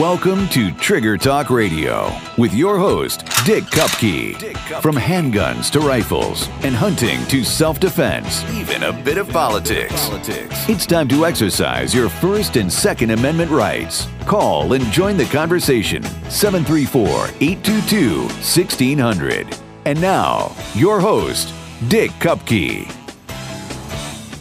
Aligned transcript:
Welcome 0.00 0.48
to 0.48 0.72
Trigger 0.72 1.18
Talk 1.18 1.50
Radio 1.50 2.10
with 2.38 2.54
your 2.54 2.78
host, 2.78 3.26
Dick 3.44 3.64
Cupka. 3.64 4.80
From 4.80 4.94
handguns 4.94 5.70
to 5.72 5.80
rifles 5.80 6.48
and 6.64 6.74
hunting 6.74 7.22
to 7.26 7.44
self 7.44 7.80
defense, 7.80 8.42
even 8.50 8.84
a 8.84 8.94
bit 8.94 9.18
of 9.18 9.28
politics. 9.28 10.08
It's 10.70 10.86
time 10.86 11.06
to 11.08 11.26
exercise 11.26 11.94
your 11.94 12.08
First 12.08 12.56
and 12.56 12.72
Second 12.72 13.10
Amendment 13.10 13.50
rights. 13.50 14.08
Call 14.24 14.72
and 14.72 14.82
join 14.86 15.18
the 15.18 15.26
conversation 15.26 16.02
734 16.30 17.06
822 17.42 18.22
1600. 18.22 19.54
And 19.84 20.00
now, 20.00 20.56
your 20.72 20.98
host, 20.98 21.52
Dick 21.88 22.10
Cupka. 22.12 22.90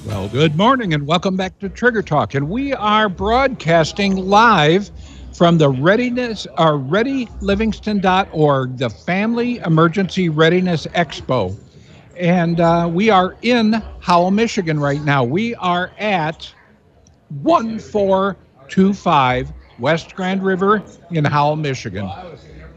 Well, 0.05 0.29
good 0.29 0.55
morning 0.55 0.93
and 0.93 1.05
welcome 1.05 1.35
back 1.35 1.59
to 1.59 1.67
Trigger 1.67 2.01
Talk. 2.01 2.33
And 2.33 2.49
we 2.49 2.73
are 2.73 3.09
broadcasting 3.09 4.15
live 4.15 4.89
from 5.33 5.57
the 5.57 5.69
readiness 5.69 6.45
or 6.57 6.73
readylivingston.org, 6.73 8.77
the 8.77 8.89
Family 8.89 9.57
Emergency 9.59 10.29
Readiness 10.29 10.85
Expo. 10.87 11.57
And 12.17 12.59
uh, 12.59 12.89
we 12.91 13.09
are 13.09 13.35
in 13.41 13.81
Howell, 13.99 14.31
Michigan 14.31 14.79
right 14.79 15.01
now. 15.01 15.23
We 15.23 15.55
are 15.55 15.91
at 15.97 16.51
1425 17.29 19.53
West 19.79 20.15
Grand 20.15 20.43
River 20.43 20.83
in 21.11 21.25
Howell, 21.25 21.55
Michigan. 21.55 22.09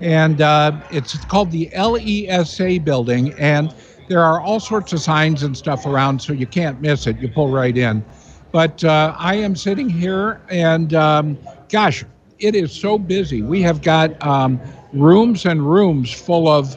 And 0.00 0.40
uh, 0.40 0.80
it's 0.90 1.16
called 1.24 1.50
the 1.50 1.70
LESA 1.74 2.84
building. 2.84 3.32
And 3.38 3.74
there 4.08 4.20
are 4.20 4.40
all 4.40 4.60
sorts 4.60 4.92
of 4.92 5.00
signs 5.00 5.42
and 5.42 5.56
stuff 5.56 5.86
around, 5.86 6.20
so 6.20 6.32
you 6.32 6.46
can't 6.46 6.80
miss 6.80 7.06
it. 7.06 7.18
You 7.18 7.28
pull 7.28 7.50
right 7.50 7.76
in. 7.76 8.04
But 8.52 8.84
uh, 8.84 9.14
I 9.18 9.36
am 9.36 9.56
sitting 9.56 9.88
here, 9.88 10.42
and 10.50 10.92
um, 10.92 11.38
gosh, 11.70 12.04
it 12.42 12.54
is 12.56 12.72
so 12.72 12.98
busy. 12.98 13.40
We 13.42 13.62
have 13.62 13.82
got 13.82 14.20
um, 14.26 14.60
rooms 14.92 15.46
and 15.46 15.62
rooms 15.62 16.12
full 16.12 16.48
of, 16.48 16.76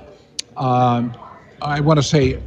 um, 0.56 1.16
I 1.62 1.80
want 1.82 1.98
to 1.98 2.04
say, 2.04 2.40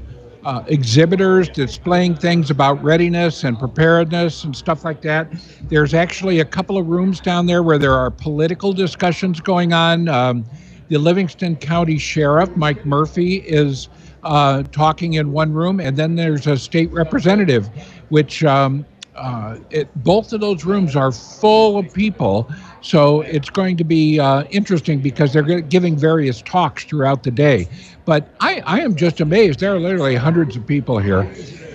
uh, 0.45 0.63
exhibitors 0.69 1.49
displaying 1.49 2.15
things 2.15 2.51
about 2.51 2.83
readiness 2.83 3.45
and 3.45 3.59
preparedness 3.59 4.45
and 4.45 4.57
stuff 4.57 4.85
like 4.85 5.03
that. 5.03 5.31
There's 5.69 5.95
actually 5.95 6.41
a 6.41 6.45
couple 6.45 6.79
of 6.79 6.87
rooms 6.87 7.21
down 7.21 7.47
there 7.47 7.63
where 7.63 7.79
there 7.79 7.95
are 7.95 8.11
political 8.11 8.73
discussions 8.73 9.41
going 9.41 9.73
on. 9.73 10.09
Um, 10.09 10.45
the 10.89 10.97
Livingston 10.99 11.57
County 11.57 11.99
Sheriff, 11.99 12.57
Mike 12.57 12.87
Murphy, 12.87 13.37
is 13.39 13.89
uh, 14.23 14.63
talking 14.73 15.15
in 15.15 15.33
one 15.33 15.53
room, 15.53 15.81
and 15.81 15.97
then 15.97 16.15
there's 16.15 16.47
a 16.47 16.57
state 16.57 16.91
representative, 16.93 17.69
which 18.09 18.43
um, 18.45 18.87
uh, 19.15 19.59
it, 19.71 19.91
both 20.03 20.33
of 20.33 20.41
those 20.41 20.65
rooms 20.65 20.97
are 20.97 21.13
full 21.13 21.77
of 21.79 21.93
people. 21.93 22.51
So 22.81 23.23
it's 23.23 23.51
going 23.51 23.77
to 23.79 23.85
be 23.85 24.21
uh, 24.21 24.45
interesting 24.45 25.01
because 25.01 25.33
they're 25.33 25.61
giving 25.61 25.97
various 25.97 26.43
talks 26.43 26.85
throughout 26.85 27.23
the 27.23 27.31
day. 27.31 27.69
But 28.05 28.29
I, 28.41 28.63
I 28.65 28.81
am 28.81 28.95
just 28.95 29.21
amazed. 29.21 29.61
There 29.61 29.75
are 29.75 29.81
literally 29.81 30.15
hundreds 30.17 30.57
of 30.57 30.67
people 30.67 30.99
here. 30.99 31.31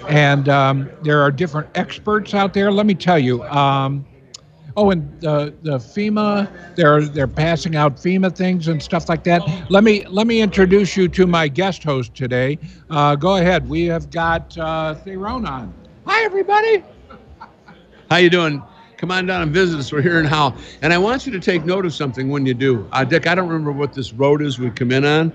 And 0.07 0.49
um, 0.49 0.89
there 1.03 1.21
are 1.21 1.31
different 1.31 1.69
experts 1.75 2.33
out 2.33 2.53
there. 2.53 2.71
Let 2.71 2.85
me 2.85 2.93
tell 2.93 3.19
you. 3.19 3.43
Um, 3.43 4.05
oh, 4.75 4.91
and 4.91 5.09
the 5.21 5.53
the 5.61 5.77
FEMA, 5.77 6.49
they're 6.75 7.03
they're 7.05 7.27
passing 7.27 7.75
out 7.75 7.97
FEMA 7.97 8.35
things 8.35 8.67
and 8.67 8.81
stuff 8.81 9.07
like 9.07 9.23
that. 9.25 9.41
Let 9.69 9.83
me 9.83 10.05
let 10.07 10.27
me 10.27 10.41
introduce 10.41 10.97
you 10.97 11.07
to 11.09 11.27
my 11.27 11.47
guest 11.47 11.83
host 11.83 12.15
today. 12.15 12.59
Uh, 12.89 13.15
go 13.15 13.37
ahead. 13.37 13.69
We 13.69 13.85
have 13.85 14.09
got 14.09 14.57
uh, 14.57 14.95
Thayrone 15.05 15.47
on. 15.47 15.73
Hi, 16.05 16.23
everybody. 16.25 16.83
How 18.09 18.17
you 18.17 18.29
doing? 18.29 18.61
Come 19.03 19.11
on 19.11 19.25
down 19.25 19.41
and 19.41 19.51
visit 19.51 19.77
us. 19.81 19.91
We're 19.91 20.01
here 20.01 20.17
in 20.21 20.25
Howell. 20.25 20.55
And 20.81 20.93
I 20.93 20.97
want 20.97 21.25
you 21.25 21.33
to 21.33 21.39
take 21.41 21.65
note 21.65 21.85
of 21.85 21.93
something 21.93 22.29
when 22.29 22.45
you 22.45 22.53
do. 22.53 22.87
Uh, 22.93 23.03
Dick, 23.03 23.27
I 23.27 23.35
don't 23.35 23.49
remember 23.49 23.73
what 23.73 23.91
this 23.91 24.13
road 24.13 24.41
is 24.41 24.59
we 24.59 24.69
come 24.69 24.93
in 24.93 25.03
on, 25.03 25.33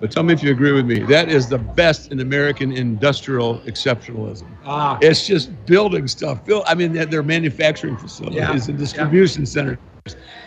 but 0.00 0.10
tell 0.10 0.22
me 0.22 0.34
if 0.34 0.42
you 0.42 0.50
agree 0.50 0.72
with 0.72 0.84
me. 0.84 0.98
That 0.98 1.30
is 1.30 1.48
the 1.48 1.56
best 1.56 2.12
in 2.12 2.20
American 2.20 2.72
industrial 2.72 3.60
exceptionalism. 3.60 4.46
Ah. 4.66 4.98
It's 5.00 5.26
just 5.26 5.48
building 5.64 6.06
stuff. 6.08 6.44
Build, 6.44 6.64
I 6.66 6.74
mean, 6.74 6.92
they're 6.92 7.22
manufacturing 7.22 7.96
facilities 7.96 8.36
Yeah. 8.36 8.52
and 8.52 8.78
distribution 8.78 9.46
centers. 9.46 9.78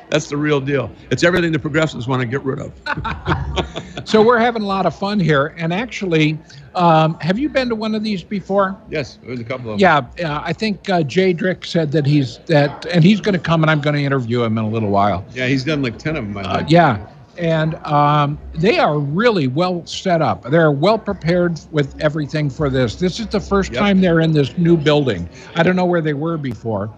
That's 0.09 0.27
the 0.27 0.37
real 0.37 0.59
deal. 0.59 0.89
It's 1.11 1.23
everything 1.23 1.51
the 1.51 1.59
progressives 1.59 2.07
want 2.07 2.21
to 2.21 2.27
get 2.27 2.43
rid 2.43 2.59
of. 2.59 2.73
So 4.05 4.23
we're 4.23 4.39
having 4.39 4.63
a 4.63 4.65
lot 4.65 4.87
of 4.87 4.95
fun 4.95 5.19
here. 5.19 5.53
And 5.57 5.71
actually, 5.71 6.39
um, 6.73 7.15
have 7.19 7.37
you 7.37 7.47
been 7.47 7.69
to 7.69 7.75
one 7.75 7.93
of 7.93 8.01
these 8.03 8.23
before? 8.23 8.75
yes, 8.89 9.19
there's 9.23 9.39
a 9.39 9.43
couple 9.43 9.71
of 9.71 9.79
them. 9.79 10.13
Yeah, 10.17 10.27
uh, 10.27 10.41
I 10.43 10.51
think 10.51 10.89
uh, 10.89 11.03
Jay 11.03 11.31
Drick 11.31 11.63
said 11.63 11.91
that 11.91 12.07
he's 12.07 12.39
that, 12.47 12.87
and 12.87 13.03
he's 13.03 13.21
going 13.21 13.33
to 13.33 13.39
come, 13.39 13.61
and 13.63 13.69
I'm 13.69 13.81
going 13.81 13.95
to 13.95 14.01
interview 14.01 14.41
him 14.41 14.57
in 14.57 14.63
a 14.63 14.69
little 14.69 14.89
while. 14.89 15.23
Yeah, 15.33 15.45
he's 15.45 15.63
done 15.63 15.83
like 15.83 15.99
10 15.99 16.15
of 16.15 16.25
them, 16.25 16.37
I 16.37 16.41
Uh, 16.41 16.65
yeah, 16.67 17.05
and 17.37 17.75
um, 17.85 18.39
they 18.55 18.79
are 18.79 18.97
really 18.99 19.47
well 19.47 19.85
set 19.85 20.23
up. 20.23 20.43
They're 20.49 20.71
well 20.71 20.97
prepared 20.97 21.59
with 21.69 21.93
everything 22.01 22.49
for 22.49 22.69
this. 22.71 22.95
This 22.95 23.19
is 23.19 23.27
the 23.27 23.39
first 23.41 23.71
Yep. 23.73 23.79
time 23.79 24.01
they're 24.01 24.21
in 24.21 24.31
this 24.31 24.57
new 24.57 24.75
building. 24.75 25.29
I 25.55 25.61
don't 25.61 25.75
know 25.75 25.85
where 25.85 26.01
they 26.01 26.13
were 26.15 26.37
before. 26.37 26.89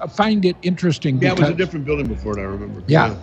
I 0.00 0.06
find 0.06 0.44
it 0.44 0.56
interesting 0.62 1.20
Yeah, 1.20 1.32
it 1.32 1.38
was 1.40 1.48
a 1.50 1.54
different 1.54 1.84
building 1.84 2.06
before 2.06 2.38
it, 2.38 2.42
I 2.42 2.44
remember. 2.44 2.82
yeah. 2.86 3.16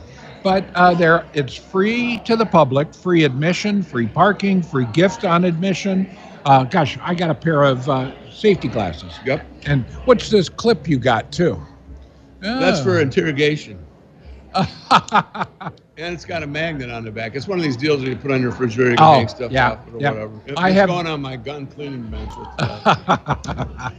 But 0.43 0.65
uh, 0.75 0.93
there, 0.93 1.25
it's 1.33 1.55
free 1.55 2.19
to 2.25 2.35
the 2.35 2.45
public, 2.45 2.93
free 2.93 3.23
admission, 3.23 3.81
free 3.81 4.07
parking, 4.07 4.61
free 4.61 4.85
gift 4.87 5.23
on 5.23 5.45
admission. 5.45 6.09
Uh, 6.45 6.65
gosh, 6.65 6.97
I 7.01 7.15
got 7.15 7.29
a 7.29 7.35
pair 7.35 7.63
of 7.63 7.87
uh, 7.87 8.11
safety 8.29 8.67
glasses. 8.67 9.13
Yep. 9.25 9.45
And 9.65 9.85
what's 10.03 10.29
this 10.29 10.49
clip 10.49 10.85
you 10.87 10.97
got 10.99 11.31
too? 11.31 11.61
That's 12.41 12.81
Oh. 12.81 12.83
for 12.83 12.99
interrogation. 12.99 13.79
And 15.95 16.11
it's 16.15 16.25
got 16.25 16.41
a 16.41 16.47
magnet 16.47 16.89
on 16.89 17.03
the 17.05 17.11
back. 17.11 17.35
It's 17.35 17.47
one 17.47 17.59
of 17.59 17.63
these 17.63 17.77
deals 17.77 18.01
that 18.01 18.09
you 18.09 18.15
put 18.15 18.31
on 18.31 18.41
your 18.41 18.49
refrigerator, 18.49 18.95
Oh, 18.97 19.13
hang 19.13 19.27
stuff 19.27 19.51
yeah, 19.51 19.73
off 19.73 19.79
or 19.93 19.99
yeah. 19.99 20.09
whatever. 20.09 20.41
I 20.57 20.69
it's 20.69 20.75
have- 20.79 20.89
going 20.89 21.05
on 21.05 21.21
my 21.21 21.35
gun 21.37 21.67
cleaning 21.67 22.09
bench. 22.09 22.31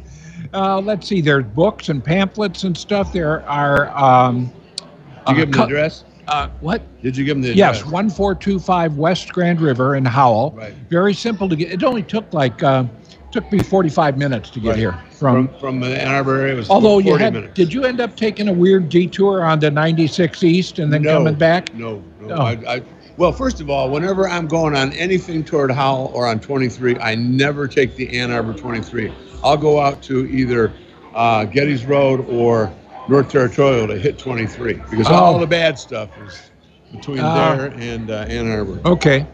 Uh, 0.53 0.77
uh, 0.77 0.81
let's 0.81 1.07
see. 1.07 1.21
There's 1.21 1.45
books 1.45 1.89
and 1.89 2.03
pamphlets 2.05 2.65
and 2.65 2.77
stuff. 2.77 3.13
There 3.13 3.49
are. 3.49 3.89
Um, 3.97 4.47
Did 4.47 4.53
you 4.79 4.85
uh, 5.27 5.35
give 5.35 5.53
them 5.53 5.59
the 5.61 5.65
address? 5.65 6.05
Uh, 6.29 6.49
what? 6.61 6.83
Did 7.03 7.17
you 7.17 7.25
give 7.25 7.37
them 7.37 7.43
the 7.43 7.51
address? 7.51 7.77
Yes, 7.79 7.85
1425 7.85 8.97
West 8.97 9.33
Grand 9.33 9.61
River 9.61 9.97
in 9.97 10.05
Howell. 10.05 10.53
Right. 10.57 10.75
Very 10.89 11.15
simple 11.15 11.49
to 11.49 11.57
get. 11.57 11.71
It 11.73 11.83
only 11.83 12.03
took 12.03 12.33
like 12.33 12.63
uh, 12.63 12.85
took 13.31 13.51
me 13.53 13.59
45 13.59 14.17
minutes 14.17 14.49
to 14.51 14.61
get 14.61 14.69
Right. 14.71 14.79
here 14.79 14.93
From 15.11 15.49
from. 15.49 15.59
from 15.59 15.81
the 15.81 16.01
Ann 16.01 16.15
Arbor 16.15 16.47
it 16.47 16.55
was 16.55 16.71
although 16.71 17.01
40 17.03 17.09
you 17.09 17.17
had, 17.17 17.33
minutes. 17.35 17.55
did 17.55 17.73
you 17.75 17.85
end 17.85 18.01
up 18.01 18.17
taking 18.17 18.47
a 18.49 18.53
weird 18.53 18.89
detour 18.89 19.43
onto 19.45 19.69
96 19.71 20.45
East 20.45 20.79
and 20.79 20.93
then 20.93 21.03
no, 21.03 21.19
coming 21.19 21.35
back? 21.35 21.75
No, 21.75 22.03
no. 22.21 22.37
Oh. 22.37 22.43
I, 22.43 22.53
I, 22.77 22.83
well, 23.17 23.33
first 23.33 23.61
of 23.61 23.71
all, 23.71 23.91
whenever 23.91 24.29
I'm 24.29 24.47
going 24.49 24.75
on 24.75 24.93
anything 24.95 25.45
toward 25.45 25.71
Howell 25.71 26.11
or 26.15 26.27
on 26.27 26.41
23, 26.41 26.99
I 26.99 27.15
never 27.15 27.69
take 27.69 27.95
the 27.97 28.19
Ann 28.19 28.31
Arbor 28.33 28.55
23. 28.55 29.13
I'll 29.43 29.57
go 29.57 29.81
out 29.81 30.03
to 30.05 30.27
either 30.27 30.73
uh, 31.15 31.45
Geddes 31.45 31.85
Road 31.87 32.27
or 32.29 32.73
North 33.09 33.31
Territorial 33.31 33.87
to 33.89 33.99
hit 33.99 34.19
23 34.19 34.75
because 34.91 35.07
Oh. 35.09 35.15
all 35.15 35.39
the 35.39 35.47
bad 35.47 35.79
stuff 35.79 36.11
is 36.27 36.51
between 36.91 37.21
Ah. 37.21 37.57
there 37.57 37.67
and 37.79 38.11
uh, 38.11 38.25
Ann 38.29 38.51
Arbor. 38.51 38.81
Okay. 38.85 39.27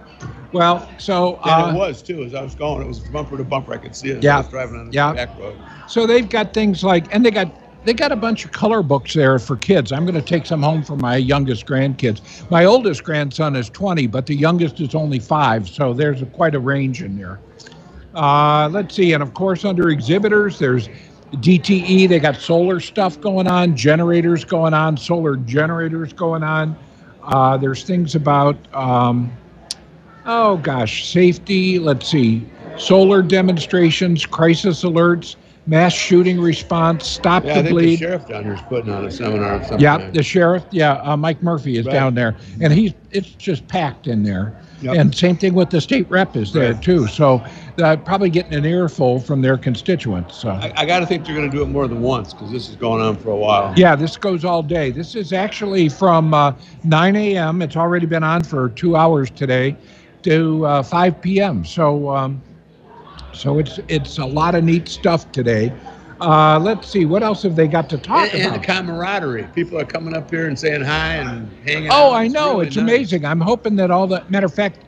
Well, 0.52 0.86
so 0.98 1.38
And 1.44 1.62
uh, 1.62 1.70
it 1.72 1.78
was 1.78 2.02
too. 2.02 2.24
As 2.24 2.34
I 2.34 2.42
was 2.42 2.54
going, 2.56 2.82
it 2.82 2.88
was 2.88 2.98
bumper 2.98 3.36
to 3.38 3.44
bumper. 3.44 3.72
I 3.72 3.78
could 3.78 3.94
see 3.94 4.10
it. 4.10 4.22
Yeah. 4.22 4.34
I 4.36 4.38
was 4.40 4.48
driving 4.48 4.76
on 4.80 4.88
the 4.88 4.92
Yeah. 4.92 5.14
back 5.14 5.38
road. 5.38 5.56
So 5.88 6.06
they've 6.06 6.28
got 6.28 6.52
things 6.52 6.82
like, 6.82 7.14
and 7.14 7.24
they 7.24 7.30
got 7.30 7.54
they 7.84 7.94
got 7.94 8.12
a 8.12 8.16
bunch 8.16 8.44
of 8.44 8.52
color 8.52 8.82
books 8.82 9.14
there 9.14 9.38
for 9.38 9.56
kids. 9.56 9.92
I'm 9.92 10.04
going 10.04 10.14
to 10.14 10.22
take 10.22 10.46
some 10.46 10.62
home 10.62 10.82
for 10.82 10.96
my 10.96 11.16
youngest 11.16 11.66
grandkids. 11.66 12.20
My 12.50 12.64
oldest 12.64 13.04
grandson 13.04 13.56
is 13.56 13.70
20, 13.70 14.06
but 14.06 14.26
the 14.26 14.34
youngest 14.34 14.80
is 14.80 14.94
only 14.94 15.18
five, 15.18 15.68
so 15.68 15.94
there's 15.94 16.22
a, 16.22 16.26
quite 16.26 16.54
a 16.54 16.60
range 16.60 17.02
in 17.02 17.16
there. 17.16 17.40
Uh, 18.14 18.69
let's 18.69 18.94
see, 18.94 19.12
and 19.12 19.22
of 19.22 19.34
course 19.34 19.64
under 19.64 19.88
exhibitors, 19.90 20.58
there's 20.58 20.88
DTE. 21.34 22.08
They 22.08 22.19
got 22.19 22.37
solar 22.37 22.81
stuff 22.81 23.20
going 23.20 23.46
on, 23.46 23.76
generators 23.76 24.44
going 24.44 24.75
on, 24.75 24.96
solar 24.96 25.37
generators 25.37 26.12
going 26.12 26.43
on. 26.43 26.76
Uh, 27.22 27.56
there's 27.56 27.84
things 27.84 28.14
about. 28.14 28.56
Um, 28.75 29.32
oh 30.26 30.56
gosh, 30.58 31.08
safety. 31.08 31.78
Let's 31.78 32.08
see, 32.08 32.49
solar 32.76 33.22
demonstrations, 33.22 34.26
crisis 34.26 34.82
alerts, 34.82 35.37
mass 35.66 35.92
shooting 35.92 36.40
response, 36.40 37.06
stop 37.06 37.44
Yeah, 37.44 37.58
I 37.58 37.62
the 37.62 37.68
think 37.68 37.80
the 37.80 37.96
sheriff 37.96 38.26
down 38.26 38.44
here 38.44 38.54
is 38.54 38.62
putting 38.62 38.90
on 38.92 39.04
a 39.04 39.10
seminar. 39.10 39.62
Yeah, 39.78 40.10
the 40.10 40.22
sheriff. 40.22 40.64
Yeah, 40.70 40.94
uh, 41.02 41.16
Mike 41.16 41.42
Murphy 41.42 41.76
is 41.78 41.86
Right. 41.86 41.92
down 41.92 42.14
there, 42.14 42.36
and 42.60 42.72
he's 42.72 42.94
it's 43.10 43.30
just 43.30 43.66
packed 43.68 44.06
in 44.06 44.22
there. 44.22 44.54
Yep. 44.82 44.96
And 44.96 45.14
same 45.14 45.36
thing 45.36 45.52
with 45.54 45.68
the 45.70 45.80
state 45.80 46.08
rep 46.10 46.36
is 46.36 46.52
there 46.52 46.72
Right. 46.72 46.82
too. 46.82 47.06
So 47.06 47.44
uh, 47.82 47.96
probably 47.98 48.30
getting 48.30 48.54
an 48.54 48.64
earful 48.64 49.20
from 49.20 49.42
their 49.42 49.58
constituents. 49.58 50.36
So. 50.36 50.50
I, 50.50 50.72
I 50.74 50.86
got 50.86 51.00
to 51.00 51.06
think 51.06 51.26
they're 51.26 51.34
going 51.36 51.50
to 51.50 51.54
do 51.54 51.62
it 51.62 51.66
more 51.66 51.86
than 51.86 52.00
once 52.00 52.32
because 52.32 52.50
this 52.50 52.68
is 52.70 52.76
going 52.76 53.02
on 53.02 53.16
for 53.18 53.28
a 53.30 53.36
while. 53.36 53.74
Yeah, 53.76 53.94
this 53.94 54.16
goes 54.16 54.44
all 54.44 54.62
day. 54.62 54.90
This 54.90 55.14
is 55.14 55.32
actually 55.34 55.90
from 55.90 56.32
uh, 56.32 56.52
9 56.82 57.16
a.m. 57.16 57.60
It's 57.60 57.76
already 57.76 58.06
been 58.06 58.24
on 58.24 58.42
for 58.42 58.70
two 58.70 58.96
hours 58.96 59.30
today 59.30 59.76
to 60.22 60.64
uh, 60.64 60.82
5 60.82 61.20
p.m. 61.20 61.64
So, 61.64 62.08
um, 62.10 62.42
so 63.32 63.58
it's 63.58 63.78
it's 63.88 64.19
a 64.19 64.25
lot 64.25 64.55
of 64.55 64.64
neat 64.64 64.88
stuff 64.88 65.31
today. 65.32 65.72
Uh, 66.20 66.58
let's 66.58 66.87
see, 66.87 67.06
what 67.06 67.22
else 67.22 67.43
have 67.43 67.56
they 67.56 67.67
got 67.67 67.88
to 67.88 67.96
talk 67.96 68.34
And, 68.34 68.43
and 68.43 68.52
the 68.52 68.56
about? 68.56 68.62
camaraderie. 68.67 69.44
People 69.55 69.78
are 69.78 69.87
coming 69.87 70.14
up 70.14 70.31
here 70.31 70.49
and 70.49 70.58
saying 70.58 70.82
hi 70.82 71.14
and 71.14 71.49
hanging 71.67 71.88
out. 71.88 71.94
Oh, 71.99 72.12
I 72.12 72.28
know. 72.28 72.55
really 72.56 72.67
it's 72.67 72.76
nice. 72.76 72.82
amazing. 72.82 73.25
I'm 73.25 73.40
hoping 73.40 73.75
that 73.76 73.90
all 73.90 74.06
the 74.06 74.22
matter 74.28 74.44
of 74.44 74.52
fact, 74.52 74.81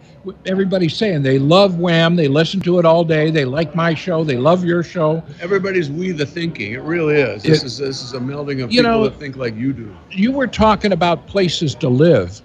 everybody's 0.44 0.94
saying 0.94 1.22
they 1.22 1.38
love 1.38 1.72
WAAM. 1.76 2.16
They 2.18 2.28
listen 2.28 2.60
to 2.60 2.78
it 2.80 2.84
all 2.84 3.02
day. 3.02 3.30
They 3.30 3.46
like 3.46 3.74
my 3.74 3.94
show. 3.94 4.24
They 4.24 4.36
love 4.36 4.62
your 4.62 4.82
show. 4.82 5.22
Everybody's 5.40 5.90
we 5.90 6.12
the 6.12 6.26
thinking. 6.26 6.72
It 6.72 6.82
really 6.82 7.16
is. 7.16 7.42
This 7.44 7.62
It- 7.62 7.66
is 7.66 7.78
this 7.78 8.02
is 8.02 8.12
a 8.12 8.18
melding 8.20 8.62
of 8.62 8.68
people 8.68 8.82
know- 8.82 9.04
that 9.04 9.18
think 9.18 9.36
like 9.36 9.56
you 9.56 9.72
do. 9.72 9.90
You 10.10 10.32
were 10.32 10.46
talking 10.46 10.92
about 10.92 11.26
places 11.28 11.74
to 11.76 11.88
live. 11.88 12.42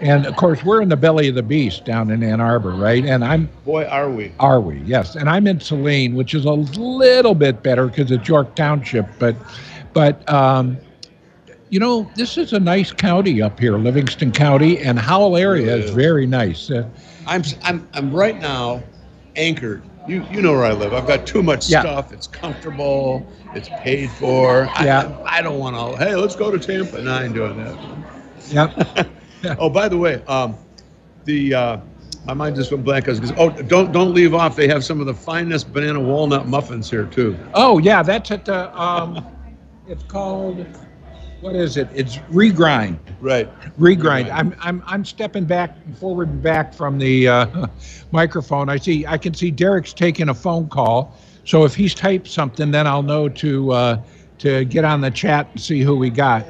And 0.00 0.26
of 0.26 0.36
course, 0.36 0.62
we're 0.62 0.80
in 0.80 0.88
the 0.88 0.96
belly 0.96 1.28
of 1.28 1.34
the 1.34 1.42
beast 1.42 1.84
down 1.84 2.10
in 2.10 2.22
Ann 2.22 2.40
Arbor, 2.40 2.70
right? 2.70 3.04
And 3.04 3.24
I'm, 3.24 3.48
Boy, 3.64 3.84
are 3.86 4.10
we. 4.10 4.32
are 4.38 4.60
we? 4.60 4.78
Yes. 4.80 5.16
And 5.16 5.28
I'm 5.28 5.46
in 5.46 5.60
Saline, 5.60 6.14
which 6.14 6.34
is 6.34 6.44
a 6.44 6.52
little 6.52 7.34
bit 7.34 7.62
better 7.62 7.86
because 7.88 8.10
it's 8.10 8.28
York 8.28 8.54
Township. 8.54 9.18
But, 9.18 9.36
but, 9.92 10.28
um, 10.32 10.78
you 11.68 11.80
know, 11.80 12.10
this 12.14 12.38
is 12.38 12.52
a 12.52 12.60
nice 12.60 12.92
county 12.92 13.42
up 13.42 13.58
here, 13.58 13.76
Livingston 13.76 14.32
County, 14.32 14.78
and 14.78 14.98
Howell 14.98 15.36
area 15.36 15.74
is. 15.76 15.90
very 15.90 16.26
nice. 16.26 16.70
Uh, 16.70 16.88
I'm 17.26 17.42
I'm 17.62 17.86
I'm 17.92 18.10
right 18.10 18.38
now 18.38 18.82
anchored. 19.36 19.84
You 20.06 20.20
you 20.30 20.40
know 20.40 20.52
where 20.52 20.64
I 20.64 20.72
live. 20.72 20.94
I've 20.94 21.06
got 21.06 21.26
too 21.26 21.42
much 21.42 21.68
Yeah. 21.68 21.80
stuff. 21.80 22.12
It's 22.12 22.26
comfortable. 22.26 23.28
It's 23.52 23.68
paid 23.68 24.10
for. 24.12 24.70
Yeah. 24.80 25.14
I, 25.26 25.38
I 25.40 25.42
don't 25.42 25.58
want 25.58 25.76
to. 25.76 26.02
Hey, 26.02 26.14
let's 26.16 26.36
go 26.36 26.50
to 26.50 26.58
Tampa. 26.58 27.02
No, 27.02 27.12
I 27.12 27.24
ain't 27.24 27.34
doing 27.34 27.56
that. 27.58 27.78
yep. 28.48 29.08
Oh, 29.58 29.70
by 29.70 29.88
the 29.88 29.96
way, 29.96 30.22
um, 30.26 30.56
the 31.24 31.54
uh, 31.54 31.76
my 32.26 32.34
mind 32.34 32.56
just 32.56 32.70
went 32.70 32.84
blank. 32.84 33.06
because 33.06 33.32
oh, 33.36 33.50
don't 33.50 33.92
don't 33.92 34.12
leave 34.12 34.34
off. 34.34 34.56
They 34.56 34.68
have 34.68 34.84
some 34.84 35.00
of 35.00 35.06
the 35.06 35.14
finest 35.14 35.72
banana 35.72 36.00
walnut 36.00 36.46
muffins 36.46 36.90
here 36.90 37.06
too. 37.06 37.38
Oh 37.54 37.78
yeah, 37.78 38.02
that's 38.02 38.30
at 38.30 38.44
the. 38.44 38.78
Um, 38.78 39.24
it's 39.86 40.02
called. 40.04 40.66
What 41.40 41.54
is 41.54 41.76
it? 41.76 41.88
It's 41.94 42.16
regrind. 42.32 42.98
Right. 43.20 43.48
Regrind. 43.78 44.26
Regrind. 44.26 44.30
I'm 44.32 44.56
I'm 44.60 44.82
I'm 44.86 45.04
stepping 45.04 45.44
back 45.44 45.76
forward 45.96 46.28
and 46.28 46.42
back 46.42 46.74
from 46.74 46.98
the 46.98 47.28
uh, 47.28 47.66
microphone. 48.10 48.68
I 48.68 48.76
see. 48.76 49.06
I 49.06 49.16
can 49.18 49.34
see 49.34 49.50
Derek's 49.50 49.92
taking 49.92 50.28
a 50.28 50.34
phone 50.34 50.68
call. 50.68 51.16
So 51.44 51.64
if 51.64 51.74
he's 51.74 51.94
typed 51.94 52.26
something, 52.26 52.70
then 52.72 52.86
I'll 52.86 53.02
know 53.02 53.28
to 53.28 53.72
uh, 53.72 54.02
to 54.38 54.64
get 54.66 54.84
on 54.84 55.00
the 55.00 55.10
chat 55.10 55.48
and 55.52 55.60
see 55.60 55.80
who 55.80 55.96
we 55.96 56.10
got. 56.10 56.44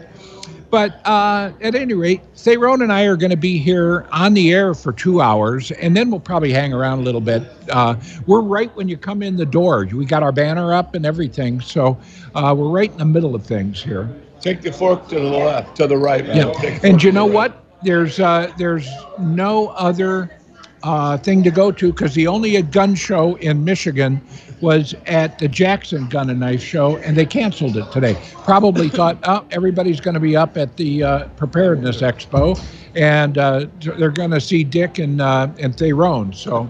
But 0.70 1.00
uh, 1.06 1.52
at 1.62 1.74
any 1.74 1.94
rate, 1.94 2.20
Thayrone 2.34 2.82
and 2.82 2.92
I 2.92 3.04
are 3.04 3.16
going 3.16 3.30
to 3.30 3.36
be 3.36 3.58
here 3.58 4.06
on 4.12 4.34
the 4.34 4.52
air 4.52 4.74
for 4.74 4.92
two 4.92 5.20
hours, 5.20 5.70
and 5.70 5.96
then 5.96 6.10
we'll 6.10 6.20
probably 6.20 6.52
hang 6.52 6.74
around 6.74 6.98
a 6.98 7.02
little 7.02 7.22
bit. 7.22 7.42
Uh, 7.70 7.96
we're 8.26 8.42
right 8.42 8.74
when 8.76 8.86
you 8.86 8.98
come 8.98 9.22
in 9.22 9.36
the 9.36 9.46
door. 9.46 9.86
We 9.90 10.04
got 10.04 10.22
our 10.22 10.32
banner 10.32 10.74
up 10.74 10.94
and 10.94 11.06
everything, 11.06 11.60
so 11.62 11.98
uh, 12.34 12.54
we're 12.56 12.68
right 12.68 12.90
in 12.90 12.98
the 12.98 13.06
middle 13.06 13.34
of 13.34 13.46
things 13.46 13.82
here. 13.82 14.08
Take 14.40 14.60
the 14.60 14.70
fork 14.70 15.08
to 15.08 15.14
the 15.16 15.22
left, 15.22 15.76
to 15.76 15.86
the 15.86 15.96
right. 15.96 16.24
Yeah, 16.26 16.52
and 16.82 17.02
you 17.02 17.12
know 17.12 17.26
what? 17.26 17.64
There's 17.82 18.20
uh, 18.20 18.52
there's 18.58 18.88
no 19.18 19.68
other 19.68 20.37
uh, 20.82 21.16
thing 21.18 21.42
to 21.42 21.50
go 21.50 21.72
to 21.72 21.92
because 21.92 22.14
the 22.14 22.26
only 22.26 22.60
gun 22.62 22.94
show 22.94 23.36
in 23.36 23.64
Michigan 23.64 24.20
was 24.60 24.94
at 25.06 25.38
the 25.38 25.48
Jackson 25.48 26.08
Gun 26.08 26.30
and 26.30 26.40
Knife 26.40 26.62
Show, 26.62 26.96
and 26.98 27.16
they 27.16 27.26
canceled 27.26 27.76
it 27.76 27.90
today. 27.92 28.16
Probably 28.44 28.88
thought, 28.98 29.18
oh, 29.24 29.44
everybody's 29.50 30.00
going 30.00 30.14
to 30.14 30.20
be 30.20 30.36
up 30.36 30.56
at 30.56 30.76
the 30.76 31.02
uh, 31.02 31.28
Preparedness 31.36 32.02
Expo, 32.02 32.60
and 32.94 33.38
uh, 33.38 33.66
they're 33.80 34.10
going 34.10 34.30
to 34.30 34.40
see 34.40 34.64
Dick 34.64 34.98
and 34.98 35.20
uh, 35.20 35.48
and 35.58 35.74
Thayrone. 35.74 36.34
So. 36.34 36.68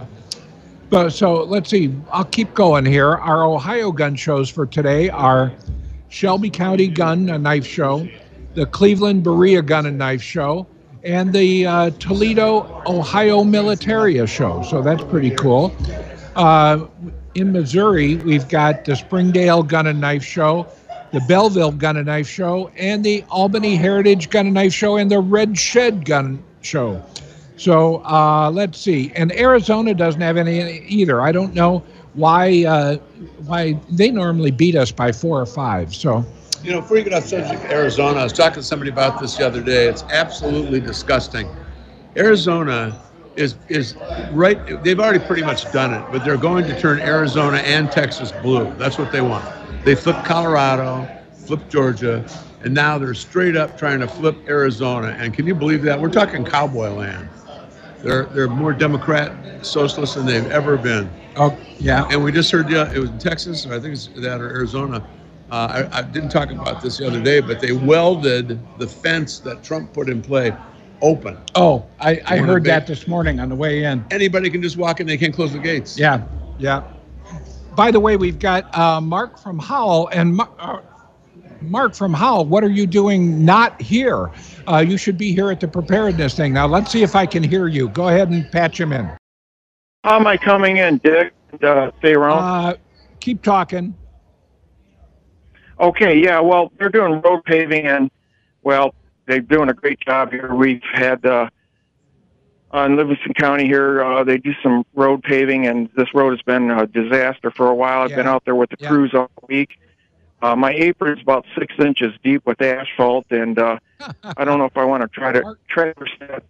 But 0.90 1.10
so 1.10 1.42
let's 1.42 1.68
see. 1.68 1.94
I'll 2.10 2.24
keep 2.24 2.54
going 2.54 2.86
here. 2.86 3.16
Our 3.16 3.44
Ohio 3.44 3.92
gun 3.92 4.16
shows 4.16 4.48
for 4.48 4.64
today 4.64 5.10
are 5.10 5.52
Shelby 6.08 6.48
County 6.48 6.88
Gun 6.88 7.28
and 7.28 7.44
Knife 7.44 7.66
Show, 7.66 8.08
the 8.54 8.64
Cleveland 8.64 9.22
Berea 9.22 9.60
Gun 9.60 9.84
and 9.84 9.98
Knife 9.98 10.22
Show, 10.22 10.66
and 11.04 11.32
the 11.32 11.66
uh, 11.66 11.90
Toledo, 11.98 12.82
Ohio 12.86 13.44
Militaria 13.44 14.28
Show. 14.28 14.62
So 14.62 14.82
that's 14.82 15.02
pretty 15.04 15.30
cool. 15.30 15.74
Uh, 16.36 16.86
in 17.34 17.52
Missouri, 17.52 18.16
we've 18.16 18.48
got 18.48 18.84
the 18.84 18.96
Springdale 18.96 19.62
Gun 19.62 19.86
and 19.86 20.00
Knife 20.00 20.24
Show, 20.24 20.66
the 21.12 21.20
Belleville 21.28 21.72
Gun 21.72 21.96
and 21.96 22.06
Knife 22.06 22.28
Show, 22.28 22.70
and 22.76 23.04
the 23.04 23.24
Albany 23.30 23.76
Heritage 23.76 24.30
Gun 24.30 24.46
and 24.46 24.54
Knife 24.54 24.72
Show, 24.72 24.96
and 24.96 25.10
the 25.10 25.20
Red 25.20 25.58
Shed 25.58 26.04
Gun 26.04 26.42
Show. 26.62 27.02
So 27.56 28.04
uh, 28.04 28.50
let's 28.52 28.78
see. 28.78 29.12
And 29.16 29.32
Arizona 29.32 29.94
doesn't 29.94 30.20
have 30.20 30.36
any 30.36 30.80
either. 30.86 31.20
I 31.20 31.32
don't 31.32 31.54
know 31.54 31.82
why. 32.14 32.64
Uh, 32.64 32.98
why 33.46 33.72
they 33.90 34.10
normally 34.10 34.50
beat 34.50 34.74
us 34.74 34.92
by 34.92 35.12
four 35.12 35.40
or 35.40 35.46
five. 35.46 35.94
So 35.94 36.24
You 36.62 36.72
know, 36.72 36.80
before 36.80 36.98
you 36.98 37.04
get 37.04 37.12
off 37.12 37.24
subject, 37.24 37.64
Arizona, 37.64 38.20
I 38.20 38.24
was 38.24 38.32
talking 38.32 38.54
to 38.56 38.62
somebody 38.62 38.90
about 38.90 39.20
this 39.20 39.36
the 39.36 39.46
other 39.46 39.62
day. 39.62 39.86
It's 39.86 40.02
absolutely 40.04 40.80
disgusting. 40.80 41.48
Arizona 42.16 43.00
is 43.36 43.54
is 43.68 43.94
right. 44.32 44.82
They've 44.82 44.98
already 44.98 45.20
pretty 45.20 45.42
much 45.44 45.70
done 45.72 45.94
it, 45.94 46.04
but 46.10 46.24
they're 46.24 46.36
going 46.36 46.66
to 46.66 46.80
turn 46.80 46.98
Arizona 47.00 47.58
and 47.58 47.90
Texas 47.92 48.32
blue. 48.42 48.74
That's 48.76 48.98
what 48.98 49.12
they 49.12 49.20
want. 49.20 49.44
They 49.84 49.94
flipped 49.94 50.24
Colorado, 50.24 51.08
flipped 51.46 51.70
Georgia, 51.70 52.28
and 52.64 52.74
now 52.74 52.98
they're 52.98 53.14
straight 53.14 53.56
up 53.56 53.78
trying 53.78 54.00
to 54.00 54.08
flip 54.08 54.36
Arizona. 54.48 55.16
And 55.18 55.32
can 55.32 55.46
you 55.46 55.54
believe 55.54 55.82
that? 55.82 56.00
We're 56.00 56.10
talking 56.10 56.44
cowboy 56.44 56.90
land. 56.90 57.28
They're 57.98 58.24
they're 58.26 58.48
more 58.48 58.72
Democrat, 58.72 59.64
socialist 59.64 60.16
than 60.16 60.26
they've 60.26 60.50
ever 60.50 60.76
been. 60.76 61.08
oh 61.36 61.56
yeah. 61.78 62.08
And 62.10 62.24
we 62.24 62.32
just 62.32 62.50
heard, 62.50 62.68
yeah, 62.68 62.92
it 62.92 62.98
was 62.98 63.10
in 63.10 63.18
Texas, 63.18 63.64
or 63.64 63.74
I 63.74 63.80
think 63.80 63.94
it's 63.94 64.08
that 64.16 64.40
or 64.40 64.48
Arizona. 64.48 65.06
Uh, 65.50 65.88
I, 65.90 65.98
I 65.98 66.02
didn't 66.02 66.28
talk 66.28 66.50
about 66.50 66.82
this 66.82 66.98
the 66.98 67.06
other 67.06 67.22
day, 67.22 67.40
but 67.40 67.60
they 67.60 67.72
welded 67.72 68.60
the 68.78 68.86
fence 68.86 69.38
that 69.40 69.62
Trump 69.62 69.92
put 69.94 70.08
in 70.08 70.20
play 70.20 70.54
open. 71.00 71.38
Oh, 71.54 71.86
I, 72.00 72.20
I 72.26 72.36
heard 72.38 72.64
that 72.64 72.86
this 72.86 73.08
morning 73.08 73.40
on 73.40 73.48
the 73.48 73.54
way 73.54 73.84
in. 73.84 74.04
Anybody 74.10 74.50
can 74.50 74.60
just 74.60 74.76
walk 74.76 75.00
in; 75.00 75.06
they 75.06 75.16
can't 75.16 75.34
close 75.34 75.52
the 75.52 75.58
gates. 75.58 75.98
Yeah, 75.98 76.22
yeah. 76.58 76.82
By 77.74 77.90
the 77.90 78.00
way, 78.00 78.16
we've 78.16 78.38
got 78.38 78.76
uh, 78.76 79.00
Mark 79.00 79.38
from 79.38 79.58
Howell 79.58 80.08
and 80.08 80.36
Mar- 80.36 80.50
uh, 80.58 80.80
Mark 81.62 81.94
from 81.94 82.12
Howell. 82.12 82.44
What 82.44 82.62
are 82.62 82.70
you 82.70 82.86
doing 82.86 83.44
not 83.44 83.80
here? 83.80 84.30
Uh, 84.66 84.78
you 84.78 84.98
should 84.98 85.16
be 85.16 85.32
here 85.32 85.50
at 85.50 85.60
the 85.60 85.68
preparedness 85.68 86.34
thing. 86.34 86.52
Now 86.52 86.66
let's 86.66 86.90
see 86.90 87.02
if 87.02 87.16
I 87.16 87.24
can 87.24 87.42
hear 87.42 87.68
you. 87.68 87.88
Go 87.88 88.08
ahead 88.08 88.28
and 88.30 88.50
patch 88.52 88.78
him 88.78 88.92
in. 88.92 89.10
How 90.04 90.16
am 90.16 90.26
I 90.26 90.36
coming 90.36 90.76
in, 90.76 90.98
Dick? 90.98 91.32
Uh, 91.62 91.90
stay 92.00 92.14
around. 92.14 92.38
Uh, 92.38 92.76
keep 93.20 93.42
talking. 93.42 93.94
Okay, 95.80 96.18
yeah. 96.18 96.40
Well, 96.40 96.72
they're 96.78 96.88
doing 96.88 97.20
road 97.20 97.44
paving, 97.44 97.86
and 97.86 98.10
well, 98.62 98.94
they're 99.26 99.40
doing 99.40 99.68
a 99.68 99.74
great 99.74 100.00
job 100.00 100.30
here. 100.32 100.54
We've 100.54 100.82
had 100.92 101.24
uh, 101.24 101.48
on 102.70 102.96
Livingston 102.96 103.34
County 103.34 103.66
here. 103.66 104.02
Uh, 104.02 104.24
they 104.24 104.38
do 104.38 104.52
some 104.62 104.84
road 104.94 105.22
paving, 105.22 105.66
and 105.66 105.88
this 105.96 106.12
road 106.14 106.30
has 106.30 106.42
been 106.42 106.70
a 106.70 106.86
disaster 106.86 107.50
for 107.50 107.68
a 107.68 107.74
while. 107.74 108.02
I've 108.02 108.10
been 108.16 108.26
out 108.26 108.44
there 108.44 108.54
with 108.54 108.70
the 108.70 108.76
Yeah. 108.80 108.88
crews 108.88 109.14
all 109.14 109.30
week. 109.48 109.78
Uh, 110.40 110.54
my 110.54 110.72
apron's 110.72 111.20
about 111.20 111.44
six 111.58 111.74
inches 111.78 112.14
deep 112.22 112.46
with 112.46 112.60
asphalt, 112.62 113.26
and 113.30 113.58
uh, 113.58 113.78
I 114.36 114.44
don't 114.44 114.58
know 114.58 114.66
if 114.66 114.76
I 114.76 114.84
want 114.84 115.02
to 115.02 115.08
try 115.08 115.32
to 115.32 115.56
traverse 115.68 116.10
that. 116.20 116.44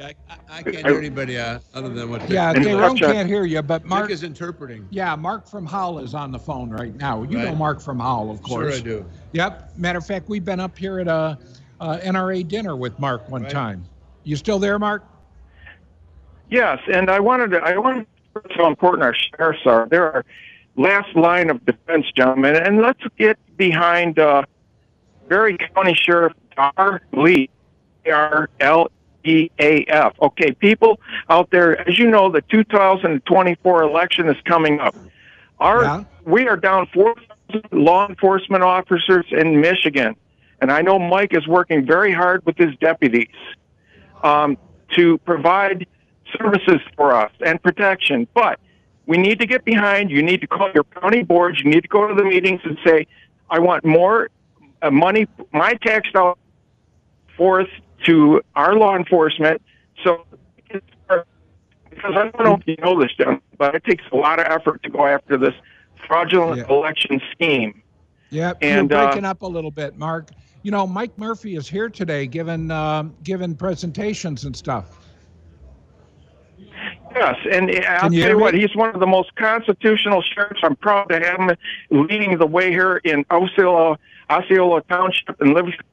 Yeah, 0.00 0.06
I, 0.06 0.32
I, 0.32 0.58
I 0.58 0.62
can't 0.62 0.86
hear 0.86 0.96
anybody 0.96 1.36
uh, 1.36 1.58
other 1.74 1.90
than 1.90 2.08
what 2.08 2.22
Dick, 2.22 2.30
Yeah, 2.30 2.50
And 2.52 2.64
Thayrone 2.64 2.98
such 2.98 3.02
a- 3.02 3.12
can't 3.12 3.28
hear 3.28 3.44
you, 3.44 3.60
but 3.60 3.82
Dick 3.82 3.88
Mark. 3.90 4.10
is 4.10 4.22
interpreting. 4.22 4.88
Yeah, 4.90 5.14
Mark 5.14 5.46
from 5.46 5.66
Howell 5.66 5.98
is 5.98 6.14
on 6.14 6.32
the 6.32 6.38
phone 6.38 6.70
right 6.70 6.94
now. 6.96 7.22
You 7.24 7.36
know 7.36 7.44
Right. 7.48 7.56
Mark 7.58 7.80
from 7.82 8.00
Howell, 8.00 8.30
of 8.30 8.38
Sure, 8.38 8.62
course. 8.62 8.78
I 8.78 8.80
do. 8.80 9.04
Yep. 9.32 9.76
Matter 9.76 9.98
of 9.98 10.06
fact, 10.06 10.28
we've 10.30 10.44
been 10.44 10.58
up 10.60 10.76
here 10.78 11.00
at 11.00 11.08
a, 11.08 11.36
a 11.80 11.98
NRA 11.98 12.48
dinner 12.48 12.76
with 12.76 12.98
Mark 12.98 13.28
one 13.28 13.42
Right. 13.42 13.50
time. 13.50 13.84
You 14.24 14.36
still 14.36 14.58
there, 14.58 14.78
Mark? 14.78 15.04
Yes, 16.48 16.78
and 16.92 17.10
I 17.10 17.20
wanted 17.20 17.50
to. 17.50 17.58
I 17.58 17.76
wanted 17.76 18.06
to 18.34 18.42
how 18.56 18.66
important 18.68 19.02
our 19.02 19.14
sheriffs 19.14 19.66
are. 19.66 19.86
They're 19.90 20.12
our 20.12 20.24
last 20.76 21.14
line 21.14 21.50
of 21.50 21.64
defense, 21.66 22.06
gentlemen. 22.16 22.56
And 22.56 22.80
let's 22.80 23.02
get 23.18 23.38
behind 23.56 24.18
uh, 24.18 24.42
Barry 25.28 25.58
County 25.74 25.94
Sheriff 25.94 26.32
Dar 26.56 27.02
Lee, 27.12 27.50
R 28.10 28.48
L 28.60 28.90
E 29.24 29.50
A 29.58 29.84
F. 29.88 30.14
Okay, 30.20 30.52
people 30.52 31.00
out 31.28 31.50
there, 31.50 31.86
as 31.88 31.98
you 31.98 32.08
know, 32.10 32.30
the 32.30 32.42
2024 32.42 33.82
election 33.82 34.28
is 34.28 34.36
coming 34.44 34.80
up. 34.80 34.94
Our 35.58 35.82
Yeah. 35.84 36.04
we 36.24 36.48
are 36.48 36.56
down 36.56 36.86
4,000 36.92 37.64
law 37.72 38.08
enforcement 38.08 38.62
officers 38.62 39.26
in 39.30 39.60
Michigan, 39.60 40.16
and 40.60 40.70
I 40.72 40.82
know 40.82 40.98
Mike 40.98 41.34
is 41.34 41.46
working 41.46 41.84
very 41.84 42.12
hard 42.12 42.44
with 42.46 42.56
his 42.56 42.74
deputies 42.76 43.28
um, 44.22 44.56
to 44.96 45.18
provide 45.18 45.86
services 46.38 46.80
for 46.96 47.14
us 47.14 47.32
and 47.44 47.62
protection. 47.62 48.26
But 48.34 48.58
we 49.06 49.18
need 49.18 49.40
to 49.40 49.46
get 49.46 49.64
behind. 49.64 50.10
You 50.10 50.22
need 50.22 50.40
to 50.42 50.46
call 50.46 50.70
your 50.72 50.84
county 50.84 51.22
boards. 51.22 51.60
You 51.60 51.70
need 51.70 51.82
to 51.82 51.88
go 51.88 52.06
to 52.06 52.14
the 52.14 52.24
meetings 52.24 52.60
and 52.64 52.78
say, 52.86 53.06
"I 53.50 53.58
want 53.58 53.84
more 53.84 54.30
uh, 54.82 54.90
money, 54.90 55.26
my 55.52 55.74
tax 55.74 56.10
dollars 56.12 56.36
forth 57.36 57.68
to 58.06 58.42
our 58.54 58.74
law 58.74 58.96
enforcement." 58.96 59.60
So, 60.04 60.24
because 60.68 62.14
I 62.16 62.30
don't 62.30 62.40
know 62.40 62.54
if 62.54 62.66
you 62.66 62.76
know 62.82 63.00
this, 63.00 63.12
John, 63.14 63.40
but 63.58 63.74
it 63.74 63.84
takes 63.84 64.04
a 64.12 64.16
lot 64.16 64.38
of 64.38 64.46
effort 64.46 64.82
to 64.84 64.90
go 64.90 65.06
after 65.06 65.36
this 65.36 65.54
fraudulent 66.06 66.58
Yeah. 66.58 66.74
election 66.74 67.20
scheme. 67.32 67.82
Yep, 68.30 68.58
And, 68.62 68.90
you're 68.90 68.98
uh, 68.98 69.06
breaking 69.06 69.24
up 69.24 69.42
a 69.42 69.46
little 69.46 69.70
bit, 69.72 69.98
Mark. 69.98 70.30
You 70.62 70.70
know, 70.70 70.86
Mike 70.86 71.16
Murphy 71.18 71.56
is 71.56 71.68
here 71.68 71.88
today, 71.88 72.26
giving 72.26 72.70
um, 72.70 73.14
giving 73.22 73.54
presentations 73.54 74.44
and 74.44 74.54
stuff. 74.54 74.98
Yes, 77.14 77.36
and 77.50 77.70
I'll 77.86 78.02
Can 78.02 78.12
you 78.12 78.22
tell 78.22 78.30
you 78.30 78.38
what, 78.38 78.54
he's 78.54 78.74
one 78.76 78.94
of 78.94 79.00
the 79.00 79.06
most 79.06 79.34
constitutional 79.34 80.22
sheriffs. 80.22 80.60
I'm 80.62 80.76
proud 80.76 81.08
to 81.08 81.18
have 81.18 81.40
him 81.40 81.56
leading 81.90 82.38
the 82.38 82.46
way 82.46 82.70
here 82.70 82.98
in 82.98 83.24
Oceola, 83.30 83.98
Oceola 84.30 84.82
Township 84.88 85.40
and 85.40 85.52
Livingston, 85.54 85.84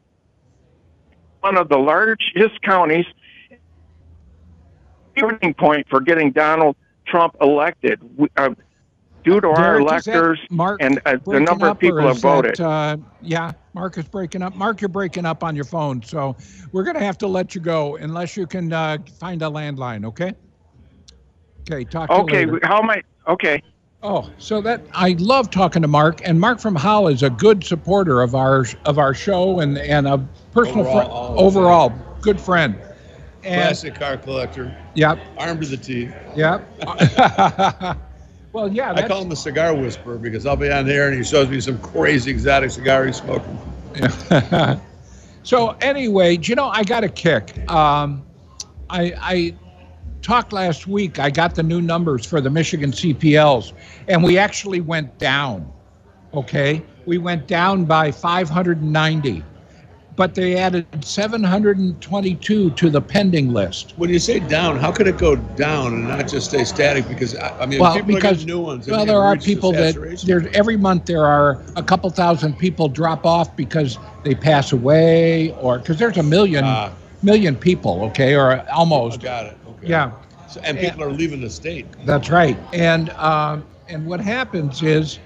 one 1.42 1.58
of 1.58 1.70
the 1.70 1.78
largest 1.78 2.62
counties. 2.64 3.06
Turning 5.18 5.54
point 5.56 5.88
for 5.90 6.00
getting 6.00 6.32
Donald 6.32 6.76
Trump 7.08 7.36
elected. 7.42 8.00
We, 8.18 8.28
uh, 8.38 8.50
due 9.24 9.42
to 9.42 9.48
our 9.48 9.56
Derek, 9.56 9.82
electors 9.82 10.40
Mark 10.50 10.82
and 10.82 11.02
uh, 11.06 11.18
the 11.26 11.40
number 11.40 11.68
of 11.68 11.80
people 11.80 12.00
have 12.02 12.18
is 12.18 12.22
that, 12.22 12.28
voted. 12.28 12.62
uh, 12.62 12.98
yeah, 13.22 13.52
Mark 13.74 13.98
is 13.98 14.08
breaking 14.08 14.42
up. 14.42 14.56
Mark, 14.56 14.80
you're 14.80 14.90
breaking 14.90 15.26
up 15.26 15.44
on 15.44 15.56
your 15.56 15.66
phone, 15.66 16.02
so 16.04 16.36
we're 16.72 16.84
going 16.84 16.96
to 16.96 17.04
have 17.04 17.18
to 17.20 17.28
let 17.28 17.56
you 17.56 17.62
go 17.62 17.98
unless 17.98 18.38
you 18.38 18.46
can 18.46 18.72
uh, 18.72 18.98
find 19.20 19.42
a 19.42 19.46
landline. 19.46 20.06
Okay. 20.06 20.34
Okay. 21.62 21.84
Talk 21.84 22.10
to 22.10 22.16
okay, 22.18 22.46
how 22.64 22.82
am 22.82 22.90
I? 22.90 23.02
Okay. 23.28 23.62
Oh, 24.04 24.30
so 24.38 24.62
that 24.62 24.82
I 24.94 25.16
love 25.18 25.50
talking 25.50 25.82
to 25.82 25.88
Mark, 25.88 26.22
and 26.24 26.40
Mark 26.40 26.60
from 26.60 26.76
Howell 26.76 27.08
is 27.08 27.24
a 27.24 27.32
good 27.32 27.64
supporter 27.64 28.22
of 28.22 28.36
our 28.36 28.66
of 28.86 29.00
our 29.00 29.14
show 29.14 29.60
and 29.60 29.78
and 29.78 30.08
a 30.08 30.20
personal 30.52 30.82
Overall, 30.82 30.96
friend, 31.00 31.12
always, 31.12 31.42
overall 31.42 31.94
good 32.22 32.40
friend. 32.40 32.76
And 33.44 33.62
Classic 33.62 33.96
car 33.96 34.18
collector, 34.18 34.76
yep, 34.94 35.20
armed 35.38 35.62
to 35.64 35.68
the 35.68 35.78
teeth. 35.78 36.14
yep. 36.36 36.68
well, 38.54 38.72
yeah, 38.72 38.94
I 38.94 39.08
call 39.08 39.22
him 39.24 39.30
the 39.30 39.36
cigar 39.36 39.74
whisperer 39.74 40.18
because 40.18 40.46
I'll 40.46 40.56
be 40.56 40.72
on 40.72 40.86
there 40.86 41.08
and 41.08 41.18
he 41.18 41.24
shows 41.24 41.50
me 41.50 41.60
some 41.60 41.80
crazy 41.80 42.30
exotic 42.30 42.72
cigar 42.72 43.06
he's 43.06 43.18
smoking. 43.18 43.58
so 45.44 45.70
anyway, 45.82 46.38
do 46.38 46.52
you 46.52 46.56
know, 46.56 46.68
I 46.68 46.84
got 46.84 47.04
a 47.04 47.10
kick. 47.10 47.58
Um, 47.70 48.26
I, 48.90 49.14
I 49.20 49.56
talked 50.28 50.52
last 50.52 50.88
week. 50.88 51.20
I 51.20 51.30
got 51.30 51.56
the 51.56 51.64
new 51.64 51.82
numbers 51.82 52.26
for 52.26 52.42
the 52.42 52.50
Michigan 52.50 52.92
CPLs, 52.92 53.72
and 54.10 54.22
we 54.22 54.38
actually 54.38 54.82
went 54.82 55.18
down. 55.18 55.72
Okay, 56.34 56.82
we 57.06 57.18
went 57.18 57.48
down 57.48 57.86
by 57.86 58.12
590, 58.12 59.42
but 60.18 60.36
they 60.36 60.58
added 60.58 60.86
722 61.04 62.72
to 62.72 62.90
the 62.90 63.00
pending 63.00 63.54
list. 63.54 63.94
When 63.96 64.10
you 64.10 64.20
say 64.20 64.40
down, 64.40 64.78
how 64.78 64.92
could 64.92 65.08
it 65.08 65.18
go 65.18 65.38
down 65.38 65.94
and 65.94 66.04
not 66.10 66.28
just 66.28 66.50
stay 66.50 66.66
static? 66.66 67.08
Because 67.08 67.34
I 67.38 67.66
mean, 67.66 67.80
Well, 67.80 68.04
because 68.04 68.46
new 68.46 68.60
ones. 68.60 68.86
well, 68.86 69.06
there 69.06 69.22
are 69.22 69.38
people 69.38 69.72
that 69.72 69.96
there's 70.26 70.48
every 70.54 70.76
month 70.76 71.06
there 71.06 71.26
are 71.26 71.62
a 71.78 71.82
couple 71.84 72.10
thousand 72.10 72.58
people 72.60 72.90
drop 72.90 73.26
off 73.26 73.56
because 73.56 73.98
they 74.26 74.36
pass 74.36 74.74
away 74.74 75.54
or 75.62 75.80
because 75.80 75.98
there's 75.98 76.18
a 76.18 76.24
million 76.24 76.66
Ah. 76.66 76.92
million 77.24 77.56
people, 77.56 78.04
okay, 78.04 78.36
or 78.36 78.58
Oh, 78.70 78.80
almost. 78.80 79.22
got 79.22 79.46
it. 79.46 79.58
Okay. 79.80 79.90
Yeah, 79.90 80.12
So, 80.50 80.60
and 80.64 80.78
people 80.80 81.04
are 81.04 81.12
leaving 81.12 81.42
the 81.42 81.50
state. 81.50 81.86
that's 82.06 82.30
right. 82.30 82.58
And 82.74 83.10
um, 83.12 83.66
and 83.88 84.06
what 84.06 84.20
happens 84.20 84.82
is 84.84 85.20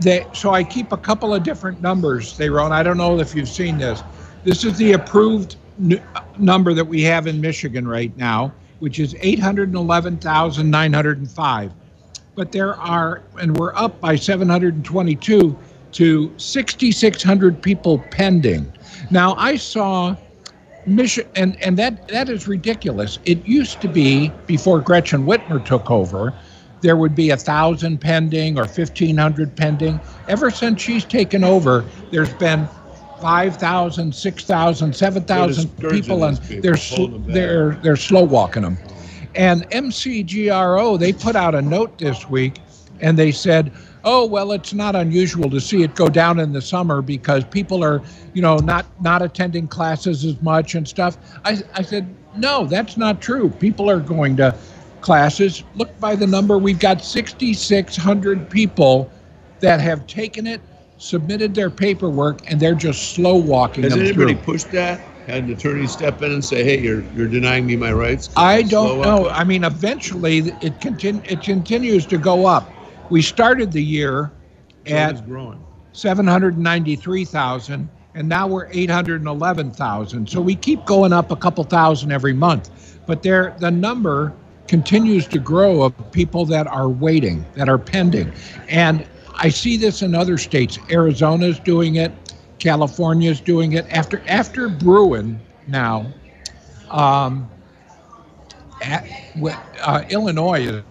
they 0.00 0.26
so 0.32 0.52
I 0.52 0.64
keep 0.64 0.92
a 0.92 0.96
couple 0.96 1.34
of 1.34 1.42
different 1.42 1.80
numbers 1.82 2.36
they 2.36 2.48
wrote. 2.50 2.72
I 2.72 2.82
don't 2.82 2.96
know 2.96 3.18
if 3.18 3.34
you've 3.34 3.48
seen 3.48 3.78
this. 3.78 4.02
This 4.44 4.64
is 4.64 4.76
the 4.78 4.92
approved 4.92 5.56
n- 5.80 6.02
number 6.38 6.74
that 6.74 6.84
we 6.84 7.02
have 7.02 7.26
in 7.26 7.40
Michigan 7.40 7.86
right 7.86 8.16
now, 8.16 8.52
which 8.80 8.98
is 8.98 9.14
811,905. 9.20 11.72
But 12.34 12.50
there 12.50 12.74
are, 12.76 13.22
and 13.40 13.56
we're 13.56 13.74
up 13.74 14.00
by 14.00 14.16
722 14.16 15.56
to 15.92 16.32
6,600 16.38 17.62
people 17.62 17.98
pending. 18.10 18.72
Now 19.10 19.34
I 19.34 19.56
saw 19.56 20.16
Michigan, 20.86 21.30
and, 21.36 21.56
and 21.62 21.78
that, 21.78 22.06
that 22.08 22.28
is 22.28 22.48
ridiculous. 22.48 23.18
It 23.24 23.46
used 23.46 23.80
to 23.82 23.88
be 23.88 24.30
before 24.46 24.80
Gretchen 24.80 25.24
Whitmer 25.24 25.64
took 25.64 25.90
over, 25.90 26.34
there 26.80 26.96
would 26.96 27.14
be 27.14 27.30
a 27.30 27.36
thousand 27.36 28.00
pending 28.00 28.58
or 28.58 28.64
1,500 28.64 29.56
pending. 29.56 30.00
Ever 30.28 30.50
since 30.50 30.82
she's 30.82 31.04
taken 31.04 31.44
over, 31.44 31.84
there's 32.10 32.34
been 32.34 32.68
5,000, 33.20 34.14
6,000, 34.14 34.96
7,000 34.96 35.68
people, 35.88 36.24
and 36.24 36.42
people, 36.42 36.62
they're 36.62 36.76
sl- 36.76 36.96
holding 36.96 37.12
them 37.12 37.22
back. 37.24 37.34
they're 37.34 37.74
they're 37.82 37.96
slow 37.96 38.24
walking 38.24 38.62
them. 38.62 38.78
And 39.36 39.68
MCRGO 39.70 40.98
they 40.98 41.12
put 41.12 41.36
out 41.36 41.54
a 41.54 41.62
note 41.62 41.98
this 41.98 42.28
week, 42.28 42.60
and 43.00 43.16
they 43.16 43.30
said, 43.30 43.72
"Oh 44.04 44.26
well, 44.26 44.52
it's 44.52 44.72
not 44.74 44.96
unusual 44.96 45.50
to 45.50 45.60
see 45.60 45.82
it 45.82 45.94
go 45.94 46.08
down 46.08 46.40
in 46.40 46.52
the 46.52 46.62
summer 46.62 47.02
because 47.02 47.44
people 47.44 47.84
are, 47.84 48.02
you 48.32 48.42
know, 48.42 48.56
not 48.58 48.86
not 49.00 49.22
attending 49.22 49.68
classes 49.68 50.24
as 50.24 50.40
much 50.42 50.74
and 50.74 50.86
stuff." 50.88 51.18
I 51.44 51.58
I 51.74 51.82
said, 51.82 52.14
"No, 52.36 52.66
that's 52.66 52.96
not 52.96 53.20
true. 53.20 53.50
People 53.50 53.88
are 53.90 54.00
going 54.00 54.36
to 54.38 54.56
classes. 55.00 55.62
Look 55.74 55.98
by 56.00 56.16
the 56.16 56.26
number. 56.26 56.58
We've 56.58 56.78
got 56.78 57.04
6,600 57.04 58.48
people 58.50 59.10
that 59.60 59.80
have 59.80 60.06
taken 60.06 60.46
it." 60.46 60.60
Submitted 60.98 61.54
their 61.56 61.68
paperwork 61.70 62.48
and 62.48 62.60
they're 62.60 62.76
just 62.76 63.14
slow 63.14 63.34
walking 63.34 63.82
Has 63.82 63.94
anybody 63.94 64.34
through. 64.34 64.42
pushed 64.42 64.70
that? 64.70 65.00
Had 65.26 65.44
an 65.44 65.50
attorney 65.50 65.86
step 65.88 66.22
in 66.22 66.30
and 66.32 66.44
say, 66.44 66.62
"Hey, 66.64 66.80
you're 66.80 67.02
you're 67.16 67.26
denying 67.28 67.66
me 67.66 67.74
my 67.76 67.92
rights"? 67.92 68.30
I 68.36 68.62
don't 68.62 69.00
up? 69.00 69.06
know. 69.06 69.28
I 69.30 69.42
mean, 69.44 69.64
eventually 69.64 70.38
it 70.38 70.78
continu- 70.80 71.24
it 71.28 71.42
continues 71.42 72.06
to 72.06 72.18
go 72.18 72.46
up. 72.46 72.72
We 73.12 73.20
started 73.20 73.72
the 73.72 73.84
year 73.84 74.32
at 74.86 75.22
793,000 75.92 77.90
and 78.14 78.28
now 78.28 78.46
we're 78.46 78.68
811,000. 78.72 80.26
So 80.30 80.40
we 80.40 80.54
keep 80.54 80.86
going 80.86 81.12
up 81.12 81.30
a 81.30 81.36
couple 81.36 81.62
thousand 81.64 82.10
every 82.10 82.32
month. 82.32 82.70
But 83.06 83.22
there 83.22 83.54
the 83.58 83.70
number 83.70 84.32
continues 84.66 85.26
to 85.26 85.38
grow 85.38 85.82
of 85.82 86.12
people 86.12 86.46
that 86.46 86.66
are 86.66 86.88
waiting, 86.88 87.44
that 87.52 87.68
are 87.68 87.76
pending. 87.76 88.32
And 88.68 89.06
I 89.34 89.50
see 89.50 89.76
this 89.76 90.00
in 90.00 90.14
other 90.14 90.38
states. 90.38 90.78
Arizona's 90.90 91.60
doing 91.60 91.96
it, 91.96 92.12
California's 92.58 93.42
doing 93.42 93.72
it. 93.74 93.84
After 93.90 94.22
after 94.26 94.70
Bruen 94.70 95.38
now 95.68 96.10
um, 96.88 97.50
at, 98.80 99.06
uh, 99.82 100.02
Illinois 100.08 100.66
is 100.66 100.82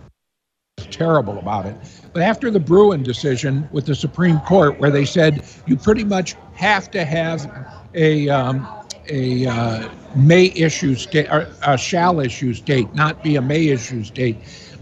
terrible 0.92 1.40
about 1.40 1.66
it. 1.66 1.76
But 2.14 2.24
after 2.24 2.52
the 2.52 2.60
Bruen 2.60 3.04
decision 3.04 3.68
with 3.72 3.86
the 3.86 3.96
Supreme 3.96 4.40
Court, 4.42 4.80
where 4.80 4.92
they 4.92 5.06
said 5.06 5.44
you 5.66 5.78
pretty 5.78 6.04
much 6.04 6.36
have 6.54 6.92
to 6.92 7.06
have 7.06 7.50
a 7.94 8.30
um, 8.30 8.68
a 9.10 9.46
uh, 9.48 9.90
may 10.16 10.46
issue 10.56 10.96
state 10.96 11.30
or 11.32 11.48
a 11.66 11.78
shall 11.78 12.20
issue 12.20 12.54
state, 12.54 12.94
not 12.94 13.24
be 13.24 13.36
a 13.38 13.42
may 13.42 13.68
issue 13.68 14.04
state. 14.04 14.38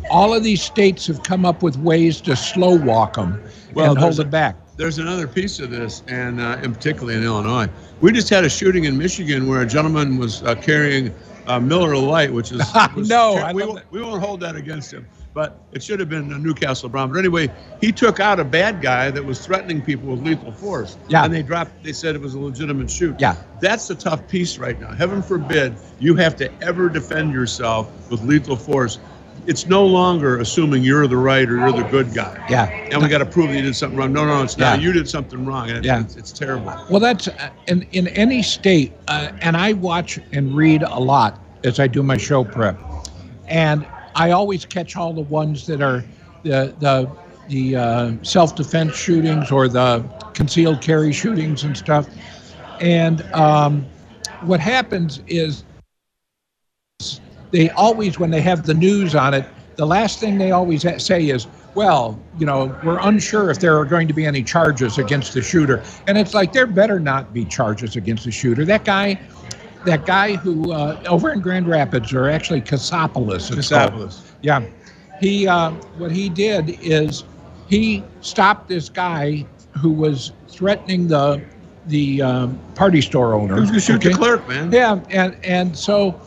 All 0.09 0.33
of 0.33 0.43
these 0.43 0.61
states 0.61 1.05
have 1.07 1.21
come 1.23 1.45
up 1.45 1.61
with 1.61 1.77
ways 1.77 2.19
to 2.21 2.35
slow 2.35 2.75
walk 2.75 3.15
them 3.15 3.43
Well, 3.73 3.91
and 3.91 3.99
hold 3.99 4.19
it 4.19 4.31
back. 4.31 4.55
There's 4.75 4.97
another 4.97 5.27
piece 5.27 5.59
of 5.59 5.69
this, 5.69 6.03
and 6.07 6.39
uh, 6.39 6.57
in 6.63 6.73
particularly 6.73 7.15
in 7.15 7.23
Illinois, 7.23 7.69
we 8.01 8.11
just 8.11 8.29
had 8.29 8.43
a 8.43 8.49
shooting 8.49 8.85
in 8.85 8.97
Michigan 8.97 9.47
where 9.47 9.61
a 9.61 9.67
gentleman 9.67 10.17
was 10.17 10.41
uh, 10.43 10.55
carrying 10.55 11.13
uh, 11.47 11.59
Miller 11.59 11.95
Lite, 11.97 12.33
which 12.33 12.51
is 12.51 12.61
No, 12.95 13.51
we, 13.53 13.65
we 13.91 14.01
won't 14.01 14.23
hold 14.23 14.39
that 14.39 14.55
against 14.55 14.91
him, 14.93 15.05
but 15.33 15.61
it 15.71 15.83
should 15.83 15.99
have 15.99 16.09
been 16.09 16.31
a 16.33 16.37
Newcastle 16.37 16.89
Brown. 16.89 17.11
But 17.11 17.19
anyway, 17.19 17.51
he 17.81 17.91
took 17.91 18.19
out 18.19 18.39
a 18.39 18.43
bad 18.43 18.81
guy 18.81 19.11
that 19.11 19.23
was 19.23 19.45
threatening 19.45 19.81
people 19.81 20.09
with 20.09 20.21
lethal 20.25 20.51
force. 20.51 20.97
Yeah. 21.07 21.23
and 21.25 21.33
they 21.33 21.43
dropped. 21.43 21.83
They 21.83 21.93
said 21.93 22.15
it 22.15 22.21
was 22.21 22.33
a 22.33 22.39
legitimate 22.39 22.89
shoot. 22.89 23.15
Yeah. 23.19 23.35
that's 23.61 23.87
the 23.87 23.95
tough 23.95 24.27
piece 24.27 24.57
right 24.57 24.79
now. 24.79 24.91
Heaven 24.93 25.21
forbid 25.21 25.75
you 25.99 26.15
have 26.15 26.35
to 26.37 26.51
ever 26.63 26.89
defend 26.89 27.33
yourself 27.33 27.89
with 28.09 28.21
lethal 28.23 28.55
force. 28.55 28.99
It's 29.45 29.65
no 29.67 29.85
longer 29.85 30.39
assuming 30.39 30.83
you're 30.83 31.07
the 31.07 31.17
right 31.17 31.49
or 31.49 31.57
you're 31.57 31.71
the 31.71 31.83
good 31.89 32.13
guy. 32.13 32.45
Yeah. 32.49 32.65
And 32.65 33.01
we 33.01 33.07
got 33.07 33.19
to 33.19 33.25
prove 33.25 33.49
that 33.49 33.55
you 33.55 33.61
did 33.61 33.75
something 33.75 33.97
wrong. 33.97 34.11
No, 34.13 34.25
no, 34.25 34.43
it's 34.43 34.57
not. 34.57 34.79
Yeah. 34.79 34.85
You 34.87 34.93
did 34.93 35.09
something 35.09 35.45
wrong, 35.45 35.69
and 35.69 35.79
it, 35.79 35.85
Yeah. 35.85 36.01
it's, 36.01 36.17
it's 36.17 36.31
terrible. 36.31 36.73
Well, 36.89 36.99
that's 36.99 37.27
uh, 37.29 37.49
in 37.67 37.83
in 37.93 38.07
any 38.09 38.43
state, 38.43 38.91
uh, 39.07 39.31
and 39.41 39.55
I 39.55 39.73
watch 39.73 40.19
and 40.33 40.53
read 40.55 40.83
a 40.83 40.99
lot 40.99 41.39
as 41.63 41.79
I 41.79 41.87
do 41.87 42.03
my 42.03 42.17
show 42.17 42.43
prep, 42.43 42.77
and 43.47 43.87
I 44.15 44.31
always 44.31 44.65
catch 44.65 44.95
all 44.95 45.13
the 45.13 45.21
ones 45.21 45.65
that 45.67 45.81
are 45.81 46.03
the 46.43 46.73
the 46.79 47.09
the 47.47 47.75
uh, 47.75 48.13
self 48.21 48.55
defense 48.55 48.95
shootings 48.95 49.51
or 49.51 49.67
the 49.67 50.03
concealed 50.33 50.81
carry 50.81 51.11
shootings 51.11 51.63
and 51.63 51.75
stuff, 51.75 52.07
and 52.79 53.21
um, 53.33 53.85
what 54.41 54.59
happens 54.59 55.21
is 55.27 55.63
they 57.51 57.69
always 57.71 58.19
when 58.19 58.31
they 58.31 58.41
have 58.41 58.65
the 58.65 58.73
news 58.73 59.15
on 59.15 59.33
it 59.33 59.45
the 59.79 59.85
last 59.85 60.19
thing 60.19 60.37
they 60.37 60.51
always 60.51 60.85
say 61.01 61.29
is 61.29 61.47
well 61.73 62.19
you 62.37 62.45
know 62.45 62.77
we're 62.83 62.99
unsure 62.99 63.49
if 63.49 63.59
there 63.59 63.77
are 63.77 63.85
going 63.85 64.09
to 64.09 64.13
be 64.13 64.25
any 64.25 64.43
charges 64.43 64.97
against 64.97 65.33
the 65.33 65.41
shooter. 65.41 65.81
And 66.05 66.17
it's 66.17 66.33
like 66.33 66.51
there 66.51 66.67
better 66.67 66.99
not 66.99 67.33
be 67.33 67.45
charges 67.45 67.95
against 67.95 68.25
the 68.25 68.31
shooter. 68.31 68.65
That 68.65 68.83
guy 68.83 69.21
that 69.85 70.05
guy 70.05 70.35
who 70.35 70.71
uh, 70.71 71.01
over 71.07 71.31
in 71.31 71.39
grand 71.39 71.67
rapids 71.67 72.13
or 72.13 72.29
actually 72.29 72.61
cassopolis. 72.61 73.49
Cassopolis. 73.49 74.21
yeah 74.41 74.65
he 75.19 75.47
uh, 75.47 75.71
what 75.97 76.11
he 76.11 76.29
did 76.29 76.77
is 76.81 77.23
he 77.67 78.03
stopped 78.21 78.67
this 78.67 78.89
guy 78.89 79.45
who 79.77 79.91
was 79.91 80.31
threatening 80.47 81.07
the 81.07 81.41
the 81.87 82.21
um, 82.21 82.59
party 82.75 83.01
store 83.01 83.33
owner. 83.33 83.55
Who's 83.55 83.69
gonna 83.69 83.79
shoot 83.81 83.95
okay? 83.97 84.09
the 84.09 84.15
clerk, 84.15 84.47
man? 84.47 84.71
Yeah, 84.71 84.99
and 85.09 85.35
and 85.43 85.77
so, 85.77 86.19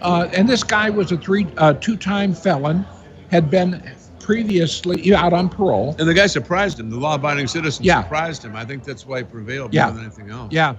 uh, 0.00 0.28
and 0.32 0.48
this 0.48 0.62
guy 0.62 0.90
was 0.90 1.12
a 1.12 1.16
three 1.16 1.46
uh, 1.56 1.74
two-time 1.74 2.34
felon, 2.34 2.84
had 3.30 3.50
been 3.50 3.82
previously 4.20 5.14
out 5.14 5.32
on 5.32 5.48
parole. 5.48 5.96
And 5.98 6.06
the 6.06 6.14
guy 6.14 6.26
surprised 6.26 6.78
him. 6.78 6.90
The 6.90 6.98
law-abiding 6.98 7.46
citizen 7.46 7.84
Yeah. 7.84 8.02
surprised 8.02 8.44
him. 8.44 8.54
I 8.54 8.64
think 8.64 8.84
that's 8.84 9.06
why 9.06 9.18
he 9.18 9.24
prevailed 9.24 9.72
Yeah. 9.72 9.86
more 9.86 9.94
than 9.94 10.04
anything 10.04 10.30
else. 10.30 10.52
Yeah, 10.52 10.74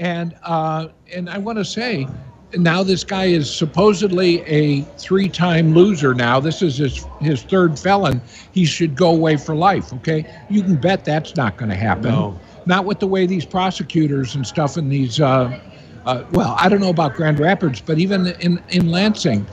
and 0.00 0.34
uh, 0.42 0.88
and 1.14 1.28
I 1.30 1.38
want 1.38 1.58
to 1.58 1.64
say, 1.64 2.08
now 2.54 2.82
this 2.82 3.04
guy 3.04 3.26
is 3.26 3.54
supposedly 3.54 4.40
a 4.40 4.80
three-time 4.98 5.74
loser. 5.74 6.14
Now 6.14 6.40
this 6.40 6.62
is 6.62 6.78
his 6.78 7.06
his 7.20 7.42
third 7.42 7.78
felon. 7.78 8.20
He 8.52 8.64
should 8.64 8.96
go 8.96 9.10
away 9.10 9.36
for 9.36 9.54
life. 9.54 9.92
Okay, 9.92 10.24
you 10.48 10.62
can 10.62 10.76
bet 10.76 11.04
that's 11.04 11.36
not 11.36 11.56
going 11.58 11.68
to 11.68 11.76
happen. 11.76 12.10
No. 12.10 12.40
Not 12.66 12.86
with 12.86 12.98
the 12.98 13.06
way 13.06 13.26
these 13.26 13.44
prosecutors 13.44 14.34
and 14.34 14.46
stuff 14.46 14.76
in 14.76 14.88
these. 14.88 15.20
Uh, 15.20 15.60
uh, 16.06 16.24
well, 16.32 16.56
I 16.58 16.68
don't 16.70 16.80
know 16.80 16.90
about 16.90 17.14
Grand 17.14 17.38
Rapids, 17.38 17.80
but 17.80 17.98
even 17.98 18.28
in 18.40 18.60
in 18.70 18.90
Lansing, 18.90 19.46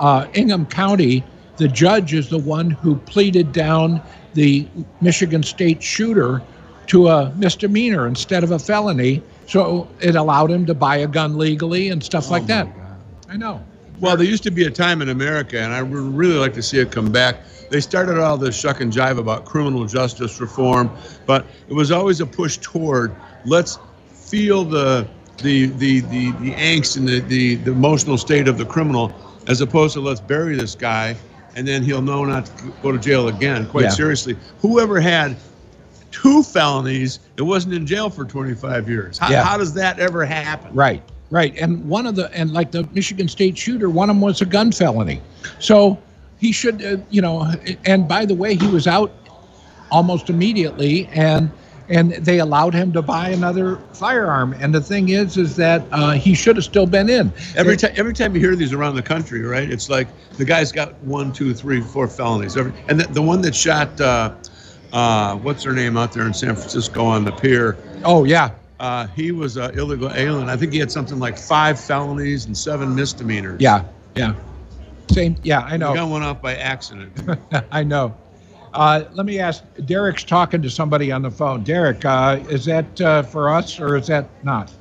uh, 0.00 0.26
Ingham 0.34 0.66
County, 0.66 1.24
the 1.58 1.68
judge 1.68 2.12
is 2.12 2.28
the 2.28 2.38
one 2.38 2.70
who 2.70 2.96
pleaded 2.96 3.52
down 3.52 4.02
the 4.34 4.66
Michigan 5.00 5.44
State 5.44 5.80
shooter 5.80 6.42
to 6.88 7.06
a 7.06 7.32
misdemeanor 7.36 8.08
instead 8.08 8.42
of 8.42 8.50
a 8.50 8.58
felony. 8.58 9.22
So 9.52 9.86
it 10.00 10.16
allowed 10.16 10.50
him 10.50 10.64
to 10.64 10.72
buy 10.72 10.96
a 10.96 11.06
gun 11.06 11.36
legally 11.36 11.90
and 11.90 12.02
stuff 12.02 12.30
like 12.30 12.44
oh, 12.44 12.46
that. 12.46 12.68
I 13.28 13.36
know. 13.36 13.62
Well, 14.00 14.16
there 14.16 14.24
used 14.24 14.44
to 14.44 14.50
be 14.50 14.64
a 14.64 14.70
time 14.70 15.02
in 15.02 15.10
America, 15.10 15.60
and 15.60 15.74
I 15.74 15.82
would 15.82 16.14
really 16.14 16.38
like 16.38 16.54
to 16.54 16.62
see 16.62 16.78
it 16.78 16.90
come 16.90 17.12
back. 17.12 17.36
They 17.68 17.82
started 17.82 18.18
all 18.18 18.38
this 18.38 18.58
shuck 18.58 18.80
and 18.80 18.90
jive 18.90 19.18
about 19.18 19.44
criminal 19.44 19.84
justice 19.84 20.40
reform, 20.40 20.90
but 21.26 21.44
it 21.68 21.74
was 21.74 21.90
always 21.90 22.22
a 22.22 22.26
push 22.26 22.56
toward 22.62 23.14
let's 23.44 23.78
feel 24.08 24.64
the 24.64 25.06
the 25.42 25.66
the 25.66 26.00
the, 26.00 26.32
the 26.32 26.52
angst 26.52 26.96
and 26.96 27.06
the, 27.06 27.20
the 27.20 27.56
the 27.56 27.72
emotional 27.72 28.16
state 28.16 28.48
of 28.48 28.56
the 28.56 28.64
criminal, 28.64 29.12
as 29.48 29.60
opposed 29.60 29.92
to 29.92 30.00
let's 30.00 30.20
bury 30.22 30.56
this 30.56 30.74
guy 30.74 31.14
and 31.56 31.68
then 31.68 31.82
he'll 31.82 32.02
know 32.02 32.24
not 32.24 32.46
to 32.46 32.72
go 32.82 32.92
to 32.92 32.98
jail 32.98 33.28
again. 33.28 33.66
Quite 33.66 33.84
Yeah. 33.84 33.90
seriously, 33.90 34.36
whoever 34.60 35.00
had 35.00 35.36
two 36.12 36.42
felonies 36.44 37.18
and 37.36 37.46
wasn't 37.48 37.74
in 37.74 37.86
jail 37.86 38.08
for 38.08 38.24
25 38.24 38.88
years, 38.88 39.18
how, 39.18 39.30
Yeah. 39.30 39.42
how 39.42 39.56
does 39.56 39.74
that 39.74 39.98
ever 39.98 40.24
happen? 40.24 40.72
Right, 40.74 41.02
right. 41.30 41.56
And 41.58 41.84
one 41.88 42.06
of 42.06 42.14
the, 42.14 42.32
and 42.32 42.52
like 42.52 42.70
the 42.70 42.86
Michigan 42.92 43.26
State 43.26 43.58
shooter, 43.58 43.90
one 43.90 44.08
of 44.08 44.14
them 44.16 44.20
was 44.20 44.40
a 44.40 44.46
gun 44.46 44.70
felony. 44.70 45.20
So 45.58 45.98
he 46.38 46.52
should, 46.52 46.84
uh, 46.84 46.98
you 47.10 47.22
know, 47.22 47.50
and 47.84 48.06
by 48.06 48.26
the 48.26 48.34
way, 48.34 48.54
he 48.54 48.66
was 48.68 48.86
out 48.86 49.12
almost 49.90 50.30
immediately 50.30 51.06
and, 51.12 51.50
and 51.88 52.12
they 52.12 52.38
allowed 52.38 52.72
him 52.72 52.92
to 52.92 53.02
buy 53.02 53.30
another 53.30 53.76
firearm. 53.92 54.54
And 54.60 54.74
the 54.74 54.80
thing 54.80 55.08
is, 55.10 55.36
is 55.36 55.56
that 55.56 55.82
uh, 55.92 56.12
he 56.12 56.34
should 56.34 56.56
have 56.56 56.64
still 56.64 56.86
been 56.86 57.10
in. 57.10 57.32
Every 57.56 57.76
time, 57.76 57.92
every 57.96 58.14
time 58.14 58.34
you 58.34 58.40
hear 58.40 58.54
these 58.54 58.72
around 58.72 58.94
the 58.94 59.02
country, 59.02 59.42
right? 59.42 59.68
It's 59.70 59.90
like 59.90 60.08
the 60.36 60.44
guy's 60.44 60.72
got 60.72 60.94
one, 61.02 61.32
two, 61.32 61.52
three, 61.52 61.80
four 61.80 62.06
felonies. 62.08 62.56
Every, 62.56 62.72
and 62.88 63.00
the, 63.00 63.04
the 63.12 63.20
one 63.20 63.42
that 63.42 63.54
shot, 63.54 64.00
uh, 64.00 64.34
uh, 64.92 65.36
what's 65.36 65.62
her 65.64 65.72
name 65.72 65.96
out 65.96 66.12
there 66.12 66.26
in 66.26 66.34
San 66.34 66.54
Francisco 66.54 67.04
on 67.04 67.24
the 67.24 67.32
pier? 67.32 67.76
Oh, 68.04 68.24
yeah. 68.24 68.50
Uh, 68.78 69.06
he 69.08 69.30
was 69.32 69.56
an 69.56 69.78
illegal 69.78 70.10
alien. 70.12 70.48
I 70.48 70.56
think 70.56 70.72
he 70.72 70.78
had 70.78 70.90
something 70.90 71.18
like 71.18 71.38
five 71.38 71.78
felonies 71.78 72.46
and 72.46 72.56
seven 72.56 72.94
misdemeanors. 72.94 73.60
Yeah, 73.60 73.84
yeah. 74.16 74.34
Same. 75.10 75.36
Yeah, 75.42 75.60
I 75.60 75.76
know. 75.76 75.90
He 75.90 75.96
got 75.96 76.08
one 76.08 76.22
off 76.22 76.42
by 76.42 76.56
accident. 76.56 77.12
I 77.70 77.84
know. 77.84 78.16
Uh, 78.74 79.04
let 79.12 79.24
me 79.24 79.38
ask. 79.38 79.62
Derek's 79.84 80.24
talking 80.24 80.62
to 80.62 80.70
somebody 80.70 81.12
on 81.12 81.22
the 81.22 81.30
phone. 81.30 81.62
Derek, 81.62 82.04
uh, 82.04 82.40
is 82.48 82.64
that 82.64 83.00
uh, 83.00 83.22
for 83.22 83.50
us 83.50 83.78
or 83.78 83.96
is 83.96 84.08
that 84.08 84.28
not? 84.42 84.72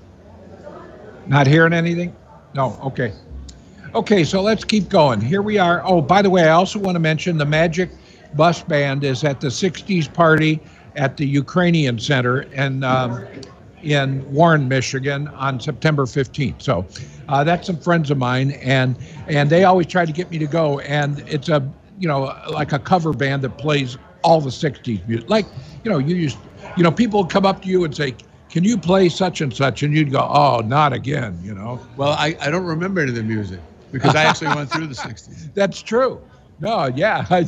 Not 1.27 1.45
hearing 1.45 1.73
anything? 1.73 2.15
No. 2.55 2.79
Okay. 2.83 3.13
Okay, 3.93 4.23
so 4.23 4.41
let's 4.41 4.63
keep 4.63 4.89
going. 4.89 5.19
Here 5.21 5.41
we 5.41 5.57
are. 5.57 5.83
Oh, 5.85 6.01
by 6.01 6.21
the 6.21 6.29
way, 6.29 6.43
I 6.43 6.51
also 6.51 6.79
want 6.79 6.95
to 6.95 6.99
mention 6.99 7.37
the 7.37 7.45
Magic 7.45 7.89
Bus 8.35 8.63
Band 8.63 9.03
is 9.03 9.23
at 9.23 9.41
the 9.41 9.47
60s 9.47 10.11
party 10.13 10.59
at 10.95 11.17
the 11.17 11.25
Ukrainian 11.25 11.99
Center 11.99 12.41
in 12.41 12.83
um, 12.83 13.25
in 13.83 14.31
Warren, 14.31 14.67
Michigan, 14.67 15.27
on 15.29 15.59
September 15.59 16.05
15th. 16.05 16.61
So 16.61 16.85
uh, 17.27 17.43
that's 17.43 17.67
some 17.67 17.77
friends 17.77 18.11
of 18.11 18.17
mine, 18.17 18.51
and 18.51 18.97
and 19.27 19.49
they 19.49 19.63
always 19.63 19.87
try 19.87 20.05
to 20.05 20.11
get 20.11 20.29
me 20.29 20.37
to 20.37 20.47
go. 20.47 20.79
And 20.81 21.19
it's 21.27 21.49
a 21.49 21.67
you 21.99 22.07
know 22.07 22.35
like 22.49 22.71
a 22.73 22.79
cover 22.79 23.13
band 23.13 23.43
that 23.43 23.57
plays 23.57 23.97
all 24.23 24.41
the 24.41 24.49
60s 24.49 25.07
music. 25.07 25.29
Like 25.29 25.45
you 25.83 25.91
know 25.91 25.97
you 25.97 26.15
used 26.15 26.37
you 26.77 26.83
know 26.83 26.91
people 26.91 27.25
come 27.25 27.45
up 27.45 27.61
to 27.63 27.67
you 27.67 27.83
and 27.83 27.95
say. 27.95 28.15
Can 28.49 28.65
you 28.65 28.77
play 28.77 29.07
such 29.07 29.39
and 29.39 29.55
such? 29.55 29.81
And 29.81 29.95
you'd 29.95 30.11
go, 30.11 30.29
oh, 30.29 30.59
not 30.59 30.91
again, 30.91 31.39
you 31.41 31.55
know. 31.55 31.79
well, 31.95 32.11
I, 32.11 32.35
I 32.41 32.51
don't 32.51 32.65
remember 32.65 32.99
any 32.99 33.11
of 33.11 33.15
the 33.15 33.23
music 33.23 33.61
because 33.93 34.13
I 34.13 34.23
actually 34.25 34.53
went 34.53 34.69
through 34.69 34.87
the 34.87 34.93
60s. 34.93 35.53
That's 35.53 35.81
true. 35.81 36.21
No, 36.61 36.85
yeah. 36.95 37.25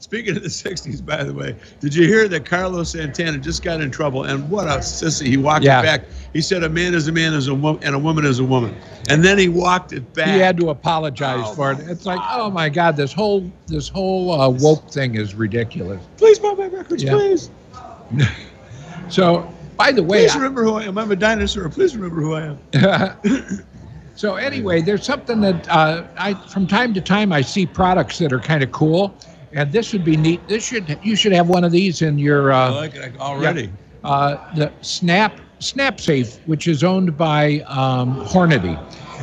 Speaking 0.00 0.36
of 0.36 0.42
the 0.42 0.48
60s, 0.48 1.04
by 1.04 1.22
the 1.24 1.34
way, 1.34 1.54
did 1.80 1.94
you 1.94 2.06
hear 2.06 2.26
that 2.28 2.46
Carlos 2.46 2.92
Santana 2.92 3.36
just 3.38 3.62
got 3.62 3.80
in 3.82 3.90
trouble? 3.90 4.24
And 4.24 4.48
what 4.48 4.66
a 4.66 4.78
sissy. 4.78 5.26
He 5.26 5.36
walked 5.36 5.64
Yeah. 5.64 5.80
it 5.80 5.82
back. 5.82 6.04
He 6.32 6.40
said, 6.40 6.62
A 6.64 6.68
man 6.68 6.94
is 6.94 7.08
a 7.08 7.12
man 7.12 7.34
is 7.34 7.48
a 7.48 7.54
woman, 7.54 7.82
and 7.84 7.94
a 7.94 7.98
woman 7.98 8.24
is 8.24 8.38
a 8.38 8.44
woman. 8.44 8.74
And 9.10 9.22
then 9.22 9.36
he 9.38 9.48
walked 9.48 9.92
it 9.92 10.14
back. 10.14 10.28
he 10.28 10.38
had 10.38 10.56
to 10.58 10.70
apologize 10.70 11.44
Oh, 11.48 11.54
for 11.54 11.72
it. 11.72 11.80
It's 11.80 12.06
like, 12.06 12.20
oh 12.32 12.50
my 12.50 12.68
God, 12.70 12.96
this 12.96 13.12
whole 13.12 13.50
this 13.66 13.88
whole 13.88 14.32
uh, 14.40 14.48
woke 14.48 14.88
thing 14.90 15.14
is 15.16 15.34
ridiculous. 15.34 16.02
Please 16.16 16.38
buy 16.38 16.54
my 16.56 16.66
records, 16.66 17.02
Yeah. 17.02 17.12
please. 17.12 17.50
So, 19.10 19.50
by 19.78 19.90
the 19.92 20.02
way, 20.02 20.24
Please 20.24 20.34
remember 20.36 20.64
who 20.64 20.74
I 20.74 20.84
am. 20.84 20.98
I'm 20.98 21.10
a 21.10 21.16
dinosaur. 21.16 21.68
Please 21.70 21.96
remember 21.96 22.20
who 22.20 22.34
I 22.34 22.42
am. 22.74 23.60
so 24.18 24.36
anyway, 24.36 24.82
there's 24.82 25.06
something 25.06 25.40
that 25.42 25.68
uh, 25.68 26.08
I 26.18 26.34
from 26.34 26.66
time 26.66 26.94
to 26.94 27.00
time 27.00 27.32
I 27.32 27.42
see 27.42 27.66
products 27.66 28.18
that 28.18 28.32
are 28.32 28.40
kind 28.40 28.64
of 28.64 28.72
cool, 28.72 29.16
and 29.52 29.72
this 29.72 29.92
would 29.92 30.04
be 30.04 30.16
neat. 30.16 30.48
This 30.48 30.66
should 30.66 30.98
you 31.02 31.16
should 31.16 31.32
have 31.32 31.48
one 31.48 31.64
of 31.64 31.72
these 31.72 32.02
in 32.02 32.18
your. 32.18 32.52
I 32.52 32.66
Uh, 32.66 32.72
like 32.72 32.94
it 32.96 33.18
already. 33.20 33.70
uh, 34.04 34.38
the 34.54 34.72
Snap 34.80 35.40
Snap 35.60 36.00
Safe, 36.00 36.38
which 36.46 36.66
is 36.68 36.82
owned 36.84 37.16
by 37.16 37.60
um, 37.68 38.20
Hornady, 38.26 38.80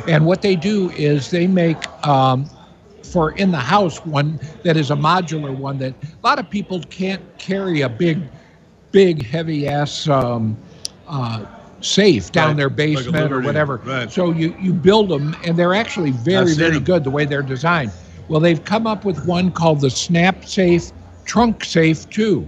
and 0.08 0.24
what 0.26 0.42
they 0.42 0.56
do 0.56 0.90
is 0.90 1.30
they 1.30 1.46
make 1.46 1.84
um, 2.06 2.50
for 3.02 3.32
in 3.32 3.50
the 3.52 3.58
house 3.58 4.04
one 4.04 4.40
that 4.62 4.76
is 4.76 4.90
a 4.90 4.96
modular 4.96 5.54
one 5.54 5.78
that 5.78 5.94
a 6.02 6.26
lot 6.26 6.38
of 6.38 6.48
people 6.50 6.80
can't 6.90 7.22
carry 7.38 7.82
a 7.82 7.88
big, 7.88 8.30
big 8.92 9.24
heavy 9.26 9.66
ass 9.68 10.08
um, 10.08 10.58
uh, 11.06 11.44
safe 11.86 12.32
down 12.32 12.48
Right, 12.48 12.56
their 12.56 12.68
like 12.68 12.76
basement 12.76 13.32
or 13.32 13.40
whatever. 13.40 13.80
right. 13.84 14.10
So 14.10 14.32
you 14.32 14.54
you 14.60 14.72
build 14.72 15.08
them, 15.08 15.36
and 15.44 15.56
they're 15.56 15.74
actually 15.74 16.10
very 16.10 16.54
very 16.54 16.76
'em. 16.76 16.84
good 16.84 17.04
the 17.04 17.10
way 17.10 17.24
they're 17.24 17.42
designed. 17.42 17.92
Well, 18.28 18.40
they've 18.40 18.62
come 18.64 18.86
up 18.86 19.04
with 19.04 19.24
one 19.26 19.52
called 19.52 19.80
the 19.80 19.90
Snap 19.90 20.44
Safe 20.44 20.90
Trunk 21.24 21.64
Safe 21.64 22.08
2, 22.10 22.46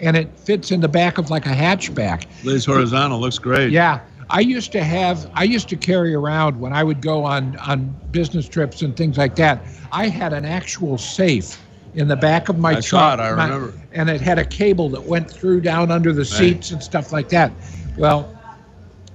and 0.00 0.16
it 0.16 0.30
fits 0.38 0.70
in 0.70 0.80
the 0.80 0.88
back 0.88 1.18
of 1.18 1.30
like 1.30 1.46
a 1.46 1.50
hatchback. 1.54 2.24
Lays 2.44 2.64
horizontal. 2.64 3.20
Looks 3.20 3.38
great. 3.38 3.70
Yeah, 3.70 4.00
I 4.30 4.40
used 4.40 4.72
to 4.72 4.82
have, 4.82 5.30
I 5.34 5.44
used 5.44 5.68
to 5.70 5.76
carry 5.76 6.14
around 6.14 6.58
when 6.58 6.72
I 6.72 6.82
would 6.82 7.00
go 7.02 7.24
on 7.24 7.56
on 7.66 7.94
business 8.10 8.48
trips 8.48 8.80
and 8.82 8.96
things 8.96 9.18
like 9.18 9.36
that. 9.36 9.62
I 9.92 10.08
had 10.08 10.32
an 10.32 10.44
actual 10.44 10.96
safe 10.98 11.60
in 11.94 12.08
the 12.08 12.16
back 12.16 12.48
of 12.48 12.58
my 12.58 12.76
I 12.76 12.80
truck. 12.80 13.18
it, 13.18 13.22
I 13.22 13.32
my- 13.34 13.44
remember. 13.48 13.72
and 13.92 14.08
it 14.08 14.20
had 14.20 14.38
a 14.38 14.44
cable 14.44 14.88
that 14.90 15.04
went 15.04 15.30
through 15.30 15.60
down 15.62 15.90
under 15.90 16.12
the 16.12 16.24
seats 16.24 16.70
and 16.70 16.82
stuff 16.82 17.12
like 17.12 17.28
that. 17.30 17.50
Well, 17.96 18.28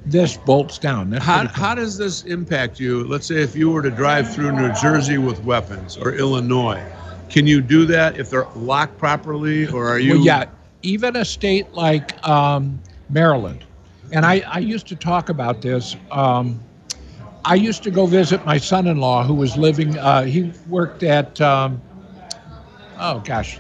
this 0.06 0.38
bolts 0.38 0.78
down. 0.78 1.10
That's 1.10 1.24
How, 1.24 1.48
how 1.48 1.76
does 1.76 1.98
this 1.98 2.24
impact 2.24 2.80
you? 2.80 3.06
Let's 3.06 3.28
say 3.28 3.42
if 3.42 3.56
you 3.56 3.70
were 3.70 3.82
to 3.82 3.92
drive 3.92 4.34
through 4.34 4.52
New 4.52 4.74
Jersey 4.74 5.18
with 5.18 5.44
weapons 5.44 5.98
or 5.98 6.14
Illinois, 6.14 6.84
can 7.30 7.48
you 7.48 7.62
do 7.62 7.86
that 7.86 8.18
if 8.18 8.30
they're 8.30 8.48
locked 8.56 8.98
properly, 8.98 9.68
or 9.68 9.88
are 9.88 10.00
you? 10.00 10.16
Well, 10.16 10.26
yeah, 10.26 10.46
even 10.82 11.16
a 11.16 11.26
state 11.26 11.74
like 11.74 12.26
um, 12.28 12.80
Maryland, 13.10 13.64
and 14.12 14.26
I, 14.26 14.44
I 14.48 14.60
used 14.60 14.88
to 14.88 14.96
talk 14.96 15.30
about 15.30 15.62
this. 15.62 15.96
Um, 16.12 16.60
I 17.46 17.56
used 17.56 17.84
to 17.84 17.92
go 17.92 18.06
visit 18.06 18.46
my 18.46 18.58
son-in-law 18.58 19.24
who 19.26 19.34
was 19.34 19.58
living. 19.58 19.98
Uh, 19.98 20.24
he 20.24 20.54
worked 20.70 21.04
at, 21.04 21.42
um, 21.42 21.82
oh 23.00 23.20
gosh, 23.26 23.60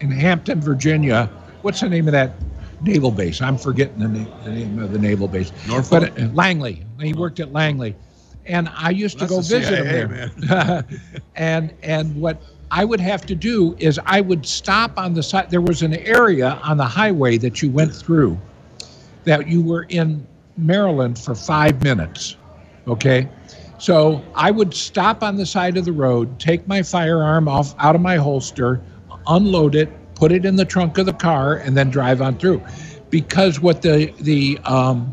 in 0.00 0.10
Hampton, 0.10 0.60
Virginia. 0.60 1.30
What's 1.62 1.80
the 1.80 1.88
name 1.88 2.06
of 2.06 2.12
that 2.12 2.34
naval 2.82 3.10
base? 3.10 3.40
I'm 3.40 3.58
forgetting 3.58 3.98
the, 3.98 4.08
na- 4.08 4.44
the 4.44 4.50
name 4.50 4.78
of 4.78 4.92
the 4.92 4.98
naval 4.98 5.28
base. 5.28 5.52
Norfolk? 5.66 6.12
But 6.14 6.20
uh, 6.20 6.26
Langley. 6.32 6.84
He 7.00 7.12
worked 7.12 7.40
at 7.40 7.52
Langley, 7.52 7.96
and 8.46 8.68
I 8.76 8.90
used 8.90 9.18
to 9.18 9.26
go 9.26 9.40
visit 9.40 9.66
CIA, 9.66 10.00
him 10.00 10.32
there. 10.36 10.84
and 11.36 11.74
and 11.82 12.14
what 12.16 12.42
I 12.70 12.84
would 12.84 13.00
have 13.00 13.26
to 13.26 13.34
do 13.34 13.76
is 13.78 14.00
I 14.06 14.20
would 14.20 14.46
stop 14.46 14.98
on 14.98 15.14
the 15.14 15.22
side. 15.22 15.50
There 15.50 15.60
was 15.60 15.82
an 15.82 15.94
area 15.94 16.60
on 16.62 16.76
the 16.76 16.86
highway 16.86 17.38
that 17.38 17.62
you 17.62 17.70
went 17.70 17.94
through 17.94 18.38
that 19.24 19.48
you 19.48 19.62
were 19.62 19.84
in 19.84 20.26
Maryland 20.56 21.18
for 21.18 21.34
five 21.34 21.82
minutes. 21.82 22.36
Okay. 22.86 23.28
So 23.78 24.22
I 24.34 24.50
would 24.50 24.72
stop 24.74 25.22
on 25.22 25.36
the 25.36 25.46
side 25.46 25.76
of 25.76 25.84
the 25.84 25.92
road, 25.92 26.38
take 26.38 26.66
my 26.68 26.82
firearm 26.82 27.48
off 27.48 27.74
out 27.78 27.94
of 27.94 28.00
my 28.00 28.16
holster, 28.16 28.80
unload 29.26 29.74
it, 29.74 29.92
put 30.22 30.30
it 30.30 30.44
in 30.44 30.54
the 30.54 30.64
trunk 30.64 30.98
of 30.98 31.06
the 31.06 31.12
car, 31.12 31.56
and 31.56 31.76
then 31.76 31.90
drive 31.90 32.22
on 32.22 32.38
through. 32.38 32.62
Because 33.10 33.58
what 33.58 33.82
the 33.82 34.14
the 34.20 34.56
um, 34.64 35.12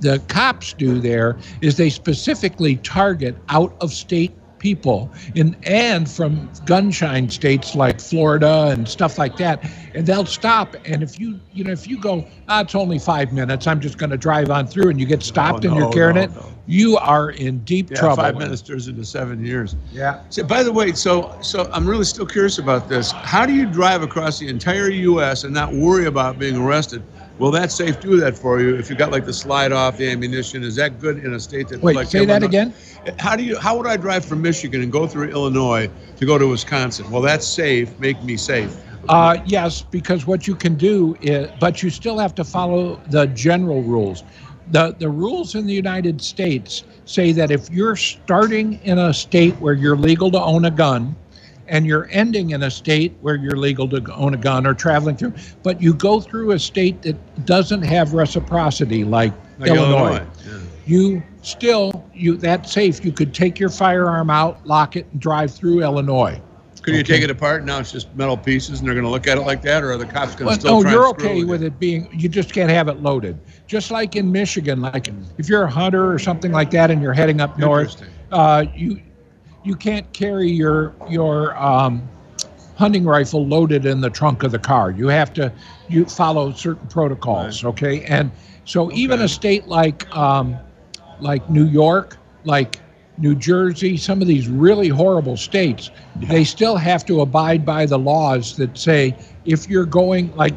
the 0.00 0.18
cops 0.26 0.72
do 0.72 0.98
there 0.98 1.38
is 1.60 1.76
they 1.76 1.90
specifically 1.90 2.74
target 2.78 3.36
out 3.50 3.72
of 3.80 3.92
state 3.92 4.39
people 4.60 5.12
in 5.34 5.56
and 5.64 6.10
from 6.10 6.48
gunshine 6.66 7.32
states 7.32 7.74
like 7.74 8.00
Florida 8.00 8.68
and 8.70 8.88
stuff 8.88 9.18
like 9.18 9.36
that 9.38 9.64
and 9.94 10.06
they'll 10.06 10.26
stop 10.26 10.76
and 10.86 11.02
if 11.02 11.18
you 11.18 11.40
you 11.52 11.64
know 11.64 11.72
if 11.72 11.88
you 11.88 11.98
go 11.98 12.28
ah, 12.48 12.62
it's 12.62 12.76
only 12.76 12.98
five 13.00 13.32
minutes 13.32 13.66
I'm 13.66 13.80
just 13.80 13.98
going 13.98 14.10
to 14.10 14.18
drive 14.18 14.50
on 14.50 14.68
through 14.68 14.90
and 14.90 15.00
you 15.00 15.06
get 15.06 15.22
stopped 15.24 15.64
No, 15.64 15.70
and 15.70 15.74
you're 15.76 15.86
carrying 15.86 16.16
no, 16.16 16.22
it 16.24 16.32
no. 16.34 16.58
you 16.66 16.98
are 16.98 17.30
in 17.32 17.64
deep 17.64 17.90
Yeah, 17.90 17.96
trouble 17.96 18.16
five 18.16 18.36
minutes 18.36 18.62
turns 18.62 18.88
into 18.88 19.04
seven 19.04 19.44
years. 19.44 19.76
yeah 19.90 20.22
So, 20.30 20.44
by 20.44 20.62
the 20.62 20.72
way, 20.72 20.92
so 20.92 21.36
so 21.40 21.68
I'm 21.72 21.88
really 21.88 22.04
still 22.04 22.26
curious 22.26 22.58
about 22.58 22.88
this. 22.88 23.12
How 23.22 23.46
do 23.46 23.54
you 23.54 23.66
drive 23.66 24.02
across 24.02 24.38
the 24.38 24.48
entire 24.48 24.88
U.S. 24.90 25.44
and 25.44 25.54
not 25.54 25.72
worry 25.72 26.06
about 26.06 26.38
being 26.38 26.56
arrested? 26.56 27.02
Will 27.40 27.50
that 27.52 27.72
safe 27.72 27.98
do 28.00 28.18
that 28.18 28.36
for 28.36 28.60
you 28.60 28.76
if 28.76 28.90
you 28.90 28.96
got 28.96 29.10
like 29.10 29.24
the 29.24 29.32
slide 29.32 29.72
off 29.72 29.96
the 29.96 30.10
ammunition? 30.10 30.62
Is 30.62 30.76
that 30.76 31.00
good 31.00 31.24
in 31.24 31.32
a 31.32 31.40
state 31.40 31.68
that 31.68 31.82
wait 31.82 31.96
like 31.96 32.08
say 32.08 32.26
that 32.26 32.42
again 32.42 32.74
How 33.18 33.34
do 33.34 33.42
you 33.42 33.58
how 33.58 33.78
would 33.78 33.86
I 33.86 33.96
drive 33.96 34.26
from 34.26 34.42
Michigan 34.42 34.82
and 34.82 34.92
go 34.92 35.06
through 35.06 35.30
Illinois 35.30 35.90
to 36.18 36.26
go 36.26 36.36
to 36.36 36.46
Wisconsin? 36.46 37.10
Well, 37.10 37.22
that's 37.22 37.46
safe. 37.46 37.98
Make 37.98 38.22
me 38.22 38.36
safe. 38.36 38.76
Uh, 39.08 39.38
yes, 39.46 39.80
because 39.80 40.26
what 40.26 40.46
you 40.46 40.54
can 40.54 40.74
do 40.74 41.16
is, 41.22 41.50
but 41.58 41.82
you 41.82 41.88
still 41.88 42.18
have 42.18 42.34
to 42.34 42.44
follow 42.44 43.00
the 43.08 43.26
general 43.28 43.82
rules. 43.82 44.22
The, 44.66 44.94
the 44.98 45.08
rules 45.08 45.54
in 45.54 45.66
the 45.66 45.72
United 45.72 46.20
States 46.20 46.84
say 47.06 47.32
that 47.32 47.50
if 47.50 47.70
you're 47.70 47.96
starting 47.96 48.74
in 48.84 48.98
a 48.98 49.14
state 49.14 49.54
where 49.60 49.72
you're 49.72 49.96
legal 49.96 50.30
to 50.30 50.40
own 50.40 50.66
a 50.66 50.70
gun, 50.70 51.16
and 51.70 51.86
you're 51.86 52.08
ending 52.10 52.50
in 52.50 52.64
a 52.64 52.70
state 52.70 53.16
where 53.20 53.36
you're 53.36 53.56
legal 53.56 53.88
to 53.88 54.14
own 54.14 54.34
a 54.34 54.36
gun 54.36 54.66
or 54.66 54.74
traveling 54.74 55.16
through, 55.16 55.32
but 55.62 55.80
you 55.80 55.94
go 55.94 56.20
through 56.20 56.50
a 56.50 56.58
state 56.58 57.00
that 57.02 57.46
doesn't 57.46 57.82
have 57.82 58.12
reciprocity, 58.12 59.04
like, 59.04 59.32
Like 59.58 59.70
Illinois, 59.70 60.16
Illinois, 60.16 60.26
yeah. 60.46 60.58
you 60.84 61.22
still 61.42 62.04
you 62.12 62.36
that's 62.36 62.72
safe. 62.72 63.04
You 63.04 63.12
could 63.12 63.32
take 63.32 63.58
your 63.58 63.70
firearm 63.70 64.30
out, 64.30 64.66
lock 64.66 64.96
it, 64.96 65.06
and 65.12 65.20
drive 65.20 65.54
through 65.54 65.82
Illinois. 65.82 66.40
Could 66.82 66.94
you 66.94 67.02
take 67.02 67.22
it 67.22 67.30
apart? 67.30 67.64
Now 67.64 67.78
it's 67.78 67.92
just 67.92 68.14
metal 68.16 68.38
pieces, 68.38 68.80
and 68.80 68.88
they're 68.88 68.94
going 68.94 69.04
to 69.04 69.10
look 69.10 69.26
at 69.26 69.36
it 69.36 69.42
like 69.42 69.60
that, 69.62 69.82
or 69.82 69.92
are 69.92 69.98
the 69.98 70.06
cops 70.06 70.34
going 70.34 70.38
to 70.38 70.44
Well, 70.46 70.58
still 70.58 70.76
no, 70.78 70.82
try 70.82 70.92
you're 70.92 71.08
okay 71.08 71.44
with 71.44 71.62
it 71.62 71.78
being. 71.78 72.08
You 72.12 72.28
just 72.28 72.54
can't 72.54 72.70
have 72.70 72.88
it 72.88 73.02
loaded. 73.02 73.38
Just 73.66 73.90
like 73.90 74.16
in 74.16 74.32
Michigan, 74.32 74.80
like 74.80 75.08
if 75.36 75.48
you're 75.48 75.64
a 75.64 75.70
hunter 75.70 76.10
or 76.10 76.18
something 76.18 76.52
like 76.52 76.70
that, 76.72 76.90
and 76.90 77.02
you're 77.02 77.12
heading 77.12 77.40
up 77.40 77.58
north, 77.58 78.02
uh, 78.32 78.64
you 78.74 79.00
you 79.62 79.74
can't 79.74 80.10
carry 80.12 80.50
your 80.50 80.94
your 81.08 81.56
um, 81.56 82.02
hunting 82.76 83.04
rifle 83.04 83.46
loaded 83.46 83.84
in 83.86 84.00
the 84.00 84.10
trunk 84.10 84.42
of 84.42 84.52
the 84.52 84.58
car. 84.58 84.90
You 84.90 85.08
have 85.08 85.32
to 85.34 85.52
you 85.88 86.04
follow 86.06 86.52
certain 86.52 86.88
protocols. 86.88 87.64
Okay, 87.64 88.04
and 88.04 88.30
so 88.64 88.90
even 88.92 89.20
a 89.20 89.28
state 89.28 89.66
like 89.66 90.14
um, 90.16 90.56
like 91.20 91.48
New 91.50 91.66
York, 91.66 92.16
like 92.44 92.80
New 93.18 93.34
Jersey, 93.34 93.96
some 93.96 94.22
of 94.22 94.28
these 94.28 94.48
really 94.48 94.88
horrible 94.88 95.36
states, 95.36 95.90
they 96.16 96.44
still 96.44 96.76
have 96.76 97.04
to 97.06 97.20
abide 97.20 97.66
by 97.66 97.84
the 97.84 97.98
laws 97.98 98.56
that 98.56 98.78
say 98.78 99.14
if 99.44 99.68
you're 99.68 99.84
going 99.86 100.34
like 100.36 100.54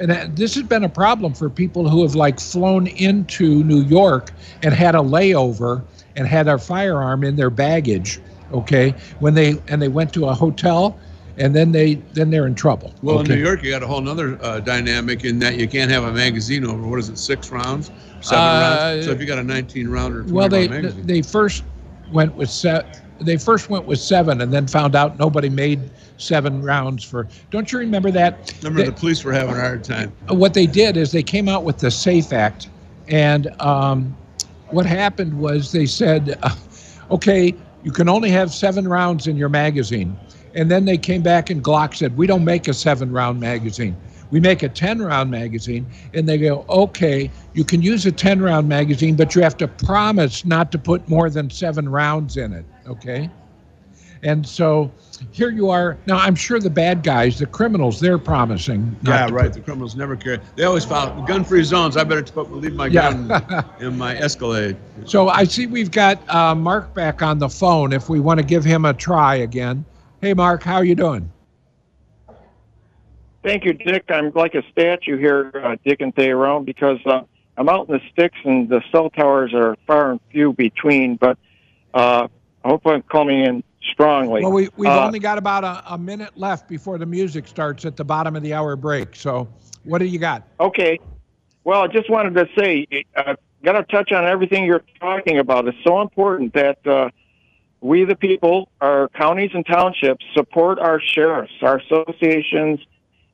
and 0.00 0.34
this 0.34 0.54
has 0.54 0.64
been 0.64 0.84
a 0.84 0.88
problem 0.88 1.34
for 1.34 1.50
people 1.50 1.86
who 1.86 2.02
have 2.02 2.14
like 2.14 2.40
flown 2.40 2.86
into 2.86 3.62
New 3.64 3.82
York 3.82 4.32
and 4.62 4.72
had 4.72 4.94
a 4.94 4.98
layover 4.98 5.84
and 6.16 6.26
had 6.26 6.46
their 6.46 6.58
firearm 6.58 7.22
in 7.22 7.36
their 7.36 7.50
baggage 7.50 8.18
okay 8.52 8.94
when 9.18 9.34
they 9.34 9.56
and 9.68 9.80
they 9.80 9.88
went 9.88 10.12
to 10.12 10.26
a 10.26 10.34
hotel 10.34 10.98
and 11.36 11.54
then 11.54 11.72
they 11.72 11.94
then 12.12 12.30
they're 12.30 12.46
in 12.46 12.54
trouble 12.54 12.92
Well, 13.02 13.20
okay? 13.20 13.32
in 13.34 13.38
New 13.38 13.44
York, 13.44 13.62
you 13.62 13.70
got 13.70 13.82
a 13.82 13.86
whole 13.86 14.06
other 14.08 14.38
uh, 14.42 14.60
dynamic 14.60 15.24
in 15.24 15.38
that 15.38 15.56
you 15.56 15.68
can't 15.68 15.90
have 15.90 16.04
a 16.04 16.12
magazine 16.12 16.64
over 16.66 16.82
what 16.86 16.98
is 16.98 17.08
it, 17.08 17.18
six 17.18 17.50
rounds, 17.50 17.90
seven 18.20 18.44
Uh, 18.44 18.60
rounds. 18.60 19.06
So 19.06 19.12
if 19.12 19.20
you 19.20 19.26
got 19.26 19.38
a 19.38 19.42
19 19.44 19.88
round 19.88 20.14
or 20.14 20.22
20 20.22 20.32
well 20.32 20.48
they 20.48 20.68
magazine, 20.68 21.06
they 21.06 21.22
first 21.22 21.62
went 22.12 22.34
with 22.36 22.50
se- 22.50 22.82
they 23.20 23.36
first 23.36 23.68
went 23.70 23.86
with 23.86 24.00
seven 24.00 24.40
and 24.40 24.52
then 24.52 24.66
found 24.66 24.96
out 24.96 25.18
nobody 25.18 25.48
made 25.48 25.78
seven 26.16 26.62
rounds 26.62 27.04
for 27.04 27.28
don't 27.50 27.70
you 27.70 27.78
remember 27.78 28.10
that 28.10 28.52
remember 28.62 28.80
They- 28.82 28.86
the 28.88 28.92
police 28.92 29.22
were 29.24 29.32
having 29.32 29.54
a 29.54 29.60
hard 29.60 29.84
time. 29.84 30.12
what 30.28 30.52
they 30.54 30.66
did 30.66 30.96
is 30.96 31.12
they 31.12 31.22
came 31.22 31.48
out 31.48 31.62
with 31.64 31.78
the 31.78 31.90
SAFE 31.90 32.32
Act, 32.32 32.68
and 33.08 33.48
um, 33.60 34.14
what 34.70 34.86
happened 34.86 35.38
was 35.38 35.72
they 35.72 35.86
said, 35.86 36.38
uh, 36.42 36.50
okay, 37.10 37.54
you 37.82 37.90
can 37.90 38.08
only 38.08 38.30
have 38.30 38.52
seven 38.52 38.86
rounds 38.86 39.26
in 39.26 39.36
your 39.36 39.48
magazine. 39.48 40.16
And 40.54 40.70
then 40.70 40.84
they 40.84 40.98
came 40.98 41.22
back 41.22 41.50
and 41.50 41.62
Glock 41.62 41.94
said, 41.94 42.16
we 42.16 42.26
don't 42.26 42.44
make 42.44 42.68
a 42.68 42.74
seven 42.74 43.12
round 43.12 43.40
magazine. 43.40 43.96
We 44.30 44.40
make 44.40 44.62
a 44.62 44.68
10 44.68 45.00
round 45.00 45.30
magazine. 45.30 45.86
And 46.14 46.28
they 46.28 46.38
go, 46.38 46.64
okay, 46.68 47.30
you 47.54 47.64
can 47.64 47.82
use 47.82 48.06
a 48.06 48.12
10 48.12 48.40
round 48.40 48.68
magazine, 48.68 49.16
but 49.16 49.34
you 49.34 49.42
have 49.42 49.56
to 49.58 49.68
promise 49.68 50.44
not 50.44 50.70
to 50.72 50.78
put 50.78 51.08
more 51.08 51.30
than 51.30 51.50
seven 51.50 51.88
rounds 51.88 52.36
in 52.36 52.52
it. 52.52 52.64
Okay. 52.86 53.30
And 54.22 54.46
so 54.46 54.90
here 55.32 55.50
you 55.50 55.70
are. 55.70 55.96
Now, 56.06 56.18
I'm 56.18 56.34
sure 56.34 56.58
the 56.58 56.70
bad 56.70 57.02
guys, 57.02 57.38
the 57.38 57.46
criminals, 57.46 58.00
they're 58.00 58.18
promising. 58.18 58.96
not 59.02 59.10
Yeah, 59.12 59.26
to 59.26 59.34
right. 59.34 59.52
The 59.52 59.60
criminals 59.60 59.96
never 59.96 60.16
care. 60.16 60.40
They 60.56 60.64
always 60.64 60.84
follow 60.84 61.24
gun-free 61.26 61.64
zones. 61.64 61.96
I 61.96 62.04
better 62.04 62.22
put, 62.22 62.50
leave 62.52 62.74
my 62.74 62.86
Yeah. 62.86 63.12
gun 63.12 63.64
in 63.80 63.98
my 63.98 64.16
Escalade. 64.16 64.76
So 65.04 65.28
I 65.28 65.44
see 65.44 65.66
we've 65.66 65.90
got 65.90 66.18
uh, 66.32 66.54
Mark 66.54 66.94
back 66.94 67.22
on 67.22 67.38
the 67.38 67.48
phone. 67.48 67.92
If 67.92 68.08
we 68.08 68.20
want 68.20 68.38
to 68.40 68.46
give 68.46 68.64
him 68.64 68.84
a 68.84 68.94
try 68.94 69.36
again. 69.36 69.84
Hey, 70.20 70.34
Mark, 70.34 70.62
how 70.62 70.80
you 70.82 70.94
doing? 70.94 71.30
Thank 73.42 73.64
you, 73.64 73.72
Dick. 73.72 74.04
I'm 74.10 74.32
like 74.34 74.54
a 74.54 74.62
statue 74.70 75.16
here, 75.16 75.50
uh, 75.64 75.76
Dick 75.84 76.00
and 76.02 76.14
Thayrone, 76.14 76.64
because 76.66 76.98
uh, 77.06 77.22
I'm 77.56 77.68
out 77.70 77.88
in 77.88 77.94
the 77.94 78.00
sticks 78.12 78.36
and 78.44 78.68
the 78.68 78.82
cell 78.92 79.08
towers 79.08 79.54
are 79.54 79.76
far 79.86 80.10
and 80.10 80.20
few 80.30 80.52
between. 80.52 81.16
But 81.16 81.38
uh, 81.94 82.28
I 82.64 82.68
hope 82.68 82.86
I'm 82.86 83.02
coming 83.02 83.40
in 83.44 83.64
strongly. 83.92 84.42
Well, 84.42 84.52
we, 84.52 84.68
we've 84.76 84.90
Uh, 84.90 85.06
only 85.06 85.18
got 85.18 85.38
about 85.38 85.64
a, 85.64 85.94
a 85.94 85.98
minute 85.98 86.36
left 86.36 86.68
before 86.68 86.98
the 86.98 87.06
music 87.06 87.46
starts 87.48 87.84
at 87.84 87.96
the 87.96 88.04
bottom 88.04 88.36
of 88.36 88.42
the 88.42 88.52
hour 88.52 88.76
break. 88.76 89.16
So 89.16 89.48
what 89.84 89.98
do 89.98 90.06
you 90.06 90.18
got? 90.18 90.46
Okay. 90.58 90.98
Well, 91.64 91.82
I 91.82 91.86
just 91.88 92.10
wanted 92.10 92.34
to 92.34 92.48
say, 92.58 92.86
uh, 93.16 93.34
got 93.62 93.72
to 93.72 93.82
touch 93.84 94.12
on 94.12 94.24
everything 94.24 94.64
you're 94.64 94.84
talking 94.98 95.38
about. 95.38 95.68
It's 95.68 95.76
so 95.84 96.00
important 96.00 96.54
that 96.54 96.86
uh, 96.86 97.10
we, 97.80 98.04
the 98.04 98.16
people, 98.16 98.68
our 98.80 99.08
counties 99.10 99.50
and 99.54 99.64
townships, 99.66 100.24
support 100.34 100.78
our 100.78 101.00
sheriffs, 101.00 101.52
our 101.62 101.78
associations, 101.78 102.80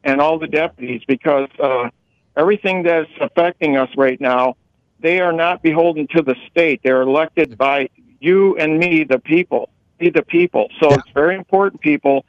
and 0.04 0.20
all 0.20 0.38
the 0.38 0.46
deputies 0.46 1.02
because 1.06 1.48
uh, 1.60 1.90
everything 2.36 2.82
that's 2.84 3.10
affecting 3.20 3.76
us 3.76 3.88
right 3.96 4.20
now, 4.20 4.56
they 5.00 5.20
are 5.20 5.32
not 5.32 5.62
beholden 5.62 6.06
to 6.08 6.22
the 6.22 6.36
state. 6.50 6.80
They're 6.82 7.02
elected 7.02 7.58
by 7.58 7.88
you 8.20 8.56
and 8.56 8.78
me, 8.78 9.04
the 9.04 9.18
people. 9.18 9.68
The 9.98 10.22
people. 10.22 10.68
So 10.80 10.90
Yeah. 10.90 10.98
it's 10.98 11.10
very 11.10 11.36
important, 11.36 11.80
people, 11.80 12.24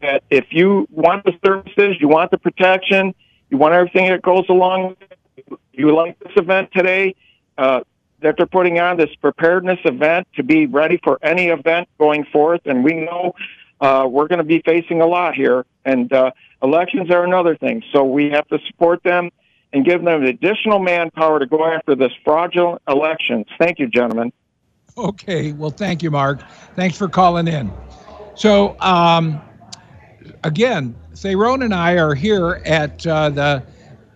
that 0.00 0.22
if 0.30 0.46
you 0.50 0.86
want 0.90 1.24
the 1.24 1.34
services, 1.44 1.96
you 2.00 2.08
want 2.08 2.30
the 2.30 2.38
protection, 2.38 3.14
you 3.50 3.56
want 3.56 3.74
everything 3.74 4.08
that 4.10 4.22
goes 4.22 4.48
along. 4.48 4.88
with 4.88 5.02
it, 5.36 5.58
You 5.72 5.94
like 5.94 6.18
this 6.18 6.32
event 6.36 6.70
today 6.72 7.14
uh, 7.56 7.80
that 8.20 8.36
they're 8.36 8.46
putting 8.46 8.80
on 8.80 8.96
this 8.96 9.14
preparedness 9.16 9.78
event 9.84 10.26
to 10.34 10.42
be 10.42 10.66
ready 10.66 10.98
for 11.04 11.18
any 11.22 11.48
event 11.48 11.88
going 11.98 12.24
forth, 12.24 12.62
and 12.64 12.82
we 12.82 12.94
know 12.94 13.34
uh, 13.80 14.06
we're 14.10 14.26
going 14.26 14.38
to 14.38 14.44
be 14.44 14.60
facing 14.62 15.00
a 15.00 15.06
lot 15.06 15.34
here, 15.34 15.64
and 15.84 16.12
uh, 16.12 16.32
elections 16.62 17.10
are 17.10 17.24
another 17.24 17.56
thing. 17.56 17.82
So 17.92 18.02
we 18.04 18.30
have 18.30 18.46
to 18.48 18.58
support 18.66 19.02
them 19.04 19.30
and 19.72 19.84
give 19.84 20.02
them 20.02 20.24
additional 20.24 20.80
manpower 20.80 21.38
to 21.38 21.46
go 21.46 21.64
after 21.64 21.94
this 21.94 22.12
fraudulent 22.24 22.82
elections. 22.88 23.46
Thank 23.58 23.78
you, 23.78 23.86
gentlemen. 23.86 24.32
Okay. 24.98 25.52
Well, 25.52 25.70
thank 25.70 26.02
you, 26.02 26.10
Mark. 26.10 26.42
Thanks 26.74 26.96
for 26.96 27.08
calling 27.08 27.46
in. 27.48 27.72
So, 28.34 28.78
um, 28.80 29.40
again, 30.44 30.94
Thayrone 31.14 31.64
and 31.64 31.74
I 31.74 31.98
are 31.98 32.14
here 32.14 32.60
at 32.64 33.06
uh, 33.06 33.30
the 33.30 33.62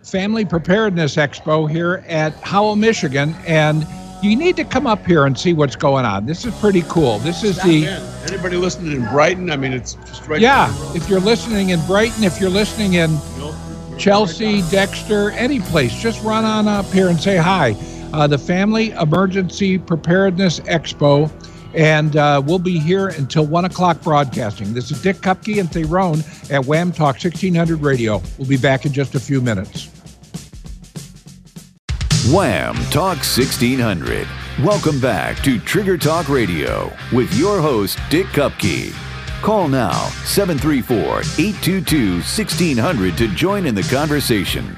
Family 0.03 0.45
Preparedness 0.45 1.15
Expo 1.15 1.69
here 1.69 2.03
at 2.07 2.33
Howell, 2.41 2.75
Michigan, 2.75 3.33
and 3.47 3.87
you 4.21 4.35
need 4.35 4.55
to 4.57 4.63
come 4.63 4.87
up 4.87 5.05
here 5.05 5.25
and 5.25 5.37
see 5.37 5.53
what's 5.53 5.75
going 5.75 6.05
on. 6.05 6.25
This 6.25 6.45
is 6.45 6.53
pretty 6.59 6.83
cool. 6.83 7.19
This 7.19 7.43
is 7.43 7.61
the 7.63 7.87
Anybody 8.27 8.55
listening 8.55 9.01
in 9.01 9.09
Brighton? 9.09 9.51
I 9.51 9.57
mean, 9.57 9.73
it's 9.73 9.95
just 9.95 10.27
right. 10.27 10.39
yeah. 10.39 10.67
down 10.67 10.75
the 10.77 10.85
road. 10.85 10.95
If 10.95 11.09
you're 11.09 11.19
listening 11.19 11.69
in 11.69 11.85
Brighton, 11.85 12.23
if 12.23 12.39
you're 12.39 12.49
listening 12.49 12.93
in 12.93 13.17
Chelsea, 13.97 14.61
Dexter, 14.71 15.31
any 15.31 15.59
place, 15.59 15.93
just 15.93 16.23
run 16.23 16.45
on 16.45 16.67
up 16.67 16.85
here 16.87 17.09
and 17.09 17.19
say 17.19 17.35
hi. 17.37 17.75
Uh, 18.13 18.27
the 18.27 18.37
Family 18.37 18.91
Emergency 18.91 19.79
Preparedness 19.79 20.59
Expo, 20.61 21.31
and 21.73 22.15
uh, 22.15 22.39
we'll 22.45 22.59
be 22.59 22.77
here 22.77 23.07
until 23.07 23.43
1 23.43 23.65
o'clock 23.65 23.99
broadcasting. 24.03 24.71
This 24.71 24.91
is 24.91 25.01
Dick 25.01 25.17
Cupka 25.17 25.59
and 25.59 25.67
Thayrone 25.67 26.19
at 26.51 26.61
WAAM 26.61 26.93
Talk 26.93 27.15
1600 27.15 27.81
Radio. 27.81 28.21
We'll 28.37 28.47
be 28.47 28.57
back 28.57 28.85
in 28.85 28.93
just 28.93 29.15
a 29.15 29.19
few 29.19 29.41
minutes. 29.41 29.87
WAAM 32.29 32.75
Talk 32.91 33.17
1600. 33.17 34.27
Welcome 34.63 35.01
back 35.01 35.37
to 35.43 35.57
Trigger 35.57 35.97
Talk 35.97 36.29
Radio 36.29 36.93
with 37.11 37.33
your 37.33 37.61
host, 37.61 37.97
Dick 38.11 38.27
Cupka. 38.27 38.93
Call 39.41 39.67
now 39.67 40.09
734 40.25 40.99
822 40.99 42.11
1600 42.17 43.17
to 43.17 43.27
join 43.29 43.65
in 43.65 43.73
the 43.73 43.81
conversation. 43.81 44.77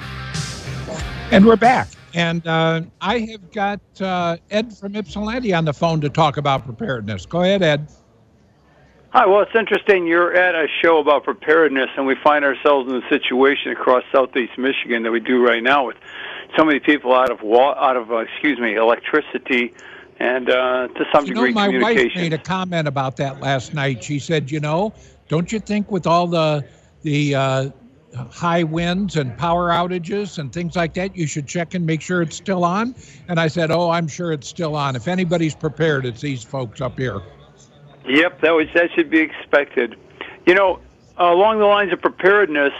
And 1.31 1.45
we're 1.45 1.57
back. 1.57 1.89
And 2.15 2.47
uh, 2.47 2.81
I 3.01 3.19
have 3.19 3.51
got 3.51 3.81
uh, 3.99 4.37
Ed 4.49 4.75
from 4.77 4.95
Ypsilanti 4.95 5.53
on 5.53 5.65
the 5.65 5.73
phone 5.73 5.99
to 5.99 6.09
talk 6.09 6.37
about 6.37 6.63
preparedness. 6.63 7.25
Go 7.25 7.41
ahead, 7.41 7.61
Ed. 7.61 7.89
Hi. 9.09 9.25
Well, 9.25 9.41
it's 9.41 9.53
interesting. 9.53 10.07
You're 10.07 10.33
at 10.33 10.55
a 10.55 10.67
show 10.81 10.99
about 10.99 11.25
preparedness, 11.25 11.89
and 11.97 12.07
we 12.07 12.15
find 12.23 12.45
ourselves 12.45 12.89
in 12.89 13.03
a 13.03 13.09
situation 13.09 13.73
across 13.73 14.03
southeast 14.13 14.57
Michigan 14.57 15.03
that 15.03 15.11
we 15.11 15.19
do 15.19 15.45
right 15.45 15.61
now 15.61 15.87
with 15.87 15.97
so 16.55 16.63
many 16.63 16.79
people 16.79 17.13
out 17.13 17.31
of 17.31 17.41
wa- 17.41 17.75
out 17.77 17.97
of 17.97 18.09
uh, 18.09 18.19
excuse 18.19 18.59
me 18.59 18.75
electricity 18.75 19.73
and 20.17 20.49
uh, 20.49 20.87
to 20.87 21.05
some 21.13 21.25
You 21.25 21.33
degree 21.33 21.51
know, 21.51 21.67
my 21.67 21.79
wife 21.79 22.15
made 22.15 22.31
a 22.31 22.37
comment 22.37 22.87
about 22.87 23.17
that 23.17 23.41
last 23.41 23.73
night. 23.73 24.01
She 24.01 24.19
said, 24.19 24.49
"You 24.49 24.61
know, 24.61 24.93
don't 25.27 25.51
you 25.51 25.59
think 25.59 25.91
with 25.91 26.07
all 26.07 26.27
the 26.27 26.65
the 27.01 27.35
uh, 27.35 27.69
high 28.15 28.63
winds 28.63 29.15
and 29.15 29.37
power 29.37 29.69
outages 29.69 30.37
and 30.37 30.51
things 30.51 30.75
like 30.75 30.93
that, 30.95 31.15
you 31.15 31.27
should 31.27 31.47
check 31.47 31.73
and 31.73 31.85
make 31.85 32.01
sure 32.01 32.21
it's 32.21 32.35
still 32.35 32.63
on?" 32.63 32.95
And 33.27 33.39
I 33.39 33.47
said, 33.47 33.71
"Oh, 33.71 33.89
I'm 33.89 34.07
sure 34.07 34.31
it's 34.31 34.47
still 34.47 34.75
on. 34.75 34.95
If 34.95 35.07
anybody's 35.07 35.55
prepared, 35.55 36.05
it's 36.05 36.21
these 36.21 36.43
folks 36.43 36.81
up 36.81 36.97
here." 36.97 37.21
Yep, 38.07 38.41
that 38.41 38.51
was 38.51 38.67
that 38.73 38.91
should 38.93 39.09
be 39.09 39.19
expected. 39.19 39.95
You 40.45 40.53
know, 40.53 40.79
along 41.17 41.59
the 41.59 41.65
lines 41.65 41.91
of 41.91 42.01
preparedness, 42.01 42.73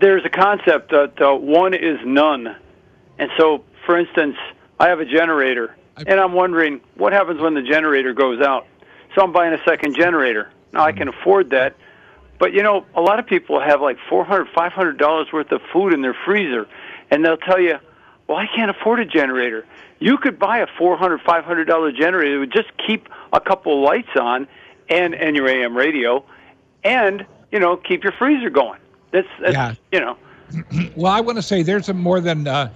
there's 0.00 0.24
a 0.24 0.30
concept 0.30 0.90
that 0.90 1.20
uh, 1.20 1.34
one 1.34 1.74
is 1.74 1.98
none, 2.04 2.56
and 3.18 3.30
so, 3.36 3.64
for 3.84 3.98
instance, 3.98 4.36
I 4.80 4.88
have 4.88 5.00
a 5.00 5.04
generator, 5.04 5.76
and 5.96 6.20
I'm 6.20 6.32
wondering 6.32 6.80
what 6.96 7.12
happens 7.12 7.40
when 7.40 7.54
the 7.54 7.62
generator 7.62 8.14
goes 8.14 8.40
out. 8.40 8.66
So 9.14 9.22
I'm 9.22 9.32
buying 9.32 9.52
a 9.52 9.62
second 9.64 9.96
generator. 9.96 10.50
Now 10.72 10.84
I 10.84 10.92
can 10.92 11.08
afford 11.08 11.50
that, 11.50 11.74
but 12.38 12.52
you 12.52 12.62
know, 12.62 12.84
a 12.94 13.00
lot 13.00 13.18
of 13.18 13.26
people 13.26 13.60
have 13.60 13.80
like 13.80 13.98
four 14.08 14.24
hundred, 14.24 14.48
five 14.54 14.72
hundred 14.72 14.98
dollars 14.98 15.28
worth 15.32 15.50
of 15.52 15.60
food 15.72 15.92
in 15.92 16.02
their 16.02 16.16
freezer, 16.24 16.66
and 17.10 17.24
they'll 17.24 17.36
tell 17.36 17.60
you, 17.60 17.78
"Well, 18.26 18.38
I 18.38 18.46
can't 18.54 18.70
afford 18.70 19.00
a 19.00 19.04
generator." 19.04 19.64
You 20.00 20.16
could 20.18 20.38
buy 20.38 20.58
a 20.58 20.66
four 20.78 20.96
hundred, 20.96 21.20
five 21.22 21.44
hundred 21.44 21.64
dollar 21.66 21.90
generator. 21.92 22.36
It 22.36 22.38
would 22.38 22.52
just 22.52 22.68
keep 22.86 23.08
a 23.32 23.40
couple 23.40 23.82
lights 23.82 24.14
on, 24.18 24.46
and 24.88 25.14
and 25.14 25.34
your 25.34 25.48
AM 25.48 25.76
radio, 25.76 26.24
and 26.84 27.26
you 27.50 27.58
know, 27.58 27.76
keep 27.76 28.04
your 28.04 28.12
freezer 28.12 28.50
going. 28.50 28.78
That's, 29.10 29.26
that's 29.40 29.54
Yeah. 29.54 29.74
you 29.90 30.00
know, 30.00 30.16
Well, 30.96 31.12
I 31.12 31.20
want 31.20 31.36
to 31.38 31.42
say 31.42 31.62
there's 31.62 31.88
a 31.88 31.94
more 31.94 32.20
than 32.20 32.46
uh, 32.46 32.70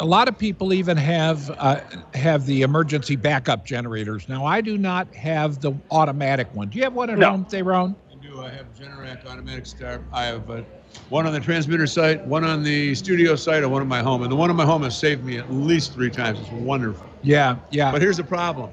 a 0.00 0.04
lot 0.04 0.28
of 0.28 0.38
people 0.38 0.72
even 0.72 0.96
have 0.96 1.50
uh, 1.58 1.80
have 2.14 2.46
the 2.46 2.62
emergency 2.62 3.16
backup 3.16 3.64
generators. 3.66 4.28
Now, 4.28 4.44
I 4.44 4.60
do 4.60 4.78
not 4.78 5.12
have 5.14 5.60
the 5.60 5.72
automatic 5.90 6.48
one. 6.52 6.68
Do 6.68 6.78
you 6.78 6.84
have 6.84 6.94
one 6.94 7.10
at 7.10 7.18
No. 7.18 7.30
home, 7.30 7.44
Thayrone? 7.46 7.94
I 8.12 8.16
do. 8.16 8.40
I 8.42 8.50
have 8.50 8.66
Generac 8.74 9.26
automatic 9.26 9.66
start. 9.66 10.02
I 10.12 10.24
have 10.24 10.48
uh, 10.50 10.62
one 11.08 11.26
on 11.26 11.32
the 11.32 11.40
transmitter 11.40 11.86
site, 11.86 12.24
one 12.26 12.44
on 12.44 12.62
the 12.62 12.94
studio 12.94 13.36
site, 13.36 13.62
and 13.62 13.70
one 13.72 13.82
in 13.82 13.88
my 13.88 14.00
home. 14.00 14.22
And 14.22 14.30
the 14.30 14.36
one 14.36 14.50
in 14.50 14.56
my 14.56 14.64
home 14.66 14.82
has 14.82 14.96
saved 14.96 15.24
me 15.24 15.38
at 15.38 15.52
least 15.52 15.92
three 15.94 16.10
times. 16.10 16.40
It's 16.40 16.50
wonderful. 16.50 17.06
Yeah, 17.22 17.56
yeah. 17.70 17.92
But 17.92 18.02
here's 18.02 18.16
the 18.16 18.24
problem. 18.24 18.70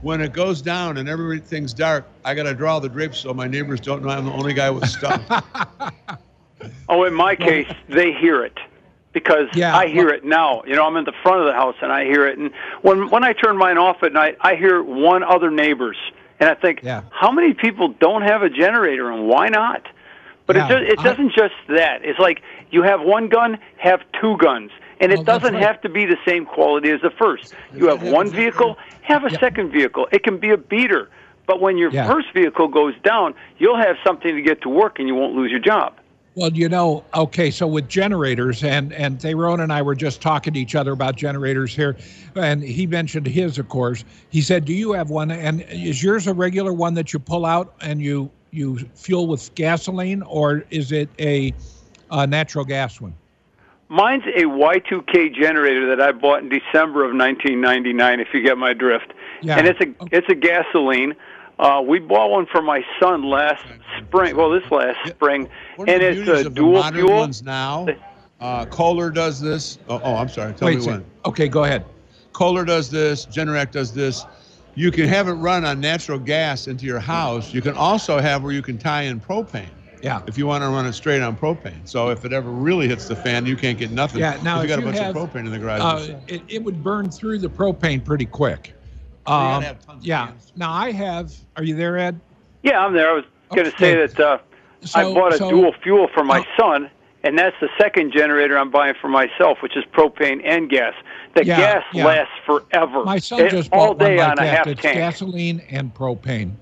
When 0.00 0.20
it 0.20 0.32
goes 0.32 0.62
down 0.62 0.96
and 0.98 1.08
everything's 1.08 1.74
dark, 1.74 2.06
I 2.24 2.34
got 2.34 2.44
to 2.44 2.54
draw 2.54 2.78
the 2.78 2.88
drapes 2.88 3.18
so 3.18 3.34
my 3.34 3.48
neighbors 3.48 3.80
don't 3.80 4.02
know 4.04 4.10
I'm 4.10 4.26
the 4.26 4.32
only 4.32 4.54
guy 4.54 4.70
with 4.70 4.88
stuff. 4.88 5.20
Oh, 6.88 7.04
in 7.04 7.14
my 7.14 7.36
case, 7.36 7.70
they 7.88 8.12
hear 8.12 8.42
it 8.44 8.58
because 9.18 9.48
Yeah, 9.54 9.76
I 9.76 9.88
hear 9.88 10.06
well- 10.06 10.14
it 10.14 10.24
now. 10.24 10.62
You 10.66 10.76
know, 10.76 10.86
I'm 10.86 10.96
in 10.96 11.04
the 11.04 11.12
front 11.22 11.40
of 11.40 11.46
the 11.46 11.52
house 11.52 11.74
and 11.82 11.90
I 11.92 12.04
hear 12.04 12.26
it. 12.26 12.38
And 12.38 12.50
when 12.82 13.08
when 13.10 13.24
I 13.24 13.32
turn 13.32 13.56
mine 13.56 13.78
off 13.78 14.02
at 14.02 14.12
night, 14.12 14.36
I 14.40 14.54
hear 14.54 14.82
one 14.82 15.22
other 15.22 15.50
neighbor's, 15.50 15.96
and 16.40 16.48
I 16.48 16.54
think, 16.54 16.80
Yeah. 16.82 17.02
how 17.10 17.30
many 17.32 17.52
people 17.54 17.88
don't 17.88 18.22
have 18.22 18.42
a 18.42 18.50
generator 18.50 19.10
and 19.10 19.26
why 19.28 19.48
not? 19.48 19.82
But 20.46 20.56
Yeah, 20.56 20.66
it 20.66 20.68
just, 20.68 20.92
it 20.92 20.98
I- 21.00 21.02
doesn't 21.04 21.32
just 21.32 21.54
that. 21.68 22.04
It's 22.04 22.18
like 22.18 22.42
you 22.70 22.82
have 22.82 23.00
one 23.02 23.28
gun, 23.28 23.58
have 23.78 24.00
two 24.20 24.36
guns. 24.38 24.70
And 25.00 25.12
it 25.12 25.24
doesn't 25.24 25.54
right. 25.54 25.62
have 25.62 25.80
to 25.82 25.88
be 25.88 26.06
the 26.06 26.16
same 26.26 26.44
quality 26.44 26.90
as 26.90 27.00
the 27.02 27.10
first. 27.10 27.54
You 27.72 27.86
have 27.86 28.02
one 28.02 28.28
vehicle, 28.30 28.76
have 29.02 29.24
a 29.24 29.30
second 29.30 29.70
vehicle. 29.70 30.08
It 30.10 30.24
can 30.24 30.38
be 30.38 30.50
a 30.50 30.56
beater. 30.56 31.08
But 31.46 31.60
when 31.60 31.78
your 31.78 31.92
first 31.92 32.32
vehicle 32.34 32.66
goes 32.66 32.94
down, 33.04 33.34
you'll 33.58 33.76
have 33.78 33.96
something 34.04 34.34
to 34.34 34.42
get 34.42 34.60
to 34.62 34.68
work 34.68 34.98
and 34.98 35.06
you 35.06 35.14
won't 35.14 35.34
lose 35.36 35.52
your 35.52 35.60
job. 35.60 35.94
Well, 36.38 36.52
you 36.52 36.68
know, 36.68 37.02
okay, 37.16 37.50
so 37.50 37.66
with 37.66 37.88
generators, 37.88 38.62
and 38.62 38.92
and 38.92 39.18
Thayrone 39.18 39.60
and 39.60 39.72
I 39.72 39.82
were 39.82 39.96
just 39.96 40.22
talking 40.22 40.54
to 40.54 40.60
each 40.60 40.76
other 40.76 40.92
about 40.92 41.16
generators 41.16 41.74
here, 41.74 41.96
and 42.36 42.62
he 42.62 42.86
mentioned 42.86 43.26
his, 43.26 43.58
of 43.58 43.68
course. 43.68 44.04
He 44.28 44.40
said, 44.40 44.64
"Do 44.64 44.72
you 44.72 44.92
have 44.92 45.10
one? 45.10 45.32
And 45.32 45.62
is 45.62 46.00
yours 46.00 46.28
a 46.28 46.32
regular 46.32 46.72
one 46.72 46.94
that 46.94 47.12
you 47.12 47.18
pull 47.18 47.44
out 47.44 47.74
and 47.80 48.00
you 48.00 48.30
you 48.52 48.78
fuel 48.94 49.26
with 49.26 49.52
gasoline, 49.56 50.22
or 50.22 50.62
is 50.70 50.92
it 50.92 51.08
a, 51.18 51.52
a 52.12 52.24
natural 52.24 52.64
gas 52.64 53.00
one?" 53.00 53.14
Mine's 53.88 54.22
a 54.36 54.42
Y2K 54.42 55.34
generator 55.34 55.88
that 55.88 56.00
I 56.00 56.12
bought 56.12 56.44
in 56.44 56.50
December 56.50 57.02
of 57.02 57.16
1999. 57.16 58.20
If 58.20 58.28
you 58.32 58.42
get 58.42 58.56
my 58.56 58.74
drift, 58.74 59.12
Yeah. 59.42 59.58
and 59.58 59.66
it's 59.66 59.80
a 59.80 59.88
oh. 59.98 60.06
it's 60.12 60.28
a 60.28 60.36
gasoline. 60.36 61.16
Uh, 61.58 61.82
we 61.86 61.98
bought 61.98 62.30
one 62.30 62.46
for 62.46 62.62
my 62.62 62.82
son 63.00 63.28
last 63.28 63.64
spring. 64.00 64.36
Well, 64.36 64.50
this 64.50 64.70
last 64.70 65.08
spring, 65.08 65.48
and 65.78 65.88
it's 65.88 66.16
beauties 66.16 66.44
a 66.44 66.46
of 66.46 66.54
the 66.54 66.60
dual 66.60 66.72
modern 66.74 67.00
fuel. 67.06 67.16
ones 67.16 67.42
now. 67.42 67.86
Uh, 68.40 68.64
Kohler 68.66 69.10
does 69.10 69.40
this. 69.40 69.78
Oh, 69.88 70.00
oh, 70.04 70.14
I'm 70.14 70.28
sorry. 70.28 70.52
Tell 70.54 70.66
Wait, 70.66 70.78
me 70.78 70.86
when. 70.86 71.04
okay, 71.26 71.48
go 71.48 71.64
ahead. 71.64 71.84
Kohler 72.32 72.64
does 72.64 72.88
this. 72.90 73.26
Generac 73.26 73.72
does 73.72 73.92
this. 73.92 74.24
You 74.76 74.92
can 74.92 75.08
have 75.08 75.26
it 75.26 75.32
run 75.32 75.64
on 75.64 75.80
natural 75.80 76.20
gas 76.20 76.68
into 76.68 76.86
your 76.86 77.00
house. 77.00 77.52
You 77.52 77.60
can 77.60 77.74
also 77.74 78.20
have 78.20 78.44
where 78.44 78.52
you 78.52 78.62
can 78.62 78.78
tie 78.78 79.02
in 79.02 79.18
propane 79.20 79.66
Yeah. 80.00 80.22
if 80.28 80.38
you 80.38 80.46
want 80.46 80.62
to 80.62 80.68
run 80.68 80.86
it 80.86 80.92
straight 80.92 81.20
on 81.20 81.36
propane. 81.36 81.80
So 81.88 82.10
if 82.10 82.24
it 82.24 82.32
ever 82.32 82.48
really 82.48 82.86
hits 82.86 83.08
the 83.08 83.16
fan, 83.16 83.44
you 83.44 83.56
can't 83.56 83.76
get 83.76 83.90
nothing. 83.90 84.20
Yeah, 84.20 84.38
now 84.44 84.60
if 84.60 84.68
you 84.68 84.74
if 84.74 84.76
got 84.76 84.78
a 84.78 84.86
bunch 84.86 84.98
have, 84.98 85.16
of 85.16 85.30
propane 85.32 85.46
in 85.46 85.50
the 85.50 85.58
garage. 85.58 85.80
Uh, 85.80 86.20
it, 86.28 86.42
it 86.46 86.62
would 86.62 86.84
burn 86.84 87.10
through 87.10 87.38
the 87.38 87.48
propane 87.50 88.04
pretty 88.04 88.26
quick. 88.26 88.74
Gotta 89.28 89.56
Um, 89.56 89.62
have 89.62 89.86
tons 89.86 90.02
of 90.02 90.06
yeah. 90.06 90.26
cans. 90.26 90.52
Now 90.56 90.72
I 90.72 90.92
have. 90.92 91.32
Are 91.56 91.62
you 91.64 91.74
there, 91.74 91.98
Ed? 91.98 92.20
Yeah, 92.62 92.78
I'm 92.84 92.92
there. 92.94 93.10
I 93.10 93.14
was 93.14 93.24
going 93.54 93.70
to 93.70 93.76
say 93.78 93.94
that 93.94 94.18
uh, 94.20 94.38
I 94.94 95.04
bought 95.04 95.34
a 95.34 95.38
so- 95.38 95.50
dual 95.50 95.72
fuel 95.82 96.08
for 96.14 96.24
my 96.24 96.40
Oh. 96.40 96.44
son, 96.60 96.90
and 97.24 97.38
that's 97.38 97.56
the 97.60 97.68
second 97.78 98.12
generator 98.12 98.58
I'm 98.58 98.70
buying 98.70 98.94
for 99.00 99.08
myself, 99.08 99.58
which 99.62 99.76
is 99.76 99.84
propane 99.92 100.40
and 100.44 100.68
gas. 100.68 100.94
The 101.34 101.44
Yeah, 101.44 101.56
gas 101.56 101.84
yeah. 101.92 102.06
lasts 102.06 102.32
forever. 102.46 103.04
My 103.04 103.18
son 103.18 103.40
It- 103.40 103.50
just 103.50 103.72
all 103.72 103.88
bought 103.94 103.98
day 103.98 104.16
one 104.16 104.28
like 104.30 104.40
on 104.40 104.44
a 104.44 104.48
half 104.48 104.66
It's 104.66 104.82
tank. 104.82 104.96
gasoline 104.96 105.62
and 105.70 105.94
propane, 105.94 106.52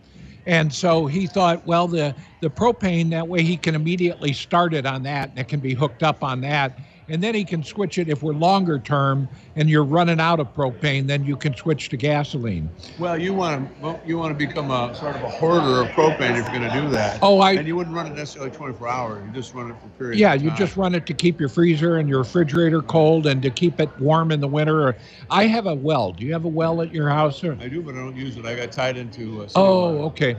and 0.46 0.72
so 0.72 1.06
he 1.06 1.26
thought, 1.26 1.66
well, 1.66 1.86
the 1.88 2.14
the 2.42 2.50
propane 2.50 3.10
that 3.10 3.26
way 3.26 3.42
he 3.42 3.56
can 3.56 3.74
immediately 3.74 4.32
start 4.32 4.74
it 4.74 4.84
on 4.86 5.02
that, 5.04 5.30
and 5.30 5.38
it 5.38 5.48
can 5.48 5.60
be 5.60 5.72
hooked 5.74 6.02
up 6.02 6.22
on 6.22 6.40
that, 6.42 6.78
and 7.08 7.22
then 7.22 7.34
he 7.34 7.44
can 7.44 7.62
switch 7.62 7.98
it 7.98 8.08
if 8.08 8.22
we're 8.22 8.34
longer 8.34 8.78
term 8.78 9.28
and 9.54 9.68
you're 9.70 9.84
running 9.84 10.20
out 10.20 10.40
of 10.40 10.52
propane, 10.54 11.06
then 11.06 11.24
you 11.24 11.36
can 11.36 11.54
switch 11.54 11.88
to 11.90 11.96
gasoline. 11.96 12.70
well, 12.98 13.18
you 13.20 13.34
want 13.34 13.80
to 13.82 14.00
you 14.04 14.18
want 14.18 14.32
to 14.38 14.46
become 14.46 14.70
a 14.70 14.94
sort 14.94 15.16
of 15.16 15.22
a 15.22 15.28
hoarder 15.28 15.82
of 15.82 15.88
propane 15.88 16.38
if 16.38 16.50
you're 16.50 16.60
going 16.60 16.70
to 16.70 16.80
do 16.80 16.88
that. 16.90 17.18
Oh, 17.22 17.40
I- 17.40 17.52
and 17.52 17.66
you 17.66 17.76
wouldn't 17.76 17.94
run 17.94 18.06
it 18.06 18.14
necessarily 18.14 18.50
24 18.50 18.88
hours. 18.88 19.26
You 19.26 19.32
just 19.32 19.54
run 19.54 19.70
it 19.70 19.76
for 19.80 19.88
periods. 19.90 20.20
Yeah, 20.20 20.34
you 20.34 20.50
just 20.52 20.76
run 20.76 20.94
it 20.94 21.06
to 21.06 21.14
keep 21.14 21.40
your 21.40 21.48
freezer 21.48 21.96
and 21.96 22.08
your 22.08 22.18
refrigerator 22.20 22.82
cold 22.82 23.26
and 23.26 23.42
to 23.42 23.50
keep 23.50 23.80
it 23.80 23.90
warm 24.00 24.32
in 24.32 24.40
the 24.40 24.48
winter. 24.48 24.96
I 25.30 25.46
have 25.46 25.66
a 25.66 25.74
well. 25.74 26.12
Do 26.12 26.24
you 26.24 26.32
have 26.32 26.44
a 26.44 26.48
well 26.48 26.82
at 26.82 26.92
your 26.92 27.08
house? 27.08 27.42
Or? 27.44 27.56
I 27.60 27.68
do, 27.68 27.82
but 27.82 27.94
I 27.94 27.98
don't 27.98 28.16
use 28.16 28.36
it. 28.36 28.46
I 28.46 28.54
got 28.56 28.72
tied 28.72 28.96
into. 28.96 29.42
Uh, 29.42 29.48
Oh, 29.56 30.04
okay. 30.06 30.36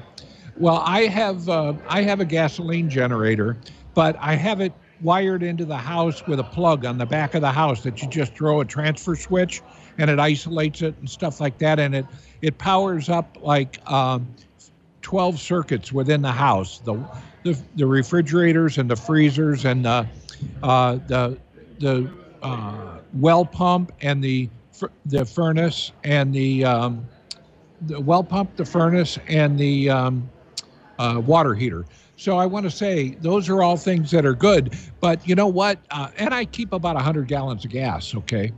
Well, 0.58 0.82
I 0.86 1.03
have 1.03 1.47
uh, 1.49 1.75
I 1.88 2.01
have 2.03 2.19
a 2.19 2.25
gasoline 2.25 2.89
generator, 2.89 3.62
but 3.93 4.15
I 4.19 4.36
have 4.36 4.62
it 4.62 4.73
wired 5.01 5.43
into 5.43 5.65
the 5.65 5.77
house 5.77 6.25
with 6.27 6.39
a 6.39 6.43
plug 6.43 6.86
on 6.86 6.97
the 6.97 7.05
back 7.05 7.36
of 7.36 7.41
the 7.41 7.51
house 7.51 7.83
that 7.83 8.01
you 8.01 8.10
just 8.10 8.33
throw 8.36 8.62
a 8.62 8.65
transfer 8.65 9.15
switch 9.15 9.62
and 9.97 10.10
it 10.10 10.19
isolates 10.19 10.81
it 10.81 10.95
and 10.99 11.10
stuff 11.10 11.39
like 11.39 11.57
that, 11.60 11.79
and 11.79 11.95
it 11.95 12.05
it 12.41 12.57
powers 12.57 13.10
up 13.10 13.38
like 13.41 13.79
um, 13.89 14.27
12 15.01 15.39
circuits 15.39 15.91
within 15.91 16.21
the 16.21 16.31
house. 16.31 16.79
The 16.79 16.93
the, 17.43 17.60
the 17.75 17.86
refrigerators 17.86 18.77
and 18.77 18.89
the 18.89 18.95
freezers 18.95 19.65
and 19.65 19.86
the 19.86 20.07
uh, 20.63 20.99
the 21.07 21.38
the 21.79 22.12
uh, 22.43 22.97
well 23.13 23.45
pump 23.45 23.91
and 24.01 24.23
the 24.23 24.49
the 25.05 25.25
furnace 25.25 25.91
and 26.03 26.33
the 26.33 26.65
um, 26.65 27.07
the 27.81 27.99
well 27.99 28.23
pump, 28.23 28.55
the 28.55 28.65
furnace, 28.65 29.17
and 29.27 29.57
the 29.57 29.89
um, 29.89 30.29
uh, 30.99 31.21
water 31.25 31.53
heater. 31.53 31.86
So 32.17 32.38
I 32.38 32.47
want 32.47 32.65
to 32.65 32.71
say 32.71 33.12
those 33.21 33.47
are 33.47 33.62
all 33.62 33.77
things 33.77 34.12
that 34.12 34.25
are 34.25 34.34
good. 34.34 34.75
But 34.99 35.25
you 35.27 35.36
know 35.36 35.47
what? 35.47 35.80
Uh, 35.91 36.10
and 36.17 36.34
I 36.34 36.45
keep 36.45 36.73
about 36.73 36.95
100 36.95 37.27
gallons 37.27 37.63
of 37.63 37.71
gas. 37.71 38.13
Okay, 38.13 38.51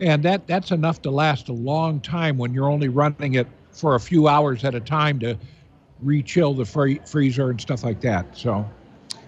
and 0.00 0.22
that 0.24 0.46
that's 0.46 0.70
enough 0.70 1.02
to 1.02 1.10
last 1.10 1.48
a 1.48 1.52
long 1.52 2.00
time 2.00 2.38
when 2.38 2.52
you're 2.52 2.70
only 2.70 2.88
running 2.88 3.34
it 3.34 3.46
for 3.70 3.94
a 3.94 4.00
few 4.00 4.28
hours 4.28 4.64
at 4.64 4.74
a 4.74 4.80
time 4.80 5.18
to 5.20 5.38
re-chill 6.02 6.54
the 6.54 6.64
free- 6.64 7.00
freezer 7.06 7.50
and 7.50 7.60
stuff 7.60 7.84
like 7.84 8.00
that. 8.00 8.26
So. 8.36 8.68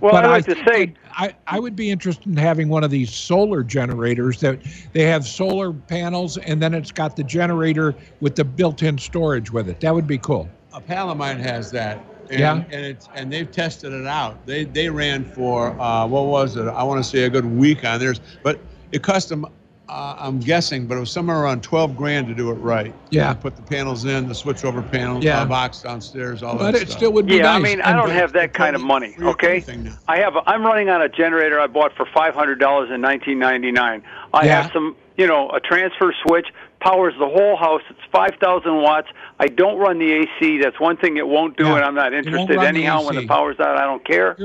Well, 0.01 0.12
But 0.12 0.25
I'd 0.25 0.31
like 0.31 0.44
think 0.44 0.59
to 0.59 0.64
say, 0.64 0.94
I, 1.12 1.35
I 1.47 1.59
would 1.59 1.77
be 1.77 1.90
interested 1.90 2.27
in 2.27 2.37
having 2.37 2.68
one 2.68 2.85
of 2.85 2.90
these 2.90 3.14
solar 3.14 3.62
generators 3.62 4.38
that 4.40 4.59
they 4.92 5.05
have 5.05 5.25
solar 5.27 5.73
panels 5.73 6.37
and 6.37 6.61
then 6.61 6.75
it's 6.75 6.90
got 6.90 7.16
the 7.16 7.25
generator 7.25 7.94
with 8.20 8.35
the 8.35 8.44
built-in 8.44 8.99
storage 8.99 9.51
with 9.51 9.68
it. 9.68 9.81
That 9.81 9.94
would 9.94 10.07
be 10.07 10.18
cool. 10.18 10.49
a 10.75 10.81
pal 10.81 11.11
of 11.11 11.16
mine 11.16 11.38
has 11.38 11.70
that. 11.70 12.05
And, 12.31 12.39
Yeah. 12.41 12.55
and 12.71 12.85
it's 12.87 13.09
and 13.15 13.33
they've 13.33 13.51
tested 13.51 13.93
it 13.93 14.07
out. 14.07 14.45
They 14.47 14.65
they 14.65 14.89
ran 14.89 15.25
for 15.25 15.79
uh, 15.81 16.07
what 16.07 16.27
was 16.27 16.57
it? 16.57 16.67
I 16.67 16.83
want 16.83 17.03
to 17.05 17.09
say 17.09 17.25
a 17.25 17.31
good 17.31 17.45
week 17.47 17.85
on 17.85 17.99
theirs, 18.01 18.21
but 18.43 18.59
it 18.93 19.03
cost 19.03 19.29
them. 19.29 19.47
Uh, 19.87 20.17
I'm 20.19 20.41
guessing, 20.41 20.87
but 20.87 20.97
it 20.97 21.01
was 21.01 21.11
somewhere 21.13 21.39
around 21.43 21.63
12 21.63 21.95
grand 21.95 22.27
to 22.29 22.35
do 22.35 22.51
it 22.51 22.55
right. 22.55 22.95
Yeah. 23.11 23.35
Put 23.35 23.55
the 23.55 23.61
panels 23.63 24.07
in, 24.07 24.27
the 24.27 24.33
switchover 24.33 24.91
panel, 24.91 25.23
Yeah. 25.23 25.43
uh, 25.43 25.45
box 25.45 25.83
downstairs, 25.83 26.43
all 26.43 26.55
But 26.57 26.63
that 26.65 26.73
But 26.73 26.83
it 26.83 26.87
stuff. 26.89 26.99
still 26.99 27.13
would 27.13 27.27
be 27.27 27.37
Yeah, 27.37 27.43
nice. 27.43 27.57
I 27.57 27.59
mean, 27.63 27.81
I 27.83 27.93
don't 27.93 28.09
have 28.09 28.33
that 28.33 28.55
kind 28.55 28.75
of 28.75 28.83
money. 28.83 29.15
Okay. 29.21 29.63
I 30.09 30.17
have. 30.21 30.37
A, 30.37 30.43
I'm 30.49 30.65
running 30.65 30.89
on 30.89 31.03
a 31.03 31.09
generator 31.11 31.61
I 31.61 31.67
bought 31.67 31.93
for 31.95 32.07
five 32.15 32.35
hundred 32.35 32.61
dollars 32.61 32.91
in 32.91 33.03
1999. 33.03 34.03
I 34.33 34.47
Yeah. 34.47 34.63
have 34.63 34.73
some, 34.73 34.97
you 35.19 35.27
know, 35.27 35.51
a 35.51 35.61
transfer 35.61 36.15
switch 36.27 36.47
powers 36.81 37.13
the 37.19 37.29
whole 37.29 37.57
house. 37.57 37.83
It's 37.91 38.01
5,000 38.14 38.81
watts. 38.81 39.09
I 39.40 39.48
don't 39.48 39.79
run 39.79 39.98
the 39.98 40.12
AC. 40.12 40.59
That's 40.62 40.79
one 40.79 40.96
thing 40.96 41.16
it 41.16 41.27
won't 41.27 41.57
do, 41.57 41.64
Yeah. 41.66 41.77
and 41.77 41.85
I'm 41.85 41.94
not 41.94 42.14
interested 42.14 42.62
anyhow. 42.62 43.05
When 43.05 43.16
the 43.16 43.27
power's 43.27 43.59
out, 43.59 43.77
I 43.77 43.85
don't 43.85 44.05
care. 44.05 44.37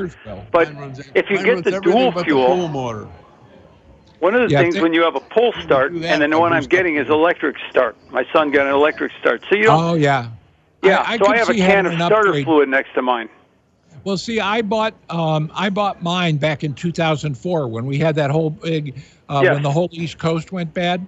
But 0.51 0.69
if 1.15 1.29
you 1.29 1.35
mine 1.37 1.45
get 1.45 1.63
the 1.63 1.79
dual 1.79 2.11
fuel, 2.23 2.57
the 2.67 2.67
motor. 2.67 3.07
One 4.19 4.35
of 4.35 4.41
the 4.49 4.51
Yeah, 4.53 4.61
things 4.61 4.73
th- 4.73 4.81
when 4.83 4.93
you 4.93 5.03
have 5.03 5.15
a 5.15 5.21
pull 5.21 5.53
start, 5.63 5.91
and 5.93 6.03
then 6.21 6.31
the 6.31 6.39
one 6.39 6.51
I'm 6.51 6.65
getting 6.65 6.95
is 6.97 7.07
electric 7.09 7.55
start. 7.69 7.95
My 8.11 8.25
son 8.33 8.51
got 8.51 8.65
an 8.65 8.73
electric 8.73 9.11
start, 9.19 9.43
so 9.49 9.55
you 9.55 9.63
don't. 9.63 9.81
Oh 9.83 9.93
yeah. 9.93 10.29
yeah, 10.83 11.03
I, 11.05 11.13
I 11.13 11.17
so 11.17 11.27
I 11.27 11.37
have 11.37 11.49
a 11.49 11.53
see 11.53 11.59
can 11.59 11.85
of 11.85 11.93
starter 11.93 12.29
upgrade. 12.29 12.45
fluid 12.45 12.69
next 12.69 12.93
to 12.95 13.01
mine. 13.01 13.29
Well, 14.03 14.17
see, 14.17 14.39
I 14.39 14.61
bought 14.61 14.93
um, 15.09 15.51
I 15.53 15.69
bought 15.69 16.01
mine 16.01 16.37
back 16.37 16.63
in 16.63 16.73
2004 16.73 17.67
when 17.67 17.85
we 17.85 17.97
had 17.99 18.15
that 18.15 18.31
whole 18.31 18.49
big 18.49 19.01
uh, 19.29 19.41
Yes. 19.43 19.53
when 19.53 19.61
the 19.63 19.71
whole 19.71 19.89
East 19.91 20.17
Coast 20.17 20.51
went 20.51 20.73
bad, 20.73 21.05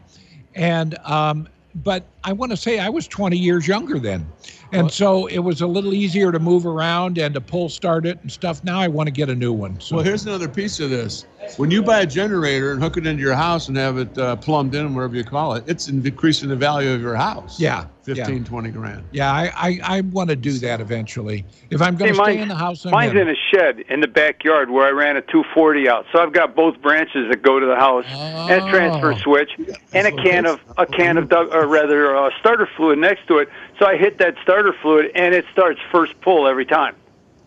and 0.55 0.97
um, 0.99 1.47
but 1.75 2.07
I 2.23 2.33
want 2.33 2.51
to 2.51 2.57
say 2.57 2.79
I 2.79 2.89
was 2.89 3.07
20 3.07 3.37
years 3.37 3.67
younger 3.67 3.99
then, 3.99 4.27
and 4.71 4.91
so 4.91 5.27
it 5.27 5.39
was 5.39 5.61
a 5.61 5.67
little 5.67 5.93
easier 5.93 6.31
to 6.31 6.39
move 6.39 6.65
around 6.65 7.17
and 7.17 7.33
to 7.33 7.41
pull 7.41 7.69
start 7.69 8.05
it 8.05 8.19
and 8.21 8.31
stuff. 8.31 8.63
Now 8.63 8.79
I 8.79 8.87
want 8.87 9.07
to 9.07 9.11
get 9.11 9.29
a 9.29 9.35
new 9.35 9.53
one. 9.53 9.79
So 9.79 9.95
Well, 9.95 10.05
here's 10.05 10.25
another 10.25 10.49
piece 10.49 10.79
of 10.79 10.89
this. 10.89 11.25
When 11.57 11.69
you 11.71 11.83
buy 11.83 12.01
a 12.01 12.05
generator 12.05 12.71
and 12.71 12.81
hook 12.81 12.97
it 12.97 13.05
into 13.05 13.21
your 13.21 13.33
house 13.35 13.67
and 13.67 13.75
have 13.75 13.97
it 13.97 14.17
uh, 14.17 14.35
plumbed 14.37 14.73
in, 14.73 14.93
whatever 14.95 15.15
you 15.15 15.23
call 15.23 15.55
it, 15.55 15.63
it's 15.67 15.87
increasing 15.89 16.49
the 16.49 16.55
value 16.55 16.91
of 16.91 17.01
your 17.01 17.15
house. 17.15 17.59
Yeah, 17.59 17.87
15, 18.03 18.37
yeah. 18.37 18.43
20 18.43 18.69
grand. 18.71 19.03
yeah, 19.11 19.31
I 19.31 19.51
I, 19.55 19.79
I 19.97 20.01
want 20.01 20.29
to 20.29 20.35
do 20.35 20.53
that 20.59 20.79
eventually. 20.79 21.45
If 21.69 21.81
I'm 21.81 21.97
going 21.97 22.13
to 22.13 22.23
stay 22.23 22.39
in 22.39 22.47
the 22.47 22.55
house, 22.55 22.85
I'm 22.85 22.91
mine's 22.91 23.13
in 23.15 23.27
a 23.27 23.35
shed 23.51 23.79
in 23.89 23.99
the 23.99 24.07
backyard 24.07 24.69
where 24.69 24.85
I 24.87 24.91
ran 24.91 25.17
a 25.17 25.21
240 25.21 25.89
out. 25.89 26.05
So 26.11 26.19
I've 26.19 26.31
got 26.31 26.55
both 26.55 26.81
branches 26.81 27.29
that 27.29 27.41
go 27.41 27.59
to 27.59 27.65
the 27.65 27.75
house, 27.75 28.05
and 28.07 28.63
a 28.63 28.69
transfer 28.69 29.13
Oh. 29.13 29.17
switch, 29.17 29.51
and 29.93 30.07
a 30.07 30.11
can 30.23 30.45
of 30.45 30.59
a 30.77 30.85
can 30.85 31.17
of 31.17 31.27
Doug, 31.27 31.53
or 31.53 31.65
rather 31.67 32.15
uh, 32.15 32.29
starter 32.39 32.67
fluid 32.77 32.97
next 32.99 33.27
to 33.27 33.39
it. 33.39 33.49
So 33.77 33.85
I 33.87 33.97
hit 33.97 34.19
that 34.19 34.35
starter 34.43 34.73
fluid, 34.81 35.11
and 35.15 35.33
it 35.35 35.45
starts 35.51 35.79
first 35.91 36.19
pull 36.21 36.47
every 36.47 36.65
time. 36.65 36.95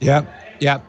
Yeah, 0.01 0.27
yeah. 0.61 0.81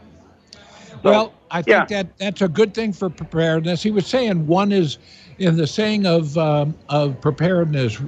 Well, 1.03 1.33
I 1.55 1.61
think 1.61 1.89
yeah. 1.89 2.03
that 2.03 2.17
that's 2.17 2.41
a 2.41 2.49
good 2.49 2.73
thing 2.73 2.93
for 2.93 3.09
preparedness. 3.09 3.83
He 3.83 3.91
was 3.91 4.07
saying 4.07 4.47
one 4.47 4.71
is 4.71 4.97
in 5.37 5.57
the 5.57 5.67
saying 5.67 6.05
of 6.05 6.37
um, 6.37 6.75
of 6.89 7.19
preparedness. 7.21 8.01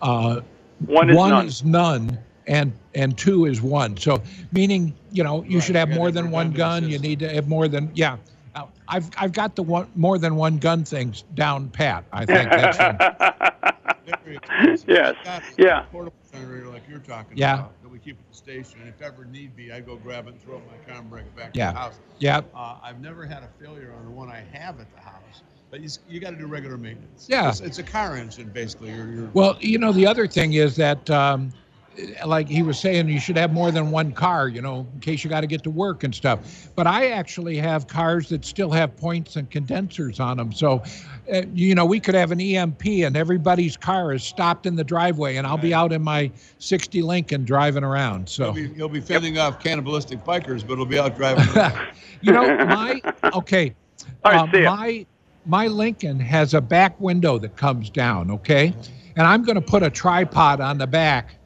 Uh, 0.00 0.40
One 0.86 1.10
is 1.10 1.26
none. 1.26 1.46
is 1.46 1.64
none, 1.64 2.18
and 2.46 2.72
and 2.94 3.16
two 3.16 3.46
is 3.46 3.62
one. 3.62 3.96
So 3.96 4.22
meaning, 4.52 4.94
you 5.10 5.24
know, 5.24 5.42
you 5.44 5.60
Right, 5.60 5.62
should 5.62 5.76
have 5.76 5.90
you 5.90 5.94
more 5.94 6.10
than 6.10 6.30
one 6.30 6.52
redundant 6.52 6.52
gun. 6.52 6.88
You 6.88 6.98
need 6.98 7.18
to 7.20 7.28
have 7.28 7.48
more 7.48 7.68
than 7.68 7.90
yeah. 7.94 8.16
Uh, 8.54 8.66
I've 8.88 9.10
I've 9.16 9.32
got 9.32 9.54
the 9.56 9.62
one 9.62 9.88
more 9.94 10.18
than 10.18 10.36
one 10.36 10.58
gun 10.58 10.84
things 10.84 11.22
down 11.34 11.68
pat. 11.70 12.04
I 12.12 12.24
think 12.26 12.54
that's 12.54 12.78
Very. 14.04 14.40
Yes. 14.86 15.14
I've 15.18 15.22
got 15.22 15.42
a 15.42 15.52
Yeah. 15.58 15.84
Like 16.32 16.82
you're 16.88 16.98
talking 16.98 17.36
Yeah. 17.36 17.54
about 17.54 17.58
that 17.58 17.72
we 17.72 17.75
keep 18.06 18.18
at 18.20 18.28
the 18.28 18.36
station. 18.36 18.80
And 18.80 18.88
if 18.88 19.02
ever 19.02 19.24
need 19.24 19.56
be, 19.56 19.72
I 19.72 19.80
go 19.80 19.96
grab 19.96 20.26
it 20.28 20.30
and 20.34 20.40
throw 20.42 20.56
it 20.56 20.62
in 20.62 20.66
my 20.66 20.76
car 20.86 21.00
and 21.00 21.10
bring 21.10 21.26
it 21.26 21.34
back 21.36 21.50
Yeah. 21.54 21.68
to 21.68 21.72
the 21.74 21.78
house. 21.80 22.00
yeah. 22.18 22.40
Uh, 22.54 22.78
I've 22.82 23.00
never 23.00 23.26
had 23.26 23.42
a 23.42 23.48
failure 23.62 23.92
on 23.98 24.04
the 24.04 24.10
one 24.10 24.30
I 24.30 24.44
have 24.52 24.80
at 24.80 24.90
the 24.94 25.00
house, 25.00 25.42
but 25.70 25.80
you, 25.80 25.88
you 26.08 26.20
got 26.20 26.30
to 26.30 26.36
do 26.36 26.46
regular 26.46 26.76
maintenance. 26.78 27.26
Yeah. 27.28 27.48
It's, 27.48 27.60
it's 27.60 27.78
a 27.78 27.82
car 27.82 28.16
engine, 28.16 28.48
basically. 28.50 28.90
You're, 28.92 29.08
you're, 29.08 29.30
Well, 29.34 29.56
you 29.60 29.78
know, 29.78 29.92
the 29.92 30.06
other 30.06 30.26
thing 30.28 30.52
is 30.54 30.76
that, 30.76 31.10
um, 31.10 31.52
like 32.26 32.48
he 32.48 32.62
was 32.62 32.78
saying, 32.78 33.08
you 33.08 33.20
should 33.20 33.36
have 33.36 33.52
more 33.52 33.70
than 33.70 33.90
one 33.90 34.12
car, 34.12 34.48
you 34.48 34.60
know, 34.60 34.86
in 34.94 35.00
case 35.00 35.24
you 35.24 35.30
got 35.30 35.40
to 35.40 35.46
get 35.46 35.62
to 35.64 35.70
work 35.70 36.04
and 36.04 36.14
stuff. 36.14 36.70
But 36.74 36.86
I 36.86 37.08
actually 37.08 37.56
have 37.56 37.86
cars 37.86 38.28
that 38.30 38.44
still 38.44 38.70
have 38.70 38.96
points 38.96 39.36
and 39.36 39.50
condensers 39.50 40.20
on 40.20 40.36
them. 40.36 40.52
So, 40.52 40.82
uh, 41.32 41.42
you 41.54 41.74
know, 41.74 41.84
we 41.84 42.00
could 42.00 42.14
have 42.14 42.32
an 42.32 42.40
EMP 42.40 42.86
and 42.86 43.16
everybody's 43.16 43.76
car 43.76 44.12
is 44.12 44.24
stopped 44.24 44.66
in 44.66 44.76
the 44.76 44.84
driveway, 44.84 45.36
and 45.36 45.46
I'll 45.46 45.58
be 45.58 45.74
out 45.74 45.92
in 45.92 46.02
my 46.02 46.30
60 46.58 47.02
Lincoln 47.02 47.44
driving 47.44 47.84
around. 47.84 48.28
So, 48.28 48.54
you'll, 48.54 48.68
be, 48.68 48.76
you'll 48.76 48.88
be 48.88 49.00
fending 49.00 49.38
off 49.38 49.62
cannibalistic 49.62 50.24
bikers, 50.24 50.66
but 50.66 50.74
it'll 50.74 50.86
be 50.86 50.98
out 50.98 51.16
driving. 51.16 51.46
you 52.20 52.32
know, 52.32 52.64
my, 52.66 53.00
okay. 53.34 53.74
All 54.24 54.32
right, 54.32 54.54
um, 54.54 54.64
my 54.64 55.06
my 55.46 55.68
Lincoln 55.68 56.18
has 56.18 56.54
a 56.54 56.60
back 56.60 57.00
window 57.00 57.38
that 57.38 57.56
comes 57.56 57.88
down, 57.88 58.30
okay? 58.30 58.74
And 59.16 59.26
I'm 59.26 59.44
going 59.44 59.54
to 59.54 59.60
put 59.62 59.82
a 59.82 59.90
tripod 59.90 60.60
on 60.60 60.78
the 60.78 60.86
back. 60.86 61.36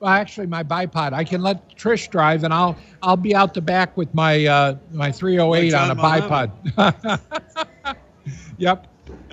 Well, 0.00 0.10
actually, 0.10 0.46
my 0.46 0.64
bipod. 0.64 1.12
I 1.12 1.24
can 1.24 1.42
let 1.42 1.76
Trish 1.76 2.08
drive, 2.08 2.42
and 2.42 2.54
I'll 2.54 2.74
I'll 3.02 3.18
be 3.18 3.34
out 3.34 3.52
the 3.52 3.60
back 3.60 3.94
with 3.98 4.12
my 4.14 4.46
uh, 4.46 4.76
my 4.92 5.12
308 5.12 5.74
on 5.74 5.90
a 5.90 5.96
bipod. 5.96 7.20
yep. 8.58 8.86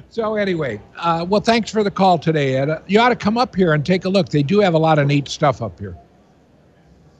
So 0.09 0.35
anyway, 0.35 0.81
uh, 0.97 1.25
well, 1.27 1.39
thanks 1.39 1.71
for 1.71 1.83
the 1.83 1.91
call 1.91 2.17
today, 2.17 2.57
Ed. 2.57 2.81
You 2.87 2.99
ought 2.99 3.09
to 3.09 3.15
come 3.15 3.37
up 3.37 3.55
here 3.55 3.73
and 3.73 3.85
take 3.85 4.03
a 4.03 4.09
look. 4.09 4.27
They 4.27 4.43
do 4.43 4.59
have 4.59 4.73
a 4.73 4.77
lot 4.77 4.99
of 4.99 5.07
neat 5.07 5.29
stuff 5.29 5.61
up 5.61 5.79
here. 5.79 5.95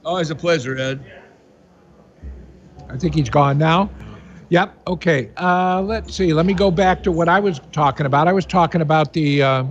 Always 0.04 0.30
a 0.30 0.34
pleasure, 0.34 0.76
Ed. 0.76 1.00
I 2.90 2.98
think 2.98 3.14
he's 3.14 3.30
gone 3.30 3.56
now. 3.56 3.88
Yep. 4.50 4.76
Okay. 4.86 5.30
Uh, 5.38 5.80
let's 5.82 6.14
see. 6.14 6.34
Let 6.34 6.44
me 6.44 6.54
go 6.54 6.70
back 6.70 7.02
to 7.04 7.12
what 7.12 7.28
I 7.28 7.40
was 7.40 7.60
talking 7.72 8.04
about. 8.04 8.28
I 8.28 8.32
was 8.32 8.44
talking 8.44 8.80
about 8.80 9.12
the 9.12 9.42
uh, 9.42 9.64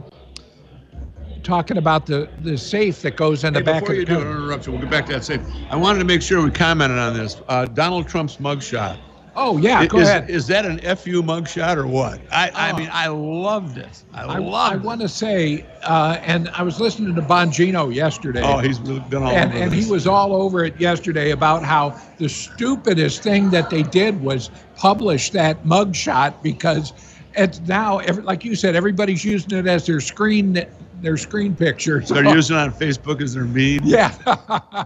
talking 1.47 1.77
about 1.77 2.05
the 2.05 2.29
the 2.41 2.57
safe 2.57 3.01
that 3.03 3.15
goes 3.15 3.43
in 3.45 3.53
the 3.53 3.59
Hey, 3.59 3.63
back 3.63 3.81
before 3.81 3.93
of 3.93 3.99
you 3.99 4.05
the 4.05 4.13
do 4.13 4.21
an 4.21 4.27
interruption, 4.27 4.73
we'll 4.73 4.81
get 4.81 4.91
back 4.91 5.05
to 5.07 5.13
that 5.13 5.23
safe. 5.23 5.41
I 5.69 5.77
wanted 5.77 5.99
to 5.99 6.05
make 6.05 6.21
sure 6.21 6.43
we 6.43 6.51
commented 6.51 6.99
on 6.99 7.13
this. 7.13 7.41
Uh, 7.47 7.65
Donald 7.65 8.07
Trump's 8.07 8.37
mugshot. 8.37 8.99
Oh 9.35 9.57
yeah. 9.57 9.85
Go 9.85 9.99
is, 9.99 10.09
ahead. 10.09 10.29
Is 10.29 10.47
that 10.47 10.65
an 10.65 10.79
FU 10.97 11.23
mugshot 11.23 11.77
or 11.77 11.87
what? 11.87 12.19
I, 12.31 12.51
I 12.55 12.71
Oh. 12.71 12.77
mean, 12.77 12.89
I 12.91 13.07
loved 13.07 13.77
it. 13.77 14.03
I, 14.13 14.23
I, 14.23 14.37
loved 14.39 14.73
I 14.73 14.77
want 14.77 14.99
to 15.01 15.07
say, 15.07 15.65
uh, 15.83 16.17
and 16.23 16.49
I 16.49 16.63
was 16.63 16.79
listening 16.81 17.15
to 17.15 17.21
Bongino 17.21 17.93
yesterday. 17.93 18.41
Oh, 18.43 18.57
he's 18.57 18.79
been 18.79 19.23
all 19.23 19.29
and, 19.29 19.53
over 19.53 19.63
and 19.63 19.71
this. 19.71 19.85
he 19.85 19.91
was 19.91 20.07
all 20.07 20.35
over 20.35 20.65
it 20.65 20.79
yesterday 20.79 21.31
about 21.31 21.63
how 21.63 21.99
the 22.17 22.27
stupidest 22.27 23.23
thing 23.23 23.49
that 23.51 23.69
they 23.69 23.83
did 23.83 24.19
was 24.21 24.49
publish 24.75 25.29
that 25.31 25.63
mugshot 25.63 26.41
because 26.41 26.93
it's 27.35 27.59
now 27.61 27.99
every, 27.99 28.23
like 28.23 28.43
you 28.43 28.55
said 28.55 28.75
everybody's 28.75 29.23
using 29.23 29.57
it 29.57 29.67
as 29.67 29.85
their 29.85 30.01
screen 30.01 30.65
their 31.01 31.17
screen 31.17 31.55
picture 31.55 31.99
They're 31.99 32.25
using 32.35 32.55
it 32.55 32.59
on 32.59 32.71
Facebook 32.73 33.21
as 33.21 33.33
their 33.33 33.43
meme. 33.45 33.79
yeah 33.83 34.13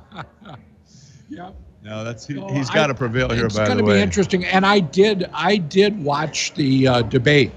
yep 1.30 1.56
No, 1.84 2.04
that's 2.04 2.26
he, 2.28 2.36
So 2.36 2.48
he's 2.50 2.70
I- 2.70 2.74
got 2.74 2.88
to 2.88 2.96
prevail 2.96 3.30
here. 3.30 3.46
it's 3.46 3.58
going 3.58 3.78
to 3.78 3.84
be 3.84 4.00
interesting 4.00 4.46
and 4.46 4.66
i 4.66 4.80
did 4.80 5.30
i 5.34 5.58
did 5.58 6.02
watch 6.04 6.54
the 6.54 6.88
uh, 6.88 7.02
debate 7.04 7.52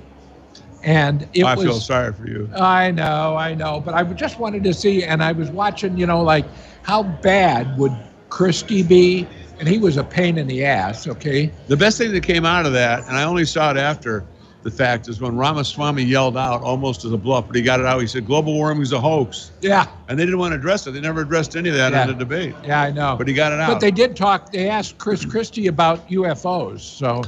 and 0.83 1.27
it 1.33 1.45
I 1.45 1.55
was 1.55 1.65
feel 1.65 1.81
sorry 1.81 2.13
for 2.13 2.27
you. 2.29 2.47
I 2.55 2.91
know, 2.91 3.37
I 3.37 3.55
know, 3.55 3.81
but 3.81 3.95
I 3.95 4.03
just 4.05 4.39
wanted 4.39 4.63
to 4.65 4.75
see, 4.75 5.03
and 5.03 5.23
I 5.23 5.33
was 5.33 5.51
watching, 5.51 5.97
you 5.97 6.05
know, 6.07 6.23
like 6.23 6.45
how 6.83 7.03
bad 7.03 7.79
would 7.79 7.97
Christie 8.29 8.83
be? 8.83 9.27
And 9.59 9.67
he 9.67 9.79
was 9.79 9.97
a 9.97 10.05
pain 10.05 10.37
in 10.37 10.47
the 10.47 10.63
ass, 10.67 11.09
okay? 11.09 11.51
The 11.69 11.77
best 11.79 11.97
thing 11.97 12.13
that 12.13 12.23
came 12.23 12.45
out 12.45 12.67
of 12.67 12.75
that, 12.75 13.09
and 13.09 13.17
I 13.17 13.25
only 13.25 13.47
saw 13.47 13.71
it 13.71 13.79
after 13.79 14.27
the 14.65 14.71
fact, 14.71 15.09
is 15.09 15.21
when 15.21 15.37
Ramaswamy 15.37 16.03
yelled 16.03 16.37
out 16.39 16.63
almost 16.63 17.05
as 17.05 17.13
a 17.13 17.19
bluff, 17.19 17.47
but 17.47 17.55
he 17.55 17.63
got 17.63 17.81
it 17.81 17.87
out. 17.87 18.01
He 18.01 18.07
said, 18.07 18.27
"Global 18.27 18.55
warming 18.55 18.83
is 18.83 18.93
a 18.93 19.01
hoax," 19.01 19.53
Yeah, 19.61 19.87
and 20.09 20.19
they 20.19 20.25
didn't 20.25 20.39
want 20.41 20.53
to 20.53 20.57
address 20.57 20.87
it. 20.87 20.93
They 20.93 21.01
never 21.01 21.21
addressed 21.21 21.55
any 21.55 21.69
of 21.69 21.75
that 21.77 21.93
Yeah. 21.93 22.03
in 22.03 22.09
the 22.09 22.15
debate. 22.15 22.55
yeah, 22.65 22.81
I 22.81 22.91
know. 22.91 23.15
But 23.17 23.29
he 23.29 23.35
got 23.35 23.53
it 23.53 23.61
out. 23.61 23.69
But 23.69 23.81
they 23.81 23.91
did 23.91 24.17
talk. 24.17 24.51
They 24.51 24.69
asked 24.71 24.97
Chris 24.99 25.25
Christie 25.25 25.67
about 25.67 26.09
UFOs, 26.09 26.81
so 26.81 27.23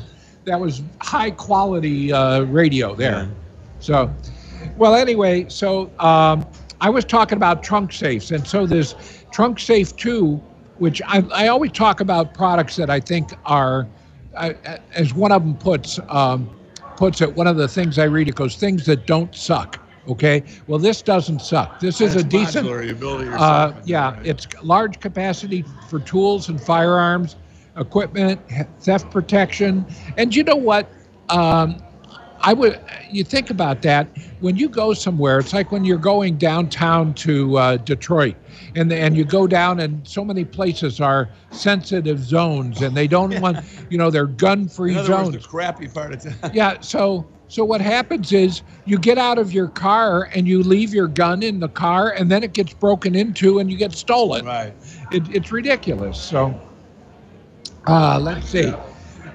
that 0.46 0.58
was 0.58 0.80
high 1.00 1.30
quality 1.30 2.10
uh, 2.12 2.42
radio 2.44 2.94
there. 2.94 3.24
Yeah. 3.24 3.26
So, 3.80 4.10
well, 4.78 4.94
anyway, 4.94 5.44
so 5.48 5.90
um, 6.00 6.46
I 6.80 6.88
was 6.88 7.04
talking 7.04 7.36
about 7.36 7.62
trunk 7.62 7.92
safes, 7.92 8.30
and 8.30 8.46
so 8.46 8.66
there's 8.66 8.94
trunk 9.30 9.60
safe 9.60 9.94
two, 9.96 10.40
which 10.78 11.02
I, 11.06 11.22
I 11.34 11.48
always 11.48 11.72
talk 11.72 12.00
about 12.00 12.32
products 12.32 12.76
that 12.76 12.88
I 12.88 12.98
think 13.00 13.34
are, 13.44 13.86
uh, 14.34 14.54
as 14.94 15.12
one 15.12 15.32
of 15.32 15.42
them 15.42 15.54
puts 15.56 16.00
um, 16.08 16.48
puts 16.96 17.20
it. 17.20 17.34
One 17.34 17.46
of 17.46 17.56
the 17.56 17.68
things 17.68 17.98
I 17.98 18.04
read 18.04 18.28
it 18.28 18.34
goes 18.34 18.56
things 18.56 18.86
that 18.86 19.06
don't 19.06 19.34
suck. 19.34 19.80
Okay, 20.08 20.44
well 20.68 20.78
this 20.78 21.02
doesn't 21.02 21.40
suck. 21.40 21.80
This 21.80 22.00
is 22.00 22.14
It's 22.14 22.24
a 22.24 22.28
decent. 22.28 22.66
modular, 22.66 22.86
you 22.86 22.94
build 22.94 23.22
it 23.22 23.24
yourself 23.26 23.74
Uh, 23.76 23.80
yeah, 23.84 24.20
it's 24.22 24.46
large 24.62 25.00
capacity 25.00 25.64
for 25.88 25.98
tools 25.98 26.48
and 26.48 26.60
firearms, 26.60 27.36
equipment, 27.76 28.40
theft 28.80 29.10
protection, 29.10 29.84
and 30.16 30.34
you 30.34 30.44
know 30.44 30.56
what? 30.56 30.88
Um, 31.28 31.82
I 32.46 32.52
would. 32.52 32.80
You 33.10 33.24
think 33.24 33.50
about 33.50 33.82
that 33.82 34.06
when 34.40 34.56
you 34.56 34.68
go 34.68 34.94
somewhere. 34.94 35.40
It's 35.40 35.52
like 35.52 35.72
when 35.72 35.84
you're 35.84 35.98
going 35.98 36.36
downtown 36.38 37.12
to 37.14 37.58
uh, 37.58 37.76
Detroit, 37.78 38.36
and 38.76 38.92
and 38.92 39.16
you 39.16 39.24
go 39.24 39.48
down, 39.48 39.80
and 39.80 40.06
so 40.06 40.24
many 40.24 40.44
places 40.44 41.00
are 41.00 41.28
sensitive 41.50 42.20
zones, 42.20 42.82
and 42.82 42.96
they 42.96 43.08
don't 43.08 43.38
want, 43.42 43.58
you 43.90 43.98
know, 43.98 44.10
they're 44.10 44.26
gun-free 44.28 44.92
In 44.92 44.98
other 44.98 45.06
zones. 45.08 45.32
words, 45.34 45.44
the 45.44 45.48
crappy 45.50 45.88
part 45.88 46.12
of 46.14 46.22
town. 46.22 46.52
Yeah. 46.54 46.80
So 46.80 47.26
so 47.48 47.64
what 47.64 47.80
happens 47.80 48.32
is 48.32 48.62
you 48.84 48.96
get 48.98 49.18
out 49.18 49.38
of 49.38 49.52
your 49.52 49.68
car 49.68 50.28
and 50.34 50.46
you 50.46 50.62
leave 50.62 50.94
your 50.94 51.08
gun 51.08 51.42
in 51.42 51.58
the 51.58 51.68
car, 51.68 52.10
and 52.12 52.30
then 52.30 52.44
it 52.44 52.52
gets 52.52 52.72
broken 52.74 53.16
into 53.16 53.58
and 53.58 53.70
you 53.70 53.76
get 53.76 53.92
stolen. 53.92 54.44
Right. 54.44 54.72
It, 55.10 55.22
it's 55.34 55.50
ridiculous. 55.50 56.20
So 56.20 56.60
uh, 57.88 58.20
let's 58.20 58.48
see. 58.48 58.72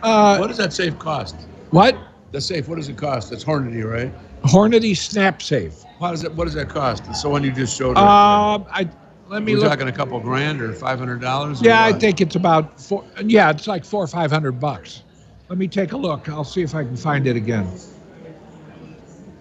Uh, 0.02 0.38
What 0.38 0.48
does 0.48 0.58
that 0.58 0.74
save 0.74 0.98
cost? 0.98 1.36
what? 1.72 1.98
The 2.32 2.40
safe, 2.40 2.68
what 2.70 2.78
does 2.78 2.88
it 2.88 2.98
cost? 2.98 3.30
That's 3.30 3.44
Hornady, 3.44 3.84
right? 3.90 4.14
Hornady 4.44 4.96
Snap 4.96 5.42
Safe. 5.42 5.84
How 6.00 6.12
does 6.12 6.24
it? 6.24 6.34
What 6.34 6.46
does 6.46 6.54
that 6.54 6.70
cost? 6.70 7.04
The 7.06 7.30
one 7.30 7.44
you 7.44 7.52
just 7.52 7.78
showed. 7.78 7.98
us. 7.98 8.00
Um, 8.00 8.66
I 8.72 8.90
let 9.28 9.44
me 9.44 9.54
We're 9.54 9.60
look. 9.62 9.70
talking 9.70 9.88
a 9.90 9.92
couple 9.92 10.20
grand 10.20 10.62
or 10.62 10.74
five 10.74 10.98
hundred 10.98 11.20
dollars. 11.22 11.62
Yeah, 11.62 11.84
I 11.84 11.92
think 11.92 12.22
it's 12.22 12.36
about 12.36 12.80
four. 12.80 13.04
Yeah, 13.26 13.50
it's 13.50 13.68
like 13.68 13.84
four 13.84 14.04
or 14.04 14.08
five 14.08 14.32
hundred 14.32 14.54
bucks. 14.54 15.04
Let 15.50 15.58
me 15.58 15.68
take 15.68 15.92
a 15.92 15.98
look. 15.98 16.30
I'll 16.30 16.46
see 16.46 16.62
if 16.62 16.74
I 16.74 16.84
can 16.84 16.96
find 16.96 17.28
it 17.28 17.36
again. 17.36 17.68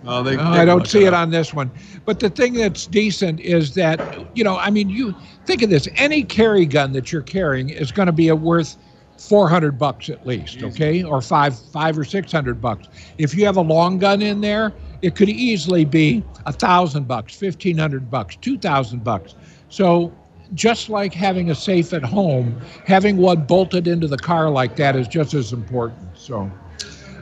Oh, 0.07 0.23
they, 0.23 0.37
Uh, 0.37 0.51
I 0.51 0.65
don't 0.65 0.87
see 0.87 1.05
it 1.05 1.13
up. 1.13 1.21
on 1.21 1.31
this 1.31 1.53
one. 1.55 1.71
But 2.07 2.19
the 2.21 2.31
thing 2.31 2.55
that's 2.55 2.87
decent 2.87 3.39
is 3.41 3.75
that, 3.75 4.01
you 4.35 4.43
know, 4.43 4.57
I 4.57 4.71
mean, 4.71 4.89
you 4.89 5.15
think 5.45 5.63
of 5.63 5.69
this 5.71 5.87
any 5.95 6.25
carry 6.25 6.65
gun 6.65 6.93
that 6.95 7.13
you're 7.13 7.21
carrying 7.23 7.69
is 7.69 7.93
going 7.93 8.07
to 8.07 8.13
be 8.13 8.29
a 8.29 8.35
worth 8.35 8.79
400 9.21 9.79
bucks 9.79 10.09
at 10.09 10.27
least, 10.27 10.63
okay? 10.63 11.03
Or 11.03 11.21
five, 11.21 11.59
five 11.59 11.99
or 11.99 12.05
600 12.05 12.61
bucks. 12.61 12.89
If 13.19 13.35
you 13.35 13.45
have 13.45 13.59
a 13.59 13.63
long 13.63 13.99
gun 13.99 14.23
in 14.23 14.41
there, 14.41 14.73
it 15.03 15.15
could 15.15 15.29
easily 15.29 15.85
be 15.85 16.25
a 16.47 16.53
thousand 16.53 17.07
bucks, 17.07 17.39
1500 17.41 18.11
bucks, 18.11 18.37
2000 18.37 19.05
bucks. 19.05 19.35
So 19.69 20.11
just 20.55 20.89
like 20.89 21.13
having 21.13 21.51
a 21.51 21.55
safe 21.55 21.93
at 21.93 22.03
home, 22.03 22.61
having 22.87 23.19
one 23.19 23.45
bolted 23.45 23.87
into 23.87 24.09
the 24.09 24.17
car 24.17 24.49
like 24.51 24.77
that 24.77 24.97
is 24.97 25.07
just 25.07 25.35
as 25.35 25.53
important. 25.53 26.17
So, 26.17 26.51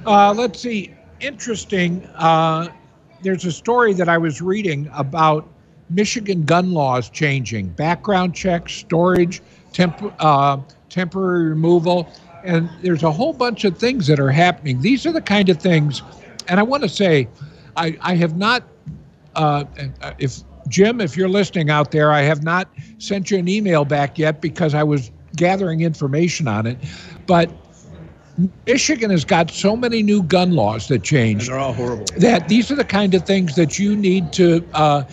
uh, 0.06 0.32
let's 0.36 0.60
see. 0.60 0.94
Interesting. 1.20 2.06
Uh, 2.14 2.68
there's 3.22 3.44
a 3.44 3.52
story 3.52 3.92
that 3.94 4.08
I 4.08 4.18
was 4.18 4.40
reading 4.40 4.88
about 4.94 5.48
Michigan 5.90 6.44
gun 6.44 6.72
laws 6.72 7.08
changing, 7.10 7.70
background 7.70 8.34
checks, 8.34 8.74
storage, 8.74 9.42
temp- 9.72 10.14
uh, 10.20 10.58
temporary 10.88 11.48
removal, 11.50 12.08
and 12.44 12.68
there's 12.82 13.02
a 13.02 13.12
whole 13.12 13.32
bunch 13.32 13.64
of 13.64 13.78
things 13.78 14.06
that 14.06 14.18
are 14.20 14.30
happening. 14.30 14.80
These 14.80 15.06
are 15.06 15.12
the 15.12 15.20
kind 15.22 15.48
of 15.48 15.58
things, 15.58 16.02
and 16.48 16.58
I 16.60 16.62
want 16.62 16.82
to 16.84 16.88
say, 16.88 17.28
I, 17.76 17.96
I 18.00 18.14
have 18.16 18.36
not. 18.36 18.64
Uh, 19.34 19.64
if 20.18 20.38
Jim, 20.68 21.00
if 21.00 21.16
you're 21.16 21.28
listening 21.28 21.70
out 21.70 21.90
there, 21.92 22.12
I 22.12 22.22
have 22.22 22.42
not 22.42 22.68
sent 22.98 23.30
you 23.30 23.38
an 23.38 23.48
email 23.48 23.84
back 23.84 24.18
yet 24.18 24.40
because 24.40 24.74
I 24.74 24.82
was 24.82 25.10
gathering 25.36 25.80
information 25.80 26.48
on 26.48 26.66
it, 26.66 26.78
but 27.26 27.50
Michigan 28.66 29.10
has 29.10 29.24
got 29.24 29.50
so 29.50 29.76
many 29.76 30.02
new 30.02 30.22
gun 30.22 30.52
laws 30.52 30.88
that 30.88 30.96
And 30.96 31.04
changed 31.04 31.48
they're 31.48 31.58
all 31.58 31.72
horrible. 31.72 32.06
that 32.18 32.48
these 32.48 32.70
are 32.70 32.76
the 32.76 32.84
kind 32.84 33.14
of 33.14 33.24
things 33.26 33.54
that 33.56 33.78
you 33.78 33.96
need 33.96 34.32
to 34.34 34.64
uh, 34.74 35.04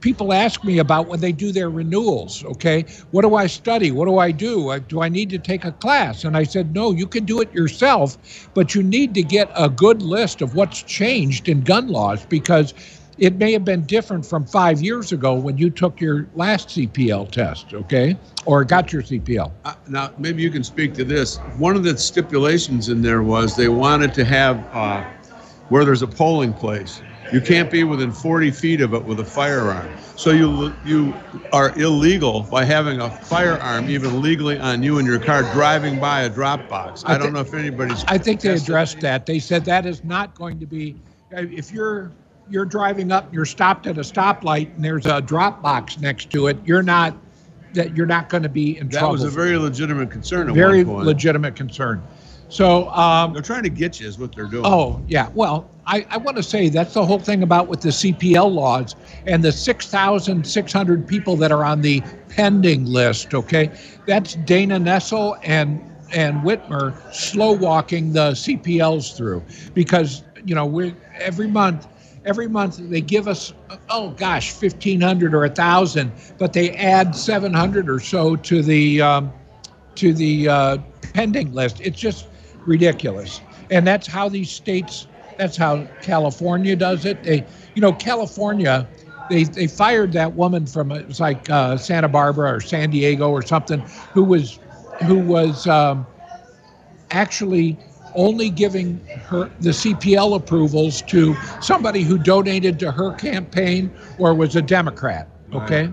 people 0.00 0.32
ask 0.32 0.64
me 0.64 0.78
about 0.78 1.06
when 1.08 1.20
they 1.20 1.32
do 1.32 1.52
their 1.52 1.70
renewals 1.70 2.44
okay? 2.44 2.84
What 3.10 3.22
do 3.22 3.34
i 3.34 3.46
study? 3.46 3.90
What 3.90 4.06
do 4.06 4.18
i 4.18 4.30
do? 4.30 4.78
Do 4.80 5.02
i 5.02 5.08
need 5.08 5.30
to 5.30 5.38
take 5.38 5.64
a 5.64 5.72
class? 5.72 6.24
And 6.24 6.36
i 6.36 6.44
said 6.44 6.74
no 6.74 6.92
you 6.92 7.06
can 7.06 7.24
do 7.24 7.40
it 7.40 7.52
yourself 7.52 8.48
but 8.54 8.74
you 8.74 8.82
need 8.82 9.14
to 9.14 9.22
get 9.22 9.50
a 9.56 9.68
good 9.68 10.02
list 10.02 10.42
of 10.42 10.54
what's 10.54 10.82
changed 10.82 11.48
in 11.48 11.62
gun 11.62 11.88
laws 11.88 12.24
because 12.26 12.74
it 13.18 13.36
may 13.36 13.52
have 13.52 13.64
been 13.64 13.82
different 13.84 14.24
from 14.24 14.46
five 14.46 14.80
years 14.80 15.10
ago 15.12 15.34
when 15.34 15.58
you 15.58 15.70
took 15.70 16.00
your 16.00 16.28
last 16.34 16.68
cpl 16.68 17.30
test 17.30 17.74
okay? 17.74 18.16
Or 18.46 18.64
got 18.64 18.92
your 18.92 19.02
cpl 19.02 19.52
Uh, 19.64 19.74
now, 19.88 20.12
maybe 20.18 20.42
you 20.42 20.50
can 20.50 20.64
speak 20.64 20.94
to 20.94 21.04
this. 21.04 21.36
One 21.58 21.76
of 21.76 21.82
the 21.84 21.96
stipulations 21.98 22.88
in 22.88 23.02
there 23.02 23.22
was 23.22 23.56
they 23.56 23.68
wanted 23.68 24.14
to 24.14 24.24
have 24.24 24.56
uh, 24.72 25.02
where 25.68 25.84
there's 25.84 26.02
a 26.02 26.06
polling 26.06 26.52
place. 26.52 27.02
You 27.32 27.40
can't 27.40 27.70
be 27.70 27.84
within 27.84 28.12
40 28.12 28.50
feet 28.50 28.80
of 28.80 28.94
it 28.94 29.04
with 29.04 29.20
a 29.20 29.24
firearm. 29.24 29.88
So 30.16 30.30
you 30.30 30.74
you 30.84 31.14
are 31.52 31.76
illegal 31.78 32.42
by 32.50 32.64
having 32.64 33.00
a 33.00 33.10
firearm 33.10 33.88
even 33.88 34.22
legally 34.22 34.58
on 34.58 34.82
you 34.82 34.98
in 34.98 35.06
your 35.06 35.18
car 35.20 35.42
driving 35.52 36.00
by 36.00 36.22
a 36.22 36.28
drop 36.28 36.68
box. 36.68 37.04
I, 37.04 37.14
I 37.14 37.18
don't 37.18 37.32
know 37.32 37.40
if 37.40 37.54
anybody's. 37.54 38.04
I 38.08 38.18
think 38.18 38.40
they 38.40 38.54
addressed 38.54 39.00
that. 39.00 39.26
They 39.26 39.38
said 39.38 39.64
that 39.66 39.86
is 39.86 40.02
not 40.04 40.34
going 40.34 40.58
to 40.60 40.66
be, 40.66 40.96
if 41.30 41.70
you're, 41.70 42.10
you're 42.48 42.64
driving 42.64 43.12
up, 43.12 43.32
you're 43.32 43.44
stopped 43.44 43.86
at 43.86 43.98
a 43.98 44.02
stoplight 44.02 44.74
and 44.74 44.84
there's 44.84 45.06
a 45.06 45.20
drop 45.20 45.62
box 45.62 45.98
next 45.98 46.30
to 46.30 46.46
it, 46.46 46.56
you're 46.64 46.82
not, 46.82 47.14
that 47.74 47.96
you're 47.96 48.06
not 48.06 48.28
going 48.28 48.42
to 48.42 48.48
be 48.48 48.78
in 48.78 48.88
That 48.88 48.98
trouble. 49.00 49.16
That 49.16 49.24
was 49.24 49.34
a 49.34 49.36
very 49.36 49.58
legitimate 49.58 50.10
concern 50.10 50.48
at 50.48 50.54
Very 50.54 50.82
one 50.84 50.96
point. 50.96 51.06
legitimate 51.06 51.54
concern. 51.56 52.02
So, 52.48 52.88
um, 52.90 53.32
They're 53.34 53.42
trying 53.42 53.62
to 53.64 53.68
get 53.68 54.00
you, 54.00 54.06
is 54.08 54.18
what 54.18 54.34
they're 54.34 54.46
doing. 54.46 54.64
Oh, 54.64 55.02
yeah. 55.06 55.28
Well, 55.34 55.70
I, 55.86 56.06
I 56.10 56.16
want 56.18 56.36
to 56.36 56.42
say 56.42 56.68
that's 56.68 56.94
the 56.94 57.04
whole 57.04 57.18
thing 57.18 57.42
about 57.42 57.68
with 57.68 57.80
the 57.80 57.92
CPL 57.92 58.52
laws 58.52 58.94
and 59.26 59.42
the 59.42 59.52
6,600 59.52 61.06
people 61.06 61.36
that 61.36 61.52
are 61.52 61.64
on 61.64 61.80
the 61.82 62.02
pending 62.28 62.86
list, 62.86 63.34
okay? 63.34 63.70
That's 64.06 64.34
Dana 64.34 64.78
Nessel 64.78 65.38
and 65.42 65.82
and 66.10 66.40
Whitmer 66.42 66.96
slow 67.12 67.52
walking 67.52 68.12
the 68.12 68.32
CPLs 68.32 69.14
through 69.14 69.44
because, 69.74 70.22
you 70.42 70.54
know, 70.54 70.64
we 70.64 70.94
every 71.18 71.46
month 71.48 71.86
every 72.24 72.48
month 72.48 72.78
they 72.78 73.00
give 73.00 73.28
us 73.28 73.52
oh 73.90 74.10
gosh 74.10 74.52
1500 74.60 75.34
or 75.34 75.40
1000 75.40 76.12
but 76.38 76.52
they 76.52 76.70
add 76.72 77.14
700 77.14 77.88
or 77.90 78.00
so 78.00 78.36
to 78.36 78.62
the 78.62 79.00
um, 79.02 79.32
to 79.96 80.12
the 80.14 80.48
uh, 80.48 80.78
pending 81.12 81.52
list. 81.52 81.80
It's 81.80 81.98
just 81.98 82.28
ridiculous. 82.68 83.40
And 83.70 83.86
that's 83.86 84.06
how 84.06 84.28
these 84.28 84.50
states, 84.50 85.06
that's 85.36 85.56
how 85.56 85.86
California 86.02 86.76
does 86.76 87.04
it. 87.04 87.22
They, 87.24 87.44
you 87.74 87.82
know, 87.82 87.92
California, 87.92 88.86
they, 89.30 89.44
they 89.44 89.66
fired 89.66 90.12
that 90.12 90.34
woman 90.34 90.66
from, 90.66 90.92
it 90.92 91.08
was 91.08 91.18
like 91.18 91.48
uh, 91.50 91.76
Santa 91.76 92.08
Barbara 92.08 92.54
or 92.54 92.60
San 92.60 92.90
Diego 92.90 93.30
or 93.30 93.42
something, 93.42 93.80
who 94.12 94.22
was, 94.22 94.58
who 95.06 95.18
was 95.18 95.66
um, 95.66 96.06
actually 97.10 97.76
only 98.14 98.50
giving 98.50 98.98
her 99.26 99.50
the 99.60 99.70
CPL 99.70 100.36
approvals 100.36 101.02
to 101.02 101.34
somebody 101.60 102.02
who 102.02 102.18
donated 102.18 102.78
to 102.80 102.90
her 102.90 103.14
campaign 103.14 103.90
or 104.18 104.34
was 104.34 104.56
a 104.56 104.62
Democrat. 104.62 105.28
Okay. 105.52 105.90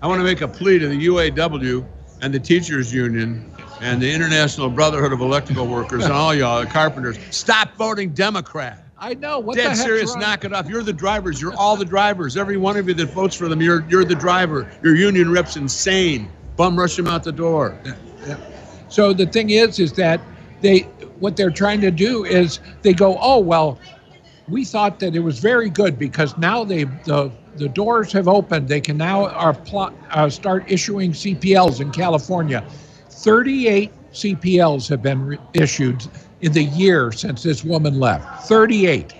I 0.00 0.06
want 0.06 0.20
to 0.20 0.24
make 0.24 0.40
a 0.40 0.48
plea 0.48 0.78
to 0.78 0.88
the 0.88 1.06
UAW 1.06 1.84
and 2.20 2.32
the 2.32 2.38
teachers 2.38 2.92
union 2.92 3.50
and 3.80 4.00
the 4.00 4.12
International 4.12 4.68
Brotherhood 4.68 5.12
of 5.12 5.20
Electrical 5.20 5.66
Workers 5.66 6.04
and 6.04 6.12
all 6.12 6.34
y'all, 6.34 6.60
the 6.60 6.66
carpenters. 6.66 7.18
Stop 7.30 7.76
voting 7.76 8.10
Democrat. 8.10 8.84
I 8.98 9.14
know. 9.14 9.38
What 9.38 9.56
the 9.56 9.62
Dead 9.62 9.76
serious, 9.76 10.10
wrong? 10.10 10.20
knock 10.20 10.44
it 10.44 10.52
off. 10.52 10.68
You're 10.68 10.82
the 10.82 10.92
drivers. 10.92 11.40
You're 11.40 11.54
all 11.54 11.76
the 11.76 11.84
drivers. 11.84 12.36
Every 12.36 12.56
one 12.56 12.76
of 12.76 12.88
you 12.88 12.94
that 12.94 13.06
votes 13.06 13.36
for 13.36 13.48
them, 13.48 13.62
you're 13.62 13.84
you're 13.88 14.04
the 14.04 14.16
driver. 14.16 14.70
Your 14.82 14.96
union 14.96 15.30
rep's 15.30 15.56
insane. 15.56 16.28
Bum 16.56 16.76
rush 16.76 16.96
them 16.96 17.06
out 17.06 17.22
the 17.22 17.32
door. 17.32 17.78
Yeah. 18.26 18.36
So 18.88 19.12
the 19.12 19.26
thing 19.26 19.50
is, 19.50 19.78
is 19.78 19.92
that 19.94 20.20
they 20.60 20.80
what 21.20 21.36
they're 21.36 21.50
trying 21.50 21.80
to 21.82 21.90
do 21.90 22.24
is 22.24 22.58
they 22.82 22.92
go, 22.92 23.16
oh 23.20 23.38
well, 23.38 23.78
we 24.48 24.64
thought 24.64 24.98
that 24.98 25.14
it 25.14 25.20
was 25.20 25.38
very 25.38 25.70
good 25.70 25.98
because 25.98 26.36
now 26.36 26.64
they 26.64 26.84
the 26.84 27.30
the 27.56 27.68
doors 27.68 28.12
have 28.12 28.26
opened. 28.26 28.68
They 28.68 28.80
can 28.80 28.96
now 28.96 29.26
uh, 29.26 30.30
start 30.30 30.64
issuing 30.68 31.12
CPLs 31.12 31.80
in 31.80 31.90
California. 31.92 32.64
Thirty-eight 33.22 33.90
CPLs 34.12 34.88
have 34.88 35.02
been 35.02 35.20
re- 35.26 35.38
issued 35.54 36.06
in 36.40 36.52
the 36.52 36.62
year 36.64 37.10
since 37.10 37.42
this 37.42 37.64
woman 37.64 37.98
left. 37.98 38.44
Thirty-eight. 38.46 39.12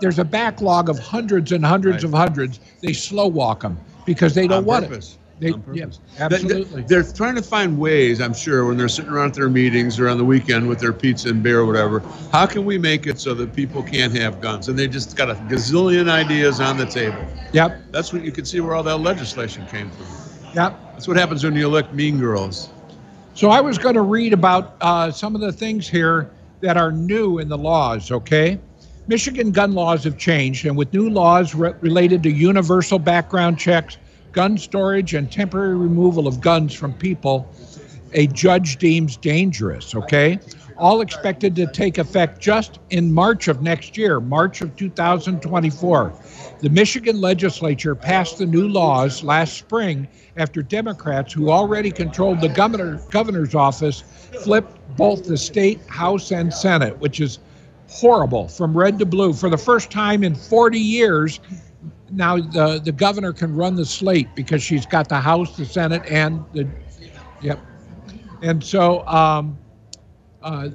There's 0.00 0.18
a 0.18 0.24
backlog 0.24 0.88
of 0.88 0.98
hundreds 0.98 1.52
and 1.52 1.64
hundreds 1.64 1.96
Right. 1.96 2.04
of 2.04 2.12
hundreds. 2.14 2.58
They 2.82 2.92
slow 2.94 3.26
walk 3.26 3.60
them 3.60 3.78
because 4.06 4.34
they 4.34 4.46
don't 4.46 4.58
On 4.60 4.64
want 4.64 4.88
purpose. 4.88 5.12
it. 5.38 5.40
They, 5.40 5.52
On 5.52 5.62
yeah, 5.74 5.84
purpose. 5.84 6.00
They- 6.16 6.24
absolutely. 6.24 6.82
They're 6.84 7.02
trying 7.02 7.34
to 7.34 7.42
find 7.42 7.78
ways, 7.78 8.20
I'm 8.22 8.32
sure, 8.32 8.64
when 8.66 8.78
they're 8.78 8.88
sitting 8.88 9.10
around 9.10 9.28
at 9.28 9.34
their 9.34 9.50
meetings 9.50 10.00
or 10.00 10.08
on 10.08 10.16
the 10.16 10.24
weekend 10.24 10.66
with 10.66 10.78
their 10.78 10.94
pizza 10.94 11.28
and 11.28 11.42
beer 11.42 11.60
or 11.60 11.66
whatever. 11.66 12.02
How 12.32 12.46
can 12.46 12.64
we 12.64 12.78
make 12.78 13.06
it 13.06 13.20
so 13.20 13.34
that 13.34 13.54
people 13.54 13.82
can't 13.82 14.16
have 14.16 14.40
guns? 14.40 14.68
And 14.68 14.78
they 14.78 14.88
just 14.88 15.16
got 15.16 15.28
a 15.30 15.34
gazillion 15.34 16.08
ideas 16.08 16.60
on 16.60 16.78
the 16.78 16.86
table. 16.86 17.18
yep. 17.52 17.78
That's 17.92 18.12
what 18.14 18.24
you 18.24 18.32
can 18.32 18.46
see 18.46 18.60
where 18.60 18.74
all 18.74 18.82
that 18.84 18.96
legislation 19.00 19.66
came 19.66 19.90
from. 19.90 20.06
Yep. 20.54 20.78
That's 20.92 21.06
what 21.08 21.18
happens 21.18 21.44
when 21.44 21.54
you 21.54 21.66
elect 21.66 21.92
mean 21.92 22.18
girls. 22.18 22.70
So 23.36 23.50
I 23.50 23.60
was 23.60 23.76
going 23.76 23.96
to 23.96 24.00
read 24.00 24.32
about 24.32 24.76
uh, 24.80 25.10
some 25.12 25.34
of 25.34 25.42
the 25.42 25.52
things 25.52 25.86
here 25.86 26.30
that 26.62 26.78
are 26.78 26.90
new 26.90 27.38
in 27.38 27.50
the 27.50 27.58
laws, 27.58 28.10
okay? 28.10 28.58
Michigan 29.08 29.50
gun 29.50 29.74
laws 29.74 30.04
have 30.04 30.16
changed, 30.16 30.64
and 30.64 30.74
with 30.74 30.90
new 30.94 31.10
laws 31.10 31.54
re- 31.54 31.74
related 31.82 32.22
to 32.22 32.30
universal 32.30 32.98
background 32.98 33.58
checks, 33.58 33.98
gun 34.32 34.56
storage, 34.56 35.12
and 35.12 35.30
temporary 35.30 35.76
removal 35.76 36.26
of 36.26 36.40
guns 36.40 36.72
from 36.72 36.94
people, 36.94 37.46
a 38.12 38.26
judge 38.28 38.76
deems 38.76 39.16
dangerous, 39.16 39.94
okay? 39.94 40.38
All 40.78 41.00
expected 41.00 41.56
to 41.56 41.66
take 41.66 41.98
effect 41.98 42.40
just 42.40 42.78
in 42.90 43.12
March 43.12 43.48
of 43.48 43.62
next 43.62 43.96
year, 43.96 44.20
March 44.20 44.60
of 44.60 44.76
2024. 44.76 46.12
The 46.60 46.70
Michigan 46.70 47.20
legislature 47.20 47.94
passed 47.94 48.38
the 48.38 48.46
new 48.46 48.68
laws 48.68 49.22
last 49.22 49.56
spring 49.56 50.08
after 50.36 50.62
Democrats, 50.62 51.32
who 51.32 51.50
already 51.50 51.90
controlled 51.90 52.40
the 52.40 52.48
governor, 52.48 53.00
governor's 53.10 53.54
office, 53.54 54.02
flipped 54.42 54.96
both 54.96 55.24
the 55.24 55.36
state 55.36 55.80
House 55.88 56.30
and 56.30 56.52
Senate, 56.52 56.98
which 56.98 57.20
is 57.20 57.38
horrible 57.88 58.48
from 58.48 58.76
red 58.76 58.98
to 58.98 59.06
blue. 59.06 59.32
For 59.32 59.48
the 59.48 59.58
first 59.58 59.90
time 59.90 60.24
in 60.24 60.34
40 60.34 60.78
years, 60.78 61.40
now 62.10 62.38
the, 62.38 62.80
the 62.84 62.92
governor 62.92 63.32
can 63.32 63.54
run 63.54 63.74
the 63.74 63.84
slate 63.84 64.28
because 64.34 64.62
she's 64.62 64.86
got 64.86 65.08
the 65.08 65.20
House, 65.20 65.56
the 65.56 65.64
Senate, 65.64 66.02
and 66.06 66.44
the. 66.52 66.68
Yep. 67.42 67.58
And 68.42 68.62
so, 68.62 69.06
um, 69.06 69.58
uh, 70.42 70.70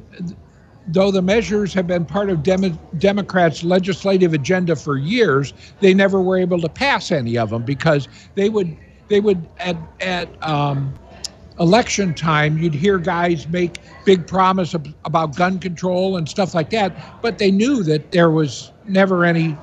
though 0.87 1.11
the 1.11 1.21
measures 1.21 1.73
have 1.73 1.87
been 1.87 2.05
part 2.05 2.29
of 2.29 2.43
Demo- 2.43 2.77
Democrats' 2.97 3.63
legislative 3.63 4.33
agenda 4.33 4.75
for 4.75 4.97
years, 4.97 5.53
they 5.79 5.93
never 5.93 6.21
were 6.21 6.37
able 6.37 6.59
to 6.61 6.69
pass 6.69 7.11
any 7.11 7.37
of 7.37 7.49
them 7.49 7.63
because 7.63 8.07
they 8.35 8.49
would 8.49 8.77
they 9.07 9.19
would 9.19 9.49
at 9.59 9.77
at 9.99 10.29
um, 10.47 10.93
election 11.59 12.13
time 12.13 12.57
you'd 12.57 12.73
hear 12.73 12.97
guys 12.97 13.47
make 13.47 13.79
big 14.05 14.25
promise 14.27 14.73
of, 14.73 14.85
about 15.05 15.35
gun 15.35 15.59
control 15.59 16.17
and 16.17 16.27
stuff 16.27 16.53
like 16.53 16.69
that, 16.71 17.21
but 17.21 17.37
they 17.37 17.51
knew 17.51 17.83
that 17.83 18.11
there 18.11 18.31
was 18.31 18.71
never 18.85 19.23
any 19.25 19.57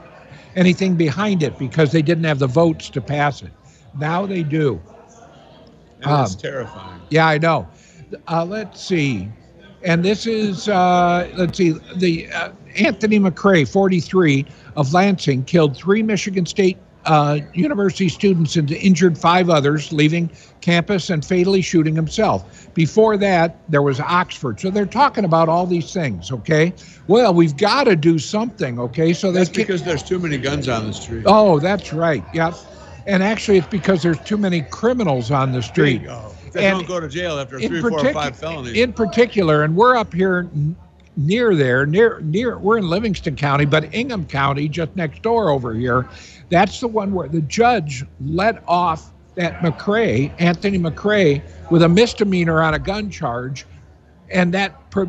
anything 0.55 0.97
behind 0.97 1.43
it 1.43 1.59
because 1.59 1.93
they 1.93 2.03
didn't 2.03 2.25
have 2.25 2.39
the 2.39 2.47
votes 2.47 2.91
to 2.91 3.01
pass 3.01 3.43
it. 3.43 3.53
Now 3.95 4.27
they 4.27 4.43
do. 4.43 4.83
That's 5.99 6.35
Um, 6.35 6.37
terrifying. 6.37 7.01
Yeah, 7.11 7.27
I 7.27 7.39
know. 7.39 7.69
Uh, 8.29 8.45
let's 8.45 8.81
see. 8.81 9.29
And 9.83 10.05
this 10.05 10.27
is, 10.27 10.69
uh, 10.69 11.31
let's 11.37 11.57
see, 11.57 11.75
the 11.97 12.29
uh, 12.31 12.51
Anthony 12.77 13.19
McRae, 13.19 13.69
43, 13.69 14.45
of 14.77 14.93
Lansing, 14.93 15.45
killed 15.45 15.77
three 15.77 16.03
Michigan 16.03 16.47
State 16.47 16.79
uh, 17.05 17.39
University 17.55 18.09
students 18.09 18.57
and 18.57 18.71
injured 18.71 19.17
five 19.17 19.49
others, 19.49 19.93
leaving 19.93 20.31
campus 20.61 21.11
and 21.11 21.25
fatally 21.25 21.63
shooting 21.63 21.95
himself. 21.95 22.69
Before 22.75 23.17
that, 23.17 23.59
there 23.71 23.83
was 23.83 23.99
Oxford. 23.99 24.61
So 24.61 24.71
they're 24.71 24.85
talking 24.85 25.25
about 25.25 25.49
all 25.49 25.65
these 25.65 25.93
things, 25.93 26.31
okay? 26.31 26.75
Well, 27.07 27.33
we've 27.33 27.57
got 27.57 27.85
to 27.85 27.97
do 27.97 28.19
something, 28.19 28.79
okay? 28.79 29.13
So 29.13 29.33
That's 29.33 29.49
because 29.49 29.83
there's 29.83 30.03
too 30.03 30.19
many 30.19 30.37
guns 30.37 30.69
on 30.69 30.87
the 30.87 30.93
street. 30.93 31.25
Oh, 31.27 31.59
that's 31.59 31.93
right. 31.93 32.25
Yep. 32.35 32.55
And 33.07 33.23
actually, 33.23 33.59
it's 33.59 33.67
because 33.69 34.03
there's 34.03 34.21
too 34.21 34.37
many 34.37 34.63
criminals 34.63 35.31
on 35.31 35.53
the 35.53 35.63
street. 35.63 36.01
Bingo. 36.01 36.35
They 36.53 36.67
And 36.67 36.79
don't 36.79 36.89
go 36.89 37.01
to 37.01 37.09
jail 37.09 37.39
after 37.39 37.61
three, 37.61 37.81
four, 37.81 38.07
or 38.07 38.13
five 38.13 38.37
felonies. 38.37 38.77
In 38.77 38.93
particular, 38.93 39.63
and 39.63 39.77
we're 39.77 39.97
up 39.97 40.13
here 40.13 40.49
near 41.17 41.55
there, 41.55 41.85
near 41.85 42.21
near. 42.21 42.59
We're 42.59 42.79
in 42.79 42.89
Livingston 42.89 43.37
County, 43.37 43.65
but 43.65 43.93
Ingham 43.95 44.27
County, 44.27 44.69
just 44.69 44.95
next 44.97 45.23
door 45.23 45.51
over 45.51 45.75
here. 45.75 46.09
That's 46.51 46.81
the 46.81 46.89
one 46.89 47.13
where 47.13 47.29
the 47.29 47.43
judge 47.43 48.05
let 48.25 48.63
off 48.67 49.13
that 49.35 49.61
McRae, 49.61 50.33
Anthony 50.39 50.79
McRae, 50.79 51.43
with 51.71 51.83
a 51.83 51.89
misdemeanor 51.89 52.61
on 52.63 52.75
a 52.75 52.79
gun 52.79 53.11
charge, 53.11 53.67
and 54.31 54.53
that 54.55 54.91
per, 54.91 55.09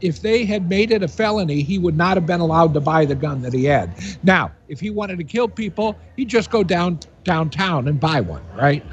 if 0.00 0.20
they 0.20 0.44
had 0.44 0.68
made 0.68 0.90
it 0.90 1.02
a 1.02 1.08
felony, 1.08 1.62
he 1.62 1.78
would 1.78 1.96
not 1.96 2.16
have 2.16 2.26
been 2.26 2.40
allowed 2.40 2.74
to 2.74 2.80
buy 2.80 3.04
the 3.04 3.14
gun 3.14 3.42
that 3.42 3.52
he 3.52 3.64
had. 3.64 3.90
Now, 4.22 4.52
if 4.68 4.80
he 4.80 4.90
wanted 4.90 5.18
to 5.18 5.24
kill 5.24 5.48
people, 5.48 5.96
he'd 6.16 6.28
just 6.28 6.50
go 6.50 6.62
down 6.62 7.00
downtown 7.24 7.88
and 7.88 7.98
buy 8.00 8.20
one, 8.20 8.42
right? 8.56 8.84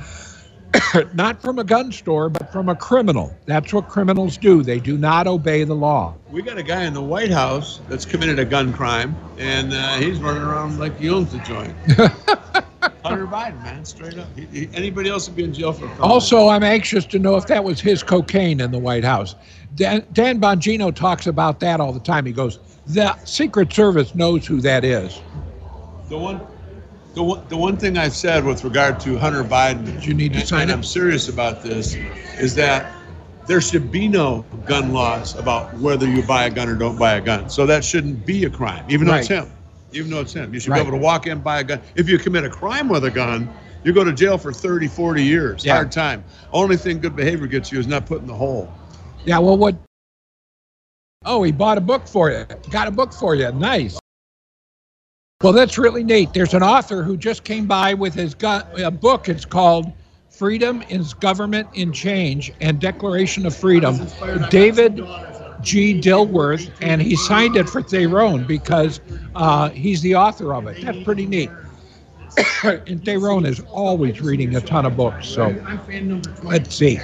not 1.14 1.42
from 1.42 1.60
a 1.60 1.64
gun 1.64 1.92
store, 1.92 2.30
but 2.30 2.52
from 2.52 2.70
a 2.70 2.76
criminal. 2.76 3.36
That's 3.46 3.74
what 3.74 3.90
criminals 3.90 4.38
do. 4.38 4.64
They 4.64 4.80
do 4.80 4.98
not 4.98 5.28
obey 5.28 5.64
the 5.64 5.76
law. 5.76 6.16
we 6.32 6.42
got 6.42 6.58
a 6.58 6.64
guy 6.64 6.86
in 6.86 6.94
the 6.94 7.02
White 7.02 7.32
House 7.32 7.82
that's 7.90 8.06
committed 8.06 8.40
a 8.40 8.46
gun 8.46 8.74
crime, 8.74 9.16
and 9.38 9.74
uh, 9.74 9.98
he's 9.98 10.20
running 10.20 10.44
around 10.44 10.80
like 10.80 10.98
he 11.00 11.10
owns 11.10 11.32
the 11.32 11.40
joint. 11.40 11.76
Hunter 13.04 13.28
Biden, 13.28 13.62
man, 13.64 13.84
straight 13.86 14.18
up. 14.18 14.28
He, 14.36 14.46
he, 14.46 14.70
anybody 14.74 15.10
else 15.10 15.28
would 15.28 15.36
be 15.36 15.44
in 15.44 15.54
jail 15.54 15.74
for. 15.74 15.90
Also, 16.02 16.48
I'm 16.48 16.64
anxious 16.64 17.06
to 17.08 17.20
know 17.20 17.36
if 17.36 17.48
that 17.48 17.64
was 17.64 17.80
his 17.82 18.02
cocaine 18.02 18.62
in 18.62 18.72
the 18.72 18.80
White 18.80 19.04
House. 19.04 19.36
Dan, 19.76 20.06
Dan 20.14 20.40
Bongino 20.40 20.94
talks 20.94 21.28
about 21.28 21.60
that 21.60 21.80
all 21.80 21.92
the 21.92 22.00
time. 22.00 22.26
He 22.26 22.32
goes, 22.32 22.60
"The 22.88 23.16
Secret 23.26 23.74
Service 23.74 24.16
knows 24.16 24.46
who 24.46 24.62
that 24.62 24.86
is." 24.86 25.20
The 26.10 26.18
one, 26.18 26.40
the 27.14 27.24
one, 27.24 27.46
the 27.48 27.58
one 27.58 27.78
thing 27.78 27.98
I've 27.98 28.16
said 28.16 28.44
with 28.44 28.64
regard 28.64 29.00
to 29.02 29.18
Hunter 29.18 29.44
Biden, 29.44 30.04
You 30.06 30.14
need 30.14 30.34
to 30.34 30.40
and, 30.40 30.48
sign 30.48 30.62
and 30.64 30.72
it. 30.72 30.74
I'm 30.74 30.84
serious 30.84 31.30
about 31.30 31.62
this, 31.62 31.96
is 32.40 32.56
that 32.56 32.92
there 33.46 33.62
should 33.62 33.92
be 33.92 34.08
no 34.08 34.46
gun 34.66 34.94
laws 34.94 35.36
about 35.38 35.74
whether 35.78 36.08
you 36.08 36.24
buy 36.24 36.46
a 36.46 36.50
gun 36.50 36.70
or 36.70 36.76
don't 36.76 36.98
buy 36.98 37.16
a 37.16 37.22
gun. 37.22 37.50
So 37.50 37.66
that 37.66 37.84
shouldn't 37.84 38.26
be 38.26 38.46
a 38.46 38.50
crime, 38.50 38.86
even 38.90 39.08
though 39.08 39.16
it's 39.16 39.28
him. 39.28 39.52
Even 39.92 40.10
though 40.10 40.22
it's 40.22 40.34
him, 40.34 40.54
you 40.54 40.60
should 40.60 40.72
Right. 40.72 40.78
be 40.82 40.88
able 40.88 40.98
to 40.98 41.04
walk 41.04 41.28
in 41.28 41.40
buy 41.40 41.60
a 41.60 41.64
gun. 41.64 41.80
If 41.96 42.10
you 42.10 42.18
commit 42.18 42.46
a 42.46 42.50
crime 42.50 42.90
with 42.90 43.06
a 43.06 43.12
gun, 43.12 43.48
you 43.84 43.94
go 43.94 44.04
to 44.04 44.14
jail 44.14 44.38
for 44.40 44.52
30, 44.52 44.88
40 44.88 45.24
years. 45.24 45.64
Yeah. 45.64 45.76
Hard 45.76 45.92
time. 45.92 46.24
Only 46.52 46.78
thing 46.78 47.00
good 47.00 47.16
behavior 47.16 47.46
gets 47.48 47.72
you 47.72 47.80
is 47.80 47.86
not 47.86 48.06
put 48.08 48.22
in 48.22 48.28
the 48.28 48.34
hole. 48.34 48.72
Yeah. 49.26 49.38
Well, 49.38 49.58
what? 49.58 49.76
Oh, 51.26 51.44
he 51.44 51.52
bought 51.52 51.78
a 51.78 51.82
book 51.82 52.08
for 52.08 52.32
you. 52.32 52.46
Got 52.72 52.88
a 52.88 52.92
book 52.92 53.14
for 53.14 53.36
you. 53.36 53.52
Nice. 53.52 54.00
Well, 55.44 55.52
that's 55.54 55.78
really 55.78 56.04
neat. 56.06 56.34
There's 56.34 56.54
an 56.54 56.64
author 56.64 57.04
who 57.04 57.18
just 57.18 57.44
came 57.44 57.68
by 57.68 57.94
with 57.94 58.14
his 58.14 58.34
gu- 58.34 58.62
a 58.78 58.90
book. 58.92 59.28
It's 59.28 59.46
called 59.46 59.92
Freedom 60.30 60.82
is 60.90 61.14
Government 61.14 61.70
in 61.74 61.92
Chains 61.92 62.50
and 62.62 62.80
Declaration 62.80 63.46
of 63.46 63.56
Freedom. 63.56 64.00
David 64.50 65.02
G. 65.62 66.00
Dilworth, 66.00 66.72
and 66.82 67.02
he 67.02 67.16
signed 67.18 67.58
it 67.58 67.70
for 67.70 67.82
Thayrone 67.82 68.48
because 68.48 69.02
uh, 69.36 69.70
he's 69.70 70.02
the 70.02 70.16
author 70.16 70.54
of 70.56 70.68
it. 70.68 70.82
That's 70.82 71.04
pretty 71.04 71.26
neat. 71.28 71.52
and 72.64 73.04
Thayrone 73.04 73.46
is 73.46 73.60
always 73.72 74.22
reading 74.22 74.56
a 74.56 74.62
ton 74.62 74.86
of 74.86 74.96
books. 74.96 75.28
So 75.28 75.54
let's 76.44 76.76
see. 76.76 77.00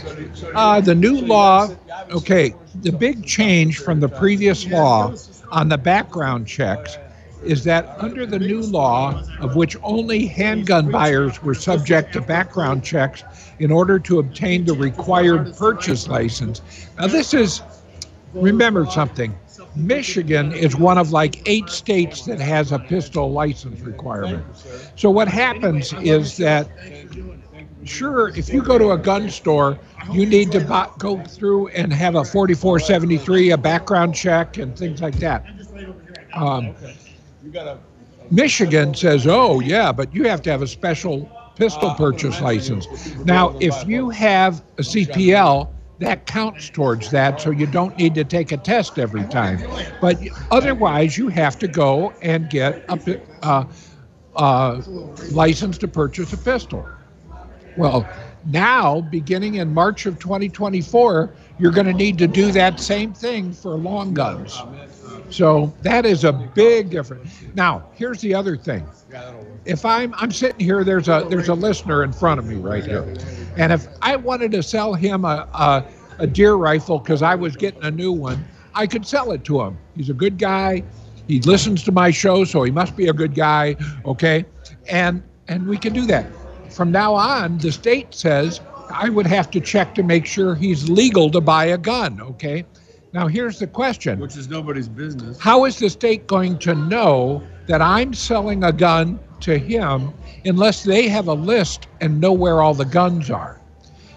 Uh, 0.55 0.81
the 0.81 0.95
new 0.95 1.21
law, 1.21 1.69
okay, 2.11 2.55
the 2.73 2.91
big 2.91 3.25
change 3.25 3.79
from 3.79 3.99
the 3.99 4.09
previous 4.09 4.65
law 4.65 5.13
on 5.51 5.69
the 5.69 5.77
background 5.77 6.47
checks 6.47 6.97
is 7.43 7.63
that 7.63 7.95
under 7.99 8.25
the 8.25 8.39
new 8.39 8.61
law, 8.61 9.23
of 9.39 9.55
which 9.55 9.77
only 9.83 10.25
handgun 10.25 10.91
buyers 10.91 11.41
were 11.41 11.55
subject 11.55 12.13
to 12.13 12.21
background 12.21 12.83
checks 12.83 13.23
in 13.59 13.71
order 13.71 13.99
to 13.99 14.19
obtain 14.19 14.65
the 14.65 14.73
required 14.73 15.55
purchase 15.55 16.07
license. 16.07 16.61
Now, 16.97 17.07
this 17.07 17.33
is, 17.33 17.61
remember 18.33 18.85
something. 18.85 19.37
Michigan 19.75 20.51
is 20.51 20.75
one 20.75 20.97
of 20.97 21.11
like 21.11 21.47
eight 21.47 21.69
states 21.69 22.25
that 22.25 22.39
has 22.39 22.71
a 22.71 22.79
pistol 22.79 23.31
license 23.31 23.81
requirement. 23.81 24.45
So, 24.95 25.09
what 25.09 25.27
happens 25.27 25.93
is 25.93 26.37
that 26.37 26.69
sure, 27.83 28.29
if 28.29 28.49
you 28.49 28.61
go 28.61 28.77
to 28.77 28.91
a 28.91 28.97
gun 28.97 29.29
store, 29.29 29.79
you 30.11 30.25
need 30.25 30.51
to 30.51 30.59
buy, 30.59 30.89
go 30.97 31.21
through 31.23 31.69
and 31.69 31.93
have 31.93 32.15
a 32.15 32.23
4473, 32.23 33.51
a 33.51 33.57
background 33.57 34.15
check, 34.15 34.57
and 34.57 34.77
things 34.77 35.01
like 35.01 35.15
that. 35.15 35.45
Um, 36.33 36.75
Michigan 38.31 38.93
says, 38.93 39.25
oh, 39.27 39.59
yeah, 39.59 39.91
but 39.91 40.13
you 40.13 40.27
have 40.27 40.41
to 40.43 40.51
have 40.51 40.61
a 40.61 40.67
special 40.67 41.29
pistol 41.55 41.93
purchase 41.95 42.39
license. 42.41 43.15
Now, 43.25 43.57
if 43.59 43.87
you 43.87 44.09
have 44.09 44.61
a 44.77 44.81
CPL, 44.81 45.69
that 45.99 46.25
counts 46.25 46.69
towards 46.69 47.11
that, 47.11 47.41
so 47.41 47.51
you 47.51 47.65
don't 47.65 47.97
need 47.97 48.15
to 48.15 48.23
take 48.23 48.53
a 48.53 48.57
test 48.57 48.97
every 48.97 49.25
time. 49.25 49.59
But 49.99 50.17
otherwise, 50.49 51.17
you 51.17 51.27
have 51.27 51.59
to 51.59 51.67
go 51.67 52.13
and 52.21 52.49
get 52.49 52.85
a 52.87 53.21
uh, 53.43 53.65
uh, 54.35 54.81
license 55.31 55.77
to 55.79 55.87
purchase 55.89 56.31
a 56.31 56.37
pistol. 56.37 56.87
Well, 57.75 58.07
now, 58.45 59.01
beginning 59.01 59.55
in 59.55 59.73
March 59.73 60.05
of 60.05 60.19
2024, 60.19 61.33
you're 61.59 61.71
going 61.71 61.87
to 61.87 61.93
need 61.93 62.17
to 62.19 62.27
do 62.27 62.53
that 62.53 62.79
same 62.79 63.13
thing 63.13 63.51
for 63.51 63.75
long 63.75 64.13
guns. 64.13 64.61
So 65.29 65.73
that 65.81 66.05
is 66.05 66.23
a 66.23 66.33
big 66.33 66.89
difference. 66.89 67.43
Now, 67.53 67.85
here's 67.93 68.21
the 68.21 68.33
other 68.33 68.57
thing. 68.57 68.85
If 69.65 69.85
I'm 69.85 70.13
I'm 70.17 70.31
sitting 70.31 70.65
here, 70.65 70.83
there's 70.83 71.07
a 71.07 71.25
there's 71.29 71.49
a 71.49 71.53
listener 71.53 72.03
in 72.03 72.11
front 72.11 72.39
of 72.39 72.45
me 72.45 72.55
right 72.55 72.83
here, 72.85 73.05
and 73.57 73.71
if 73.71 73.87
I 74.01 74.15
wanted 74.15 74.51
to 74.53 74.63
sell 74.63 74.93
him 74.93 75.25
a 75.25 75.47
a, 75.53 75.85
a 76.19 76.27
deer 76.27 76.55
rifle 76.55 76.99
because 76.99 77.21
I 77.21 77.35
was 77.35 77.55
getting 77.55 77.83
a 77.83 77.91
new 77.91 78.11
one, 78.11 78.47
I 78.73 78.87
could 78.87 79.05
sell 79.05 79.31
it 79.31 79.43
to 79.45 79.61
him. 79.61 79.77
He's 79.95 80.09
a 80.09 80.13
good 80.13 80.37
guy. 80.37 80.83
He 81.27 81.41
listens 81.41 81.83
to 81.83 81.91
my 81.91 82.11
show, 82.11 82.43
so 82.43 82.63
he 82.63 82.71
must 82.71 82.95
be 82.95 83.07
a 83.07 83.13
good 83.13 83.35
guy. 83.35 83.75
Okay, 84.05 84.45
and 84.87 85.23
and 85.47 85.67
we 85.67 85.77
can 85.77 85.93
do 85.93 86.05
that. 86.07 86.25
From 86.69 86.91
now 86.91 87.13
on, 87.13 87.57
the 87.57 87.71
state 87.71 88.13
says 88.13 88.61
I 88.89 89.09
would 89.09 89.27
have 89.27 89.51
to 89.51 89.59
check 89.59 89.93
to 89.95 90.03
make 90.03 90.25
sure 90.25 90.55
he's 90.55 90.89
legal 90.89 91.29
to 91.31 91.41
buy 91.41 91.65
a 91.65 91.77
gun. 91.77 92.21
Okay. 92.21 92.65
Now 93.11 93.27
here's 93.27 93.59
the 93.59 93.67
question. 93.67 94.19
Which 94.19 94.37
is 94.37 94.49
nobody's 94.49 94.87
business. 94.87 95.39
How 95.39 95.65
is 95.65 95.79
the 95.79 95.89
state 95.89 96.27
going 96.27 96.59
to 96.59 96.75
know 96.75 97.43
that 97.67 97.81
I'm 97.81 98.13
selling 98.13 98.63
a 98.63 98.71
gun 98.71 99.19
to 99.41 99.57
him 99.57 100.13
unless 100.45 100.83
they 100.83 101.07
have 101.07 101.27
a 101.27 101.33
list 101.33 101.87
and 102.01 102.21
know 102.21 102.33
where 102.33 102.61
all 102.61 102.73
the 102.73 102.85
guns 102.85 103.31
are? 103.31 103.59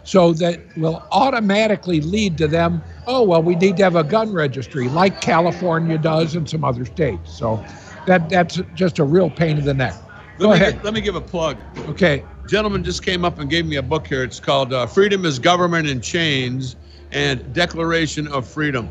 So 0.04 0.32
that 0.34 0.60
will 0.76 1.02
automatically 1.12 2.00
lead 2.00 2.36
to 2.38 2.48
them, 2.48 2.82
oh, 3.06 3.22
well, 3.22 3.42
we 3.42 3.54
need 3.54 3.76
to 3.78 3.84
have 3.84 3.96
a 3.96 4.04
gun 4.04 4.32
registry 4.32 4.88
like 4.88 5.20
California 5.20 5.96
does 5.96 6.34
and 6.34 6.48
some 6.48 6.64
other 6.64 6.84
states. 6.84 7.32
So 7.32 7.64
that 8.06 8.28
that's 8.28 8.60
just 8.74 8.98
a 8.98 9.04
real 9.04 9.30
pain 9.30 9.58
in 9.58 9.64
the 9.64 9.74
neck. 9.74 9.94
Go 10.38 10.48
let 10.48 10.60
me, 10.60 10.66
ahead. 10.66 10.84
Let 10.84 10.92
me 10.92 11.00
give 11.00 11.14
a 11.14 11.20
plug. 11.20 11.56
Okay. 11.88 12.24
Gentleman 12.48 12.82
just 12.82 13.04
came 13.04 13.24
up 13.24 13.38
and 13.38 13.48
gave 13.48 13.64
me 13.64 13.76
a 13.76 13.82
book 13.82 14.06
here. 14.06 14.24
It's 14.24 14.40
called 14.40 14.72
uh, 14.72 14.86
Freedom 14.86 15.24
is 15.24 15.38
Government 15.38 15.88
in 15.88 16.00
Chains 16.00 16.76
and 17.12 17.52
Declaration 17.52 18.26
of 18.28 18.46
Freedom. 18.46 18.88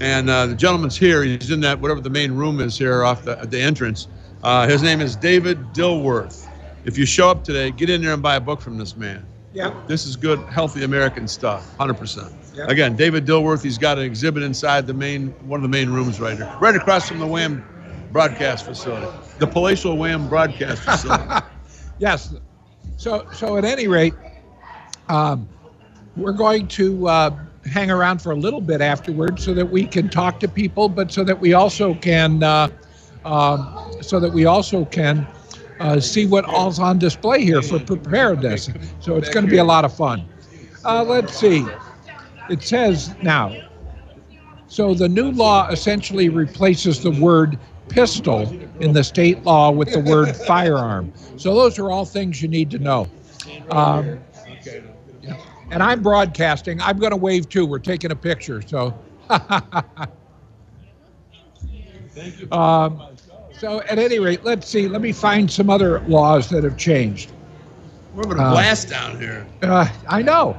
And 0.00 0.28
uh, 0.28 0.46
the 0.46 0.54
gentleman's 0.54 0.96
here. 0.96 1.22
He's 1.22 1.50
in 1.50 1.60
that, 1.60 1.80
whatever 1.80 2.00
the 2.00 2.10
main 2.10 2.32
room 2.32 2.60
is 2.60 2.76
here 2.76 3.04
off 3.04 3.24
the, 3.24 3.36
the 3.36 3.60
entrance. 3.60 4.08
Uh, 4.42 4.66
his 4.66 4.82
name 4.82 5.00
is 5.00 5.16
David 5.16 5.58
Dilworth. 5.72 6.48
If 6.84 6.98
you 6.98 7.06
show 7.06 7.30
up 7.30 7.44
today, 7.44 7.70
get 7.70 7.88
in 7.88 8.02
there 8.02 8.12
and 8.12 8.22
buy 8.22 8.36
a 8.36 8.40
book 8.40 8.60
from 8.60 8.76
this 8.76 8.96
man. 8.96 9.24
Yeah. 9.52 9.72
This 9.86 10.04
is 10.04 10.16
good, 10.16 10.40
healthy 10.48 10.82
American 10.82 11.28
stuff, 11.28 11.76
100%. 11.78 12.32
Yeah. 12.54 12.66
Again, 12.68 12.96
David 12.96 13.24
Dilworth, 13.24 13.62
he's 13.62 13.78
got 13.78 13.98
an 13.98 14.04
exhibit 14.04 14.42
inside 14.42 14.86
the 14.86 14.94
main, 14.94 15.28
one 15.46 15.58
of 15.58 15.62
the 15.62 15.68
main 15.68 15.90
rooms 15.90 16.20
right 16.20 16.36
here, 16.36 16.52
right 16.60 16.74
across 16.74 17.08
from 17.08 17.20
the 17.20 17.26
WAAM 17.26 17.64
broadcast 18.12 18.64
facility, 18.64 19.06
the 19.38 19.46
palatial 19.46 19.96
WAAM 19.96 20.28
broadcast 20.28 20.82
facility. 20.82 21.24
Yes. 21.98 22.34
So 22.96 23.24
so 23.32 23.56
at 23.56 23.64
any 23.64 23.86
rate, 23.86 24.14
um, 25.08 25.48
we're 26.16 26.32
going 26.32 26.66
to 26.68 27.06
uh, 27.06 27.30
hang 27.66 27.90
around 27.90 28.20
for 28.22 28.32
a 28.32 28.36
little 28.36 28.60
bit 28.60 28.80
afterwards 28.80 29.44
so 29.44 29.54
that 29.54 29.66
we 29.68 29.86
can 29.86 30.08
talk 30.08 30.40
to 30.40 30.48
people, 30.48 30.88
but 30.88 31.12
so 31.12 31.24
that 31.24 31.38
we 31.38 31.54
also 31.54 31.94
can 31.94 32.42
uh, 32.42 32.68
um, 33.24 33.90
so 34.00 34.20
that 34.20 34.32
we 34.32 34.44
also 34.44 34.84
can 34.84 35.26
uh, 35.80 35.98
see 36.00 36.26
what 36.26 36.44
all's 36.44 36.78
on 36.78 36.98
display 36.98 37.42
here 37.42 37.62
for 37.62 37.78
preparedness. 37.80 38.70
So 39.00 39.16
it's 39.16 39.30
going 39.30 39.46
to 39.46 39.50
be 39.50 39.58
a 39.58 39.64
lot 39.64 39.84
of 39.84 39.94
fun. 39.94 40.24
Uh, 40.84 41.04
let's 41.04 41.34
see. 41.36 41.66
It 42.50 42.62
says 42.62 43.14
now. 43.22 43.54
So 44.66 44.94
the 44.94 45.08
new 45.08 45.30
law 45.30 45.68
essentially 45.70 46.28
replaces 46.28 47.02
the 47.02 47.10
word 47.10 47.58
pistol 47.88 48.42
in 48.80 48.92
the 48.92 49.04
state 49.04 49.44
law 49.44 49.70
with 49.70 49.92
the 49.92 50.00
word 50.00 50.34
firearm. 50.36 51.12
So 51.36 51.54
those 51.54 51.78
are 51.78 51.90
all 51.90 52.04
things 52.04 52.42
you 52.42 52.48
need 52.48 52.70
to 52.72 52.78
know. 52.78 53.06
Um, 53.70 54.23
and 55.70 55.82
I'm 55.82 56.02
broadcasting. 56.02 56.80
I'm 56.80 56.98
going 56.98 57.10
to 57.12 57.16
wave 57.16 57.48
too. 57.48 57.66
We're 57.66 57.78
taking 57.78 58.10
a 58.10 58.16
picture. 58.16 58.62
So. 58.62 58.96
Thank 62.10 62.40
you. 62.40 62.50
Um, 62.52 63.02
so 63.52 63.80
at 63.82 63.98
any 63.98 64.18
rate, 64.18 64.44
let's 64.44 64.68
see. 64.68 64.88
Let 64.88 65.00
me 65.00 65.12
find 65.12 65.50
some 65.50 65.70
other 65.70 66.00
laws 66.00 66.48
that 66.50 66.64
have 66.64 66.76
changed. 66.76 67.32
We're 68.14 68.22
having 68.24 68.38
a 68.38 68.42
Uh, 68.42 68.50
blast 68.52 68.88
down 68.88 69.18
here. 69.18 69.46
Uh, 69.62 69.88
I 70.08 70.22
know. 70.22 70.56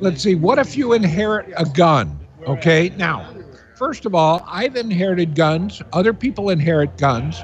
Let's 0.00 0.22
see. 0.22 0.34
What 0.34 0.58
if 0.58 0.76
you 0.76 0.92
inherit 0.92 1.52
a 1.56 1.64
gun? 1.64 2.18
Okay. 2.46 2.90
Now, 2.96 3.26
first 3.74 4.06
of 4.06 4.14
all, 4.14 4.44
I've 4.46 4.76
inherited 4.76 5.34
guns. 5.34 5.82
Other 5.92 6.12
people 6.12 6.50
inherit 6.50 6.96
guns. 6.98 7.40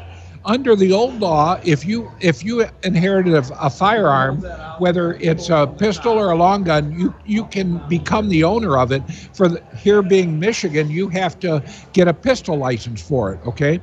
Under 0.46 0.76
the 0.76 0.92
old 0.92 1.20
law, 1.20 1.58
if 1.64 1.86
you 1.86 2.10
if 2.20 2.44
you 2.44 2.66
inherited 2.82 3.34
a, 3.34 3.66
a 3.66 3.70
firearm, 3.70 4.42
whether 4.78 5.14
it's 5.14 5.48
a 5.48 5.66
pistol 5.66 6.12
or 6.12 6.32
a 6.32 6.36
long 6.36 6.64
gun, 6.64 6.92
you 6.98 7.14
you 7.24 7.46
can 7.46 7.80
become 7.88 8.28
the 8.28 8.44
owner 8.44 8.76
of 8.76 8.92
it. 8.92 9.02
For 9.32 9.48
the, 9.48 9.62
here 9.78 10.02
being 10.02 10.38
Michigan, 10.38 10.90
you 10.90 11.08
have 11.08 11.38
to 11.40 11.62
get 11.94 12.08
a 12.08 12.14
pistol 12.14 12.56
license 12.58 13.00
for 13.00 13.32
it. 13.32 13.40
Okay. 13.46 13.80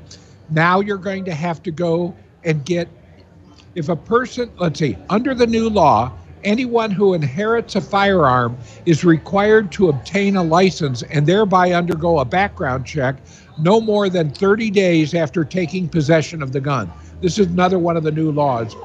Now 0.51 0.82
you're 0.82 0.97
going 0.97 1.26
to 1.26 1.34
have 1.34 1.64
to 1.64 1.72
go 1.72 2.16
and 2.43 2.64
get 2.66 2.88
if 3.76 3.89
a 3.89 3.95
person, 3.95 4.51
let's 4.57 4.80
see, 4.80 4.97
under 5.09 5.34
the 5.34 5.47
new 5.47 5.70
law, 5.70 6.12
anyone 6.43 6.91
who 6.91 7.14
inherits 7.14 7.76
a 7.76 7.82
firearm 7.82 8.57
is 8.86 9.03
required 9.03 9.72
to 9.74 9.89
obtain 9.89 10.36
a 10.36 10.43
license 10.43 11.03
and 11.03 11.26
thereby 11.26 11.72
undergo 11.72 12.20
a 12.20 12.26
background 12.26 12.86
check 12.86 13.18
no 13.58 13.82
more 13.82 14.10
than 14.10 14.30
30 14.32 14.70
days 14.72 15.14
after 15.14 15.43
taking 15.43 15.89
possession 15.89 16.41
of 16.41 16.52
the 16.52 16.62
gun. 16.62 16.91
This 17.22 17.38
is 17.38 17.47
another 17.47 17.80
one 17.80 17.97
of 17.97 18.04
the 18.04 18.12
new 18.12 18.32
laws. 18.32 18.76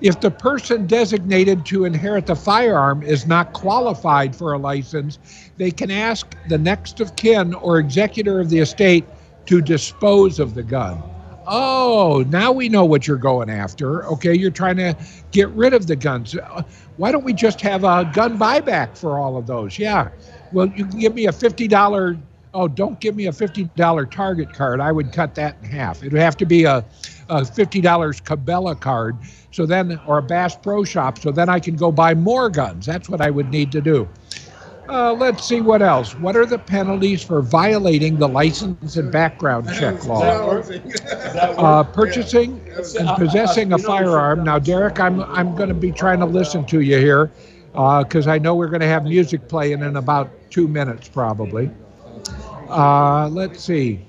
If 0.00 0.20
the 0.20 0.30
person 0.30 0.86
designated 0.86 1.66
to 1.66 1.84
inherit 1.84 2.26
the 2.26 2.36
firearm 2.36 3.02
is 3.02 3.26
not 3.26 3.52
qualified 3.52 4.34
for 4.36 4.52
a 4.52 4.58
license, 4.58 5.18
they 5.56 5.70
can 5.70 5.90
ask 5.90 6.36
the 6.48 6.58
next 6.58 7.00
of 7.00 7.16
kin 7.16 7.54
or 7.54 7.78
executor 7.78 8.40
of 8.40 8.48
the 8.48 8.60
estate 8.60 9.04
to 9.46 9.60
dispose 9.60 10.38
of 10.38 10.54
the 10.54 10.62
gun. 10.62 11.02
Oh, 11.46 12.24
now 12.28 12.52
we 12.52 12.68
know 12.68 12.84
what 12.84 13.06
you're 13.06 13.16
going 13.16 13.48
after. 13.48 14.04
Okay, 14.06 14.34
you're 14.34 14.50
trying 14.50 14.76
to 14.76 14.94
get 15.32 15.48
rid 15.50 15.72
of 15.72 15.86
the 15.86 15.96
guns. 15.96 16.36
Uh, 16.36 16.62
Why 16.96 17.10
don't 17.10 17.24
we 17.24 17.32
just 17.32 17.60
have 17.62 17.84
a 17.84 18.08
gun 18.12 18.38
buyback 18.38 18.96
for 18.96 19.18
all 19.18 19.36
of 19.38 19.46
those? 19.46 19.78
Yeah. 19.78 20.10
Well, 20.52 20.66
you 20.66 20.84
can 20.84 20.98
give 20.98 21.14
me 21.14 21.26
a 21.26 21.32
$50. 21.32 22.20
Oh, 22.58 22.66
don't 22.66 22.98
give 22.98 23.14
me 23.14 23.28
a 23.28 23.30
$50 23.30 24.10
Target 24.10 24.52
card. 24.52 24.80
I 24.80 24.90
would 24.90 25.12
cut 25.12 25.36
that 25.36 25.56
in 25.62 25.70
half. 25.70 26.02
It 26.02 26.10
would 26.10 26.20
have 26.20 26.36
to 26.38 26.44
be 26.44 26.64
a, 26.64 26.78
a 27.28 27.42
$50 27.42 27.82
Cabela 28.24 28.80
card. 28.80 29.16
So 29.52 29.64
then, 29.64 30.00
or 30.08 30.18
a 30.18 30.22
Bass 30.22 30.56
Pro 30.56 30.82
Shop. 30.82 31.18
So 31.18 31.30
then 31.30 31.48
I 31.48 31.60
can 31.60 31.76
go 31.76 31.92
buy 31.92 32.14
more 32.14 32.50
guns. 32.50 32.84
That's 32.84 33.08
what 33.08 33.20
I 33.20 33.30
would 33.30 33.50
need 33.50 33.70
to 33.70 33.80
do. 33.80 34.08
Uh, 34.88 35.12
let's 35.12 35.44
see 35.44 35.60
what 35.60 35.82
else. 35.82 36.16
What 36.16 36.34
are 36.34 36.46
the 36.46 36.58
penalties 36.58 37.22
for 37.22 37.42
violating 37.42 38.16
the 38.16 38.26
license 38.26 38.96
and 38.96 39.12
background 39.12 39.68
check 39.78 40.04
law? 40.04 40.22
Uh, 40.22 41.84
purchasing 41.84 42.60
and 42.98 43.08
possessing 43.18 43.72
a 43.72 43.78
firearm. 43.78 44.42
Now, 44.42 44.58
Derek, 44.58 44.98
I'm 44.98 45.20
I'm 45.22 45.54
going 45.54 45.68
to 45.68 45.76
be 45.76 45.92
trying 45.92 46.18
to 46.18 46.26
listen 46.26 46.64
to 46.66 46.80
you 46.80 46.98
here 46.98 47.30
because 47.72 48.26
I 48.26 48.38
know 48.38 48.56
we're 48.56 48.66
going 48.66 48.80
to 48.80 48.88
have 48.88 49.04
music 49.04 49.46
playing 49.46 49.82
in 49.82 49.94
about 49.94 50.28
two 50.50 50.66
minutes, 50.66 51.08
probably. 51.08 51.70
Uh, 52.68 53.28
let's 53.28 53.62
see. 53.62 54.04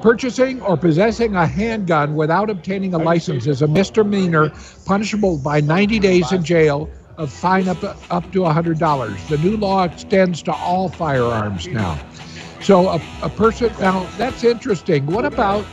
Purchasing 0.00 0.62
or 0.62 0.76
possessing 0.76 1.36
a 1.36 1.46
handgun 1.46 2.14
without 2.14 2.48
obtaining 2.48 2.94
a 2.94 2.98
license 2.98 3.46
is 3.46 3.62
a 3.62 3.68
misdemeanor 3.68 4.50
punishable 4.86 5.36
by 5.38 5.60
90 5.60 5.98
days 5.98 6.32
in 6.32 6.42
jail, 6.42 6.88
of 7.18 7.32
fine 7.32 7.68
up, 7.68 7.82
up 8.12 8.32
to 8.32 8.40
$100. 8.40 9.28
The 9.28 9.38
new 9.38 9.56
law 9.56 9.84
extends 9.84 10.40
to 10.44 10.52
all 10.52 10.88
firearms 10.88 11.66
now. 11.66 11.98
So 12.62 12.88
a, 12.88 13.02
a 13.22 13.28
person, 13.28 13.72
now 13.80 14.08
that's 14.16 14.44
interesting. 14.44 15.04
What 15.06 15.24
about, 15.24 15.66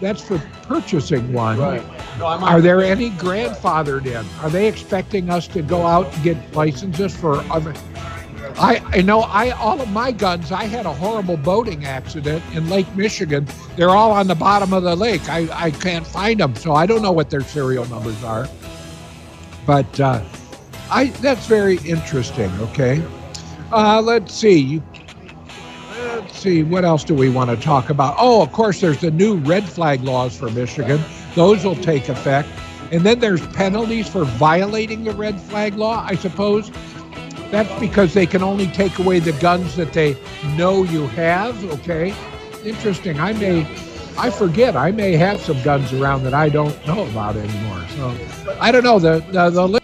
that's 0.00 0.22
for 0.22 0.38
purchasing 0.62 1.32
one. 1.32 1.58
Are 2.42 2.60
there 2.60 2.80
any 2.82 3.10
grandfathered 3.10 4.06
in? 4.06 4.26
Are 4.42 4.50
they 4.50 4.66
expecting 4.66 5.30
us 5.30 5.46
to 5.48 5.62
go 5.62 5.86
out 5.86 6.12
and 6.14 6.22
get 6.24 6.54
licenses 6.54 7.14
for 7.14 7.40
other? 7.52 7.74
I, 8.58 8.82
I 8.86 9.02
know 9.02 9.20
I 9.20 9.50
all 9.50 9.80
of 9.80 9.90
my 9.90 10.12
guns. 10.12 10.52
I 10.52 10.64
had 10.64 10.86
a 10.86 10.92
horrible 10.92 11.36
boating 11.36 11.84
accident 11.84 12.42
in 12.54 12.68
Lake 12.68 12.92
Michigan. 12.94 13.46
They're 13.76 13.90
all 13.90 14.12
on 14.12 14.26
the 14.26 14.34
bottom 14.34 14.72
of 14.72 14.82
the 14.82 14.94
lake. 14.96 15.28
I, 15.28 15.48
I 15.52 15.70
can't 15.70 16.06
find 16.06 16.40
them, 16.40 16.54
so 16.54 16.72
I 16.74 16.86
don't 16.86 17.02
know 17.02 17.12
what 17.12 17.30
their 17.30 17.42
serial 17.42 17.86
numbers 17.86 18.22
are. 18.24 18.48
But 19.66 20.00
uh, 20.00 20.22
I 20.90 21.06
that's 21.06 21.46
very 21.46 21.76
interesting. 21.78 22.50
Okay, 22.60 23.02
uh, 23.72 24.00
let's 24.02 24.34
see. 24.34 24.58
You, 24.58 24.82
let's 25.98 26.38
see. 26.38 26.62
What 26.62 26.84
else 26.84 27.04
do 27.04 27.14
we 27.14 27.28
want 27.28 27.50
to 27.50 27.56
talk 27.56 27.90
about? 27.90 28.16
Oh, 28.18 28.42
of 28.42 28.52
course, 28.52 28.80
there's 28.80 29.00
the 29.00 29.10
new 29.10 29.36
red 29.36 29.68
flag 29.68 30.02
laws 30.02 30.36
for 30.36 30.50
Michigan. 30.50 31.00
Those 31.34 31.64
will 31.64 31.76
take 31.76 32.08
effect, 32.08 32.48
and 32.90 33.02
then 33.02 33.18
there's 33.20 33.46
penalties 33.48 34.08
for 34.08 34.24
violating 34.24 35.04
the 35.04 35.12
red 35.12 35.40
flag 35.40 35.76
law. 35.76 36.04
I 36.06 36.14
suppose. 36.16 36.70
That's 37.52 37.78
because 37.78 38.14
they 38.14 38.24
can 38.24 38.42
only 38.42 38.66
take 38.66 38.98
away 38.98 39.18
the 39.18 39.32
guns 39.32 39.76
that 39.76 39.92
they 39.92 40.16
know 40.56 40.84
you 40.84 41.06
have. 41.08 41.62
Okay, 41.80 42.14
interesting. 42.64 43.20
I 43.20 43.34
may, 43.34 43.60
I 44.16 44.30
forget. 44.30 44.74
I 44.74 44.90
may 44.90 45.12
have 45.16 45.38
some 45.38 45.62
guns 45.62 45.92
around 45.92 46.22
that 46.24 46.32
I 46.32 46.48
don't 46.48 46.74
know 46.86 47.06
about 47.10 47.36
anymore. 47.36 47.84
So 47.90 48.16
I 48.58 48.72
don't 48.72 48.82
know. 48.82 48.98
The 48.98 49.20
the, 49.30 49.50
the 49.50 49.81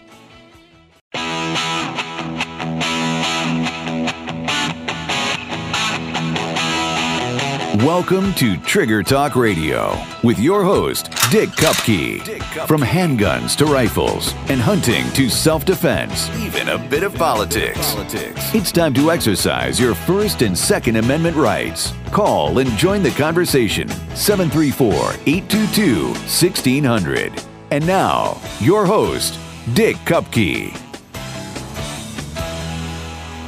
Welcome 7.85 8.35
to 8.35 8.57
Trigger 8.57 9.05
Talk 9.05 9.37
Radio 9.37 9.97
with 10.24 10.41
your 10.41 10.64
host, 10.64 11.12
Dick 11.31 11.51
Cupka. 11.51 12.66
From 12.66 12.81
handguns 12.81 13.55
to 13.55 13.66
rifles 13.66 14.35
and 14.49 14.61
hunting 14.61 15.09
to 15.12 15.29
self 15.29 15.64
defense, 15.64 16.29
even 16.39 16.70
a 16.70 16.79
bit 16.89 17.05
of 17.05 17.14
politics. 17.14 17.95
It's 18.53 18.72
time 18.72 18.93
to 18.95 19.12
exercise 19.12 19.79
your 19.79 19.95
First 19.95 20.43
and 20.43 20.59
Second 20.59 20.97
Amendment 20.97 21.37
rights. 21.37 21.93
Call 22.11 22.59
and 22.59 22.68
join 22.70 23.05
the 23.05 23.12
conversation 23.12 23.89
734 24.16 24.91
822 25.26 26.07
1600. 26.07 27.45
And 27.70 27.87
now, 27.87 28.41
your 28.59 28.87
host, 28.87 29.39
Dick 29.74 29.95
Cupka. 29.99 30.76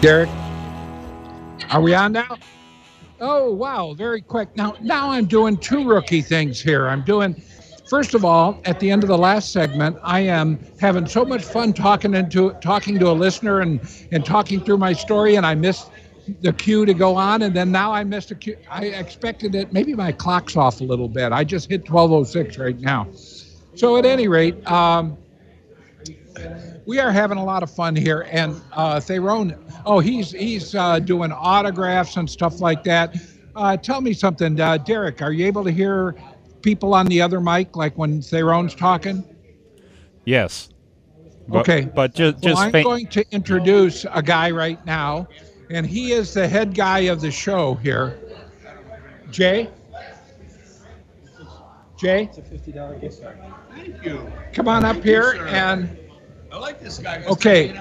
Derek, 0.01 0.29
are 1.73 1.81
we 1.81 1.95
on 1.95 2.13
now? 2.13 2.39
Oh 3.21 3.53
wow, 3.53 3.95
very 3.95 4.23
quick. 4.23 4.57
Now 4.57 4.77
now 4.81 5.11
I'm 5.11 5.27
doing 5.27 5.57
two 5.59 5.87
rookie 5.87 6.23
things 6.23 6.61
here. 6.61 6.89
I'm 6.89 7.05
doing 7.05 7.41
First 7.91 8.15
of 8.15 8.25
all, 8.25 8.61
at 8.67 8.79
the 8.79 8.89
end 8.89 9.03
of 9.03 9.09
the 9.09 9.19
last 9.19 9.51
segment, 9.53 9.99
I 10.05 10.21
am 10.21 10.61
having 10.79 11.07
so 11.07 11.25
much 11.25 11.43
fun 11.43 11.73
talking 11.73 12.15
into 12.15 12.53
talking 12.61 13.01
to 13.01 13.11
a 13.11 13.13
listener 13.13 13.63
and 13.63 13.81
and 14.13 14.25
talking 14.25 14.61
through 14.61 14.79
my 14.79 14.93
story, 14.93 15.35
and 15.35 15.45
I 15.45 15.57
missed 15.57 15.91
the 16.41 16.53
cue 16.53 16.87
to 16.87 16.95
go 16.95 17.17
on, 17.17 17.43
and 17.43 17.53
then 17.53 17.73
now 17.73 17.93
I 17.93 18.05
missed 18.05 18.31
a 18.31 18.37
cue. 18.37 18.57
I 18.71 18.87
expected 18.87 19.57
it. 19.57 19.73
Maybe 19.73 19.93
my 19.93 20.13
clock's 20.13 20.57
off 20.57 20.81
a 20.81 20.85
little 20.85 21.09
bit. 21.09 21.33
I 21.33 21.43
just 21.43 21.69
hit 21.69 21.85
12:06 21.85 22.59
right 22.59 22.79
now. 22.79 23.09
So 23.75 23.97
at 23.97 24.07
any 24.07 24.29
rate, 24.29 24.65
um, 24.71 25.19
we 26.91 26.99
are 26.99 27.13
having 27.13 27.39
a 27.39 27.45
lot 27.45 27.63
of 27.63 27.71
fun 27.71 27.95
here, 27.95 28.27
and 28.33 28.61
uh, 28.73 28.97
Thayrone. 28.97 29.57
Oh, 29.87 30.01
he's 30.01 30.33
he's 30.33 30.75
uh, 30.75 30.99
doing 30.99 31.31
autographs 31.31 32.17
and 32.17 32.29
stuff 32.29 32.61
like 32.61 32.83
that. 32.83 33.17
Uh, 33.55 33.77
tell 33.77 34.01
me 34.01 34.13
something, 34.13 34.61
uh, 34.61 34.77
Derek. 34.77 35.23
Are 35.23 35.31
you 35.31 35.47
able 35.47 35.63
to 35.63 35.71
hear 35.71 36.17
people 36.63 36.93
on 36.93 37.07
the 37.07 37.23
other 37.23 37.41
mic, 37.41 37.77
like 37.77 37.97
when 37.97 38.21
Thayrone's 38.21 38.75
talking? 38.75 39.23
Yes. 40.25 40.71
But, 41.47 41.61
okay, 41.61 41.83
but 41.83 42.13
just 42.13 42.43
just 42.43 42.57
well, 42.57 42.65
I'm 42.65 42.73
faint- 42.73 42.85
going 42.85 43.07
to 43.07 43.25
introduce 43.31 44.05
a 44.13 44.21
guy 44.21 44.51
right 44.51 44.85
now, 44.85 45.29
and 45.71 45.87
he 45.87 46.11
is 46.11 46.35
the 46.35 46.49
head 46.49 46.75
guy 46.75 47.01
of 47.03 47.21
the 47.21 47.31
show 47.31 47.75
here. 47.77 48.19
Jay. 49.31 49.71
Jay. 51.97 52.25
It's 52.25 52.39
a 52.39 52.43
fifty 52.43 52.73
dollar 52.73 52.99
gift 52.99 53.23
card. 53.23 53.39
Thank 53.77 54.05
you. 54.05 54.29
Come 54.53 54.67
on 54.67 54.85
up 54.85 55.05
here 55.05 55.47
and. 55.47 56.00
I 56.53 56.59
like 56.59 56.81
this 56.81 56.99
guy. 56.99 57.23
Okay. 57.27 57.73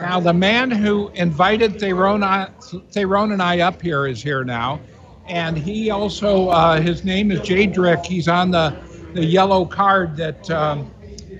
Now, 0.00 0.20
the 0.20 0.32
man 0.32 0.70
who 0.70 1.08
invited 1.10 1.74
Thayrone, 1.74 2.22
Thayrone 2.92 3.32
and 3.32 3.42
I 3.42 3.60
up 3.60 3.80
here 3.80 4.06
is 4.06 4.22
here 4.22 4.44
now. 4.44 4.80
And 5.28 5.56
he 5.56 5.90
also, 5.90 6.48
uh, 6.48 6.80
his 6.80 7.04
name 7.04 7.30
is 7.30 7.40
Jay 7.40 7.66
Drick. 7.66 8.04
He's 8.04 8.28
on 8.28 8.50
the, 8.50 8.76
the 9.14 9.24
yellow 9.24 9.64
card 9.64 10.16
that, 10.16 10.50
um, 10.50 10.90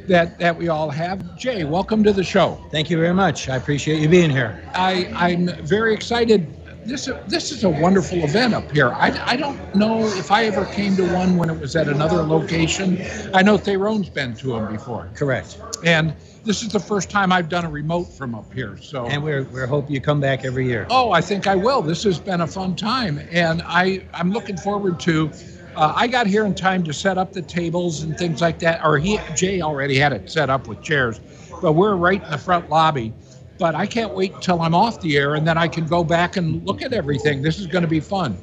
that, 0.07 0.39
that 0.39 0.57
we 0.57 0.69
all 0.69 0.91
have. 0.91 1.37
Jay, 1.37 1.65
welcome 1.65 2.05
to 2.05 2.13
the 2.13 2.25
show. 2.25 2.63
Thank 2.71 2.91
you 2.91 2.99
very 2.99 3.15
much. 3.15 3.49
I 3.49 3.57
appreciate 3.57 4.01
you 4.01 4.09
being 4.09 4.31
here. 4.31 4.63
I, 4.75 5.11
I'm 5.15 5.49
very 5.65 5.95
excited. 5.95 6.55
This, 6.85 7.09
this 7.27 7.51
is 7.51 7.65
a 7.65 7.69
wonderful 7.69 8.25
event 8.25 8.55
up 8.55 8.71
here. 8.71 8.93
I, 8.93 9.11
I 9.33 9.37
don't 9.37 9.75
know 9.75 10.07
if 10.07 10.31
I 10.31 10.45
ever 10.45 10.65
came 10.67 10.97
to 10.97 11.13
one 11.13 11.37
when 11.37 11.51
it 11.51 11.59
was 11.59 11.77
at 11.77 11.89
another 11.89 12.23
location. 12.23 13.03
I 13.35 13.43
know 13.43 13.59
Thayrone's 13.59 14.09
been 14.09 14.35
to 14.37 14.53
them 14.53 14.73
before. 14.73 15.11
Correct. 15.15 15.59
And 15.85 16.15
this 16.49 16.63
is 16.63 16.71
the 16.71 16.81
first 16.81 17.11
time 17.11 17.31
I've 17.31 17.51
done 17.51 17.67
a 17.67 17.71
remote 17.71 18.05
from 18.05 18.35
up 18.35 18.51
here. 18.55 18.79
So 18.79 19.05
And 19.05 19.23
we're 19.23 19.45
we're 19.45 19.67
hope 19.67 19.91
you 19.91 20.01
come 20.01 20.19
back 20.19 20.47
every 20.47 20.67
year. 20.67 20.87
Oh, 20.89 21.13
I 21.13 21.21
think 21.21 21.47
I 21.47 21.55
will. 21.55 21.83
This 21.83 22.05
has 22.05 22.19
been 22.19 22.41
a 22.41 22.47
fun 22.47 22.75
time, 22.75 23.21
and 23.31 23.61
I 23.67 24.07
I'm 24.15 24.33
looking 24.33 24.57
forward 24.57 24.99
to. 25.01 25.31
Uh, 25.77 25.93
I 25.95 26.07
got 26.07 26.27
here 26.27 26.47
in 26.47 26.55
time 26.55 26.83
to 26.85 26.95
set 26.95 27.19
up 27.19 27.35
the 27.35 27.43
tables 27.43 28.03
and 28.03 28.17
things 28.17 28.41
like 28.41 28.59
that. 28.61 28.83
Or 28.83 28.97
he 28.97 29.21
Jay 29.37 29.61
already 29.61 29.99
had 29.99 30.15
it 30.15 30.31
set 30.31 30.49
up 30.49 30.67
with 30.67 30.83
chairs, 30.83 31.21
but 31.61 31.75
we're 31.75 31.97
right 31.97 32.25
in 32.25 32.31
the 32.31 32.39
front 32.39 32.71
lobby. 32.71 33.13
But 33.59 33.75
I 33.75 33.87
can't 33.87 34.15
wait 34.15 34.33
until 34.33 34.63
I'm 34.63 34.75
off 34.75 35.03
the 35.03 35.19
air, 35.19 35.35
and 35.35 35.47
then 35.47 35.59
I 35.59 35.69
can 35.69 35.87
go 35.87 36.03
back 36.03 36.39
and 36.39 36.65
look 36.67 36.81
at 36.81 36.95
everything. 36.95 37.43
This 37.43 37.59
is 37.59 37.67
going 37.67 37.83
to 37.83 37.89
be 37.89 38.01
fun. 38.01 38.39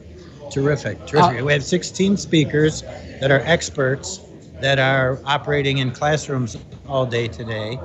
Terrific. 0.51 1.03
Terrific. 1.07 1.41
Uh, 1.41 1.45
we 1.45 1.53
have 1.53 1.63
16 1.63 2.17
speakers 2.17 2.83
that 3.19 3.31
are 3.31 3.39
experts 3.39 4.19
that 4.65 4.79
are 4.79 5.19
operating 5.25 5.77
in 5.77 5.91
classrooms 5.91 6.57
all 6.87 7.05
day 7.05 7.27
today. 7.27 7.79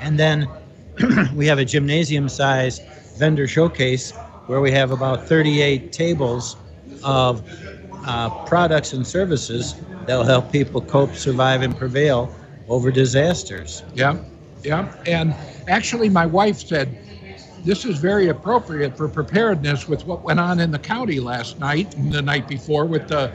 And 0.00 0.18
then 0.18 0.48
we 1.34 1.46
have 1.46 1.58
a 1.58 1.64
gymnasium 1.66 2.26
size 2.26 2.80
vendor 3.18 3.46
showcase 3.46 4.12
where 4.46 4.62
we 4.62 4.70
have 4.70 4.92
about 4.92 5.28
38 5.28 5.92
tables 5.92 6.56
of 7.04 7.46
uh, 8.06 8.30
products 8.46 8.94
and 8.94 9.06
services 9.06 9.74
that 10.06 10.16
will 10.16 10.24
help 10.24 10.50
people 10.50 10.80
cope, 10.80 11.14
survive, 11.14 11.60
and 11.60 11.76
prevail 11.76 12.34
over 12.66 12.90
disasters. 12.90 13.82
Yeah, 13.92 14.16
yeah. 14.64 14.90
And 15.04 15.34
actually, 15.68 16.08
my 16.08 16.24
wife 16.24 16.60
said 16.60 16.96
this 17.62 17.84
is 17.84 17.98
very 17.98 18.28
appropriate 18.28 18.96
for 18.96 19.06
preparedness 19.06 19.86
with 19.86 20.06
what 20.06 20.24
went 20.24 20.40
on 20.40 20.60
in 20.60 20.70
the 20.70 20.78
county 20.78 21.20
last 21.20 21.58
night 21.58 21.94
and 21.96 22.10
the 22.10 22.22
night 22.22 22.48
before 22.48 22.86
with 22.86 23.06
the 23.06 23.30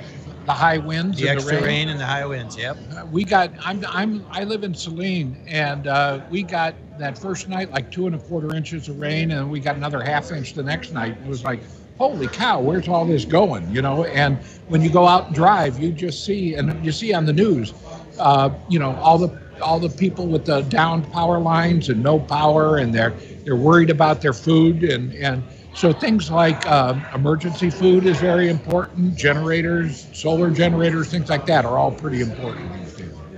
the 0.47 0.53
high 0.53 0.77
winds 0.77 1.17
The 1.17 1.27
and 1.27 1.37
extra 1.37 1.61
rain 1.61 1.89
and 1.89 1.99
the 1.99 2.05
high 2.05 2.25
winds, 2.25 2.57
yep. 2.57 2.77
Uh, 2.97 3.05
we 3.05 3.25
got 3.25 3.53
I'm 3.65 3.83
I'm 3.89 4.25
I 4.31 4.45
live 4.45 4.63
in 4.63 4.73
Saline 4.73 5.37
and 5.45 5.87
uh, 5.87 6.21
we 6.29 6.41
got 6.41 6.77
that 6.97 7.17
first 7.17 7.49
night 7.49 7.69
like 7.69 7.91
two 7.91 8.07
and 8.07 8.15
a 8.15 8.19
quarter 8.19 8.55
inches 8.55 8.87
of 8.87 8.97
rain 8.97 9.31
and 9.31 9.51
we 9.51 9.59
got 9.59 9.75
another 9.75 10.01
half 10.01 10.31
inch 10.31 10.53
the 10.53 10.63
next 10.63 10.93
night. 10.93 11.17
It 11.21 11.27
was 11.27 11.43
like, 11.43 11.63
holy 11.97 12.29
cow, 12.29 12.61
where's 12.61 12.87
all 12.87 13.05
this 13.05 13.25
going? 13.25 13.69
You 13.69 13.81
know, 13.81 14.05
and 14.05 14.39
when 14.67 14.81
you 14.81 14.89
go 14.89 15.05
out 15.05 15.27
and 15.27 15.35
drive, 15.35 15.77
you 15.77 15.91
just 15.91 16.23
see 16.23 16.55
and 16.55 16.83
you 16.83 16.93
see 16.93 17.13
on 17.13 17.25
the 17.25 17.33
news, 17.33 17.73
uh, 18.17 18.49
you 18.69 18.79
know, 18.79 18.95
all 18.95 19.17
the 19.17 19.29
all 19.61 19.79
the 19.81 19.89
people 19.89 20.27
with 20.29 20.45
the 20.45 20.61
downed 20.61 21.11
power 21.11 21.39
lines 21.39 21.89
and 21.89 22.01
no 22.01 22.19
power 22.19 22.77
and 22.77 22.95
they're 22.95 23.17
they're 23.43 23.57
worried 23.57 23.89
about 23.89 24.21
their 24.21 24.33
food 24.33 24.83
and 24.83 25.13
and 25.15 25.43
so 25.77 25.93
things 25.93 26.31
like 26.31 26.65
uh, 26.65 26.95
emergency 27.13 27.69
food 27.69 28.05
is 28.05 28.19
very 28.19 28.49
important. 28.49 29.15
Generators, 29.15 30.09
solar 30.11 30.51
generators, 30.51 31.11
things 31.11 31.29
like 31.29 31.45
that 31.45 31.65
are 31.65 31.77
all 31.77 31.91
pretty 31.91 32.21
important. 32.21 32.73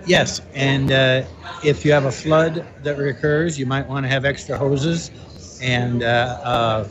Yes, 0.05 0.41
and 0.53 0.91
uh, 0.91 1.23
if 1.61 1.83
you 1.85 1.91
have 1.91 2.05
a 2.05 2.11
flood 2.11 2.67
that 2.79 2.97
recurs, 2.97 3.59
you 3.59 3.65
might 3.65 3.87
want 3.87 4.05
to 4.05 4.09
have 4.09 4.25
extra 4.25 4.57
hoses 4.57 5.11
and 5.59 6.03
uh, 6.03 6.39
uh, 6.43 6.89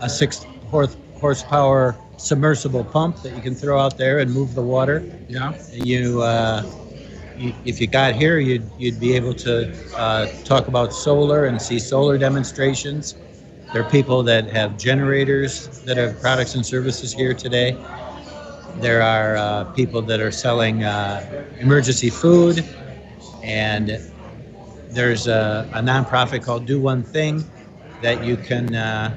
a 0.00 0.08
six 0.08 0.46
horse 0.66 0.96
horsepower 1.14 2.00
submersible 2.16 2.84
pump 2.84 3.22
that 3.22 3.34
you 3.34 3.42
can 3.42 3.54
throw 3.54 3.78
out 3.78 3.96
there 3.98 4.18
and 4.20 4.32
move 4.32 4.54
the 4.54 4.62
water. 4.62 5.08
Yeah. 5.28 5.54
You, 5.70 6.22
uh, 6.22 6.64
you 7.34 7.54
if 7.64 7.80
you 7.80 7.86
got 7.88 8.14
here, 8.14 8.38
you'd 8.38 8.70
you'd 8.76 8.98
be 9.00 9.14
able 9.14 9.34
to 9.34 9.70
uh, 9.94 10.26
talk 10.44 10.68
about 10.68 10.92
solar 10.94 11.46
and 11.46 11.60
see 11.60 11.78
solar 11.78 12.18
demonstrations. 12.18 13.16
There 13.72 13.82
are 13.82 13.90
people 13.90 14.22
that 14.24 14.46
have 14.48 14.78
generators 14.78 15.68
that 15.84 15.96
have 15.98 16.20
products 16.20 16.54
and 16.54 16.64
services 16.64 17.12
here 17.12 17.34
today. 17.34 17.76
There 18.76 19.02
are 19.02 19.36
uh, 19.36 19.64
people 19.74 20.02
that 20.02 20.20
are 20.20 20.30
selling 20.30 20.84
uh, 20.84 21.46
emergency 21.60 22.10
food, 22.10 22.64
and 23.42 24.00
there's 24.90 25.26
a, 25.26 25.68
a 25.74 25.80
nonprofit 25.80 26.42
called 26.42 26.66
Do 26.66 26.80
One 26.80 27.02
Thing 27.02 27.44
that 28.02 28.24
you 28.24 28.36
can 28.36 28.74
uh, 28.74 29.16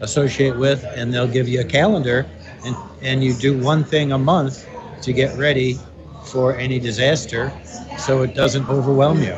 associate 0.00 0.56
with, 0.56 0.84
and 0.96 1.12
they'll 1.12 1.28
give 1.28 1.48
you 1.48 1.60
a 1.60 1.64
calendar, 1.64 2.26
and, 2.64 2.76
and 3.02 3.22
you 3.22 3.34
do 3.34 3.56
one 3.58 3.84
thing 3.84 4.12
a 4.12 4.18
month 4.18 4.66
to 5.02 5.12
get 5.12 5.36
ready 5.38 5.78
for 6.24 6.56
any 6.56 6.80
disaster 6.80 7.52
so 7.98 8.22
it 8.22 8.34
doesn't 8.34 8.68
overwhelm 8.68 9.22
you. 9.22 9.36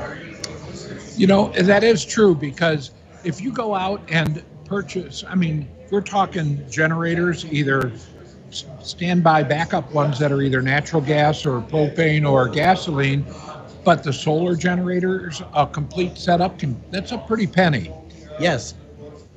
You 1.17 1.27
know, 1.27 1.49
that 1.53 1.85
is 1.85 2.05
true 2.05 2.35
because 2.35 2.93
if 3.29 3.43
you 3.43 3.53
go 3.53 3.75
out 3.75 4.01
and 4.09 4.43
purchase, 4.65 5.23
I 5.29 5.35
mean, 5.35 5.69
we're 5.91 6.01
talking 6.01 6.65
generators, 6.71 7.45
either 7.53 7.93
standby 8.51 9.43
backup 9.43 9.93
ones 9.93 10.19
that 10.19 10.33
are 10.33 10.41
either 10.41 10.63
natural 10.63 11.03
gas 11.03 11.45
or 11.45 11.61
propane 11.61 12.27
or 12.27 12.49
gasoline, 12.49 13.27
but 13.85 14.03
the 14.03 14.15
solar 14.15 14.57
generators, 14.57 15.43
a 15.55 15.67
complete 15.67 16.17
setup 16.17 16.59
can, 16.59 16.81
that's 16.91 17.13
a 17.13 17.19
pretty 17.19 17.47
penny. 17.47 17.93
Yes. 18.41 18.73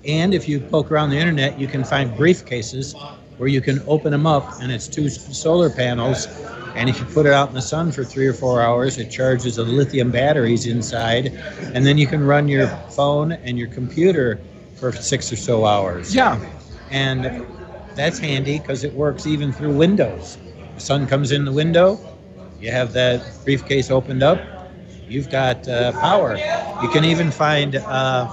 And 0.07 0.33
if 0.33 0.47
you 0.47 0.61
poke 0.61 0.89
around 0.89 1.09
the 1.09 1.17
internet, 1.17 1.59
you 1.59 1.67
can 1.67 1.83
find 1.83 2.11
briefcases 2.11 2.95
where 3.37 3.49
you 3.49 3.59
can 3.59 3.83
open 3.87 4.11
them 4.11 4.25
up 4.25 4.61
and 4.61 4.71
it's 4.71 4.87
two 4.87 5.09
solar 5.09 5.69
panels. 5.69 6.27
And 6.75 6.89
if 6.89 6.99
you 6.99 7.05
put 7.05 7.25
it 7.25 7.33
out 7.33 7.49
in 7.49 7.55
the 7.55 7.61
sun 7.61 7.91
for 7.91 8.03
three 8.03 8.27
or 8.27 8.33
four 8.33 8.61
hours, 8.61 8.97
it 8.97 9.09
charges 9.09 9.55
the 9.55 9.63
lithium 9.63 10.11
batteries 10.11 10.65
inside. 10.67 11.27
And 11.73 11.85
then 11.85 11.97
you 11.97 12.07
can 12.07 12.23
run 12.23 12.47
your 12.47 12.67
phone 12.67 13.31
and 13.33 13.57
your 13.57 13.67
computer 13.67 14.39
for 14.75 14.91
six 14.91 15.31
or 15.31 15.35
so 15.35 15.65
hours. 15.65 16.13
Yeah, 16.15 16.39
And 16.89 17.45
that's 17.95 18.19
handy 18.19 18.59
because 18.59 18.83
it 18.83 18.93
works 18.93 19.25
even 19.27 19.51
through 19.51 19.75
windows. 19.75 20.37
The 20.75 20.81
sun 20.81 21.07
comes 21.07 21.31
in 21.31 21.45
the 21.45 21.51
window, 21.51 21.99
you 22.59 22.71
have 22.71 22.93
that 22.93 23.21
briefcase 23.43 23.89
opened 23.91 24.23
up, 24.23 24.39
you've 25.07 25.29
got 25.29 25.67
uh, 25.67 25.91
power. 25.99 26.37
You 26.81 26.89
can 26.89 27.03
even 27.05 27.31
find 27.31 27.75
uh, 27.75 28.27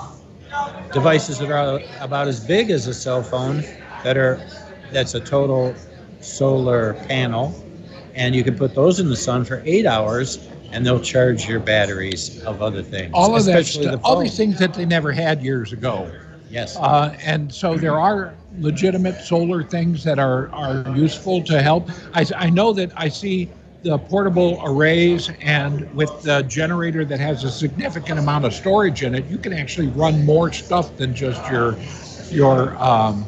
devices 0.92 1.38
that 1.38 1.50
are 1.50 1.80
about 2.00 2.28
as 2.28 2.40
big 2.46 2.70
as 2.70 2.86
a 2.86 2.94
cell 2.94 3.22
phone 3.22 3.62
that 4.02 4.16
are 4.16 4.40
that's 4.92 5.14
a 5.14 5.20
total 5.20 5.76
solar 6.20 6.94
panel, 7.06 7.54
and 8.18 8.34
you 8.34 8.44
can 8.44 8.56
put 8.56 8.74
those 8.74 9.00
in 9.00 9.08
the 9.08 9.16
sun 9.16 9.44
for 9.44 9.62
eight 9.64 9.86
hours, 9.86 10.48
and 10.72 10.84
they'll 10.84 11.00
charge 11.00 11.48
your 11.48 11.60
batteries 11.60 12.42
of 12.44 12.60
other 12.60 12.82
things. 12.82 13.12
all 13.14 13.34
of 13.34 13.44
that 13.46 13.64
stuff, 13.64 13.84
the 13.84 14.00
all 14.02 14.20
these 14.20 14.36
things 14.36 14.58
that 14.58 14.74
they 14.74 14.84
never 14.84 15.12
had 15.12 15.42
years 15.42 15.72
ago. 15.72 16.10
Yes. 16.50 16.76
Uh, 16.76 17.16
and 17.24 17.52
so 17.52 17.76
there 17.76 17.98
are 17.98 18.34
legitimate 18.58 19.20
solar 19.20 19.62
things 19.62 20.02
that 20.04 20.18
are, 20.18 20.48
are 20.50 20.84
useful 20.96 21.42
to 21.44 21.62
help. 21.62 21.90
I, 22.14 22.26
I 22.36 22.50
know 22.50 22.72
that 22.72 22.90
I 22.96 23.08
see 23.08 23.50
the 23.82 23.98
portable 23.98 24.60
arrays 24.64 25.30
and 25.40 25.90
with 25.94 26.10
the 26.22 26.42
generator 26.42 27.04
that 27.04 27.20
has 27.20 27.44
a 27.44 27.50
significant 27.50 28.18
amount 28.18 28.44
of 28.44 28.52
storage 28.52 29.02
in 29.02 29.14
it, 29.14 29.26
you 29.26 29.38
can 29.38 29.52
actually 29.52 29.86
run 29.88 30.24
more 30.24 30.52
stuff 30.52 30.96
than 30.96 31.14
just 31.14 31.48
your 31.50 31.76
your 32.30 32.76
um, 32.82 33.24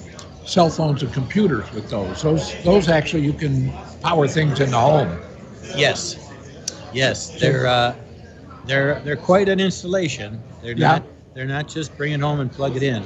cell 0.50 0.70
phones 0.70 1.02
and 1.02 1.12
computers 1.12 1.70
with 1.72 1.88
those. 1.90 2.22
Those 2.22 2.62
those 2.64 2.88
actually 2.88 3.22
you 3.24 3.32
can 3.32 3.72
power 4.02 4.26
things 4.26 4.60
in 4.60 4.70
the 4.70 4.78
home. 4.80 5.18
yes. 5.76 6.16
Yes, 6.92 7.38
they're 7.38 7.66
uh, 7.66 7.94
they're 8.64 9.00
they're 9.00 9.16
quite 9.16 9.48
an 9.48 9.60
installation. 9.60 10.42
They're 10.60 10.74
Yeah. 10.74 10.98
not 10.98 11.02
they're 11.34 11.46
not 11.46 11.68
just 11.68 11.96
bring 11.96 12.12
it 12.12 12.20
home 12.20 12.40
and 12.40 12.50
plug 12.52 12.76
it 12.76 12.82
in, 12.82 13.04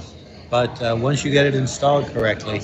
but 0.51 0.81
uh, 0.83 0.97
once 0.99 1.25
you 1.25 1.31
get 1.31 1.47
it 1.47 1.55
installed 1.55 2.07
correctly, 2.09 2.61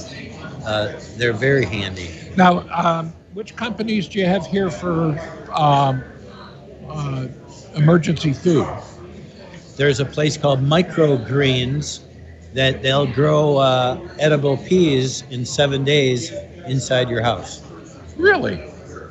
uh, 0.64 0.92
they're 1.16 1.32
very 1.34 1.64
handy. 1.66 2.10
Now, 2.36 2.64
um, 2.74 3.14
which 3.32 3.56
companies 3.56 4.08
do 4.08 4.18
you 4.18 4.26
have 4.26 4.46
here 4.46 4.70
for 4.70 5.18
um, 5.54 6.02
uh, 6.88 7.28
emergency 7.76 8.32
food? 8.32 8.66
There's 9.76 10.00
a 10.00 10.04
place 10.06 10.36
called 10.36 10.60
Microgreens 10.60 12.00
that 12.54 12.82
they'll 12.82 13.06
grow 13.06 13.58
uh, 13.58 14.00
edible 14.18 14.56
peas 14.56 15.22
in 15.30 15.44
seven 15.44 15.84
days 15.84 16.32
inside 16.66 17.08
your 17.08 17.22
house. 17.22 17.62
Really? 18.16 18.56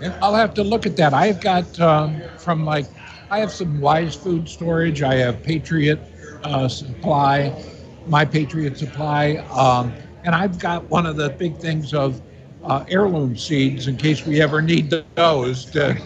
Yeah. 0.01 0.17
I'll 0.21 0.35
have 0.35 0.53
to 0.55 0.63
look 0.63 0.85
at 0.85 0.95
that. 0.97 1.13
I've 1.13 1.41
got 1.41 1.79
um, 1.79 2.21
from 2.37 2.65
like, 2.65 2.85
I 3.29 3.39
have 3.39 3.51
some 3.51 3.79
Wise 3.79 4.15
Food 4.15 4.47
Storage. 4.49 5.01
I 5.01 5.15
have 5.15 5.41
Patriot 5.43 5.99
uh, 6.43 6.67
Supply, 6.67 7.53
My 8.07 8.25
Patriot 8.25 8.77
Supply, 8.77 9.37
um, 9.51 9.93
and 10.23 10.35
I've 10.35 10.59
got 10.59 10.89
one 10.89 11.05
of 11.05 11.15
the 11.15 11.29
big 11.29 11.57
things 11.57 11.93
of 11.93 12.21
uh, 12.63 12.85
heirloom 12.89 13.37
seeds 13.37 13.87
in 13.87 13.97
case 13.97 14.25
we 14.25 14.41
ever 14.41 14.61
need 14.61 14.93
those. 15.15 15.65
To, 15.71 15.97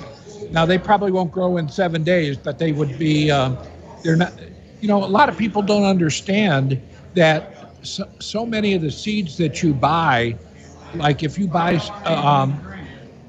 now 0.51 0.65
they 0.65 0.77
probably 0.77 1.11
won't 1.11 1.31
grow 1.31 1.57
in 1.57 1.69
seven 1.69 2.03
days, 2.03 2.37
but 2.37 2.59
they 2.59 2.71
would 2.71 2.97
be. 2.99 3.31
Um, 3.31 3.57
they're 4.03 4.15
not. 4.15 4.33
You 4.81 4.89
know, 4.89 5.03
a 5.03 5.07
lot 5.07 5.29
of 5.29 5.37
people 5.37 5.61
don't 5.61 5.85
understand 5.85 6.81
that 7.15 7.75
so, 7.85 8.09
so 8.19 8.45
many 8.45 8.73
of 8.73 8.81
the 8.81 8.91
seeds 8.91 9.37
that 9.37 9.61
you 9.63 9.73
buy, 9.73 10.37
like 10.95 11.23
if 11.23 11.37
you 11.37 11.47
buy. 11.47 11.75
Um, 12.05 12.61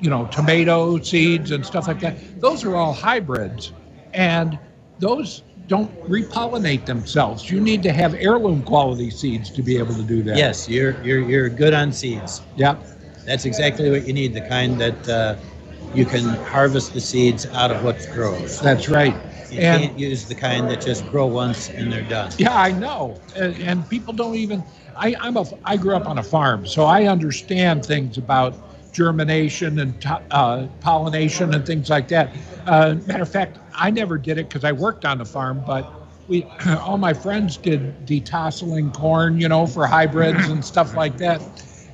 you 0.01 0.11
know, 0.11 0.27
tomato 0.27 0.99
seeds 1.01 1.51
and 1.51 1.65
stuff 1.65 1.89
like 1.89 1.99
that. 2.01 2.15
Those 2.39 2.63
are 2.63 2.77
all 2.77 2.93
hybrids, 2.93 3.73
and 4.13 4.59
those 4.99 5.43
don't 5.67 5.91
repollinate 6.03 6.85
themselves. 6.85 7.51
You 7.51 7.59
need 7.59 7.83
to 7.85 7.93
have 7.93 8.15
heirloom 8.15 8.63
quality 8.63 9.11
seeds 9.11 9.51
to 9.53 9.63
be 9.63 9.79
able 9.79 9.95
to 9.95 10.03
do 10.03 10.23
that. 10.25 10.37
Yes, 10.37 10.69
you're 10.69 11.03
you're 11.03 11.23
you're 11.23 11.49
good 11.49 11.73
on 11.73 11.91
seeds. 11.91 12.43
Yep. 12.57 12.85
That's 13.25 13.47
exactly 13.47 13.91
what 13.91 14.07
you 14.07 14.13
need. 14.13 14.35
The 14.35 14.43
kind 14.43 14.79
that 14.79 15.09
uh, 15.09 15.37
you 15.95 16.05
can 16.05 16.25
harvest 16.45 16.93
the 16.93 17.01
seeds 17.01 17.47
out 17.47 17.71
of 17.71 17.83
what 17.83 18.07
grows. 18.13 18.61
That's 18.61 18.91
right. 18.91 19.17
You 19.55 19.63
And 19.63 19.83
can't 19.83 19.99
use 19.99 20.27
the 20.27 20.35
kind 20.35 20.69
that 20.71 20.81
just 20.81 21.07
grow 21.11 21.27
once 21.27 21.71
and 21.71 21.93
they're 21.93 22.03
done. 22.03 22.33
yeah, 22.39 22.55
I 22.57 22.73
know. 22.73 23.21
And, 23.37 23.57
and 23.63 23.89
people 23.89 24.13
don't 24.13 24.35
even. 24.35 24.65
I, 24.97 25.15
I'm 25.21 25.37
a. 25.37 25.45
I 25.65 25.77
grew 25.77 25.95
up 25.97 26.07
on 26.07 26.19
a 26.19 26.23
farm, 26.23 26.67
so 26.67 26.85
I 26.85 27.05
understand 27.07 27.85
things 27.85 28.19
about 28.19 28.57
germination 28.93 29.79
and 29.79 30.01
to, 30.03 30.23
uh, 30.31 30.67
pollination 30.81 31.55
and 31.55 31.67
things 31.67 31.89
like 31.91 32.09
that. 32.09 32.37
Uh, 32.67 32.97
matter 33.07 33.23
of 33.23 33.29
fact, 33.31 33.59
I 33.75 33.91
never 33.91 34.19
did 34.19 34.39
it 34.39 34.49
because 34.49 34.65
I 34.65 34.73
worked 34.73 35.05
on 35.05 35.19
the 35.19 35.25
farm, 35.25 35.63
but 35.65 35.89
we, 36.27 36.45
all 36.81 36.99
my 36.99 37.15
friends 37.15 37.57
did 37.57 38.07
detasseling 38.07 38.93
corn, 38.93 39.41
you 39.41 39.49
know, 39.49 39.67
for 39.67 39.87
hybrids 39.87 40.49
and 40.49 40.65
stuff 40.65 40.97
like 40.97 41.17
that, 41.19 41.43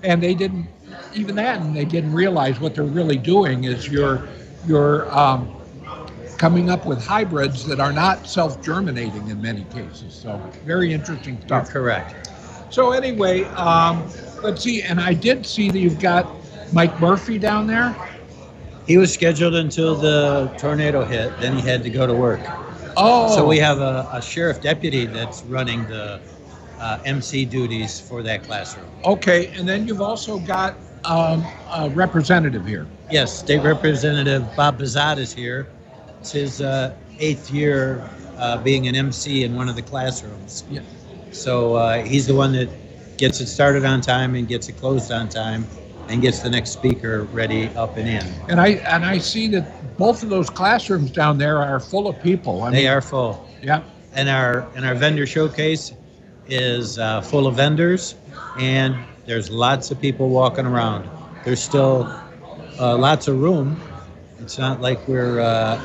and 0.02 0.22
they 0.22 0.34
didn't. 0.34 0.68
Even 1.12 1.34
that, 1.36 1.60
and 1.60 1.74
they 1.76 1.84
didn't 1.84 2.12
realize 2.12 2.60
what 2.60 2.74
they're 2.74 2.84
really 2.84 3.18
doing 3.18 3.64
is 3.64 3.88
you're, 3.88 4.28
you're 4.64 5.10
um, 5.16 5.59
coming 6.40 6.70
up 6.70 6.86
with 6.86 7.04
hybrids 7.04 7.66
that 7.66 7.80
are 7.80 7.92
not 7.92 8.26
self-germinating 8.26 9.28
in 9.28 9.42
many 9.42 9.62
cases. 9.64 10.14
So 10.14 10.38
very 10.64 10.90
interesting 10.90 11.34
You're 11.34 11.46
stuff. 11.46 11.68
correct. 11.68 12.30
So 12.70 12.92
anyway, 12.92 13.44
um, 13.44 14.10
let's 14.42 14.62
see. 14.62 14.80
And 14.80 14.98
I 14.98 15.12
did 15.12 15.44
see 15.44 15.70
that 15.70 15.78
you've 15.78 16.00
got 16.00 16.26
Mike 16.72 16.98
Murphy 16.98 17.38
down 17.38 17.66
there. 17.66 17.94
He 18.86 18.96
was 18.96 19.12
scheduled 19.12 19.54
until 19.54 19.94
the 19.94 20.50
tornado 20.56 21.04
hit. 21.04 21.38
Then 21.40 21.56
he 21.56 21.60
had 21.60 21.82
to 21.82 21.90
go 21.90 22.06
to 22.06 22.14
work. 22.14 22.40
Oh, 22.96 23.36
So 23.36 23.46
we 23.46 23.58
have 23.58 23.80
a, 23.80 24.08
a 24.10 24.22
sheriff 24.22 24.62
deputy 24.62 25.04
that's 25.04 25.42
running 25.42 25.86
the 25.88 26.22
uh, 26.78 27.00
MC 27.04 27.44
duties 27.44 28.00
for 28.00 28.22
that 28.22 28.44
classroom. 28.44 28.88
okay. 29.04 29.48
And 29.48 29.68
then 29.68 29.86
you've 29.86 30.00
also 30.00 30.38
got 30.38 30.74
um, 31.04 31.44
a 31.70 31.90
representative 31.90 32.64
here. 32.66 32.86
Yes, 33.10 33.38
State 33.38 33.62
Representative 33.62 34.48
Bob 34.56 34.78
Bezotte 34.78 35.18
is 35.18 35.34
here. 35.34 35.66
It's 36.20 36.32
his 36.32 36.60
uh, 36.60 36.94
eighth 37.18 37.50
year 37.50 38.08
uh, 38.36 38.58
being 38.58 38.88
an 38.88 38.94
MC 38.96 39.44
in 39.44 39.56
one 39.56 39.68
of 39.68 39.76
the 39.76 39.82
classrooms. 39.82 40.64
Yeah. 40.70 40.80
So 41.32 41.74
uh, 41.76 42.04
he's 42.04 42.26
the 42.26 42.34
one 42.34 42.52
that 42.52 42.68
gets 43.16 43.40
it 43.40 43.46
started 43.46 43.84
on 43.86 44.02
time 44.02 44.34
and 44.34 44.46
gets 44.48 44.68
it 44.68 44.76
closed 44.76 45.10
on 45.12 45.28
time 45.30 45.66
and 46.08 46.20
gets 46.20 46.40
the 46.40 46.50
next 46.50 46.70
speaker 46.72 47.24
ready 47.32 47.68
up 47.76 47.96
and 47.96 48.08
in. 48.08 48.26
And 48.50 48.60
I 48.60 48.68
and 48.88 49.04
I 49.04 49.18
see 49.18 49.48
that 49.48 49.96
both 49.96 50.22
of 50.22 50.28
those 50.28 50.50
classrooms 50.50 51.10
down 51.10 51.38
there 51.38 51.58
are 51.58 51.80
full 51.80 52.08
of 52.08 52.20
people. 52.22 52.62
I 52.64 52.70
They 52.70 52.78
mean, 52.78 52.88
are 52.88 53.00
full. 53.00 53.48
Yeah. 53.62 53.82
And 54.12 54.28
our 54.28 54.68
and 54.74 54.84
our 54.84 54.94
vendor 54.94 55.26
showcase 55.26 55.92
is 56.46 56.98
uh, 56.98 57.22
full 57.22 57.46
of 57.46 57.56
vendors, 57.56 58.16
and 58.58 58.96
there's 59.26 59.50
lots 59.50 59.90
of 59.90 60.00
people 60.00 60.28
walking 60.28 60.66
around. 60.66 61.08
There's 61.44 61.62
still 61.62 62.12
uh, 62.78 62.96
lots 62.98 63.28
of 63.28 63.40
room. 63.40 63.80
It's 64.40 64.58
not 64.58 64.80
like 64.80 65.06
we're 65.06 65.40
uh, 65.40 65.80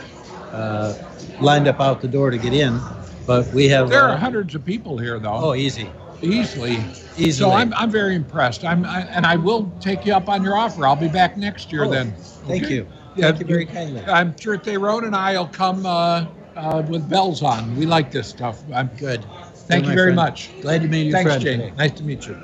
uh, 0.55 0.93
lined 1.41 1.67
up 1.67 1.79
out 1.81 2.01
the 2.01 2.07
door 2.07 2.31
to 2.31 2.37
get 2.37 2.53
in, 2.53 2.79
but 3.27 3.47
we 3.53 3.67
have. 3.69 3.89
There 3.89 4.03
uh, 4.03 4.13
are 4.13 4.17
hundreds 4.17 4.55
of 4.55 4.65
people 4.65 4.97
here, 4.97 5.19
though. 5.19 5.33
Oh, 5.33 5.55
easy, 5.55 5.89
easily. 6.21 6.77
easily. 7.17 7.31
So 7.31 7.51
I'm, 7.51 7.73
I'm 7.73 7.91
very 7.91 8.15
impressed. 8.15 8.63
I'm 8.63 8.85
I, 8.85 9.01
and 9.01 9.25
I 9.25 9.35
will 9.35 9.71
take 9.79 10.05
you 10.05 10.13
up 10.13 10.29
on 10.29 10.43
your 10.43 10.57
offer. 10.57 10.87
I'll 10.87 10.95
be 10.95 11.07
back 11.09 11.37
next 11.37 11.71
year 11.71 11.85
Oh, 11.85 11.89
then. 11.91 12.13
Thank 12.47 12.63
Okay? 12.63 12.75
you. 12.75 12.87
Yeah, 13.15 13.27
Thank 13.27 13.41
you 13.41 13.45
very 13.45 13.65
kindly. 13.65 14.03
I'm 14.05 14.37
sure 14.37 14.57
Thayrone 14.57 15.05
and 15.05 15.15
I 15.15 15.37
will 15.37 15.47
come 15.47 15.85
uh, 15.85 16.25
uh, 16.55 16.83
with 16.87 17.09
bells 17.09 17.43
on. 17.43 17.75
We 17.77 17.85
like 17.85 18.11
this 18.11 18.27
stuff. 18.27 18.61
I'm 18.73 18.87
Good. 18.97 19.25
Thank 19.67 19.85
you 19.85 19.93
very 19.95 20.07
friend. 20.07 20.15
much. 20.17 20.49
Glad 20.61 20.81
to 20.83 20.87
meet 20.87 21.03
your 21.07 21.13
Thanks, 21.13 21.31
friend 21.31 21.41
Jane. 21.41 21.75
Nice 21.75 21.91
to 21.93 22.03
meet 22.03 22.27
you. 22.27 22.37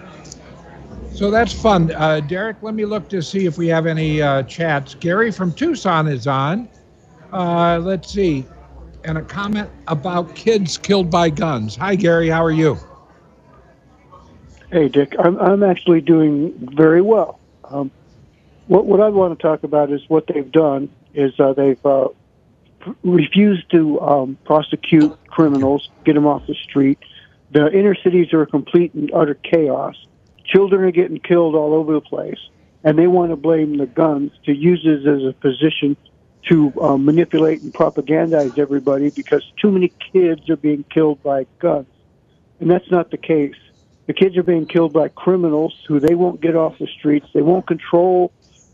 So 1.13 1.29
that's 1.29 1.53
fun. 1.53 1.91
Uh, 1.93 2.19
Derek, 2.21 2.57
let 2.63 2.73
me 2.73 2.85
look 2.85 3.07
to 3.09 3.21
see 3.21 3.45
if 3.45 3.57
we 3.57 3.67
have 3.67 3.85
any 3.85 4.21
uh, 4.21 4.43
chats. 4.43 4.95
Gary 4.95 5.31
from 5.31 5.53
Tucson 5.53 6.07
is 6.07 6.25
on. 6.25 6.67
Uh, 7.31 7.79
let's 7.79 8.11
see. 8.11 8.45
And 9.03 9.17
a 9.17 9.21
comment 9.21 9.69
about 9.87 10.35
kids 10.35 10.77
killed 10.77 11.09
by 11.09 11.29
guns. 11.29 11.75
Hi, 11.75 11.95
Gary. 11.95 12.29
How 12.29 12.43
are 12.43 12.51
you? 12.51 12.77
Hey, 14.71 14.89
Dick. 14.89 15.15
I'm 15.19 15.37
I'm 15.39 15.63
actually 15.63 16.01
doing 16.01 16.53
very 16.75 17.01
well. 17.01 17.39
Um, 17.65 17.91
what 18.67 18.85
what 18.85 19.01
I 19.01 19.09
want 19.09 19.37
to 19.37 19.41
talk 19.41 19.63
about 19.63 19.91
is 19.91 20.01
what 20.07 20.27
they've 20.27 20.51
done 20.51 20.89
is 21.13 21.37
uh, 21.39 21.53
they've 21.53 21.83
uh, 21.85 22.09
refused 23.03 23.69
to 23.71 23.99
um, 24.01 24.37
prosecute 24.45 25.17
criminals, 25.27 25.89
get 26.05 26.13
them 26.13 26.25
off 26.25 26.45
the 26.47 26.55
street. 26.55 26.99
The 27.51 27.71
inner 27.71 27.95
cities 27.95 28.33
are 28.33 28.45
complete 28.45 28.93
and 28.93 29.11
utter 29.13 29.33
chaos. 29.33 29.95
Children 30.45 30.83
are 30.83 30.91
getting 30.91 31.19
killed 31.19 31.55
all 31.55 31.73
over 31.73 31.93
the 31.93 32.01
place, 32.01 32.39
and 32.83 32.97
they 32.97 33.07
want 33.07 33.31
to 33.31 33.35
blame 33.35 33.77
the 33.77 33.87
guns 33.87 34.31
to 34.45 34.53
use 34.53 34.83
this 34.85 35.05
as 35.05 35.23
a 35.27 35.33
position 35.33 35.97
to 36.49 36.73
uh, 36.81 36.97
manipulate 36.97 37.61
and 37.61 37.73
propagandize 37.73 38.57
everybody 38.57 39.09
because 39.09 39.43
too 39.61 39.71
many 39.71 39.93
kids 40.11 40.49
are 40.49 40.57
being 40.57 40.83
killed 40.93 41.21
by 41.21 41.45
guns, 41.59 41.87
and 42.59 42.69
that's 42.69 42.89
not 42.89 43.11
the 43.11 43.17
case. 43.17 43.55
The 44.07 44.13
kids 44.13 44.35
are 44.37 44.43
being 44.43 44.65
killed 44.65 44.93
by 44.93 45.09
criminals 45.09 45.73
who 45.87 45.99
they 45.99 46.15
won't 46.15 46.41
get 46.41 46.55
off 46.55 46.77
the 46.79 46.87
streets. 46.87 47.27
They 47.33 47.41
won't 47.41 47.67
control 47.67 48.31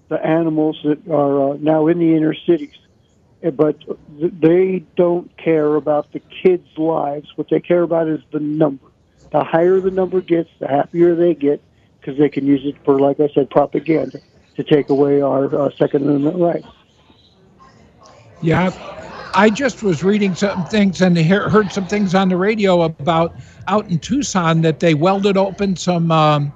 the 0.09 0.15
animals 0.25 0.79
that 0.83 1.07
are 1.11 1.51
uh, 1.51 1.57
now 1.59 1.87
in 1.87 1.99
the 1.99 2.15
inner 2.15 2.33
cities. 2.33 2.73
Eh, 3.43 3.49
But 3.51 3.77
they 4.07 4.85
don't 4.95 5.35
care 5.37 5.75
about 5.75 6.11
the 6.13 6.21
kids' 6.43 6.69
lives. 6.77 7.27
What 7.35 7.49
they 7.49 7.59
care 7.59 7.83
about 7.83 8.07
is 8.07 8.21
the 8.31 8.39
number. 8.39 8.87
The 9.31 9.43
higher 9.43 9.79
the 9.81 9.91
number 9.91 10.21
gets, 10.21 10.49
the 10.59 10.67
happier 10.67 11.15
they 11.15 11.35
get 11.35 11.61
because 11.99 12.17
they 12.17 12.29
can 12.29 12.47
use 12.47 12.61
it 12.63 12.75
for, 12.85 12.99
like 12.99 13.19
I 13.19 13.27
said, 13.35 13.49
propaganda 13.49 14.19
to 14.55 14.63
take 14.63 14.89
away 14.89 15.21
our 15.21 15.53
uh, 15.53 15.69
Second 15.77 16.03
Amendment 16.03 16.37
rights. 16.37 16.67
Yeah, 18.41 18.71
I 19.33 19.49
just 19.49 19.83
was 19.83 20.03
reading 20.03 20.35
some 20.35 20.65
things 20.65 21.01
and 21.01 21.17
hear, 21.17 21.49
heard 21.49 21.71
some 21.71 21.87
things 21.87 22.15
on 22.15 22.29
the 22.29 22.37
radio 22.37 22.83
about 22.83 23.35
out 23.67 23.89
in 23.89 23.99
Tucson 23.99 24.61
that 24.61 24.79
they 24.79 24.93
welded 24.93 25.37
open 25.37 25.75
some 25.75 26.11
um, 26.11 26.53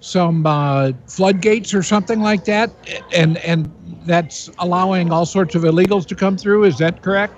some 0.00 0.46
uh, 0.46 0.92
floodgates 1.06 1.72
or 1.72 1.82
something 1.82 2.20
like 2.20 2.44
that, 2.44 2.70
and 3.14 3.38
and 3.38 3.72
that's 4.04 4.50
allowing 4.58 5.10
all 5.12 5.24
sorts 5.24 5.54
of 5.54 5.62
illegals 5.62 6.06
to 6.06 6.14
come 6.14 6.36
through. 6.36 6.64
Is 6.64 6.76
that 6.78 7.02
correct? 7.02 7.34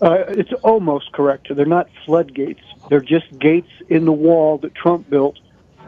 Uh, 0.00 0.24
it's 0.28 0.52
almost 0.62 1.10
correct. 1.12 1.54
They're 1.54 1.66
not 1.66 1.88
floodgates. 2.06 2.62
They're 2.88 3.00
just 3.00 3.38
gates 3.40 3.70
in 3.88 4.04
the 4.04 4.12
wall 4.12 4.58
that 4.58 4.74
Trump 4.74 5.10
built. 5.10 5.38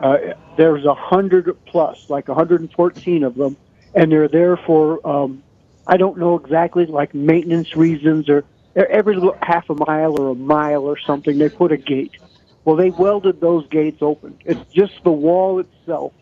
Uh, 0.00 0.18
there's 0.57 0.84
a 0.84 0.94
hundred 0.94 1.57
plus, 1.66 2.11
like 2.11 2.26
114 2.26 3.22
of 3.22 3.36
them, 3.36 3.57
and 3.94 4.11
they're 4.11 4.28
there 4.28 4.57
for 4.57 5.07
um, 5.07 5.43
I 5.87 5.97
don't 5.97 6.18
know 6.18 6.37
exactly, 6.37 6.87
like 6.87 7.14
maintenance 7.14 7.76
reasons 7.76 8.28
or 8.28 8.45
every 8.74 9.14
little 9.14 9.37
half 9.43 9.68
a 9.70 9.74
mile 9.74 10.18
or 10.18 10.30
a 10.30 10.35
mile 10.35 10.82
or 10.82 10.99
something. 10.99 11.39
They 11.39 11.49
put 11.49 11.72
a 11.72 11.76
gate. 11.76 12.12
Well, 12.64 12.76
they 12.76 12.91
welded 12.91 13.41
those 13.41 13.66
gates 13.68 13.99
open. 14.01 14.39
It's 14.45 14.72
just 14.72 14.95
the 15.05 15.12
wall 15.12 15.59
itself 15.59 16.12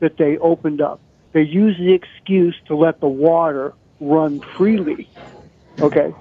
that 0.00 0.16
they 0.16 0.36
opened 0.38 0.80
up. 0.80 1.00
They 1.32 1.42
used 1.42 1.78
the 1.80 1.92
excuse 1.92 2.56
to 2.66 2.76
let 2.76 3.00
the 3.00 3.06
water 3.08 3.72
run 4.00 4.40
freely, 4.56 5.08
okay, 5.80 6.12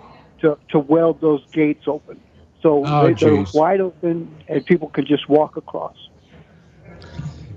to, 0.42 0.58
to 0.70 0.80
weld 0.80 1.20
those 1.20 1.44
gates 1.52 1.88
open. 1.88 2.20
So 2.62 2.86
Oh, 2.86 3.08
they, 3.08 3.14
they're 3.14 3.38
geez. 3.38 3.54
wide 3.54 3.82
open 3.82 4.34
and 4.48 4.64
people 4.66 4.90
can 4.90 5.06
just 5.06 5.28
walk 5.28 5.58
across. 5.58 5.96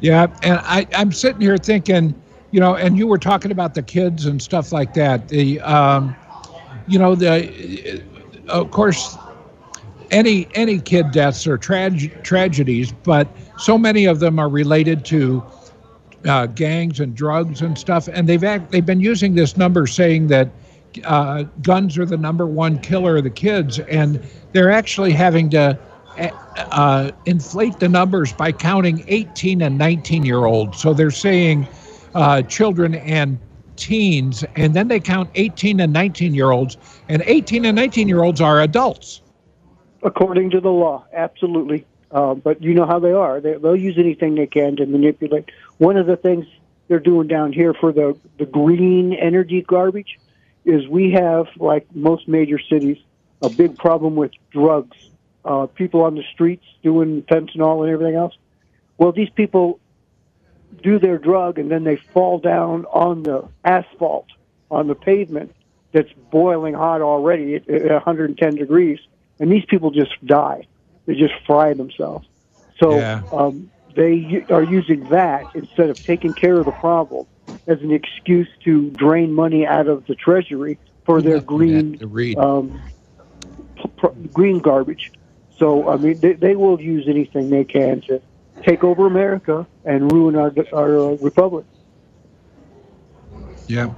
Yeah, 0.00 0.26
and 0.42 0.60
I, 0.62 0.86
I'm 0.94 1.12
sitting 1.12 1.42
here 1.42 1.58
thinking, 1.58 2.14
you 2.54 2.60
know, 2.60 2.76
and 2.76 2.96
you 2.96 3.08
were 3.08 3.18
talking 3.18 3.50
about 3.50 3.74
the 3.74 3.82
kids 3.82 4.26
and 4.26 4.40
stuff 4.40 4.70
like 4.70 4.94
that. 4.94 5.26
The, 5.26 5.60
um, 5.62 6.14
you 6.86 7.00
know, 7.00 7.16
the, 7.16 8.00
of 8.46 8.70
course, 8.70 9.18
any 10.12 10.46
any 10.54 10.78
kid 10.78 11.10
deaths 11.10 11.48
are 11.48 11.58
trage- 11.58 12.22
tragedies, 12.22 12.92
but 12.92 13.26
so 13.58 13.76
many 13.76 14.04
of 14.04 14.20
them 14.20 14.38
are 14.38 14.48
related 14.48 15.04
to 15.06 15.42
uh, 16.26 16.46
gangs 16.46 17.00
and 17.00 17.16
drugs 17.16 17.60
and 17.60 17.76
stuff. 17.76 18.06
And 18.06 18.28
they've 18.28 18.44
act, 18.44 18.70
they've 18.70 18.86
been 18.86 19.00
using 19.00 19.34
this 19.34 19.56
number 19.56 19.88
saying 19.88 20.28
that 20.28 20.48
uh, 21.02 21.42
guns 21.60 21.98
are 21.98 22.06
the 22.06 22.16
number 22.16 22.46
one 22.46 22.78
killer 22.78 23.16
of 23.16 23.24
the 23.24 23.30
kids, 23.30 23.80
and 23.80 24.24
they're 24.52 24.70
actually 24.70 25.10
having 25.10 25.50
to 25.50 25.76
uh, 26.56 27.10
inflate 27.26 27.80
the 27.80 27.88
numbers 27.88 28.32
by 28.32 28.52
counting 28.52 29.04
18 29.08 29.60
and 29.60 29.76
19 29.76 30.24
year 30.24 30.44
olds. 30.44 30.78
So 30.80 30.94
they're 30.94 31.10
saying 31.10 31.66
uh, 32.14 32.42
children 32.42 32.94
and 32.94 33.38
teens, 33.76 34.44
and 34.56 34.74
then 34.74 34.88
they 34.88 35.00
count 35.00 35.30
18 35.34 35.80
and 35.80 35.92
19 35.92 36.34
year 36.34 36.50
olds, 36.50 36.76
and 37.08 37.22
18 37.26 37.64
and 37.64 37.76
19 37.76 38.08
year 38.08 38.22
olds 38.22 38.40
are 38.40 38.60
adults. 38.60 39.20
According 40.02 40.50
to 40.50 40.60
the 40.60 40.70
law, 40.70 41.04
absolutely. 41.12 41.86
Uh, 42.10 42.34
but 42.34 42.62
you 42.62 42.74
know 42.74 42.86
how 42.86 42.98
they 42.98 43.12
are. 43.12 43.40
They, 43.40 43.54
they'll 43.54 43.74
use 43.74 43.98
anything 43.98 44.36
they 44.36 44.46
can 44.46 44.76
to 44.76 44.86
manipulate. 44.86 45.50
One 45.78 45.96
of 45.96 46.06
the 46.06 46.16
things 46.16 46.46
they're 46.86 47.00
doing 47.00 47.26
down 47.26 47.52
here 47.52 47.74
for 47.74 47.92
the, 47.92 48.16
the 48.38 48.46
green 48.46 49.14
energy 49.14 49.62
garbage 49.62 50.18
is 50.64 50.86
we 50.86 51.10
have, 51.12 51.46
like 51.56 51.86
most 51.94 52.28
major 52.28 52.58
cities, 52.58 52.98
a 53.42 53.48
big 53.48 53.76
problem 53.76 54.14
with 54.14 54.30
drugs. 54.50 54.96
Uh, 55.44 55.66
people 55.66 56.02
on 56.02 56.14
the 56.14 56.22
streets 56.32 56.64
doing 56.82 57.22
fentanyl 57.22 57.82
and 57.82 57.92
everything 57.92 58.14
else. 58.14 58.34
Well, 58.96 59.12
these 59.12 59.28
people 59.30 59.80
do 60.82 60.98
their 60.98 61.18
drug 61.18 61.58
and 61.58 61.70
then 61.70 61.84
they 61.84 61.96
fall 62.12 62.38
down 62.38 62.84
on 62.86 63.22
the 63.22 63.48
asphalt, 63.64 64.26
on 64.70 64.86
the 64.88 64.94
pavement 64.94 65.54
that's 65.92 66.12
boiling 66.30 66.74
hot 66.74 67.00
already 67.00 67.56
at, 67.56 67.68
at 67.68 67.90
110 67.90 68.56
degrees, 68.56 68.98
and 69.38 69.50
these 69.50 69.64
people 69.66 69.90
just 69.90 70.12
die. 70.26 70.66
They 71.06 71.14
just 71.14 71.34
fry 71.46 71.74
themselves. 71.74 72.26
So 72.82 72.96
Yeah. 72.98 73.20
um, 73.32 73.70
they 73.94 74.44
are 74.50 74.62
using 74.62 75.08
that 75.10 75.48
instead 75.54 75.90
of 75.90 76.02
taking 76.02 76.34
care 76.34 76.58
of 76.58 76.64
the 76.64 76.72
problem 76.72 77.26
as 77.66 77.80
an 77.80 77.92
excuse 77.92 78.48
to 78.64 78.90
drain 78.90 79.32
money 79.32 79.66
out 79.66 79.86
of 79.86 80.04
the 80.06 80.14
treasury 80.14 80.78
for 81.06 81.22
their 81.22 81.40
green 81.40 81.98
um, 82.38 82.82
p- 83.76 83.88
pr- 83.96 84.08
green 84.32 84.58
garbage. 84.58 85.12
So 85.58 85.88
I 85.88 85.96
mean, 85.96 86.18
they, 86.20 86.32
they 86.32 86.56
will 86.56 86.80
use 86.80 87.06
anything 87.08 87.50
they 87.50 87.64
can 87.64 88.00
to 88.08 88.20
take 88.64 88.84
over 88.84 89.06
America 89.06 89.66
and 89.84 90.10
ruin 90.12 90.36
our 90.36 90.52
our 90.72 90.98
uh, 90.98 91.16
republic. 91.20 91.64
Yeah. 93.66 93.92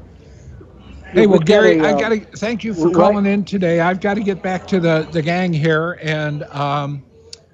Hey, 1.12 1.26
well, 1.26 1.38
Gary, 1.38 1.80
I 1.80 1.92
uh, 1.92 1.98
got 1.98 2.08
to 2.10 2.20
thank 2.20 2.64
you 2.64 2.74
for 2.74 2.90
calling 2.90 3.26
in 3.26 3.44
today. 3.44 3.80
I've 3.80 4.00
got 4.00 4.14
to 4.14 4.22
get 4.22 4.42
back 4.42 4.66
to 4.68 4.80
the 4.80 5.08
the 5.12 5.22
gang 5.22 5.52
here, 5.52 5.98
and 6.02 6.42
um, 6.44 7.04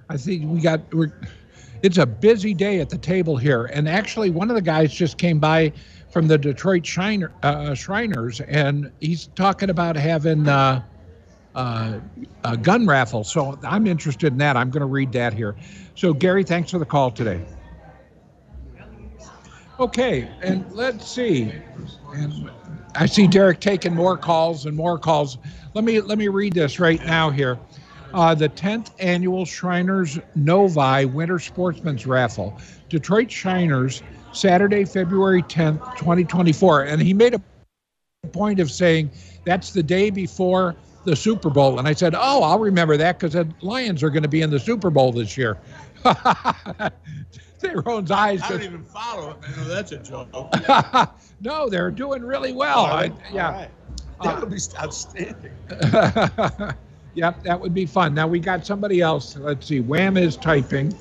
I 0.09 0.17
think 0.17 0.51
we 0.51 0.61
got 0.61 0.93
we're. 0.95 1.13
It's 1.83 1.99
a 1.99 2.07
busy 2.07 2.55
day 2.55 2.79
at 2.79 2.89
the 2.89 2.99
table 2.99 3.37
here, 3.37 3.65
and 3.67 3.89
actually, 3.89 4.31
one 4.31 4.51
of 4.51 4.57
the 4.57 4.63
guys 4.63 4.93
just 4.93 5.19
came 5.19 5.41
by 5.41 5.73
from 6.11 6.29
the 6.29 6.39
Detroit 6.39 6.87
Shriner, 6.87 7.33
uh, 7.43 7.75
Shriners, 7.75 8.41
and 8.43 8.93
he's 9.01 9.29
talking 9.35 9.69
about 9.69 9.97
having 9.97 10.49
uh, 10.49 10.83
uh, 11.55 11.99
a 12.45 12.57
gun 12.57 12.87
raffle. 12.87 13.25
So 13.25 13.59
I'm 13.63 13.87
interested 13.87 14.33
in 14.33 14.39
that. 14.39 14.57
I'm 14.57 14.71
going 14.71 14.81
to 14.81 14.87
read 14.87 15.13
that 15.13 15.33
here. 15.33 15.57
So, 15.95 16.13
Gary, 16.13 16.45
thanks 16.45 16.71
for 16.71 16.79
the 16.79 16.87
call 16.87 17.11
today. 17.11 17.45
Okay, 19.81 20.31
and 20.43 20.71
let's 20.73 21.11
see. 21.11 21.53
And 22.15 22.51
I 22.95 23.07
see 23.07 23.27
Derek 23.27 23.61
taking 23.61 23.95
more 23.95 24.17
calls 24.17 24.67
and 24.67 24.77
more 24.77 24.99
calls. 24.99 25.39
Let 25.75 25.85
me 25.85 26.01
let 26.01 26.19
me 26.19 26.29
read 26.29 26.53
this 26.53 26.79
right 26.79 27.05
now 27.05 27.31
here. 27.31 27.59
Uh, 28.15 28.35
the 28.35 28.49
10th 28.49 28.91
annual 28.99 29.47
Shriners 29.47 30.19
Novi 30.35 31.07
Winter 31.07 31.39
Sportsman's 31.39 32.07
Raffle, 32.07 32.61
Detroit 32.91 33.31
Shriners, 33.31 34.03
Saturday, 34.33 34.85
February 34.85 35.43
10th, 35.43 35.97
2024. 35.97 36.83
And 36.83 37.01
he 37.01 37.15
made 37.15 37.35
a 37.35 37.41
point 38.29 38.61
of 38.61 38.71
saying 38.71 39.11
that's 39.45 39.73
the 39.73 39.83
day 39.83 40.11
before 40.11 40.77
the 41.05 41.17
Super 41.17 41.51
Bowl. 41.51 41.79
And 41.79 41.87
I 41.89 41.93
said, 41.93 42.15
Oh, 42.15 42.43
I'll 42.43 42.59
remember 42.59 42.97
that 42.97 43.19
because 43.19 43.35
the 43.35 43.49
Lions 43.61 44.03
are 44.03 44.11
going 44.11 44.23
to 44.23 44.29
be 44.29 44.43
in 44.43 44.51
the 44.51 44.61
Super 44.61 44.91
Bowl 44.91 45.13
this 45.13 45.37
year. 45.37 45.59
Thayrone's 47.59 48.11
eyes 48.11 48.43
I 48.43 48.49
just 48.49 48.51
don't 48.51 48.63
even 48.63 48.85
follow 48.85 49.31
it. 49.31 49.37
I 49.47 49.57
know 49.57 49.69
that's 49.69 49.93
a 49.93 49.99
joke. 49.99 50.29
no, 51.41 51.69
they're 51.69 51.91
doing 51.91 52.23
really 52.23 52.53
well. 52.53 52.87
I, 52.87 53.13
yeah. 53.33 53.47
All 53.47 53.53
right. 53.53 53.71
Uh, 54.21 54.25
that 54.25 54.41
would 54.41 54.51
be 54.51 54.59
outstanding. 54.81 55.53
yep, 57.15 57.43
that 57.43 57.61
would 57.61 57.75
be 57.75 57.87
fun. 57.87 58.15
Now 58.15 58.27
we 58.27 58.41
got 58.41 58.67
somebody 58.67 59.01
else. 59.01 59.37
Let's 59.37 59.67
see. 59.67 59.81
Wham 59.81 60.17
is 60.17 60.37
typing. 60.37 60.97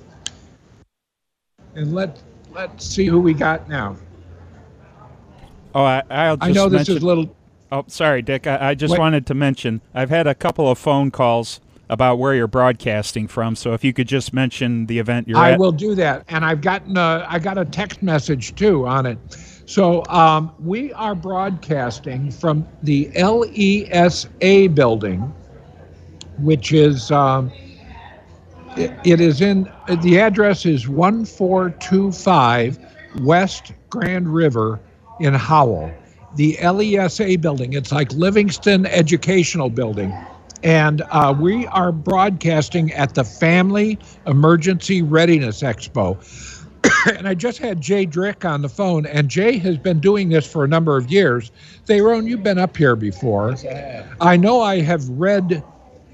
And 1.76 1.94
let 1.94 2.22
let's 2.52 2.86
see 2.86 3.06
who 3.06 3.20
we 3.20 3.34
got 3.34 3.70
now. 3.70 3.96
Oh, 5.74 5.84
I, 5.84 6.04
I'll 6.10 6.38
just 6.38 6.50
I 6.50 6.52
know 6.52 6.68
this 6.68 6.80
mention, 6.80 6.98
is 6.98 7.04
a 7.04 7.06
little 7.06 7.36
Oh, 7.72 7.86
sorry, 7.88 8.22
Dick. 8.22 8.48
I, 8.48 8.70
I 8.70 8.76
just 8.76 8.92
Wait. 8.92 9.00
wanted 9.00 9.26
to 9.28 9.34
mention 9.34 9.82
I've 9.94 10.10
had 10.10 10.28
a 10.28 10.36
couple 10.36 10.70
of 10.70 10.78
phone 10.78 11.10
calls 11.10 11.62
about 11.90 12.18
where 12.20 12.34
you're 12.34 12.48
broadcasting 12.48 13.28
from. 13.28 13.56
So 13.56 13.74
if 13.74 13.84
you 13.84 13.94
could 13.94 14.08
just 14.08 14.34
mention 14.34 14.86
the 14.88 15.00
event 15.00 15.28
you're 15.28 15.38
at. 15.38 15.44
I 15.44 15.52
at. 15.52 15.60
will 15.60 15.72
do 15.72 15.94
that. 15.96 16.26
And 16.30 16.44
I've 16.46 16.62
gotten 16.62 16.98
a, 16.98 17.26
I 17.28 17.40
got 17.40 17.58
a 17.58 17.66
text 17.66 18.02
message 18.02 18.56
too 18.56 18.88
on 18.88 19.06
it. 19.06 19.18
So 19.66 20.06
um, 20.08 20.54
we 20.60 20.92
are 20.94 21.16
broadcasting 21.16 22.32
from 22.32 22.68
the 22.84 23.08
LESA 23.16 24.74
building, 24.74 25.22
which 26.40 26.74
is 26.74 27.12
um, 27.12 27.52
it, 28.78 28.92
it 29.06 29.22
is 29.22 29.42
in 29.42 29.72
the 30.02 30.20
address 30.20 30.66
is 30.66 30.88
1425 30.88 32.80
West 33.22 33.74
Grand 33.90 34.34
River 34.34 34.80
in 35.20 35.34
Howell. 35.34 35.94
The 36.36 36.58
LESA 36.62 37.42
building. 37.42 37.74
It's 37.74 37.92
like 37.92 38.12
Livingston 38.14 38.86
Educational 38.86 39.70
Building. 39.70 40.14
And 40.64 41.02
uh, 41.10 41.36
we 41.38 41.66
are 41.68 41.92
broadcasting 41.92 42.92
at 42.94 43.16
the 43.16 43.24
Family 43.24 43.98
Emergency 44.28 45.02
Readiness 45.02 45.62
Expo. 45.62 46.18
and 47.18 47.28
I 47.28 47.34
just 47.34 47.58
had 47.58 47.82
Jay 47.82 48.06
Drick 48.06 48.46
on 48.46 48.62
the 48.62 48.70
phone, 48.70 49.06
and 49.06 49.30
Jay 49.30 49.58
has 49.58 49.78
been 49.78 50.00
doing 50.00 50.30
this 50.30 50.50
for 50.50 50.64
a 50.64 50.68
number 50.68 50.98
of 50.98 51.12
years. 51.12 51.52
Thayrone, 51.88 52.28
you've 52.28 52.44
been 52.44 52.60
up 52.60 52.78
here 52.78 52.96
before. 52.96 53.56
I 54.20 54.38
know 54.38 54.62
I 54.62 54.82
have 54.82 55.08
read 55.10 55.64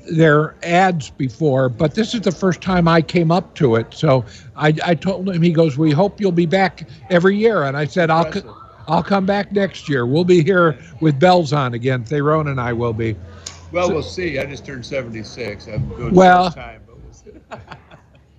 their 0.10 0.56
ads 0.64 1.10
before, 1.10 1.70
but 1.70 1.96
this 1.96 2.14
is 2.14 2.22
the 2.22 2.32
first 2.32 2.62
time 2.62 2.88
I 2.88 3.02
came 3.02 3.32
up 3.32 3.54
to 3.56 3.76
it. 3.76 3.94
So 3.94 4.26
I, 4.56 4.74
I 4.86 4.96
told 4.96 5.30
him, 5.30 5.42
he 5.42 5.52
goes, 5.52 5.78
"We 5.78 5.92
hope 5.92 6.22
you'll 6.22 6.32
be 6.32 6.46
back 6.46 6.88
every 7.10 7.36
year." 7.38 7.64
And 7.64 7.76
I 7.76 7.86
said, 7.86 8.10
"I'll, 8.10 8.32
co- 8.32 8.56
I'll 8.88 9.04
come 9.04 9.26
back 9.26 9.52
next 9.52 9.90
year. 9.90 10.06
We'll 10.06 10.24
be 10.24 10.44
here 10.44 10.80
with 11.02 11.20
bells 11.20 11.54
on 11.54 11.74
again. 11.74 12.04
Thayrone 12.04 12.50
and 12.50 12.60
I 12.60 12.74
will 12.74 12.94
be." 12.94 13.16
Well, 13.72 13.92
we'll 13.92 14.02
see. 14.04 14.40
I 14.40 14.46
just 14.46 14.66
turned 14.66 14.86
76. 14.86 15.68
I'm 15.68 15.88
doing 15.90 16.14
Well- 16.14 16.52
time, 16.52 16.82
but 16.88 16.96
we'll 17.02 17.14
see. 17.14 17.32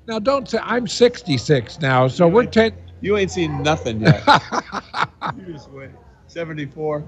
Now, 0.07 0.19
don't 0.19 0.49
say 0.49 0.59
I'm 0.63 0.87
66 0.87 1.81
now, 1.81 2.09
so 2.09 2.27
we're 2.27 2.47
ten. 2.47 2.73
You 3.03 3.19
ain't 3.19 3.31
seen 3.31 3.63
nothing 3.63 4.01
yet. 4.01 4.25
you 5.37 5.53
just 5.53 5.71
wait. 5.71 5.91
74. 6.29 7.05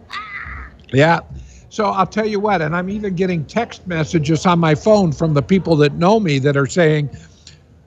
Yeah. 0.93 1.21
So 1.71 1.87
I'll 1.87 2.07
tell 2.07 2.27
you 2.27 2.41
what, 2.41 2.61
and 2.61 2.77
I'm 2.77 2.91
even 2.91 3.15
getting 3.15 3.47
text 3.47 3.87
messages 3.87 4.45
on 4.45 4.59
my 4.59 4.75
phone 4.75 5.13
from 5.13 5.33
the 5.33 5.41
people 5.41 5.77
that 5.77 5.95
know 5.95 6.21
me 6.21 6.39
that 6.41 6.59
are 6.59 6.67
saying, 6.67 7.09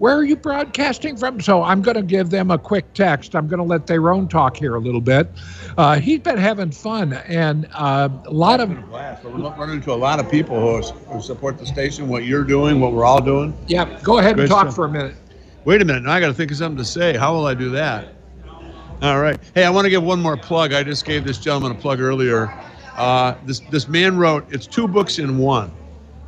Where 0.04 0.18
are 0.18 0.26
you 0.26 0.36
broadcasting 0.36 1.16
from? 1.16 1.40
So 1.40 1.64
I'm 1.64 1.82
going 1.82 1.96
to 1.96 2.02
give 2.02 2.30
them 2.30 2.52
a 2.52 2.58
quick 2.58 2.94
text. 2.94 3.38
I'm 3.38 3.48
going 3.48 3.60
to 3.60 3.64
let 3.64 3.88
Thayrone 3.88 4.30
talk 4.30 4.58
here 4.58 4.76
a 4.76 4.80
little 4.80 5.00
bit. 5.00 5.30
Uh, 5.78 5.98
he's 5.98 6.20
been 6.20 6.38
having 6.38 6.72
fun, 6.72 7.14
and 7.14 7.70
uh, 7.74 8.10
a 8.26 8.30
lot 8.30 8.60
of, 8.60 8.70
Blast. 8.90 9.24
We're 9.24 9.32
running 9.32 9.76
into 9.76 9.94
a 9.94 9.96
lot 9.96 10.20
of 10.20 10.30
people 10.30 10.60
who, 10.60 10.68
are, 10.68 10.82
who 10.82 11.22
support 11.22 11.58
the 11.58 11.66
station, 11.66 12.10
what 12.10 12.26
you're 12.26 12.44
doing, 12.44 12.82
what 12.82 12.92
we're 12.92 13.06
all 13.06 13.22
doing. 13.22 13.58
yeah, 13.68 13.98
go 14.04 14.18
ahead 14.18 14.38
and 14.38 14.50
talk 14.50 14.64
stuff. 14.64 14.76
for 14.76 14.84
a 14.84 14.90
minute. 14.90 15.16
Wait 15.64 15.82
a 15.82 15.86
minute. 15.86 16.04
Now 16.04 16.12
I 16.12 16.20
got 16.20 16.28
to 16.28 16.34
think 16.34 16.52
of 16.52 16.58
something 16.58 16.80
to 16.80 16.84
say. 16.84 17.16
How 17.16 17.34
will 17.34 17.46
I 17.46 17.54
do 17.54 17.70
that? 17.70 18.10
All 19.02 19.22
right. 19.22 19.40
Hey, 19.56 19.64
I 19.64 19.70
want 19.70 19.86
to 19.86 19.90
give 19.90 20.04
one 20.04 20.22
more 20.22 20.36
plug. 20.36 20.74
I 20.74 20.84
just 20.84 21.06
gave 21.06 21.24
this 21.24 21.38
gentleman 21.38 21.72
a 21.72 21.76
plug 21.76 22.02
earlier. 22.02 22.54
Uh, 22.98 23.36
this 23.46 23.62
this 23.72 23.88
man 23.88 24.18
wrote. 24.18 24.52
It's 24.52 24.68
two 24.68 24.86
books 24.86 25.18
in 25.18 25.38
one. 25.38 25.72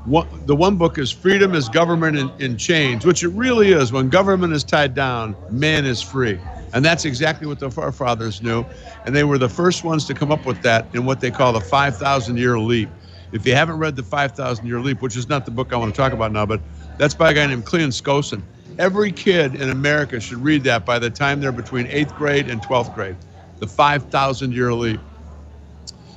One, 0.05 0.27
the 0.45 0.55
one 0.55 0.77
book 0.77 0.99
is 0.99 1.11
Freedom 1.11 1.55
is 1.55 1.69
Government 1.69 2.17
in, 2.17 2.31
in 2.39 2.57
Chains, 2.57 3.05
which 3.05 3.23
it 3.23 3.29
really 3.29 3.71
is. 3.71 3.91
When 3.91 4.09
government 4.09 4.53
is 4.53 4.63
tied 4.63 4.93
down, 4.93 5.35
man 5.49 5.85
is 5.85 6.01
free. 6.01 6.39
And 6.73 6.85
that's 6.85 7.05
exactly 7.05 7.47
what 7.47 7.59
the 7.59 7.71
forefathers 7.71 8.41
knew. 8.41 8.65
And 9.05 9.15
they 9.15 9.23
were 9.23 9.39
the 9.39 9.49
first 9.49 9.83
ones 9.83 10.05
to 10.05 10.13
come 10.13 10.31
up 10.31 10.45
with 10.45 10.61
that 10.63 10.87
in 10.93 11.05
what 11.05 11.21
they 11.21 11.31
call 11.31 11.53
the 11.53 11.61
5,000 11.61 12.37
year 12.37 12.59
leap. 12.59 12.89
If 13.31 13.47
you 13.47 13.55
haven't 13.55 13.77
read 13.79 13.95
the 13.95 14.03
5,000 14.03 14.65
year 14.67 14.79
leap, 14.79 15.01
which 15.01 15.17
is 15.17 15.27
not 15.27 15.45
the 15.45 15.51
book 15.51 15.73
I 15.73 15.77
want 15.77 15.95
to 15.95 15.97
talk 15.97 16.13
about 16.13 16.31
now, 16.31 16.45
but 16.45 16.61
that's 16.97 17.15
by 17.15 17.31
a 17.31 17.33
guy 17.33 17.47
named 17.47 17.65
Cleon 17.65 17.89
Skousen. 17.89 18.43
Every 18.77 19.11
kid 19.11 19.55
in 19.55 19.69
America 19.71 20.19
should 20.19 20.39
read 20.39 20.63
that 20.65 20.85
by 20.85 20.99
the 20.99 21.09
time 21.09 21.41
they're 21.41 21.51
between 21.51 21.87
eighth 21.87 22.15
grade 22.15 22.49
and 22.49 22.61
12th 22.61 22.93
grade. 22.93 23.17
The 23.59 23.67
5,000 23.67 24.53
year 24.53 24.73
leap. 24.73 24.99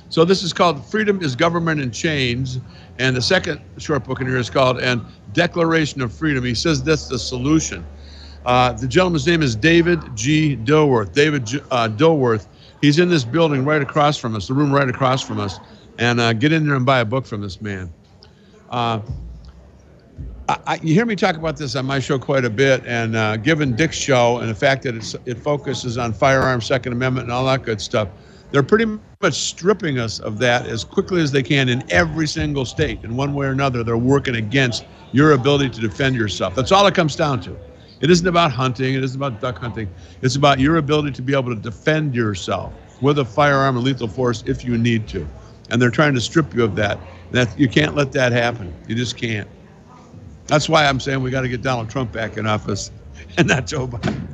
So 0.09 0.25
this 0.25 0.43
is 0.43 0.53
called 0.53 0.85
Freedom 0.89 1.21
is 1.21 1.35
Government 1.35 1.81
in 1.81 1.91
Chains. 1.91 2.59
And 2.99 3.15
the 3.15 3.21
second 3.21 3.61
short 3.77 4.03
book 4.03 4.19
in 4.19 4.27
here 4.27 4.37
is 4.37 4.49
called 4.49 4.79
And 4.79 5.01
Declaration 5.31 6.01
of 6.01 6.13
Freedom. 6.13 6.43
He 6.43 6.53
says 6.53 6.83
that's 6.83 7.07
the 7.07 7.17
solution. 7.17 7.85
Uh, 8.45 8.73
the 8.73 8.87
gentleman's 8.87 9.25
name 9.25 9.41
is 9.41 9.55
David 9.55 10.01
G. 10.15 10.57
Dilworth. 10.57 11.13
David 11.13 11.45
G, 11.45 11.61
uh, 11.71 11.87
Dilworth. 11.87 12.47
He's 12.81 12.99
in 12.99 13.09
this 13.09 13.23
building 13.23 13.65
right 13.65 13.81
across 13.81 14.17
from 14.17 14.35
us, 14.35 14.47
the 14.47 14.53
room 14.53 14.71
right 14.71 14.89
across 14.89 15.21
from 15.21 15.39
us. 15.39 15.59
And 15.97 16.19
uh, 16.19 16.33
get 16.33 16.51
in 16.51 16.65
there 16.65 16.75
and 16.75 16.85
buy 16.85 16.99
a 16.99 17.05
book 17.05 17.25
from 17.25 17.41
this 17.41 17.61
man. 17.61 17.93
Uh, 18.69 19.01
I, 20.47 20.79
you 20.81 20.93
hear 20.93 21.05
me 21.05 21.15
talk 21.15 21.35
about 21.35 21.57
this 21.57 21.75
on 21.75 21.85
my 21.85 21.99
show 21.99 22.17
quite 22.17 22.43
a 22.43 22.49
bit, 22.49 22.83
and 22.85 23.15
uh, 23.15 23.37
given 23.37 23.75
Dick's 23.75 23.97
show 23.97 24.39
and 24.39 24.49
the 24.49 24.55
fact 24.55 24.81
that 24.83 24.95
it 25.25 25.37
focuses 25.37 25.97
on 25.97 26.11
firearms, 26.11 26.65
Second 26.65 26.93
Amendment, 26.93 27.25
and 27.25 27.31
all 27.31 27.45
that 27.45 27.61
good 27.63 27.79
stuff, 27.79 28.09
they're 28.51 28.63
pretty 28.63 28.85
much 29.21 29.33
stripping 29.33 29.99
us 29.99 30.19
of 30.19 30.37
that 30.39 30.65
as 30.65 30.83
quickly 30.83 31.21
as 31.21 31.31
they 31.31 31.43
can 31.43 31.69
in 31.69 31.83
every 31.91 32.27
single 32.27 32.65
state. 32.65 33.03
In 33.03 33.15
one 33.15 33.33
way 33.33 33.47
or 33.47 33.51
another, 33.51 33.83
they're 33.83 33.97
working 33.97 34.35
against 34.35 34.85
your 35.11 35.33
ability 35.33 35.69
to 35.69 35.81
defend 35.81 36.15
yourself. 36.15 36.55
That's 36.55 36.71
all 36.71 36.85
it 36.87 36.95
comes 36.95 37.15
down 37.15 37.41
to. 37.41 37.57
It 38.01 38.09
isn't 38.09 38.27
about 38.27 38.51
hunting, 38.51 38.93
it 38.95 39.03
isn't 39.03 39.19
about 39.21 39.41
duck 39.41 39.59
hunting. 39.59 39.89
It's 40.21 40.35
about 40.35 40.59
your 40.59 40.77
ability 40.77 41.11
to 41.11 41.21
be 41.21 41.33
able 41.33 41.53
to 41.53 41.61
defend 41.61 42.15
yourself 42.15 42.73
with 43.01 43.19
a 43.19 43.25
firearm 43.25 43.75
and 43.75 43.85
lethal 43.85 44.07
force 44.07 44.43
if 44.45 44.63
you 44.63 44.77
need 44.77 45.07
to. 45.09 45.27
And 45.69 45.81
they're 45.81 45.91
trying 45.91 46.13
to 46.15 46.21
strip 46.21 46.53
you 46.53 46.63
of 46.63 46.75
that. 46.75 46.99
That 47.31 47.59
you 47.59 47.67
can't 47.69 47.95
let 47.95 48.11
that 48.13 48.31
happen. 48.31 48.73
You 48.87 48.95
just 48.95 49.17
can't. 49.17 49.47
That's 50.47 50.67
why 50.67 50.85
I'm 50.85 50.99
saying 50.99 51.21
we 51.21 51.29
got 51.29 51.41
to 51.41 51.49
get 51.49 51.61
Donald 51.61 51.89
Trump 51.89 52.11
back 52.11 52.37
in 52.37 52.47
office 52.47 52.89
and 53.37 53.47
not 53.47 53.67
Joe 53.67 53.87
Biden. 53.87 54.25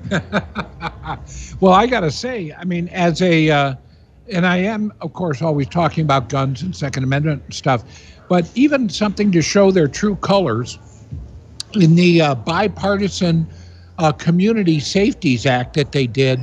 well, 1.60 1.74
I 1.74 1.88
got 1.88 2.02
to 2.02 2.12
say, 2.12 2.54
I 2.58 2.64
mean, 2.64 2.88
as 2.90 3.22
a 3.22 3.50
uh, 3.50 3.76
and 4.32 4.46
I 4.46 4.58
am, 4.58 4.92
of 5.02 5.14
course, 5.14 5.42
always 5.42 5.68
talking 5.68 6.04
about 6.04 6.30
guns 6.30 6.62
and 6.62 6.76
Second 6.76 7.04
Amendment 7.04 7.54
stuff, 7.54 7.84
but 8.30 8.50
even 8.56 8.90
something 8.90 9.32
to 9.32 9.42
show 9.42 9.72
their 9.72 9.88
true 9.88 10.16
colors 10.18 10.80
in 11.74 11.96
the 11.96 12.22
uh, 12.22 12.36
bipartisan 12.36 13.48
uh, 13.98 14.12
Community 14.12 14.80
Safeties 14.80 15.46
Act 15.46 15.76
that 15.76 15.92
they 15.92 16.08
did, 16.08 16.40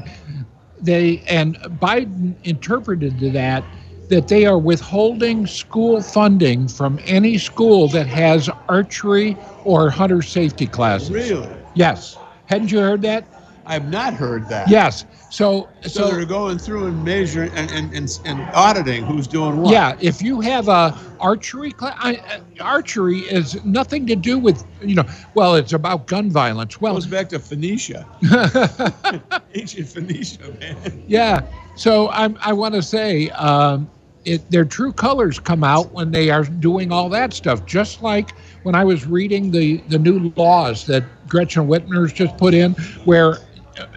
they 0.80 1.22
and 1.28 1.56
Biden 1.80 2.34
interpreted 2.44 3.18
that 3.32 3.64
that 4.08 4.28
they 4.28 4.44
are 4.44 4.58
withholding 4.58 5.46
school 5.46 6.02
funding 6.02 6.68
from 6.68 6.98
any 7.06 7.38
school 7.38 7.88
that 7.88 8.06
has 8.06 8.50
archery 8.68 9.36
or 9.64 9.88
hunter 9.88 10.20
safety 10.20 10.66
classes. 10.66 11.10
Really? 11.10 11.48
Yes. 11.74 12.18
Hadn't 12.46 12.70
you 12.70 12.80
heard 12.80 13.00
that? 13.02 13.24
I 13.64 13.74
have 13.74 13.90
not 13.90 14.14
heard 14.14 14.48
that. 14.48 14.68
Yes. 14.68 15.04
So, 15.30 15.68
so, 15.82 15.88
so 15.88 16.10
they're 16.10 16.24
going 16.24 16.58
through 16.58 16.86
and 16.88 17.04
measuring 17.04 17.50
and, 17.52 17.70
and, 17.70 17.94
and, 17.94 18.20
and, 18.24 18.40
auditing 18.52 19.04
who's 19.04 19.26
doing 19.26 19.62
what. 19.62 19.72
Yeah, 19.72 19.96
if 20.00 20.20
you 20.20 20.40
have 20.40 20.68
a 20.68 20.98
archery 21.20 21.72
class, 21.72 21.96
uh, 22.04 22.40
archery 22.60 23.20
is 23.20 23.64
nothing 23.64 24.06
to 24.08 24.16
do 24.16 24.38
with 24.38 24.64
you 24.82 24.94
know. 24.94 25.04
Well, 25.34 25.54
it's 25.54 25.72
about 25.72 26.06
gun 26.06 26.30
violence. 26.30 26.80
Well, 26.80 26.92
it 26.92 26.96
goes 26.96 27.06
back 27.06 27.28
to 27.30 27.38
Phoenicia, 27.38 28.06
ancient 29.54 29.88
Phoenicia, 29.88 30.50
man. 30.60 31.04
Yeah. 31.06 31.46
So 31.76 32.10
I'm, 32.10 32.36
I 32.42 32.52
want 32.52 32.74
to 32.74 32.82
say 32.82 33.30
um, 33.30 33.88
it, 34.26 34.50
their 34.50 34.64
true 34.64 34.92
colors 34.92 35.38
come 35.38 35.64
out 35.64 35.92
when 35.92 36.10
they 36.10 36.30
are 36.30 36.44
doing 36.44 36.92
all 36.92 37.08
that 37.08 37.32
stuff. 37.32 37.64
Just 37.64 38.02
like 38.02 38.36
when 38.64 38.74
I 38.74 38.84
was 38.84 39.06
reading 39.06 39.50
the 39.50 39.78
the 39.88 39.98
new 39.98 40.32
laws 40.36 40.84
that 40.86 41.04
Gretchen 41.26 41.66
Whitmer's 41.66 42.12
just 42.12 42.36
put 42.36 42.52
in, 42.52 42.72
where 43.04 43.38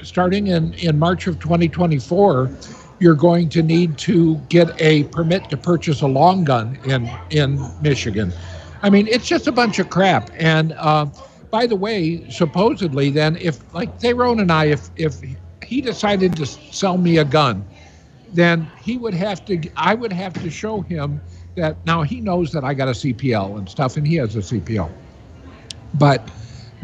starting 0.04 0.48
in, 0.48 0.74
in 0.76 0.98
March 1.00 1.28
of 1.28 1.40
2024, 1.40 2.52
you're 3.00 3.16
going 3.16 3.50
to 3.50 3.62
need 3.62 3.98
to 4.00 4.38
get 4.50 4.70
a 4.82 5.04
permit 5.06 5.50
to 5.50 5.58
purchase 5.58 6.02
a 6.02 6.08
long 6.08 6.44
gun 6.44 6.78
in 6.86 7.10
in 7.30 7.60
Michigan. 7.82 8.32
I 8.82 8.90
mean, 8.90 9.08
it's 9.08 9.28
just 9.28 9.48
a 9.48 9.52
bunch 9.52 9.80
of 9.80 9.90
crap. 9.90 10.30
And 10.38 10.74
uh, 10.74 11.08
by 11.52 11.66
the 11.68 11.76
way, 11.76 12.30
supposedly, 12.30 13.10
then 13.10 13.38
if 13.38 13.74
like 13.74 14.00
Thayrone 14.00 14.42
and 14.42 14.52
I, 14.52 14.66
if 14.66 14.90
if 14.96 15.22
he 15.66 15.82
decided 15.82 16.36
to 16.38 16.46
sell 16.46 16.98
me 16.98 17.18
a 17.18 17.26
gun, 17.26 17.66
then 18.32 18.72
he 18.82 18.98
would 18.98 19.14
have 19.14 19.44
to. 19.46 19.62
I 19.76 19.96
would 19.96 20.14
have 20.14 20.34
to 20.34 20.50
show 20.50 20.82
him 20.82 21.22
that 21.56 21.84
now 21.86 22.04
he 22.04 22.22
knows 22.22 22.52
that 22.52 22.64
I 22.64 22.74
got 22.74 22.88
a 22.88 22.92
CPL 22.92 23.58
and 23.58 23.70
stuff, 23.70 23.98
and 23.98 24.06
he 24.08 24.16
has 24.16 24.36
a 24.36 24.40
CPL. 24.40 24.92
But 25.94 26.30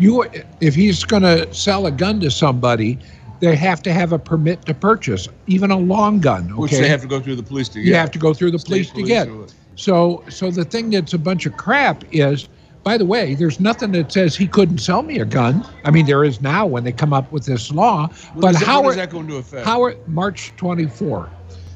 you 0.02 0.26
if 0.60 0.76
he's 0.76 1.04
going 1.04 1.24
to 1.24 1.52
sell 1.54 1.86
a 1.86 1.92
gun 1.92 2.20
to 2.20 2.32
somebody 2.32 2.98
they 3.40 3.56
have 3.56 3.82
to 3.82 3.92
have 3.92 4.14
a 4.14 4.20
permit 4.20 4.66
to 4.66 4.74
purchase 4.74 5.28
even 5.48 5.72
a 5.72 5.78
long 5.78 6.20
gun 6.20 6.46
okay? 6.52 6.62
which 6.62 6.72
they 6.72 6.88
have 6.88 7.02
to 7.02 7.08
go 7.08 7.20
through 7.20 7.36
the 7.36 7.44
police 7.44 7.70
to 7.70 7.80
get. 7.80 7.88
you 7.88 7.96
have 7.96 8.12
to 8.12 8.20
go 8.20 8.34
through 8.34 8.52
the 8.52 8.60
police, 8.60 8.90
police 8.92 9.08
to 9.08 9.08
get. 9.08 9.30
so 9.76 10.24
so 10.30 10.52
the 10.52 10.66
thing 10.66 10.90
that's 10.90 11.14
a 11.14 11.18
bunch 11.18 11.46
of 11.46 11.56
crap 11.58 12.04
is 12.12 12.50
by 12.84 12.98
the 12.98 13.06
way 13.06 13.36
there's 13.36 13.60
nothing 13.60 13.92
that 13.92 14.12
says 14.12 14.36
he 14.36 14.48
couldn't 14.48 14.80
sell 14.80 15.04
me 15.04 15.20
a 15.20 15.26
gun. 15.26 15.64
I 15.86 15.92
mean 15.92 16.06
there 16.06 16.24
is 16.24 16.42
now 16.42 16.66
when 16.66 16.84
they 16.84 16.92
come 16.92 17.14
up 17.14 17.32
with 17.32 17.46
this 17.46 17.72
law 17.72 18.08
when 18.34 18.42
but 18.42 18.56
is 18.56 18.64
how 18.64 18.82
that, 18.82 18.88
are, 18.88 18.96
that 18.96 19.10
going 19.10 19.28
to 19.28 19.38
affect 19.38 19.66
how 19.66 19.84
are 19.84 19.96
march 20.08 20.54
24 20.58 21.30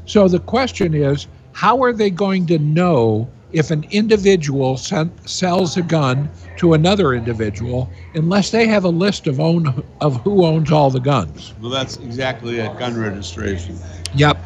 so 0.06 0.28
the 0.28 0.40
question 0.40 0.94
is 0.94 1.28
how 1.52 1.82
are 1.82 1.94
they 1.94 2.10
going 2.10 2.46
to 2.48 2.60
know 2.60 3.30
if 3.56 3.72
an 3.72 3.86
individual 3.90 4.76
sent, 4.76 5.28
sells 5.28 5.78
a 5.78 5.82
gun 5.82 6.30
to 6.58 6.74
another 6.74 7.14
individual 7.14 7.90
unless 8.14 8.52
they 8.52 8.68
have 8.68 8.84
a 8.84 8.90
list 8.90 9.28
of 9.28 9.40
own 9.40 9.82
of 10.02 10.18
who 10.24 10.46
owns 10.46 10.72
all 10.74 10.92
the 10.92 11.00
guns. 11.00 11.54
Well, 11.62 11.72
that's 11.72 11.96
exactly 11.98 12.60
it. 12.60 12.78
Gun 12.78 13.00
registration. 13.00 13.80
Yep. 14.14 14.38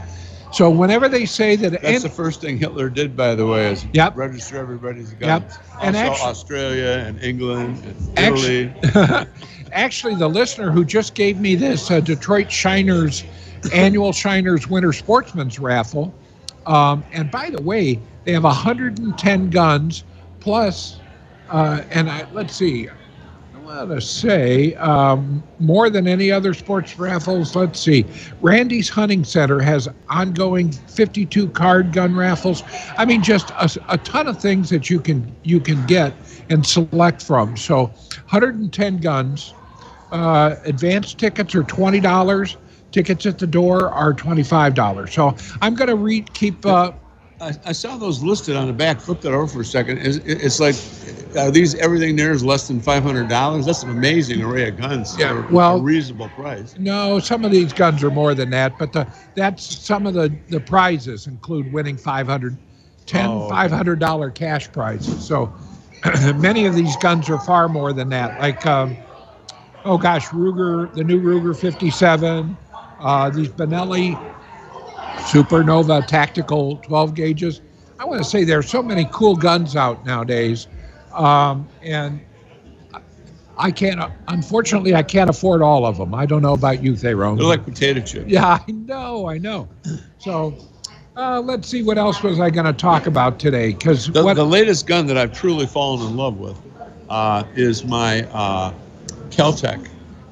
So 0.51 0.70
whenever 0.70 1.10
they 1.10 1.26
say 1.26 1.55
that, 1.55 1.72
that's 1.72 1.84
and, 1.84 2.01
the 2.03 2.10
first 2.10 2.41
thing 2.41 2.57
Hitler 2.57 2.89
did, 2.89 3.18
by 3.18 3.34
the 3.34 3.45
way, 3.47 3.72
is 3.72 3.86
yep. 3.93 4.16
register 4.16 4.57
everybody's 4.57 5.12
guns. 5.14 5.55
Yep. 5.55 5.64
And 5.82 5.95
also 5.95 6.12
actually, 6.12 6.28
Australia 6.28 7.03
and 7.07 7.24
England 7.24 7.84
and 7.86 8.20
Italy. 8.20 8.74
Actually, 8.84 9.28
actually, 9.72 10.16
the 10.16 10.28
listener 10.28 10.72
who 10.72 10.86
just 10.86 11.16
gave 11.16 11.39
me 11.39 11.55
this 11.55 11.89
uh, 11.89 11.99
Detroit 11.99 12.51
Shriners 12.51 13.24
annual 13.74 14.14
Shriners 14.14 14.68
Winter 14.68 14.93
Sportsman's 14.93 15.60
raffle. 15.60 16.14
Um, 16.66 17.03
and 17.12 17.32
by 17.32 17.49
the 17.49 17.62
way, 17.62 17.99
they 18.30 18.34
have 18.34 18.43
110 18.43 19.49
guns 19.49 20.03
plus, 20.39 20.99
uh, 21.49 21.82
and 21.89 22.11
I, 22.11 22.30
let's 22.32 22.55
see, 22.55 22.88
I 22.88 23.57
want 23.57 23.89
to 23.89 23.99
say 23.99 24.75
um, 24.75 25.41
more 25.57 25.89
than 25.89 26.07
any 26.07 26.32
other 26.32 26.53
sports 26.53 26.99
raffles. 26.99 27.55
Let's 27.55 27.80
see, 27.80 28.05
Randy's 28.39 28.88
Hunting 28.88 29.23
Center 29.23 29.59
has 29.59 29.89
ongoing 30.09 30.71
52 30.71 31.49
card 31.49 31.91
gun 31.91 32.16
raffles. 32.16 32.62
I 32.99 33.05
mean, 33.05 33.24
just 33.24 33.49
a, 33.49 33.67
a 33.87 33.97
ton 33.97 34.28
of 34.28 34.39
things 34.39 34.70
that 34.70 34.91
you 34.91 34.99
can 34.99 35.36
you 35.41 35.59
can 35.59 35.83
get 35.87 36.13
and 36.51 36.63
select 36.63 37.24
from. 37.24 37.58
So, 37.58 37.86
110 37.86 38.97
guns. 38.97 39.55
Uh, 40.12 40.55
advance 40.66 41.16
tickets 41.16 41.55
are 41.55 41.63
twenty 41.63 41.99
dollars. 41.99 42.58
Tickets 42.91 43.25
at 43.25 43.39
the 43.39 43.47
door 43.47 43.89
are 43.89 44.13
twenty-five 44.13 44.75
dollars. 44.75 45.13
So 45.13 45.36
I'm 45.63 45.74
going 45.74 45.89
to 45.89 45.95
read 45.95 46.32
keep. 46.36 46.63
Uh, 46.63 46.91
I, 47.41 47.53
I, 47.66 47.71
saw 47.71 47.95
those 47.97 48.21
listed 48.21 48.55
on 48.55 48.67
the 48.67 48.74
back. 48.74 48.99
Flip 48.99 49.21
that 49.21 49.33
over 49.33 49.47
for 49.47 49.61
a 49.61 49.66
second. 49.66 49.99
It's, 49.99 50.17
it's 50.17 50.59
like, 50.59 50.75
are 51.37 51.51
these 51.51 51.75
everything 51.75 52.16
there 52.16 52.32
is 52.32 52.43
less 52.43 52.67
than 52.67 52.82
five 52.82 53.03
hundred 53.03 53.29
dollars? 53.29 53.66
That's 53.66 53.83
an 53.83 53.89
amazing 53.91 54.41
array 54.41 54.70
of 54.70 54.78
guns. 54.78 55.17
Yeah, 55.17 55.49
well, 55.49 55.78
a 55.78 55.82
reasonable 55.82 56.29
price. 56.29 56.75
No, 56.78 57.20
some 57.20 57.45
of 57.45 57.51
these 57.51 57.71
guns 57.71 58.03
are 58.03 58.11
more 58.11 58.36
than 58.36 58.49
that, 58.49 58.78
but 58.78 58.93
the 58.93 59.07
that's 59.36 59.63
some 59.63 60.05
of 60.05 60.13
the 60.13 60.36
the 60.49 60.59
prizes 60.59 61.28
include 61.28 61.71
winning 61.71 61.97
500 61.97 62.57
10 63.09 63.25
oh, 63.25 63.43
okay. 63.43 63.49
500 63.49 63.99
dollar 63.99 64.29
cash 64.29 64.71
prizes. 64.71 65.25
So 65.25 65.53
many 66.36 66.66
of 66.66 66.75
these 66.75 66.95
guns 66.97 67.29
are 67.29 67.39
far 67.39 67.67
more 67.67 67.91
than 67.91 68.09
that. 68.09 68.39
Like, 68.39 68.66
um, 68.66 68.95
oh 69.83 69.97
gosh, 69.97 70.28
Ruger, 70.28 70.93
the 70.93 71.03
new 71.03 71.20
Ruger 71.21 71.59
57, 71.59 72.55
uh, 72.99 73.29
these 73.32 73.49
Benelli 73.49 74.16
Supernova 75.17 76.05
tactical 76.05 76.77
12 76.77 77.13
gauges. 77.13 77.61
I 77.99 78.05
want 78.05 78.23
to 78.23 78.29
say 78.29 78.43
there's 78.43 78.69
so 78.69 78.81
many 78.81 79.07
cool 79.11 79.36
guns 79.36 79.75
out 79.75 80.05
nowadays, 80.05 80.67
um, 81.13 81.67
and 81.81 82.21
I 83.57 83.71
can't. 83.71 83.99
Unfortunately, 84.29 84.95
I 84.95 85.03
can't 85.03 85.29
afford 85.29 85.61
all 85.61 85.86
of 85.86 85.97
them. 85.97 86.15
I 86.15 86.25
don't 86.25 86.41
know 86.41 86.53
about 86.53 86.81
you, 86.81 86.93
Thayrone. 86.93 87.37
They're 87.37 87.45
like 87.45 87.65
potato 87.65 87.99
chips. 87.99 88.27
Yeah, 88.27 88.59
I 88.67 88.71
know, 88.71 89.27
I 89.27 89.37
know. 89.37 89.67
So, 90.19 90.57
uh, 91.17 91.41
let's 91.41 91.67
see 91.67 91.83
what 91.83 91.97
else 91.97 92.23
was 92.23 92.39
I 92.39 92.49
going 92.49 92.65
to 92.65 92.73
talk 92.73 93.05
about 93.05 93.37
today? 93.37 93.73
Because 93.73 94.07
the, 94.07 94.33
the, 94.33 94.45
latest 94.45 94.87
gun 94.87 95.07
that 95.07 95.17
I've 95.17 95.33
truly 95.33 95.67
fallen 95.67 96.07
in 96.07 96.15
love 96.15 96.37
with 96.37 96.57
uh, 97.09 97.43
is 97.55 97.83
my 97.83 98.23
uh, 98.31 98.73
Keltec 99.29 99.89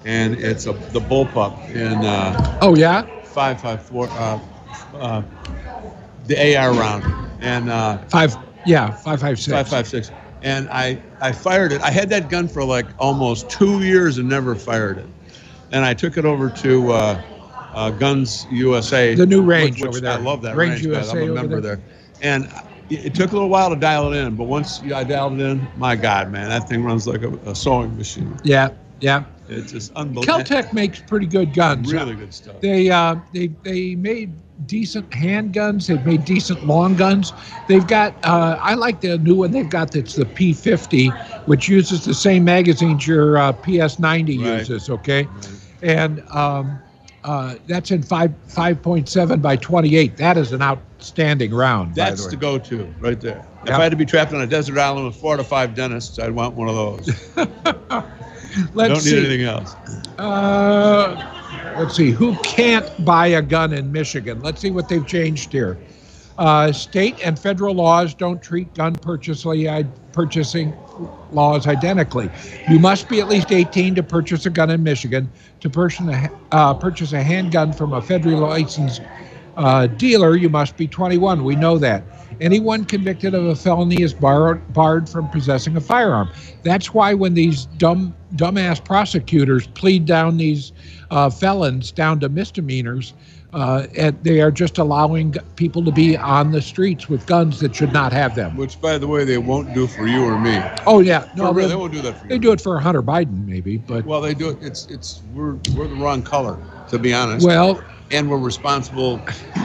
and 0.07 0.35
it's 0.35 0.65
a 0.65 0.71
the 0.71 1.01
bullpup 1.01 1.69
in 1.75 1.93
uh, 1.97 2.59
Oh 2.61 2.75
yeah. 2.75 3.05
five 3.23 3.61
five 3.61 3.83
four 3.83 4.07
uh, 4.99 5.23
the 6.25 6.55
AR 6.57 6.73
round 6.73 7.03
and 7.41 7.69
uh, 7.69 7.97
Five. 8.09 8.37
Yeah. 8.65 8.91
Five 8.91 9.21
five 9.21 9.39
six. 9.39 9.51
five 9.53 9.67
five 9.67 9.87
six. 9.87 10.11
And 10.41 10.69
I 10.69 11.01
I 11.21 11.31
fired 11.31 11.71
it. 11.71 11.81
I 11.81 11.89
had 11.89 12.09
that 12.09 12.29
gun 12.29 12.47
for 12.47 12.63
like 12.63 12.85
almost 12.99 13.49
two 13.49 13.83
years 13.83 14.17
and 14.17 14.27
never 14.29 14.55
fired 14.55 14.97
it. 14.97 15.07
And 15.71 15.83
I 15.83 15.93
took 15.93 16.17
it 16.17 16.25
over 16.25 16.49
to 16.49 16.91
uh, 16.91 17.21
uh, 17.73 17.91
Guns 17.91 18.45
USA. 18.51 19.15
The 19.15 19.25
new 19.25 19.41
range 19.41 19.75
which, 19.75 19.81
which 19.81 19.89
over 19.89 19.99
there. 19.99 20.13
I 20.13 20.17
love 20.17 20.41
that 20.43 20.55
Range 20.55 20.83
range. 20.85 20.95
guys. 20.95 21.09
I'm 21.09 21.21
a 21.23 21.27
member 21.27 21.61
there. 21.61 21.77
there. 21.77 21.85
And 22.21 22.45
it, 22.89 23.07
it 23.07 23.15
took 23.15 23.31
a 23.31 23.33
little 23.33 23.49
while 23.49 23.69
to 23.69 23.75
dial 23.75 24.11
it 24.11 24.17
in, 24.17 24.35
but 24.35 24.45
once 24.45 24.81
I 24.93 25.03
dialed 25.03 25.39
it 25.39 25.43
in, 25.43 25.67
my 25.77 25.95
God, 25.95 26.31
man, 26.31 26.49
that 26.49 26.67
thing 26.69 26.83
runs 26.83 27.07
like 27.07 27.23
a, 27.23 27.33
a 27.49 27.55
sewing 27.55 27.95
machine. 27.97 28.37
Yeah. 28.43 28.69
Yeah. 28.99 29.25
It's 29.49 29.71
just 29.71 29.93
unbelievable. 29.93 30.43
Keltec 30.43 30.73
makes 30.73 30.99
pretty 31.01 31.25
good 31.25 31.53
guns. 31.53 31.91
Really 31.93 32.15
good 32.15 32.33
stuff. 32.33 32.59
They 32.61 32.89
uh, 32.89 33.15
they 33.33 33.47
they 33.63 33.95
made 33.95 34.33
decent 34.65 35.09
handguns. 35.11 35.87
They've 35.87 36.03
made 36.05 36.25
decent 36.25 36.65
long 36.65 36.95
guns. 36.95 37.31
They've 37.67 37.85
got 37.87 38.13
uh, 38.23 38.57
I 38.61 38.73
like 38.73 39.01
the 39.01 39.17
new 39.17 39.35
one 39.35 39.51
they've 39.51 39.69
got. 39.69 39.91
That's 39.91 40.15
the 40.15 40.25
P50, 40.25 41.11
which 41.45 41.69
uses 41.69 42.03
the 42.03 42.13
same 42.13 42.43
magazines 42.43 43.07
your 43.07 43.37
uh, 43.37 43.53
PS90 43.53 44.43
Right. 44.43 44.59
uses. 44.59 44.89
Okay, 44.89 45.27
and 45.81 46.21
um, 46.31 46.81
uh, 47.23 47.55
that's 47.67 47.91
in 47.91 48.03
five 48.03 48.33
five 48.47 48.81
point 48.81 49.07
seven 49.07 49.39
by 49.39 49.55
twenty 49.55 49.95
eight. 49.95 50.17
That 50.17 50.37
is 50.37 50.51
an 50.51 50.61
outstanding 50.61 51.53
round. 51.53 51.95
by 51.95 52.09
That's 52.09 52.25
the 52.25 52.31
the 52.31 52.37
go-to 52.37 52.93
right 52.99 53.19
there. 53.19 53.45
If 53.63 53.69
Yep. 53.69 53.79
I 53.79 53.83
had 53.83 53.89
to 53.89 53.97
be 53.97 54.05
trapped 54.05 54.33
on 54.33 54.41
a 54.41 54.47
desert 54.47 54.77
island 54.77 55.07
with 55.07 55.15
four 55.15 55.35
to 55.35 55.43
five 55.43 55.73
dentists, 55.75 56.19
I'd 56.19 56.31
want 56.31 56.55
one 56.55 56.69
of 56.69 56.75
those. 56.75 57.33
Let's 58.73 58.93
Don't 58.93 59.01
see. 59.01 59.15
need 59.15 59.25
anything 59.25 59.45
else. 59.45 59.75
Uh, 60.17 61.73
let's 61.77 61.95
see. 61.95 62.11
Who 62.11 62.35
can't 62.37 63.05
buy 63.05 63.27
a 63.27 63.41
gun 63.41 63.73
in 63.73 63.91
Michigan? 63.91 64.41
Let's 64.41 64.61
see 64.61 64.71
what 64.71 64.89
they've 64.89 65.05
changed 65.05 65.51
here. 65.51 65.77
Uh, 66.37 66.71
state 66.71 67.19
and 67.25 67.37
federal 67.37 67.73
laws 67.73 68.13
don't 68.13 68.41
treat 68.41 68.71
gun 68.75 68.93
purchasing 68.95 70.73
laws 71.31 71.67
identically. 71.67 72.29
You 72.69 72.79
must 72.79 73.09
be 73.09 73.19
at 73.19 73.27
least 73.27 73.51
18 73.51 73.95
to 73.95 74.03
purchase 74.03 74.45
a 74.45 74.49
gun 74.49 74.69
in 74.69 74.83
Michigan. 74.83 75.29
To 75.61 75.69
purchase 75.69 76.05
a, 76.07 76.29
uh, 76.51 76.73
purchase 76.75 77.13
a 77.13 77.23
handgun 77.23 77.73
from 77.73 77.93
a 77.93 78.01
federally 78.01 78.39
licensed 78.39 79.01
uh, 79.57 79.87
dealer, 79.87 80.35
you 80.37 80.49
must 80.49 80.77
be 80.77 80.87
21. 80.87 81.43
We 81.43 81.55
know 81.55 81.77
that. 81.79 82.03
Anyone 82.39 82.85
convicted 82.85 83.33
of 83.33 83.45
a 83.45 83.55
felony 83.55 84.01
is 84.03 84.13
barred, 84.13 84.71
barred 84.73 85.09
from 85.09 85.27
possessing 85.29 85.75
a 85.75 85.81
firearm. 85.81 86.29
That's 86.61 86.93
why 86.93 87.15
when 87.15 87.33
these 87.33 87.65
dumb, 87.77 88.15
dumbass 88.35 88.83
prosecutors 88.83 89.65
plead 89.67 90.05
down 90.05 90.37
these 90.37 90.71
uh, 91.09 91.31
felons 91.31 91.91
down 91.91 92.19
to 92.19 92.29
misdemeanors, 92.29 93.15
uh, 93.53 93.87
and 93.97 94.15
they 94.23 94.39
are 94.41 94.51
just 94.51 94.77
allowing 94.77 95.33
people 95.55 95.83
to 95.85 95.91
be 95.91 96.15
on 96.15 96.51
the 96.51 96.61
streets 96.61 97.09
with 97.09 97.25
guns 97.25 97.59
that 97.61 97.73
should 97.75 97.91
not 97.93 98.13
have 98.13 98.35
them. 98.35 98.55
Which, 98.55 98.79
by 98.79 98.99
the 98.99 99.07
way, 99.07 99.25
they 99.25 99.39
won't 99.39 99.73
do 99.73 99.87
for 99.87 100.05
you 100.05 100.23
or 100.23 100.37
me. 100.37 100.61
Oh 100.85 100.99
yeah, 100.99 101.27
No, 101.35 101.51
they, 101.51 101.65
they 101.65 101.75
won't 101.75 101.93
do 101.93 102.01
that 102.01 102.17
for 102.19 102.25
you. 102.25 102.29
they 102.29 102.37
do 102.37 102.51
it 102.51 102.61
for 102.61 102.79
Hunter 102.79 103.01
Biden 103.01 103.47
maybe, 103.47 103.77
but 103.77 104.05
Well, 104.05 104.21
they 104.21 104.35
do 104.35 104.49
it. 104.49 104.59
It's 104.61 104.85
it's 104.87 105.23
we're 105.33 105.53
we're 105.75 105.87
the 105.87 105.95
wrong 105.95 106.21
color, 106.21 106.59
to 106.89 106.99
be 106.99 107.15
honest. 107.15 107.47
well, 107.47 107.81
and 108.11 108.29
we're 108.29 108.37
responsible 108.37 109.21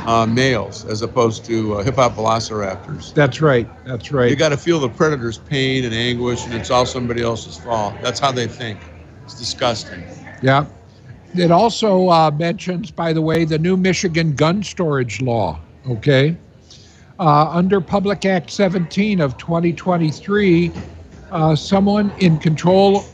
uh, 0.06 0.26
males 0.26 0.84
as 0.84 1.02
opposed 1.02 1.44
to 1.44 1.74
uh, 1.74 1.82
hip 1.82 1.96
hop 1.96 2.14
velociraptors. 2.14 3.14
that's 3.14 3.40
right, 3.40 3.68
that's 3.84 4.10
right. 4.12 4.30
You 4.30 4.36
got 4.36 4.50
to 4.50 4.56
feel 4.56 4.80
the 4.80 4.88
predator's 4.88 5.38
pain 5.38 5.84
and 5.84 5.94
anguish, 5.94 6.44
and 6.44 6.54
it's 6.54 6.70
all 6.70 6.86
somebody 6.86 7.22
else's 7.22 7.56
fault. 7.58 7.94
That's 8.02 8.20
how 8.20 8.32
they 8.32 8.46
think. 8.46 8.78
It's 9.24 9.38
disgusting. 9.38 10.04
Yeah. 10.42 10.66
It 11.34 11.50
also 11.50 12.10
uh, 12.10 12.30
mentions, 12.30 12.90
by 12.90 13.12
the 13.12 13.22
way, 13.22 13.44
the 13.44 13.58
new 13.58 13.76
Michigan 13.76 14.34
gun 14.34 14.62
storage 14.62 15.22
law. 15.22 15.58
Okay. 15.88 16.36
Uh, 17.18 17.48
under 17.50 17.80
Public 17.80 18.24
Act 18.26 18.50
17 18.50 19.20
of 19.20 19.38
2023, 19.38 20.72
uh, 21.30 21.56
someone 21.56 22.12
in 22.18 22.38
control 22.38 23.04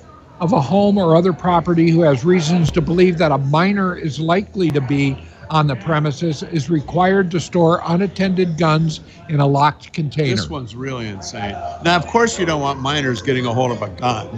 of 0.40 0.52
a 0.52 0.60
home 0.60 0.98
or 0.98 1.16
other 1.16 1.32
property 1.32 1.90
who 1.90 2.02
has 2.02 2.24
reasons 2.24 2.70
to 2.72 2.80
believe 2.80 3.18
that 3.18 3.32
a 3.32 3.38
minor 3.38 3.96
is 3.96 4.20
likely 4.20 4.70
to 4.70 4.80
be 4.80 5.16
on 5.50 5.66
the 5.66 5.76
premises 5.76 6.42
is 6.42 6.68
required 6.68 7.30
to 7.30 7.40
store 7.40 7.80
unattended 7.86 8.58
guns 8.58 9.00
in 9.28 9.40
a 9.40 9.46
locked 9.46 9.92
container. 9.92 10.36
This 10.36 10.50
one's 10.50 10.74
really 10.76 11.08
insane. 11.08 11.52
Now, 11.82 11.96
of 11.96 12.06
course, 12.06 12.38
you 12.38 12.46
don't 12.46 12.60
want 12.60 12.80
minors 12.80 13.22
getting 13.22 13.46
a 13.46 13.52
hold 13.52 13.72
of 13.72 13.82
a 13.82 13.88
gun. 13.88 14.28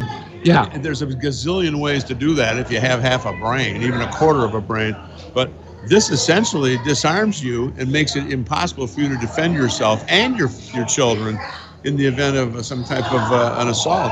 yeah. 0.44 0.68
And 0.72 0.84
there's 0.84 1.02
a 1.02 1.06
gazillion 1.06 1.80
ways 1.80 2.04
to 2.04 2.14
do 2.14 2.34
that 2.34 2.58
if 2.58 2.70
you 2.70 2.80
have 2.80 3.00
half 3.00 3.26
a 3.26 3.32
brain, 3.32 3.82
even 3.82 4.00
a 4.00 4.10
quarter 4.12 4.44
of 4.44 4.54
a 4.54 4.60
brain. 4.60 4.96
But 5.34 5.50
this 5.88 6.10
essentially 6.10 6.78
disarms 6.84 7.42
you 7.42 7.74
and 7.78 7.90
makes 7.90 8.14
it 8.14 8.32
impossible 8.32 8.86
for 8.86 9.00
you 9.00 9.08
to 9.08 9.16
defend 9.16 9.54
yourself 9.54 10.04
and 10.08 10.36
your 10.38 10.50
your 10.74 10.84
children 10.84 11.38
in 11.84 11.96
the 11.96 12.06
event 12.06 12.36
of 12.36 12.64
some 12.64 12.84
type 12.84 13.06
of 13.12 13.32
uh, 13.32 13.56
an 13.58 13.68
assault. 13.68 14.10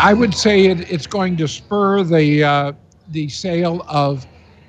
I 0.00 0.14
would 0.14 0.34
say 0.34 0.66
it, 0.66 0.90
it's 0.90 1.06
going 1.06 1.36
to 1.38 1.48
spur 1.48 2.02
the 2.02 2.44
uh, 2.44 2.72
the 3.08 3.28
sale 3.28 3.84
of 3.88 4.26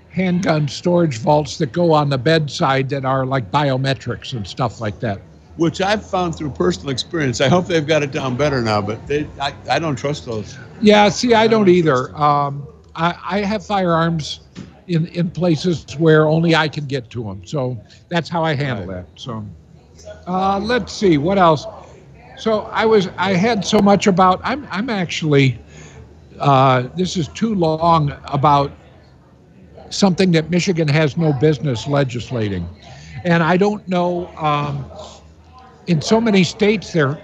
handgun 0.09 0.67
storage 0.67 1.17
vaults 1.19 1.57
that 1.57 1.71
go 1.71 1.91
on 1.93 2.09
the 2.09 2.17
bedside 2.17 2.89
that 2.89 3.05
are 3.05 3.25
like 3.25 3.49
biometrics 3.51 4.33
and 4.33 4.45
stuff 4.45 4.81
like 4.81 4.99
that. 4.99 5.21
Which 5.57 5.81
I've 5.81 6.05
found 6.05 6.35
through 6.35 6.51
personal 6.51 6.89
experience. 6.89 7.39
I 7.39 7.49
hope 7.49 7.67
they've 7.67 7.85
got 7.85 8.03
it 8.03 8.11
down 8.11 8.35
better 8.35 8.61
now, 8.61 8.81
but 8.81 9.05
they, 9.05 9.27
I, 9.39 9.53
I 9.69 9.79
don't 9.79 9.95
trust 9.95 10.25
those. 10.25 10.57
Yeah, 10.81 11.09
see, 11.09 11.33
I 11.33 11.47
don't 11.47 11.69
either. 11.69 12.15
Um, 12.15 12.67
I, 12.95 13.15
I 13.29 13.39
have 13.39 13.65
firearms 13.65 14.41
in, 14.87 15.07
in 15.07 15.29
places 15.29 15.85
where 15.97 16.27
only 16.27 16.55
I 16.55 16.67
can 16.67 16.85
get 16.87 17.09
to 17.11 17.23
them, 17.23 17.45
so 17.45 17.77
that's 18.09 18.29
how 18.29 18.43
I 18.43 18.53
handle 18.53 18.87
that. 18.87 19.07
So, 19.15 19.45
uh, 20.25 20.59
let's 20.59 20.93
see 20.93 21.17
what 21.17 21.37
else. 21.37 21.65
So 22.41 22.61
I 22.73 22.87
was 22.87 23.07
I 23.19 23.35
had 23.35 23.63
so 23.63 23.77
much 23.81 24.07
about 24.07 24.41
I'm 24.43 24.67
I'm 24.71 24.89
actually 24.89 25.59
uh, 26.39 26.89
this 26.95 27.15
is 27.15 27.27
too 27.27 27.53
long 27.53 28.17
about 28.25 28.71
something 29.91 30.31
that 30.31 30.49
Michigan 30.49 30.87
has 30.87 31.17
no 31.17 31.33
business 31.33 31.87
legislating, 31.87 32.67
and 33.25 33.43
I 33.43 33.57
don't 33.57 33.87
know. 33.87 34.27
Um, 34.37 34.91
in 35.85 36.01
so 36.01 36.19
many 36.19 36.43
states, 36.43 36.93
there 36.93 37.21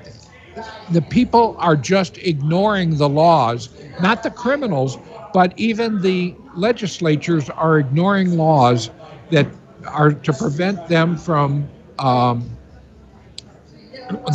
the 0.91 1.02
people 1.02 1.56
are 1.60 1.76
just 1.76 2.19
ignoring 2.19 2.98
the 2.98 3.10
laws, 3.10 3.69
not 3.99 4.22
the 4.22 4.30
criminals, 4.31 4.99
but 5.34 5.52
even 5.60 5.99
the 5.99 6.35
legislatures 6.56 7.49
are 7.49 7.80
ignoring 7.80 8.38
laws 8.38 8.91
that 9.31 9.48
are 9.88 10.11
to 10.14 10.34
prevent 10.34 10.88
them 10.88 11.18
from. 11.18 11.68
Um, 11.98 12.56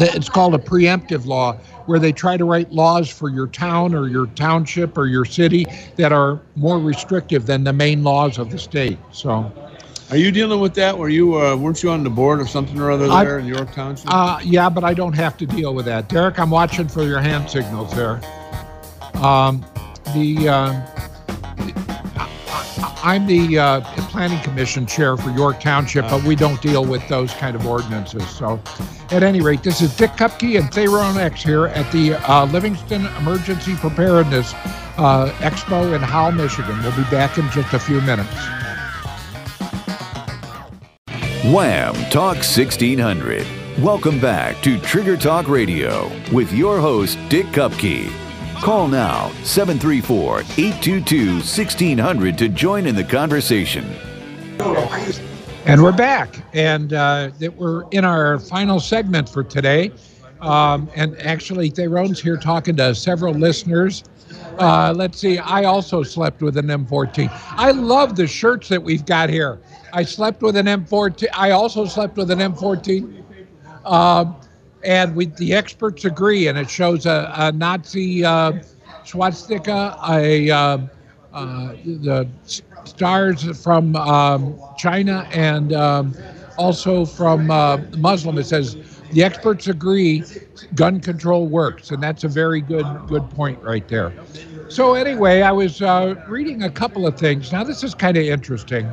it's 0.00 0.28
called 0.28 0.54
a 0.54 0.58
preemptive 0.58 1.26
law, 1.26 1.54
where 1.86 1.98
they 1.98 2.12
try 2.12 2.36
to 2.36 2.44
write 2.44 2.72
laws 2.72 3.10
for 3.10 3.28
your 3.28 3.46
town 3.46 3.94
or 3.94 4.08
your 4.08 4.26
township 4.28 4.96
or 4.96 5.06
your 5.06 5.24
city 5.24 5.66
that 5.96 6.12
are 6.12 6.40
more 6.56 6.78
restrictive 6.78 7.46
than 7.46 7.64
the 7.64 7.72
main 7.72 8.02
laws 8.04 8.38
of 8.38 8.50
the 8.50 8.58
state. 8.58 8.98
So, 9.10 9.52
Are 10.10 10.16
you 10.16 10.30
dealing 10.30 10.60
with 10.60 10.74
that? 10.74 10.96
Were 10.96 11.08
you 11.08 11.40
uh, 11.40 11.56
weren't 11.56 11.82
you 11.82 11.90
on 11.90 12.04
the 12.04 12.10
board 12.10 12.40
of 12.40 12.48
something 12.50 12.78
or 12.78 12.90
other 12.90 13.10
I- 13.10 13.24
there 13.24 13.38
in 13.38 13.46
York 13.46 13.72
Township? 13.72 14.06
Uh, 14.12 14.38
yeah, 14.44 14.68
but 14.68 14.84
I 14.84 14.94
don't 14.94 15.14
have 15.14 15.36
to 15.38 15.46
deal 15.46 15.74
with 15.74 15.86
that. 15.86 16.08
Derek, 16.08 16.38
I'm 16.38 16.50
watching 16.50 16.86
for 16.88 17.02
your 17.04 17.20
hand 17.20 17.48
signals 17.48 17.94
there. 17.94 18.20
Um, 19.14 19.64
the 20.14 20.48
uh, 20.48 20.72
I- 20.72 21.08
I'm 23.04 23.26
the 23.26 23.58
uh, 23.58 23.80
planning 24.10 24.40
commission 24.44 24.86
chair 24.86 25.16
for 25.16 25.30
York 25.30 25.60
Township, 25.60 26.04
but 26.08 26.22
we 26.22 26.36
don't 26.36 26.62
deal 26.62 26.84
with 26.84 27.06
those 27.08 27.34
kind 27.34 27.56
of 27.56 27.66
ordinances. 27.66 28.28
So, 28.30 28.60
at 29.10 29.24
any 29.24 29.40
rate, 29.40 29.64
this 29.64 29.80
is 29.80 29.96
Dick 29.96 30.12
Cupka 30.12 30.60
and 30.60 30.70
Thayrone 30.70 31.16
X 31.16 31.42
here 31.42 31.66
at 31.66 31.90
the 31.90 32.14
uh, 32.30 32.46
Livingston 32.46 33.06
Emergency 33.18 33.74
Preparedness 33.74 34.54
uh, 34.98 35.34
Expo 35.38 35.96
in 35.96 36.00
Howell, 36.00 36.32
Michigan. 36.32 36.80
We'll 36.82 36.96
be 36.96 37.02
back 37.10 37.38
in 37.38 37.50
just 37.50 37.74
a 37.74 37.78
few 37.80 38.00
minutes. 38.02 38.30
WAAM 41.44 41.94
Talk 42.10 42.36
1600. 42.36 43.44
Welcome 43.80 44.20
back 44.20 44.62
to 44.62 44.78
Trigger 44.78 45.16
Talk 45.16 45.48
Radio 45.48 46.08
with 46.32 46.52
your 46.52 46.78
host, 46.78 47.18
Dick 47.28 47.46
Cupka. 47.46 48.21
Call 48.62 48.86
now 48.86 49.32
734 49.43 50.43
822 50.43 51.34
1600 51.34 52.39
to 52.39 52.48
join 52.48 52.86
in 52.86 52.94
the 52.94 53.02
conversation. 53.02 53.84
And 55.66 55.82
we're 55.82 55.90
back, 55.90 56.36
and 56.55 56.93
uh, 56.93 57.32
we're 57.56 57.89
in 57.90 58.05
our 58.05 58.39
final 58.39 58.78
segment 58.78 59.28
for 59.28 59.43
today. 59.43 59.90
Um, 60.40 60.89
and 60.94 61.20
actually, 61.22 61.70
Thayrone's 61.70 62.20
here 62.20 62.36
talking 62.36 62.76
to 62.76 62.94
several 62.94 63.34
listeners. 63.34 64.05
Uh, 64.60 64.94
let's 64.97 65.18
see, 65.18 65.39
I 65.39 65.64
also 65.64 66.05
slept 66.05 66.40
with 66.40 66.56
an 66.56 66.66
M14. 66.66 67.30
I 67.56 67.72
love 67.72 68.14
the 68.14 68.28
shirts 68.28 68.68
that 68.68 68.80
we've 68.80 69.05
got 69.05 69.28
here. 69.28 69.60
I 69.93 70.05
slept 70.05 70.40
with 70.40 70.56
an 70.56 70.66
M14. 70.66 71.26
I 71.34 71.51
also 71.51 71.84
slept 71.84 72.16
with 72.16 72.30
an 72.30 72.39
M14. 72.39 73.24
Um, 73.84 74.36
and 74.84 75.14
we, 75.14 75.26
the 75.26 75.54
experts 75.54 76.04
agree, 76.04 76.48
and 76.48 76.59
it 76.59 76.70
shows 76.70 77.06
a, 77.06 77.32
a 77.36 77.52
Nazi 77.52 78.24
uh, 78.24 78.52
swastika, 79.04 79.96
a, 80.09 80.50
uh, 80.50 80.78
uh, 81.32 81.72
the 81.84 82.28
stars 82.84 83.62
from 83.62 83.96
um, 83.96 84.59
China 84.76 85.26
and 85.32 85.72
um, 85.72 86.14
also 86.59 87.04
from 87.04 87.50
uh, 87.50 87.78
Muslim. 87.96 88.38
It 88.38 88.44
says 88.44 88.76
the 89.12 89.22
experts 89.22 89.66
agree 89.68 90.24
gun 90.74 91.00
control 91.00 91.46
works, 91.46 91.90
and 91.90 92.02
that's 92.02 92.24
a 92.24 92.28
very 92.28 92.60
good 92.60 92.86
good 93.06 93.28
point 93.30 93.60
right 93.62 93.86
there. 93.88 94.12
So 94.68 94.94
anyway, 94.94 95.42
I 95.42 95.52
was 95.52 95.82
uh, 95.82 96.14
reading 96.28 96.62
a 96.62 96.70
couple 96.70 97.06
of 97.06 97.18
things. 97.18 97.52
Now 97.52 97.64
this 97.64 97.82
is 97.82 97.94
kind 97.94 98.16
of 98.16 98.24
interesting. 98.24 98.90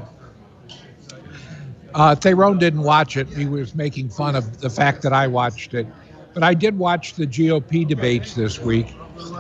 Uh, 1.94 2.16
Thayrone 2.16 2.60
didn't 2.60 2.84
watch 2.84 3.18
it. 3.18 3.28
He 3.30 3.46
was 3.46 3.76
making 3.76 4.10
fun 4.10 4.36
of 4.36 4.60
the 4.60 4.70
fact 4.70 5.02
that 5.04 5.14
I 5.14 5.28
watched 5.28 5.74
it. 5.74 5.88
But 6.34 6.44
I 6.44 6.54
did 6.54 6.78
watch 6.78 7.16
the 7.16 7.26
GOP 7.26 7.88
debates 7.88 8.34
this 8.36 8.60
week. 8.60 8.96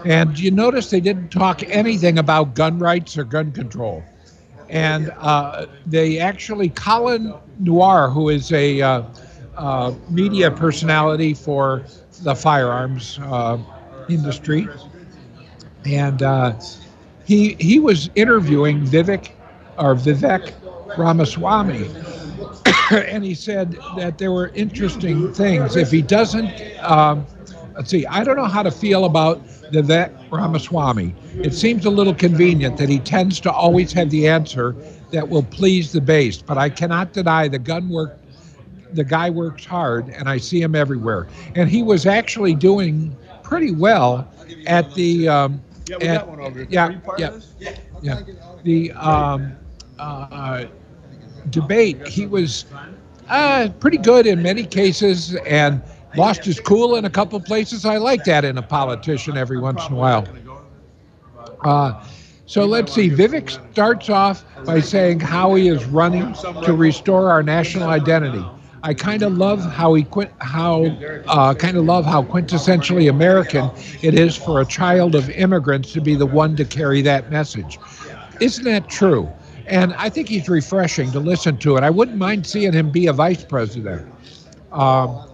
And 0.05 0.37
you 0.37 0.51
notice 0.51 0.89
they 0.89 0.99
didn't 0.99 1.29
talk 1.29 1.63
anything 1.63 2.17
about 2.17 2.55
gun 2.55 2.79
rights 2.79 3.17
or 3.17 3.23
gun 3.23 3.51
control. 3.51 4.03
And 4.69 5.11
uh, 5.17 5.65
they 5.85 6.19
actually, 6.19 6.69
Colion 6.69 7.39
Noir, 7.59 8.09
who 8.09 8.29
is 8.29 8.51
a 8.51 8.81
uh, 8.81 9.03
uh, 9.57 9.93
media 10.09 10.51
personality 10.51 11.33
for 11.33 11.83
the 12.21 12.35
firearms 12.35 13.19
uh, 13.19 13.57
industry, 14.09 14.67
and 15.85 16.21
uh, 16.21 16.53
he 17.25 17.55
he 17.59 17.79
was 17.79 18.09
interviewing 18.15 18.81
Vivek 18.85 19.31
or 19.77 19.95
Vivek 19.95 20.53
Ramaswamy, 20.97 21.89
and 22.91 23.23
he 23.23 23.33
said 23.33 23.77
that 23.97 24.17
there 24.17 24.31
were 24.31 24.49
interesting 24.49 25.33
things. 25.33 25.75
If 25.75 25.91
he 25.91 26.01
doesn't, 26.01 26.49
um, 26.83 27.25
let's 27.75 27.89
see, 27.89 28.05
I 28.07 28.23
don't 28.23 28.35
know 28.37 28.45
how 28.45 28.63
to 28.63 28.71
feel 28.71 29.05
about 29.05 29.45
Vivek 29.71 30.11
Ramaswamy. 30.31 31.13
It 31.35 31.53
seems 31.53 31.85
a 31.85 31.89
little 31.89 32.13
convenient 32.15 32.77
that 32.77 32.89
he 32.89 32.99
tends 32.99 33.39
to 33.41 33.51
always 33.51 33.91
have 33.93 34.09
the 34.09 34.27
answer 34.27 34.75
that 35.11 35.27
will 35.27 35.43
please 35.43 35.91
the 35.91 36.01
base, 36.01 36.41
but 36.41 36.57
I 36.57 36.69
cannot 36.69 37.13
deny 37.13 37.47
the 37.47 37.59
gun 37.59 37.89
work. 37.89 38.17
The 38.93 39.03
guy 39.03 39.29
works 39.29 39.65
hard, 39.65 40.09
and 40.09 40.27
I 40.27 40.37
see 40.37 40.61
him 40.61 40.73
everywhere. 40.73 41.27
And 41.55 41.69
he 41.69 41.83
was 41.83 42.07
actually 42.07 42.55
doing 42.55 43.15
pretty 43.43 43.71
well 43.71 44.27
at 44.65 44.91
the. 44.95 45.27
Um, 45.29 45.61
Yeah, 45.87 45.97
we 46.01 46.07
at- 46.07 46.17
got 46.21 46.27
one 46.27 46.39
over 46.39 46.59
here. 46.59 46.67
Yeah, 46.71 46.87
Are 46.87 46.91
you 46.91 46.99
part 46.99 47.19
yeah, 47.19 47.29
this? 47.29 47.53
yeah. 48.01 48.21
The 48.63 48.91
um, 48.93 49.55
uh, 49.99 50.65
debate, 51.49 52.07
he 52.07 52.25
was 52.25 52.65
uh, 53.29 53.69
pretty 53.79 53.97
good 53.97 54.25
in 54.25 54.41
many 54.41 54.65
cases 54.65 55.35
and 55.45 55.81
lost 56.17 56.43
his 56.43 56.59
cool 56.59 56.95
in 56.95 57.05
a 57.05 57.09
couple 57.09 57.39
places. 57.39 57.85
I 57.85 57.97
like 57.97 58.23
that 58.25 58.45
in 58.45 58.57
a 58.57 58.61
politician 58.61 59.37
every 59.37 59.59
once 59.59 59.85
in 59.87 59.93
a 59.93 59.95
while. 59.95 60.27
Uh, 61.63 62.03
so 62.45 62.65
let's 62.65 62.93
see. 62.93 63.09
Vivek 63.09 63.49
starts 63.71 64.09
off 64.09 64.43
by 64.65 64.79
saying 64.79 65.19
how 65.19 65.53
he 65.53 65.67
is 65.67 65.85
running 65.85 66.33
to 66.63 66.73
restore 66.73 67.29
our 67.29 67.43
national 67.43 67.89
identity. 67.89 68.43
I 68.81 68.93
kind 68.93 69.23
of 69.23 69.37
love 69.37 69.63
how 69.63 69.93
he 69.93 70.03
quit, 70.03 70.31
how 70.39 70.85
uh, 71.27 71.53
kind 71.53 71.77
of 71.77 71.85
love 71.85 72.05
how 72.05 72.23
quintessentially 72.23 73.09
American 73.09 73.69
it 74.01 74.13
is 74.13 74.35
for 74.35 74.61
a 74.61 74.65
child 74.65 75.15
of 75.15 75.29
immigrants 75.29 75.91
to 75.93 76.01
be 76.01 76.15
the 76.15 76.25
one 76.25 76.55
to 76.55 76.65
carry 76.65 77.01
that 77.01 77.29
message. 77.29 77.77
Isn't 78.39 78.63
that 78.65 78.87
true? 78.89 79.29
And 79.69 79.93
I 79.93 80.09
think 80.09 80.27
he's 80.27 80.49
refreshing 80.49 81.11
to 81.11 81.19
listen 81.19 81.57
to 81.59 81.77
it. 81.77 81.83
I 81.83 81.91
wouldn't 81.91 82.17
mind 82.17 82.45
seeing 82.45 82.73
him 82.73 82.89
be 82.91 83.07
a 83.07 83.13
vice 83.13 83.43
president. 83.45 84.11
Um, 84.71 85.29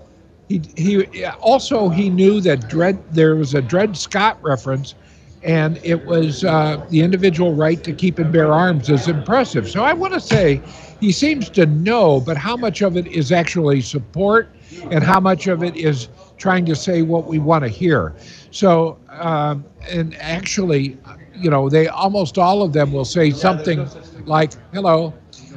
he, 0.49 0.61
he 0.75 1.25
also 1.25 1.89
he 1.89 2.09
knew 2.09 2.41
that 2.41 2.69
there 3.11 3.35
was 3.35 3.55
a 3.55 3.61
Dred 3.61 3.97
Scott 3.97 4.37
reference, 4.43 4.93
and 5.41 5.79
it 5.83 6.05
was 6.05 6.43
uh, 6.43 6.85
the 6.89 7.01
individual 7.01 7.53
right 7.55 7.81
to 7.83 7.93
keep 7.93 8.19
and 8.19 8.31
bear 8.31 8.51
arms 8.53 8.89
is 8.89 9.07
impressive. 9.07 9.69
So 9.69 9.83
I 9.83 9.93
want 9.93 10.13
to 10.13 10.19
say 10.19 10.61
he 10.99 11.11
seems 11.13 11.49
to 11.51 11.65
know, 11.65 12.19
but 12.19 12.37
how 12.37 12.57
much 12.57 12.81
of 12.81 12.97
it 12.97 13.07
is 13.07 13.31
actually 13.31 13.81
support, 13.81 14.49
and 14.91 15.03
how 15.03 15.19
much 15.21 15.47
of 15.47 15.63
it 15.63 15.75
is 15.77 16.09
trying 16.37 16.65
to 16.65 16.75
say 16.75 17.01
what 17.01 17.25
we 17.25 17.39
want 17.39 17.63
to 17.63 17.69
hear. 17.69 18.13
So 18.51 18.99
um, 19.09 19.65
and 19.89 20.15
actually, 20.19 20.97
you 21.33 21.49
know, 21.49 21.69
they 21.69 21.87
almost 21.87 22.37
all 22.37 22.61
of 22.61 22.73
them 22.73 22.91
will 22.91 23.05
say 23.05 23.31
something 23.31 23.87
like 24.27 24.53
"Hello." 24.73 25.13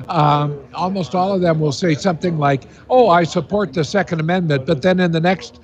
um, 0.08 0.58
almost 0.74 1.14
all 1.14 1.34
of 1.34 1.40
them 1.40 1.60
will 1.60 1.72
say 1.72 1.94
something 1.94 2.38
like, 2.38 2.64
"Oh, 2.88 3.08
I 3.08 3.24
support 3.24 3.72
the 3.72 3.84
Second 3.84 4.20
Amendment," 4.20 4.66
but 4.66 4.82
then 4.82 5.00
in 5.00 5.12
the 5.12 5.20
next 5.20 5.60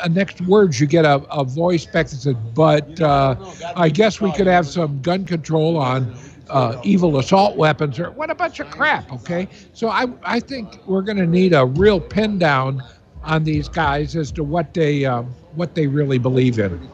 uh, 0.00 0.08
next 0.08 0.40
words 0.42 0.80
you 0.80 0.86
get 0.86 1.04
a, 1.04 1.16
a 1.30 1.44
voice 1.44 1.86
back 1.86 2.08
that 2.08 2.16
says, 2.16 2.34
"But 2.54 3.00
uh, 3.00 3.36
I 3.76 3.88
guess 3.88 4.20
we 4.20 4.32
could 4.32 4.46
have 4.46 4.66
some 4.66 5.00
gun 5.00 5.24
control 5.24 5.76
on 5.76 6.14
uh, 6.48 6.80
evil 6.84 7.18
assault 7.18 7.56
weapons," 7.56 7.98
or 7.98 8.10
what 8.10 8.30
a 8.30 8.34
bunch 8.34 8.60
of 8.60 8.70
crap. 8.70 9.10
Okay, 9.12 9.48
so 9.72 9.88
I 9.88 10.06
I 10.22 10.40
think 10.40 10.78
we're 10.86 11.02
going 11.02 11.18
to 11.18 11.26
need 11.26 11.54
a 11.54 11.66
real 11.66 12.00
pin 12.00 12.38
down 12.38 12.82
on 13.24 13.44
these 13.44 13.68
guys 13.68 14.16
as 14.16 14.30
to 14.32 14.44
what 14.44 14.74
they 14.74 15.04
um, 15.04 15.34
what 15.54 15.74
they 15.74 15.86
really 15.86 16.18
believe 16.18 16.58
in. 16.58 16.88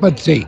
Let's 0.00 0.22
see. 0.22 0.46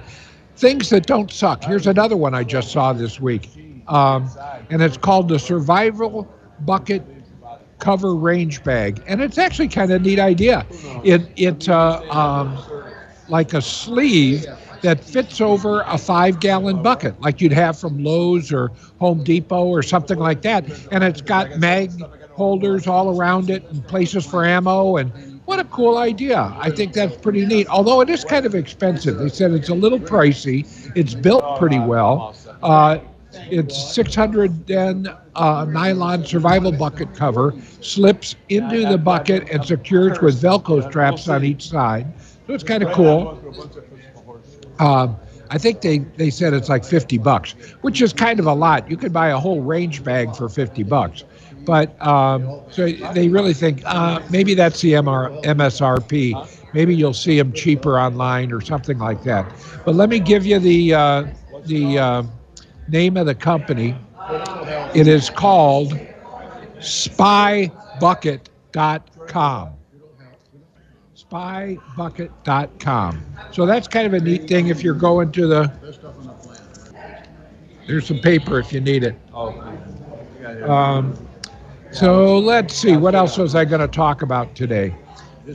Things 0.57 0.89
that 0.91 1.07
don't 1.07 1.31
suck. 1.31 1.65
Here's 1.65 1.87
another 1.87 2.17
one 2.17 2.35
I 2.35 2.43
just 2.43 2.73
saw 2.73 2.93
this 2.93 3.21
week. 3.21 3.66
Um, 3.89 4.31
and 4.71 4.83
it's 4.83 4.97
called 4.97 5.29
the 5.29 5.39
Survival 5.39 6.29
Bucket 6.61 7.03
Cover 7.79 8.15
Range 8.15 8.63
Bag. 8.65 9.03
And 9.07 9.21
it's 9.23 9.39
actually 9.39 9.69
kind 9.69 9.93
of 9.93 10.03
neat 10.03 10.19
idea. 10.19 10.67
It, 11.05 11.29
it's 11.37 11.69
uh, 11.69 12.01
um, 12.11 12.59
like 13.29 13.53
a 13.55 13.63
sleeve 13.63 14.47
that 14.83 15.03
fits 15.03 15.41
over 15.41 15.83
a 15.83 15.99
five 15.99 16.41
gallon 16.41 16.83
bucket, 16.83 17.21
like 17.21 17.41
you'd 17.41 17.53
have 17.53 17.79
from 17.79 18.03
Lowe's 18.03 18.53
or 18.53 18.71
Home 19.01 19.25
Depot 19.25 19.67
or 19.67 19.83
something 19.83 20.19
like 20.19 20.43
that. 20.43 20.65
And 20.93 21.03
it's 21.03 21.21
got 21.21 21.59
mag 21.59 21.91
holders 22.33 22.87
all 22.87 23.19
around 23.19 23.51
it 23.51 23.65
and 23.71 23.87
places 23.87 24.27
for 24.27 24.45
ammo 24.45 24.97
and 24.97 25.41
what 25.47 25.61
a 25.61 25.65
cool 25.65 25.97
idea. 25.99 26.53
I 26.59 26.71
think 26.71 26.93
that's 26.93 27.17
pretty 27.17 27.47
neat. 27.47 27.69
Although 27.69 28.01
it 28.01 28.11
is 28.11 28.25
kind 28.25 28.47
of 28.47 28.55
expensive. 28.55 29.19
They 29.19 29.29
said 29.29 29.53
it's 29.53 29.69
a 29.69 29.75
little 29.75 30.01
pricey. 30.01 30.67
It's 30.97 31.15
built 31.15 31.59
pretty 31.59 31.79
well. 31.79 32.35
Uh, 32.63 32.99
it's 33.51 33.95
600 33.95 34.67
then 34.67 35.09
uh, 35.35 35.67
nylon 35.69 36.25
survival 36.25 36.73
bucket 36.73 37.15
cover, 37.15 37.55
slips 37.81 38.37
into 38.49 38.87
the 38.87 38.99
bucket 38.99 39.49
and 39.51 39.65
secures 39.65 40.21
with 40.21 40.41
Velcro 40.41 40.87
straps 40.89 41.29
on 41.29 41.45
each 41.45 41.69
side. 41.69 42.07
So 42.47 42.55
it's 42.55 42.65
kind 42.65 42.83
of 42.83 42.93
cool. 42.93 43.41
Um, 44.79 45.17
I 45.51 45.59
think 45.59 45.81
they, 45.81 45.99
they 45.99 46.31
said 46.31 46.55
it's 46.55 46.69
like 46.69 46.85
50 46.85 47.19
bucks, 47.19 47.53
which 47.83 48.03
is 48.03 48.13
kind 48.13 48.41
of 48.41 48.47
a 48.47 48.53
lot. 48.53 48.91
You 48.91 48.97
could 48.97 49.13
buy 49.13 49.29
a 49.29 49.39
whole 49.39 49.61
range 49.61 50.03
bag 50.03 50.35
for 50.35 50.49
50 50.49 50.83
bucks. 50.85 51.25
But 51.65 52.01
um, 52.05 52.63
so 52.71 52.87
they 53.13 53.29
really 53.29 53.53
think 53.53 53.83
uh, 53.85 54.21
maybe 54.31 54.55
that's 54.55 54.81
the 54.81 54.93
MR, 54.93 55.43
MSRP. 55.43 56.73
Maybe 56.73 56.95
you'll 56.95 57.15
see 57.15 57.37
them 57.37 57.53
cheaper 57.53 57.99
online 57.99 58.53
or 58.53 58.61
something 58.61 58.99
like 58.99 59.23
that. 59.25 59.51
But 59.85 59.97
let 59.97 60.09
me 60.09 60.21
give 60.21 60.47
you 60.47 60.61
the 60.61 60.95
uh, 60.95 61.25
the 61.65 61.99
uh, 61.99 62.23
name 62.89 63.17
of 63.17 63.27
the 63.27 63.35
company. 63.35 63.97
It 64.95 65.09
is 65.09 65.31
called 65.31 65.93
SpyBucket.com. 66.79 69.71
SpyBucket.com. 71.17 73.25
So 73.53 73.67
that's 73.67 73.89
kind 73.89 74.07
of 74.07 74.15
a 74.15 74.21
neat 74.21 74.49
thing 74.49 74.69
if 74.69 74.83
you're 74.83 74.95
going 74.95 75.33
to 75.33 75.47
the. 75.47 75.73
There's 77.87 78.07
some 78.07 78.19
paper 78.19 78.59
if 78.59 78.73
you 78.73 78.81
need 78.81 79.05
it. 79.05 79.17
Um, 80.65 81.15
so 81.93 82.39
let's 82.39 82.75
see, 82.75 82.97
what 82.97 83.15
else 83.15 83.39
was 83.39 83.55
I 83.55 83.65
going 83.65 83.81
to 83.81 83.89
talk 83.89 84.23
about 84.23 84.55
today? 84.55 84.95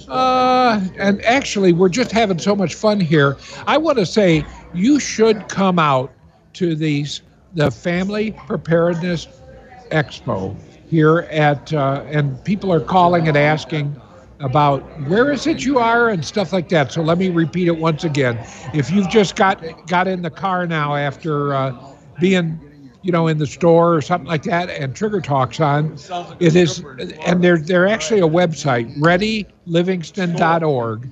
Uh, 0.07 0.81
and 0.97 1.23
actually, 1.25 1.73
we're 1.73 1.89
just 1.89 2.11
having 2.11 2.39
so 2.39 2.55
much 2.55 2.75
fun 2.75 2.99
here. 2.99 3.37
I 3.67 3.77
want 3.77 3.97
to 3.97 4.05
say 4.05 4.45
you 4.73 4.99
should 4.99 5.49
come 5.49 5.77
out 5.77 6.13
to 6.53 6.75
these 6.75 7.21
the 7.53 7.69
Family 7.69 8.31
Preparedness 8.31 9.27
Expo 9.91 10.55
here 10.87 11.19
at, 11.31 11.73
uh, 11.73 12.03
and 12.07 12.41
people 12.45 12.71
are 12.71 12.79
calling 12.79 13.27
and 13.27 13.37
asking 13.37 13.95
about 14.39 14.79
where 15.07 15.31
is 15.31 15.45
it 15.47 15.63
you 15.63 15.79
are 15.79 16.09
and 16.09 16.23
stuff 16.23 16.53
like 16.53 16.69
that. 16.69 16.91
So 16.91 17.01
let 17.01 17.17
me 17.17 17.29
repeat 17.29 17.67
it 17.67 17.77
once 17.77 18.03
again. 18.03 18.39
If 18.73 18.89
you've 18.89 19.09
just 19.09 19.35
got 19.35 19.63
got 19.87 20.07
in 20.07 20.21
the 20.21 20.29
car 20.29 20.65
now 20.65 20.95
after 20.95 21.53
uh, 21.53 21.75
being 22.19 22.59
you 23.03 23.11
know, 23.11 23.27
in 23.27 23.37
the 23.37 23.47
store 23.47 23.95
or 23.95 24.01
something 24.01 24.27
like 24.27 24.43
that, 24.43 24.69
and 24.69 24.95
Trigger 24.95 25.19
Talks 25.21 25.59
on. 25.59 25.97
It 26.39 26.55
is, 26.55 26.83
and 27.25 27.43
they're 27.43 27.57
they're 27.57 27.87
actually 27.87 28.19
a 28.19 28.27
website, 28.27 28.95
ReadyLivingston.org, 28.97 31.09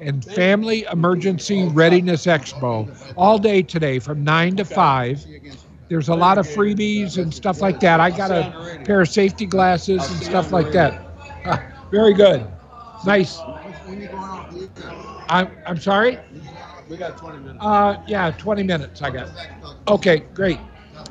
and 0.00 0.24
Family 0.24 0.84
Emergency 0.90 1.64
Readiness 1.66 2.26
Expo, 2.26 2.88
all 3.16 3.38
day 3.38 3.62
today 3.62 3.98
from 3.98 4.24
nine 4.24 4.56
to 4.56 4.64
five. 4.64 5.26
There's 5.88 6.08
a 6.08 6.14
lot 6.14 6.38
of 6.38 6.46
freebies 6.46 7.18
and 7.18 7.32
stuff 7.32 7.60
like 7.60 7.80
that. 7.80 8.00
I 8.00 8.10
got 8.10 8.30
a 8.30 8.52
pair 8.84 9.00
of 9.00 9.08
safety 9.08 9.46
glasses 9.46 10.10
and 10.10 10.22
stuff 10.22 10.52
like 10.52 10.70
that. 10.72 10.94
Ah, 11.44 11.62
very 11.90 12.14
good, 12.14 12.46
nice. 13.04 13.44
I'm 15.28 15.50
I'm 15.66 15.78
sorry. 15.78 16.18
We 16.88 16.96
got 16.96 17.16
20 17.16 17.38
minutes. 17.38 17.58
Uh, 17.60 17.96
yeah, 18.06 18.30
20 18.30 18.62
minutes 18.62 19.00
I 19.02 19.10
got. 19.10 19.30
Okay, 19.88 20.20
great. 20.34 20.58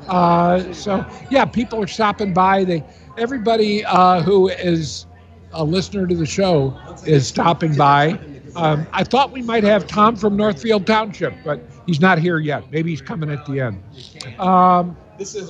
Uh, 0.06 0.72
so 0.72 1.04
yeah, 1.30 1.44
people 1.44 1.82
are 1.82 1.86
stopping 1.86 2.32
by. 2.32 2.64
They, 2.64 2.84
everybody 3.16 3.84
uh, 3.84 4.22
who 4.22 4.48
is 4.48 5.06
a 5.52 5.64
listener 5.64 6.06
to 6.06 6.14
the 6.14 6.26
show 6.26 6.76
is 7.06 7.26
stopping 7.26 7.74
by. 7.76 8.18
Um, 8.54 8.86
I 8.92 9.04
thought 9.04 9.32
we 9.32 9.42
might 9.42 9.64
have 9.64 9.86
Tom 9.86 10.16
from 10.16 10.36
Northfield 10.36 10.86
Township, 10.86 11.42
but 11.42 11.60
he's 11.86 12.00
not 12.00 12.18
here 12.18 12.38
yet. 12.38 12.70
Maybe 12.70 12.90
he's 12.90 13.02
coming 13.02 13.30
at 13.30 13.44
the 13.44 13.60
end. 13.60 13.82
Um, 14.38 14.98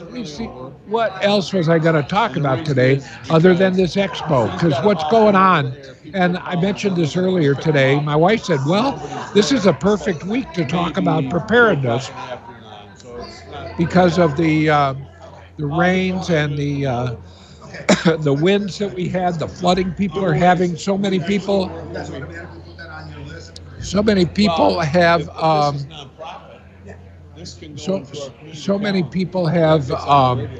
let 0.00 0.10
me 0.10 0.24
see, 0.24 0.52
what 0.84 1.16
else 1.20 1.52
was 1.52 1.68
I 1.68 1.78
going 1.78 1.94
to 1.96 2.02
talk 2.02 2.36
about 2.36 2.64
today 2.64 3.00
other 3.28 3.54
than 3.54 3.76
this 3.76 3.96
expo? 3.96 4.50
Because 4.50 4.80
what's 4.80 5.04
going 5.04 5.34
on? 5.36 5.76
And 6.12 6.38
I 6.38 6.56
mentioned 6.56 6.96
this 6.96 7.16
earlier 7.16 7.54
today. 7.54 7.98
My 8.00 8.16
wife 8.16 8.42
said, 8.42 8.64
"Well, 8.64 8.92
this 9.34 9.52
is 9.52 9.66
a 9.66 9.72
perfect 9.72 10.24
week 10.24 10.52
to 10.52 10.64
talk 10.64 10.96
about 10.96 11.28
preparedness 11.28 12.10
because 13.76 14.18
of 14.18 14.36
the 14.36 14.70
uh, 14.70 14.94
the 15.56 15.66
rains 15.66 16.30
and 16.30 16.56
the 16.56 16.86
uh, 16.86 17.12
the 18.18 18.34
winds 18.34 18.78
that 18.78 18.92
we 18.92 19.08
had, 19.08 19.38
the 19.38 19.48
flooding 19.48 19.92
people 19.94 20.24
are 20.24 20.34
having. 20.34 20.76
So 20.76 20.96
many 20.98 21.20
people, 21.20 21.72
so 23.84 24.02
many 24.02 24.26
people 24.26 24.80
have." 24.80 25.28
Um, 25.30 25.88
so 27.76 28.02
so 28.52 28.78
many 28.78 29.02
people 29.02 29.46
have 29.46 29.90
um, 29.92 30.50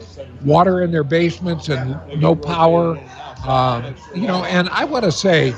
water 0.41 0.83
in 0.83 0.91
their 0.91 1.05
basements 1.05 1.69
and 1.69 2.01
no 2.15 2.35
power 2.35 3.01
um, 3.45 3.95
you 4.15 4.27
know 4.27 4.45
and 4.45 4.69
i 4.71 4.85
want 4.85 5.05
to 5.05 5.13
say 5.13 5.55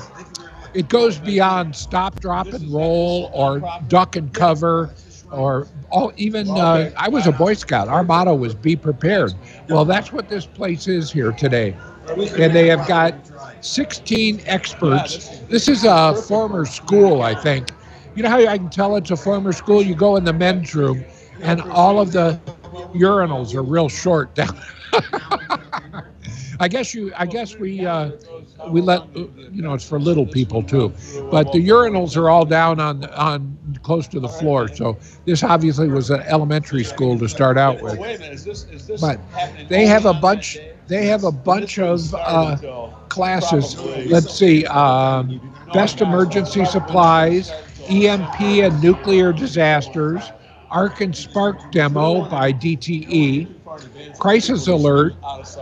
it 0.73 0.89
goes 0.89 1.19
beyond 1.19 1.75
stop 1.75 2.19
drop 2.19 2.53
and 2.53 2.71
roll 2.71 3.29
or 3.33 3.61
duck 3.87 4.15
and 4.15 4.33
cover 4.33 4.91
or 5.31 5.69
all, 5.89 6.11
even 6.17 6.57
uh, 6.57 6.89
i 6.97 7.09
was 7.09 7.27
a 7.27 7.31
boy 7.31 7.53
scout. 7.53 7.87
Our 7.89 8.03
motto 8.03 8.35
was 8.35 8.55
be 8.55 8.75
prepared. 8.75 9.35
Well 9.67 9.85
that's 9.85 10.11
what 10.11 10.27
this 10.29 10.45
place 10.47 10.87
is 10.87 11.11
here 11.11 11.31
today. 11.31 11.75
And 12.37 12.55
they 12.55 12.67
have 12.67 12.85
got 12.85 13.15
16 13.61 14.41
experts 14.45 15.41
this 15.49 15.67
is 15.67 15.83
a 15.83 16.15
former 16.27 16.65
school 16.65 17.21
i 17.21 17.33
think 17.35 17.67
you 18.17 18.23
know 18.23 18.29
how 18.29 18.39
I 18.39 18.57
can 18.57 18.69
tell 18.71 18.95
it's 18.95 19.11
a 19.11 19.15
former 19.15 19.53
school? 19.53 19.83
You 19.83 19.93
go 19.93 20.15
in 20.15 20.23
the 20.23 20.33
men's 20.33 20.73
room, 20.73 21.05
and 21.39 21.61
all 21.61 21.99
of 21.99 22.11
the 22.11 22.41
urinals 22.95 23.53
are 23.53 23.61
real 23.61 23.89
short 23.89 24.33
down. 24.33 24.59
I 26.59 26.67
guess 26.67 26.93
you. 26.93 27.11
I 27.15 27.25
guess 27.25 27.57
we 27.57 27.85
uh, 27.85 28.11
we 28.69 28.81
let 28.81 29.03
you 29.15 29.61
know 29.61 29.73
it's 29.73 29.87
for 29.87 29.99
little 29.99 30.25
people 30.25 30.63
too, 30.63 30.93
but 31.29 31.51
the 31.51 31.65
urinals 31.65 32.17
are 32.17 32.29
all 32.29 32.45
down 32.45 32.79
on 32.79 33.05
on 33.05 33.57
close 33.83 34.07
to 34.09 34.19
the 34.19 34.27
floor. 34.27 34.67
So 34.67 34.97
this 35.25 35.43
obviously 35.43 35.87
was 35.87 36.09
an 36.09 36.21
elementary 36.21 36.83
school 36.83 37.17
to 37.19 37.27
start 37.29 37.57
out 37.57 37.81
with. 37.81 37.97
But 38.99 39.19
they 39.69 39.85
have 39.85 40.05
a 40.05 40.13
bunch. 40.13 40.57
They 40.87 41.05
have 41.07 41.23
a 41.23 41.31
bunch 41.31 41.79
of 41.79 42.13
uh, 42.15 42.57
classes. 43.09 43.75
Let's 44.07 44.33
see. 44.33 44.65
Um, 44.65 45.41
best 45.73 46.01
emergency 46.01 46.65
supplies, 46.65 47.51
EMP 47.89 48.39
and 48.41 48.81
nuclear 48.81 49.33
disasters, 49.33 50.31
Arc 50.69 51.01
and 51.01 51.15
Spark 51.15 51.71
demo 51.71 52.27
by 52.29 52.53
DTE, 52.53 53.47
Crisis 54.19 54.67
Alert, 54.67 55.15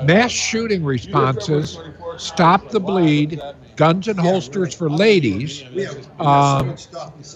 Mass 0.03 0.31
Shooting 0.31 0.83
Responses, 0.83 1.77
Stop 2.17 2.69
the 2.69 2.79
Bleed, 2.79 3.41
Guns 3.75 4.07
and 4.07 4.19
Holsters 4.19 4.73
for 4.73 4.89
Ladies, 4.89 5.63
um, 6.19 6.75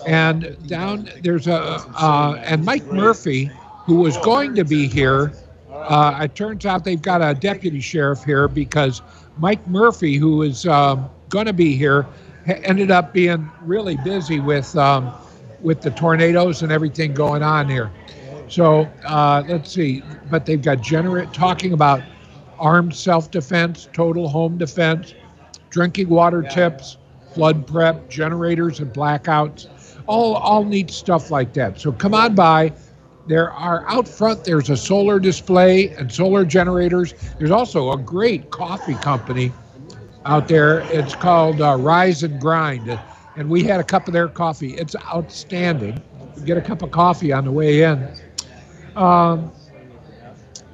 and 0.07 0.57
down 0.67 1.09
there's 1.21 1.47
a 1.47 1.55
uh, 1.95 2.41
and 2.45 2.63
Mike 2.63 2.85
Murphy, 2.91 3.51
who 3.85 3.95
was 3.95 4.17
going 4.17 4.55
to 4.55 4.63
be 4.63 4.87
here. 4.87 5.33
Uh, 5.71 6.19
it 6.23 6.35
turns 6.35 6.65
out 6.65 6.83
they've 6.83 7.01
got 7.01 7.21
a 7.21 7.33
deputy 7.33 7.79
sheriff 7.79 8.23
here 8.23 8.47
because 8.47 9.01
Mike 9.37 9.65
Murphy, 9.67 10.15
who 10.15 10.43
is 10.43 10.65
um, 10.65 11.09
going 11.29 11.45
to 11.45 11.53
be 11.53 11.75
here, 11.75 12.05
ended 12.47 12.91
up 12.91 13.13
being 13.13 13.49
really 13.61 13.97
busy 13.97 14.39
with 14.39 14.75
um, 14.77 15.13
with 15.61 15.81
the 15.81 15.91
tornadoes 15.91 16.61
and 16.61 16.71
everything 16.71 17.13
going 17.13 17.43
on 17.43 17.69
here. 17.69 17.91
So 18.49 18.89
uh, 19.05 19.43
let's 19.47 19.71
see, 19.71 20.03
but 20.29 20.45
they've 20.45 20.61
got 20.61 20.81
generate 20.81 21.33
talking 21.33 21.73
about 21.73 22.01
armed 22.57 22.95
self-defense, 22.95 23.89
total 23.93 24.27
home 24.27 24.57
defense, 24.57 25.13
drinking 25.69 26.09
water 26.09 26.41
tips, 26.43 26.97
flood 27.33 27.67
prep, 27.67 28.09
generators 28.09 28.79
and 28.79 28.91
blackouts, 28.91 29.67
all 30.07 30.35
all 30.35 30.65
neat 30.65 30.89
stuff 30.89 31.29
like 31.31 31.53
that. 31.53 31.79
So 31.79 31.91
come 31.91 32.13
on 32.13 32.35
by. 32.35 32.73
There 33.27 33.51
are 33.51 33.87
out 33.87 34.07
front. 34.07 34.43
There's 34.43 34.71
a 34.71 34.77
solar 34.77 35.19
display 35.19 35.89
and 35.89 36.11
solar 36.11 36.43
generators. 36.43 37.13
There's 37.37 37.51
also 37.51 37.91
a 37.91 37.97
great 37.97 38.49
coffee 38.49 38.95
company 38.95 39.53
out 40.25 40.47
there. 40.47 40.79
It's 40.91 41.15
called 41.15 41.61
uh, 41.61 41.77
Rise 41.77 42.23
and 42.23 42.41
Grind, 42.41 42.99
and 43.35 43.49
we 43.49 43.63
had 43.63 43.79
a 43.79 43.83
cup 43.83 44.07
of 44.07 44.13
their 44.13 44.27
coffee. 44.27 44.73
It's 44.75 44.95
outstanding. 45.13 46.01
Get 46.43 46.57
a 46.57 46.61
cup 46.61 46.81
of 46.81 46.89
coffee 46.89 47.31
on 47.31 47.45
the 47.45 47.51
way 47.51 47.83
in. 47.83 48.09
Um, 48.99 49.51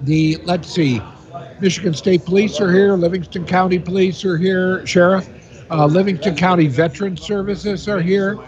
the 0.02 0.38
let's 0.38 0.68
see, 0.68 1.00
Michigan 1.62 1.94
State 1.94 2.26
Police 2.26 2.60
are 2.60 2.72
here. 2.72 2.94
Livingston 2.96 3.46
County 3.46 3.78
Police 3.78 4.26
are 4.26 4.38
here. 4.38 4.86
Sheriff, 4.86 5.30
uh, 5.70 5.86
Livingston 5.86 6.36
County 6.36 6.68
Veteran 6.68 7.18
Services 7.18 7.88
are 7.88 8.02
here, 8.02 8.40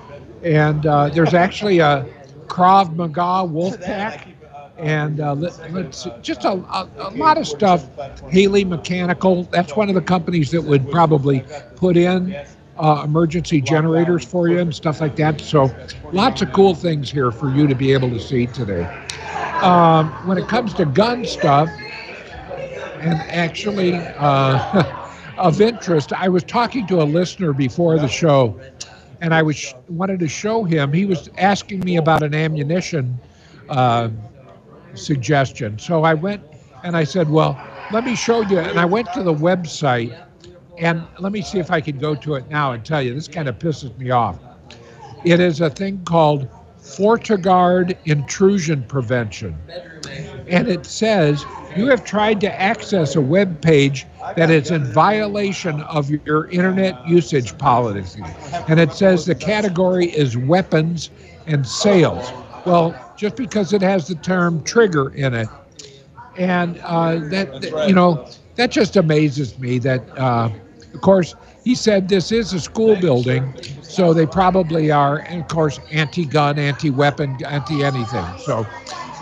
and 0.43 0.85
uh, 0.87 1.09
there's 1.09 1.35
actually 1.35 1.77
a 1.79 2.05
Krav 2.47 2.95
Maga 2.95 3.45
wolf 3.45 3.79
pack. 3.81 4.27
And 4.77 5.19
uh, 5.19 5.33
let, 5.33 5.73
let's 5.73 6.03
see, 6.03 6.11
just 6.21 6.45
a, 6.45 6.51
a, 6.51 6.89
a 6.97 7.09
lot 7.11 7.39
of 7.39 7.47
stuff. 7.47 7.87
Haley 8.29 8.63
Mechanical, 8.63 9.43
that's 9.45 9.75
one 9.75 9.89
of 9.89 9.95
the 9.95 10.01
companies 10.01 10.51
that 10.51 10.61
would 10.61 10.91
probably 10.91 11.43
put 11.75 11.97
in 11.97 12.35
uh, 12.79 13.01
emergency 13.05 13.61
generators 13.61 14.23
for 14.25 14.47
you 14.47 14.59
and 14.59 14.73
stuff 14.73 15.01
like 15.01 15.15
that. 15.17 15.41
So, 15.41 15.75
lots 16.11 16.41
of 16.41 16.51
cool 16.53 16.75
things 16.75 17.11
here 17.11 17.31
for 17.31 17.49
you 17.49 17.67
to 17.67 17.75
be 17.75 17.93
able 17.93 18.09
to 18.11 18.19
see 18.19 18.47
today. 18.47 18.85
Um, 19.61 20.11
when 20.27 20.37
it 20.37 20.47
comes 20.47 20.73
to 20.75 20.85
gun 20.85 21.25
stuff, 21.25 21.69
and 22.99 23.19
actually 23.29 23.93
uh, 23.95 24.83
of 25.37 25.61
interest, 25.61 26.13
I 26.13 26.29
was 26.29 26.43
talking 26.43 26.87
to 26.87 27.01
a 27.01 27.05
listener 27.05 27.53
before 27.53 27.97
the 27.99 28.07
show, 28.07 28.59
and 29.21 29.33
I 29.33 29.41
was 29.41 29.73
wanted 29.87 30.19
to 30.19 30.27
show 30.27 30.63
him. 30.63 30.93
He 30.93 31.05
was 31.05 31.29
asking 31.37 31.79
me 31.81 31.97
about 31.97 32.23
an 32.23 32.33
ammunition 32.33 33.19
uh, 33.69 34.09
suggestion, 34.95 35.79
so 35.79 36.03
I 36.03 36.13
went 36.13 36.43
and 36.83 36.95
I 36.97 37.03
said, 37.03 37.29
"Well, 37.29 37.59
let 37.91 38.03
me 38.03 38.15
show 38.15 38.41
you." 38.41 38.59
And 38.59 38.79
I 38.79 38.85
went 38.85 39.11
to 39.13 39.23
the 39.23 39.33
website, 39.33 40.26
and 40.77 41.03
let 41.19 41.31
me 41.31 41.41
see 41.41 41.59
if 41.59 41.71
I 41.71 41.81
can 41.81 41.97
go 41.97 42.15
to 42.15 42.35
it 42.35 42.49
now 42.49 42.71
and 42.73 42.85
tell 42.85 43.01
you. 43.01 43.13
This 43.13 43.27
kind 43.27 43.47
of 43.47 43.57
pisses 43.57 43.97
me 43.97 44.11
off. 44.11 44.39
It 45.25 45.39
is 45.39 45.61
a 45.61 45.69
thing 45.69 46.03
called 46.05 46.47
FortiGuard 46.79 47.97
intrusion 48.05 48.83
prevention. 48.83 49.57
And 50.47 50.67
it 50.67 50.85
says 50.85 51.43
you 51.75 51.87
have 51.87 52.05
tried 52.05 52.39
to 52.41 52.61
access 52.61 53.15
a 53.15 53.21
web 53.21 53.61
page 53.61 54.05
that 54.35 54.49
is 54.49 54.71
in 54.71 54.85
violation 54.85 55.81
of 55.81 56.09
your 56.09 56.49
internet 56.49 57.07
usage 57.07 57.57
policy. 57.57 58.23
And 58.67 58.79
it 58.79 58.93
says 58.93 59.25
the 59.25 59.35
category 59.35 60.07
is 60.07 60.37
weapons 60.37 61.09
and 61.45 61.65
sales. 61.67 62.31
Well, 62.65 62.95
just 63.17 63.35
because 63.35 63.73
it 63.73 63.81
has 63.81 64.07
the 64.07 64.15
term 64.15 64.63
trigger 64.63 65.09
in 65.09 65.33
it. 65.33 65.47
And 66.37 66.79
uh, 66.83 67.15
that, 67.29 67.85
you 67.87 67.93
know, 67.95 68.29
that 68.55 68.71
just 68.71 68.95
amazes 68.95 69.57
me 69.59 69.79
that, 69.79 70.01
uh, 70.17 70.49
of 70.97 71.01
course, 71.01 71.35
he 71.63 71.75
said 71.75 72.09
this 72.09 72.31
is 72.31 72.53
a 72.53 72.59
school 72.59 72.95
building, 72.95 73.53
so 73.83 74.13
they 74.13 74.25
probably 74.25 74.89
are, 74.89 75.19
and 75.19 75.41
of 75.41 75.47
course, 75.47 75.79
anti-gun, 75.91 76.57
anti-weapon, 76.57 77.37
anti-anything. 77.45 78.25
So, 78.39 78.65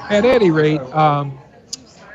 at 0.09 0.23
any 0.23 0.51
rate, 0.51 0.79
um, 0.93 1.37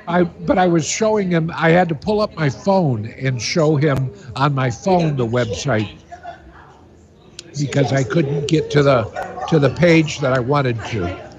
I 0.08 0.22
but 0.22 0.56
I 0.56 0.66
was 0.66 0.88
showing 0.88 1.30
him. 1.30 1.50
I 1.54 1.70
had 1.70 1.90
to 1.90 1.94
pull 1.94 2.22
up 2.22 2.34
my 2.36 2.48
phone 2.48 3.04
and 3.04 3.40
show 3.40 3.76
him 3.76 4.10
on 4.34 4.54
my 4.54 4.70
phone 4.70 5.16
the 5.16 5.26
website 5.26 5.90
because 7.58 7.92
I 7.92 8.02
couldn't 8.02 8.48
get 8.48 8.70
to 8.70 8.82
the 8.82 9.04
to 9.50 9.58
the 9.58 9.68
page 9.68 10.20
that 10.20 10.32
I 10.32 10.40
wanted 10.40 10.82
to. 10.86 11.30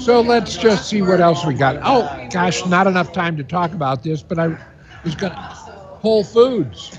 So 0.00 0.20
let's 0.20 0.56
just 0.56 0.88
see 0.88 1.00
what 1.00 1.20
else 1.20 1.46
we 1.46 1.54
got. 1.54 1.78
Oh 1.84 2.26
gosh, 2.32 2.66
not 2.66 2.88
enough 2.88 3.12
time 3.12 3.36
to 3.36 3.44
talk 3.44 3.72
about 3.72 4.02
this, 4.02 4.20
but 4.20 4.40
I 4.40 4.48
was 5.04 5.14
going 5.14 5.32
to 5.32 5.38
Whole 5.38 6.24
Foods. 6.24 6.98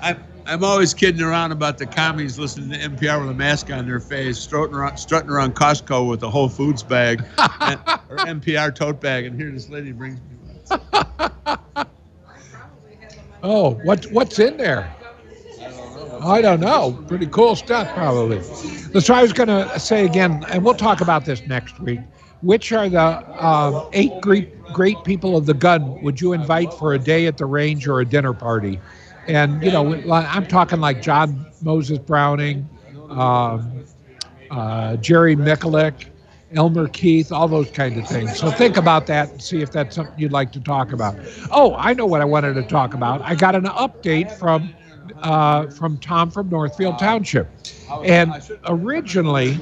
I'm, 0.00 0.22
I'm 0.46 0.64
always 0.64 0.94
kidding 0.94 1.22
around 1.22 1.52
about 1.52 1.78
the 1.78 1.86
commies 1.86 2.38
listening 2.38 2.70
to 2.70 2.78
NPR 2.78 3.20
with 3.20 3.30
a 3.30 3.34
mask 3.34 3.70
on 3.70 3.86
their 3.86 4.00
face, 4.00 4.38
strutting 4.38 4.74
around, 4.74 4.96
strutting 4.96 5.30
around 5.30 5.54
Costco 5.54 6.08
with 6.08 6.22
a 6.22 6.30
Whole 6.30 6.48
Foods 6.48 6.82
bag 6.82 7.24
and, 7.60 7.80
or 8.08 8.18
NPR 8.18 8.74
tote 8.74 9.00
bag, 9.00 9.24
and 9.24 9.38
here 9.38 9.50
this 9.50 9.68
lady 9.68 9.92
brings 9.92 10.20
me 10.20 10.36
one. 10.36 11.86
Oh, 13.42 13.74
what 13.84 14.04
what's 14.06 14.38
in 14.40 14.56
there? 14.56 14.92
I 16.20 16.40
don't 16.40 16.60
know. 16.60 17.04
Pretty 17.06 17.26
cool 17.26 17.54
stuff, 17.54 17.92
probably. 17.94 18.42
So 19.00 19.14
I 19.14 19.22
was 19.22 19.32
going 19.32 19.48
to 19.48 19.78
say 19.78 20.04
again, 20.04 20.44
and 20.50 20.64
we'll 20.64 20.74
talk 20.74 21.00
about 21.00 21.24
this 21.26 21.46
next 21.46 21.78
week. 21.78 22.00
Which 22.40 22.72
are 22.72 22.88
the 22.88 22.98
uh, 22.98 23.88
eight 23.92 24.20
great 24.20 24.48
great 24.72 25.02
people 25.04 25.36
of 25.36 25.46
the 25.46 25.54
gun 25.54 26.02
would 26.02 26.20
you 26.20 26.32
invite 26.32 26.72
for 26.72 26.92
a 26.92 26.98
day 26.98 27.26
at 27.26 27.38
the 27.38 27.46
range 27.46 27.86
or 27.86 28.00
a 28.00 28.04
dinner 28.04 28.32
party? 28.32 28.80
And 29.28 29.62
you 29.62 29.70
know, 29.70 29.94
I'm 30.12 30.46
talking 30.46 30.80
like 30.80 31.02
John 31.02 31.46
Moses 31.62 31.98
Browning, 31.98 32.68
um, 33.08 33.84
uh, 34.50 34.96
Jerry 34.96 35.36
Miculek, 35.36 36.06
Elmer 36.54 36.88
Keith, 36.88 37.32
all 37.32 37.48
those 37.48 37.70
kind 37.70 37.96
of 37.98 38.06
things. 38.06 38.38
So 38.38 38.50
think 38.50 38.76
about 38.76 39.06
that 39.06 39.30
and 39.30 39.42
see 39.42 39.62
if 39.62 39.70
that's 39.72 39.94
something 39.96 40.14
you'd 40.18 40.32
like 40.32 40.52
to 40.52 40.60
talk 40.60 40.92
about. 40.92 41.16
Oh, 41.50 41.74
I 41.76 41.92
know 41.92 42.06
what 42.06 42.20
I 42.20 42.24
wanted 42.24 42.54
to 42.54 42.62
talk 42.62 42.94
about. 42.94 43.20
I 43.22 43.34
got 43.34 43.54
an 43.54 43.64
update 43.64 44.30
from 44.30 44.74
uh, 45.22 45.66
from 45.68 45.98
Tom 45.98 46.30
from 46.30 46.48
Northfield 46.48 46.98
Township, 46.98 47.48
and 48.04 48.32
originally 48.66 49.58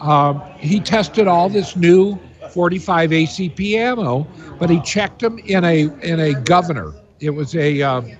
um, 0.00 0.42
he 0.58 0.80
tested 0.80 1.26
all 1.26 1.48
this 1.48 1.76
new 1.76 2.18
45 2.50 3.10
ACP 3.10 3.74
ammo, 3.74 4.26
but 4.58 4.70
he 4.70 4.80
checked 4.80 5.20
them 5.20 5.38
in 5.40 5.64
a 5.64 5.88
in 6.02 6.20
a 6.20 6.34
governor. 6.34 6.92
It 7.20 7.30
was 7.30 7.54
a 7.54 7.82
um, 7.82 8.10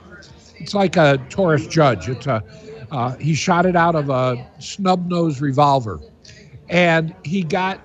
it's 0.60 0.74
like 0.74 0.96
a 0.96 1.18
Taurus 1.30 1.66
Judge. 1.66 2.08
It's 2.08 2.26
a 2.26 2.44
uh, 2.92 3.16
he 3.16 3.34
shot 3.34 3.66
it 3.66 3.76
out 3.76 3.96
of 3.96 4.10
a 4.10 4.36
snub 4.58 5.08
nose 5.08 5.40
revolver, 5.40 6.00
and 6.68 7.14
he 7.24 7.42
got 7.42 7.80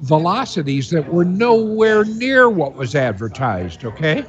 velocities 0.00 0.90
that 0.90 1.06
were 1.08 1.24
nowhere 1.24 2.04
near 2.04 2.50
what 2.50 2.74
was 2.74 2.94
advertised. 2.94 3.84
Okay, 3.84 4.24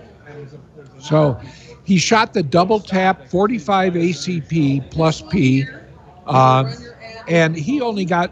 so 0.99 1.39
he 1.83 1.97
shot 1.97 2.33
the 2.33 2.43
double 2.43 2.79
tap 2.79 3.27
45 3.29 3.95
ACP 3.95 4.81
plus 4.91 5.21
P, 5.21 5.67
uh, 6.27 6.65
and 7.27 7.55
he 7.55 7.81
only 7.81 8.05
got 8.05 8.31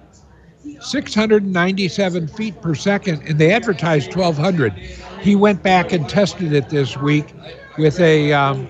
697 0.80 2.28
feet 2.28 2.62
per 2.62 2.76
second, 2.76 3.24
and 3.24 3.40
they 3.40 3.52
advertised 3.52 4.16
1,200. 4.16 4.78
He 5.22 5.36
went 5.36 5.64
back 5.64 5.92
and 5.94 6.08
tested 6.08 6.54
it 6.54 6.70
this 6.70 6.98
week 6.98 7.34
with 7.78 8.00
a 8.00 8.34
um, 8.34 8.70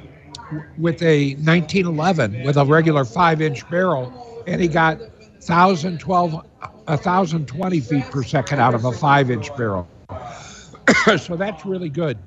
with 0.77 1.01
a 1.01 1.35
1911 1.35 2.43
with 2.43 2.57
a 2.57 2.65
regular 2.65 3.05
five-inch 3.05 3.69
barrel, 3.69 4.43
and 4.47 4.61
he 4.61 4.67
got 4.67 4.99
1,012, 4.99 6.33
1,020 6.33 7.79
feet 7.79 8.05
per 8.05 8.23
second 8.23 8.59
out 8.59 8.73
of 8.73 8.85
a 8.85 8.91
five-inch 8.91 9.55
barrel. 9.55 9.87
so 11.17 11.35
that's 11.35 11.65
really 11.65 11.89
good. 11.89 12.17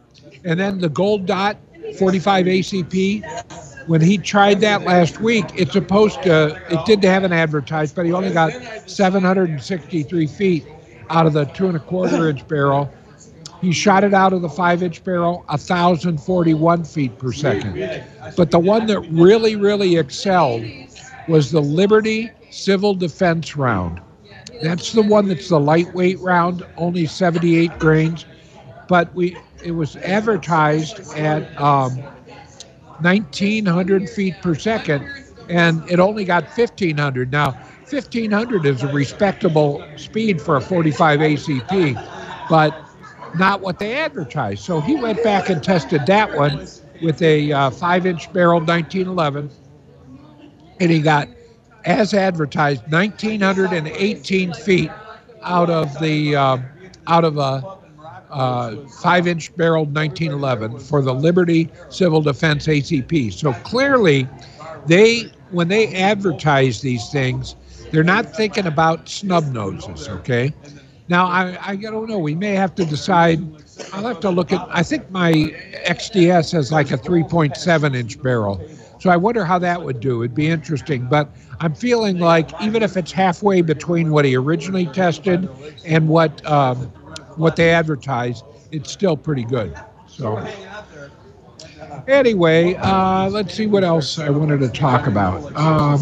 And 0.44 0.59
then 0.59 0.78
the 0.78 0.89
gold 0.89 1.27
dot 1.27 1.57
45 1.99 2.47
ACP 2.47 3.62
when 3.86 4.01
he 4.01 4.19
tried 4.19 4.61
that 4.61 4.82
last 4.82 5.20
week, 5.20 5.44
it's 5.55 5.73
supposed 5.73 6.23
to, 6.23 6.61
it 6.70 6.85
did 6.86 7.03
have 7.05 7.24
an 7.24 7.32
advertised, 7.32 7.94
but 7.94 8.07
he 8.07 8.12
only 8.12 8.31
got 8.31 8.53
763 8.89 10.27
feet 10.27 10.66
out 11.11 11.27
of 11.27 11.32
the 11.32 11.44
two 11.47 11.66
and 11.66 11.77
a 11.77 11.81
quarter 11.81 12.28
inch 12.28 12.47
barrel. 12.49 12.93
He 13.62 13.70
shot 13.72 14.02
it 14.02 14.12
out 14.12 14.32
of 14.32 14.43
the 14.43 14.48
five 14.48 14.82
inch 14.82 15.05
barrel 15.05 15.44
1,041 15.48 16.84
feet 16.84 17.16
per 17.16 17.32
second. 17.32 18.05
But 18.36 18.51
the 18.51 18.59
one 18.59 18.86
that 18.86 18.98
really, 19.10 19.55
really 19.55 19.97
excelled 19.97 20.64
was 21.28 21.52
the 21.52 21.62
Liberty 21.62 22.32
Civil 22.51 22.94
Defense 22.94 23.56
round. 23.56 24.01
That's 24.62 24.93
the 24.93 25.02
one 25.02 25.28
that's 25.28 25.48
the 25.48 25.60
lightweight 25.60 26.18
round, 26.18 26.64
only 26.76 27.06
78 27.06 27.78
grains. 27.78 28.26
But 28.89 29.14
we, 29.14 29.36
it 29.64 29.70
was 29.70 29.97
advertised 29.97 30.98
at 31.16 31.43
um, 31.60 31.97
1,900 33.01 34.10
feet 34.10 34.34
per 34.43 34.56
second, 34.56 35.09
and 35.48 35.89
it 35.89 36.01
only 36.01 36.24
got 36.24 36.44
1,500. 36.56 37.30
Now, 37.30 37.52
1,500 37.89 38.66
is 38.66 38.82
a 38.82 38.89
respectable 38.89 39.84
speed 39.97 40.40
for 40.43 40.56
a 40.56 40.60
45 40.60 41.20
ACP, 41.20 42.48
but 42.48 42.74
not 43.36 43.60
what 43.60 43.78
they 43.78 43.94
advertised. 43.94 44.62
So 44.62 44.80
he 44.80 44.96
went 44.96 45.22
back 45.22 45.48
and 45.48 45.62
tested 45.62 46.06
that 46.06 46.34
one 46.36 46.66
with 47.02 47.20
a 47.22 47.52
uh, 47.52 47.70
five 47.70 48.06
inch 48.06 48.32
barrel 48.32 48.60
1911, 48.60 49.50
and 50.80 50.90
he 50.90 51.00
got, 51.00 51.28
as 51.84 52.14
advertised, 52.14 52.82
1,918 52.90 54.52
feet 54.54 54.90
out 55.42 55.70
of 55.70 55.98
the 56.00 56.36
uh, 56.36 56.59
out 57.06 57.24
of 57.24 57.38
a 57.38 57.62
uh, 58.30 58.76
five 59.02 59.26
inch 59.26 59.54
barreled 59.56 59.94
1911 59.94 60.78
for 60.80 61.02
the 61.02 61.12
Liberty 61.14 61.70
Civil 61.90 62.22
Defense 62.22 62.66
ACP. 62.66 63.32
So 63.32 63.52
clearly, 63.52 64.26
they 64.86 65.30
when 65.50 65.68
they 65.68 65.94
advertise 65.94 66.80
these 66.80 67.10
things, 67.10 67.56
they're 67.90 68.02
not 68.02 68.34
thinking 68.34 68.66
about 68.66 69.09
snub 69.09 69.44
noses. 69.52 70.09
Okay. 70.09 70.52
Now 71.12 71.26
I, 71.26 71.59
I 71.62 71.76
don't 71.76 72.09
know. 72.09 72.18
We 72.18 72.34
may 72.34 72.55
have 72.55 72.74
to 72.76 72.86
decide. 72.86 73.39
I'll 73.93 74.06
have 74.06 74.20
to 74.20 74.30
look 74.30 74.51
at. 74.51 74.66
I 74.70 74.82
think 74.82 75.10
my 75.10 75.32
XDS 75.84 76.52
has 76.52 76.72
like 76.72 76.90
a 76.90 76.97
3.7 76.97 77.94
inch 77.94 78.22
barrel. 78.22 78.66
So 78.98 79.10
I 79.10 79.18
wonder 79.18 79.44
how 79.44 79.59
that 79.59 79.82
would 79.82 80.01
do. 80.01 80.22
It'd 80.22 80.34
be 80.34 80.47
interesting. 80.47 81.06
But 81.06 81.28
I'm 81.60 81.74
feeling 81.74 82.18
like 82.18 82.51
even 82.62 82.82
if 82.82 82.97
it's 82.97 83.12
halfway 83.12 83.60
between 83.60 84.10
what 84.10 84.24
he 84.24 84.34
originally 84.36 84.86
tested 84.86 85.51
and 85.84 86.09
what 86.09 86.44
um, 86.51 86.78
what 87.36 87.56
they 87.56 87.72
advertise, 87.72 88.43
it's 88.70 88.90
still 88.90 89.18
pretty 89.18 89.44
good. 89.44 89.78
So, 90.06 90.48
anyway, 92.09 92.74
uh, 92.76 93.28
let's 93.28 93.52
see 93.52 93.66
what 93.66 93.84
else 93.84 94.18
I 94.18 94.30
wanted 94.30 94.60
to 94.60 94.70
talk 94.70 95.06
about. 95.09 95.55
Um, 95.56 95.98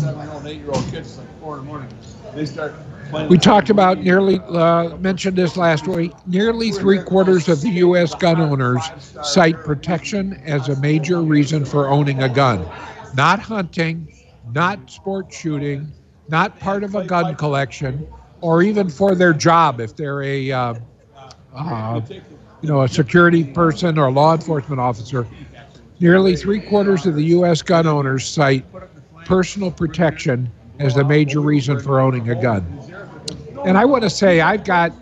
we 3.28 3.38
talked 3.38 3.70
about 3.70 3.98
nearly, 3.98 4.40
uh, 4.48 4.96
mentioned 4.98 5.36
this 5.36 5.56
last 5.56 5.86
week, 5.86 6.12
nearly 6.26 6.70
three 6.70 6.98
quarters 6.98 7.48
of 7.48 7.60
the 7.60 7.70
U.S. 7.70 8.14
gun 8.14 8.40
owners 8.40 8.82
cite 9.22 9.64
protection 9.64 10.34
as 10.44 10.68
a 10.68 10.76
major 10.76 11.22
reason 11.22 11.64
for 11.64 11.88
owning 11.88 12.22
a 12.22 12.28
gun. 12.28 12.66
Not 13.14 13.40
hunting, 13.40 14.08
not 14.52 14.90
sport 14.90 15.32
shooting, 15.32 15.92
not 16.28 16.58
part 16.60 16.84
of 16.84 16.94
a 16.94 17.04
gun 17.04 17.34
collection, 17.36 18.06
or 18.40 18.62
even 18.62 18.88
for 18.88 19.14
their 19.14 19.32
job 19.32 19.80
if 19.80 19.96
they're 19.96 20.22
a 20.22 20.50
uh, 20.52 20.74
uh, 21.54 22.00
you 22.60 22.68
know, 22.68 22.82
a 22.82 22.88
security 22.88 23.44
person 23.44 23.98
or 23.98 24.06
a 24.06 24.10
law 24.10 24.34
enforcement 24.34 24.80
officer, 24.80 25.26
nearly 25.98 26.36
three 26.36 26.60
quarters 26.60 27.06
of 27.06 27.14
the 27.14 27.24
U.S. 27.24 27.62
gun 27.62 27.86
owners 27.86 28.26
cite 28.26 28.64
personal 29.24 29.70
protection 29.70 30.50
as 30.78 30.94
the 30.94 31.04
major 31.04 31.40
reason 31.40 31.78
for 31.78 32.00
owning 32.00 32.30
a 32.30 32.34
gun. 32.40 32.89
And 33.64 33.76
I 33.76 33.84
want 33.84 34.02
to 34.04 34.10
say 34.10 34.40
I've 34.40 34.64
got, 34.64 34.92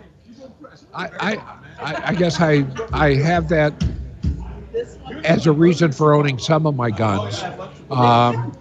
I, 0.93 1.37
I, 1.79 1.95
I 2.09 2.13
guess 2.15 2.39
I, 2.41 2.65
I 2.91 3.15
have 3.15 3.49
that 3.49 3.73
as 5.23 5.47
a 5.47 5.51
reason 5.51 5.91
for 5.91 6.13
owning 6.13 6.37
some 6.37 6.65
of 6.65 6.75
my 6.75 6.91
guns. 6.91 7.43
Um, 7.89 8.51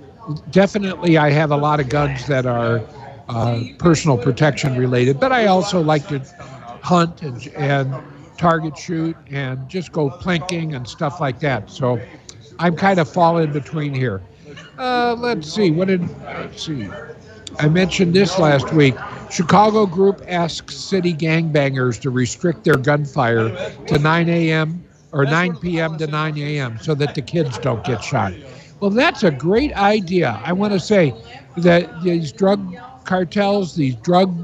definitely, 0.51 1.19
I 1.19 1.31
have 1.31 1.51
a 1.51 1.57
lot 1.57 1.81
of 1.81 1.89
guns 1.89 2.27
that 2.27 2.47
are 2.47 2.81
uh, 3.29 3.61
personal 3.79 4.17
protection 4.19 4.77
related, 4.77 5.21
but 5.21 5.33
I 5.33 5.47
also 5.47 5.81
like 5.81 6.07
to 6.09 6.21
hunt 6.83 7.23
and, 7.23 7.47
and 7.57 7.95
target 8.37 8.79
shoot 8.79 9.17
and 9.31 9.69
just 9.69 9.93
go 9.93 10.09
plinking 10.11 10.75
and 10.75 10.89
stuff 10.89 11.21
like 11.21 11.41
that. 11.41 11.71
So 11.71 12.01
I'm 12.59 12.77
kind 12.77 12.99
of 12.99 13.09
fall 13.11 13.39
in 13.39 13.53
between 13.53 13.93
here. 13.95 14.23
Uh, 14.79 15.17
let's 15.19 15.53
see. 15.53 15.71
What 15.71 15.89
did 15.89 16.09
let's 16.25 16.63
see? 16.65 16.89
I 17.59 17.69
mentioned 17.69 18.15
this 18.15 18.39
last 18.39 18.73
week. 18.73 18.97
Chicago 19.31 19.87
group 19.87 20.23
asks 20.27 20.77
city 20.77 21.15
gangbangers 21.15 22.01
to 22.03 22.11
restrict 22.11 22.65
their 22.65 22.77
gunfire 22.79 23.51
to 23.87 23.99
9 23.99 24.29
a.m. 24.29 24.85
or 25.13 25.27
9 25.27 25.81
p.m. 25.81 25.97
to 25.99 26.07
9 26.07 26.39
a.m. 26.39 26.79
so 26.79 26.95
that 26.95 27.15
the 27.15 27.23
kids 27.23 27.59
don't 27.59 27.85
get 27.85 28.03
shot. 28.03 28.33
Well, 28.81 28.91
that's 28.91 29.23
a 29.25 29.31
great 29.31 29.73
idea. 29.75 30.41
I 30.45 30.53
want 30.53 30.73
to 30.73 30.81
say 30.81 31.15
that 31.57 32.01
these 32.01 32.33
drug 32.33 32.81
cartels, 33.05 33.75
these 33.75 33.97
drug 33.97 34.39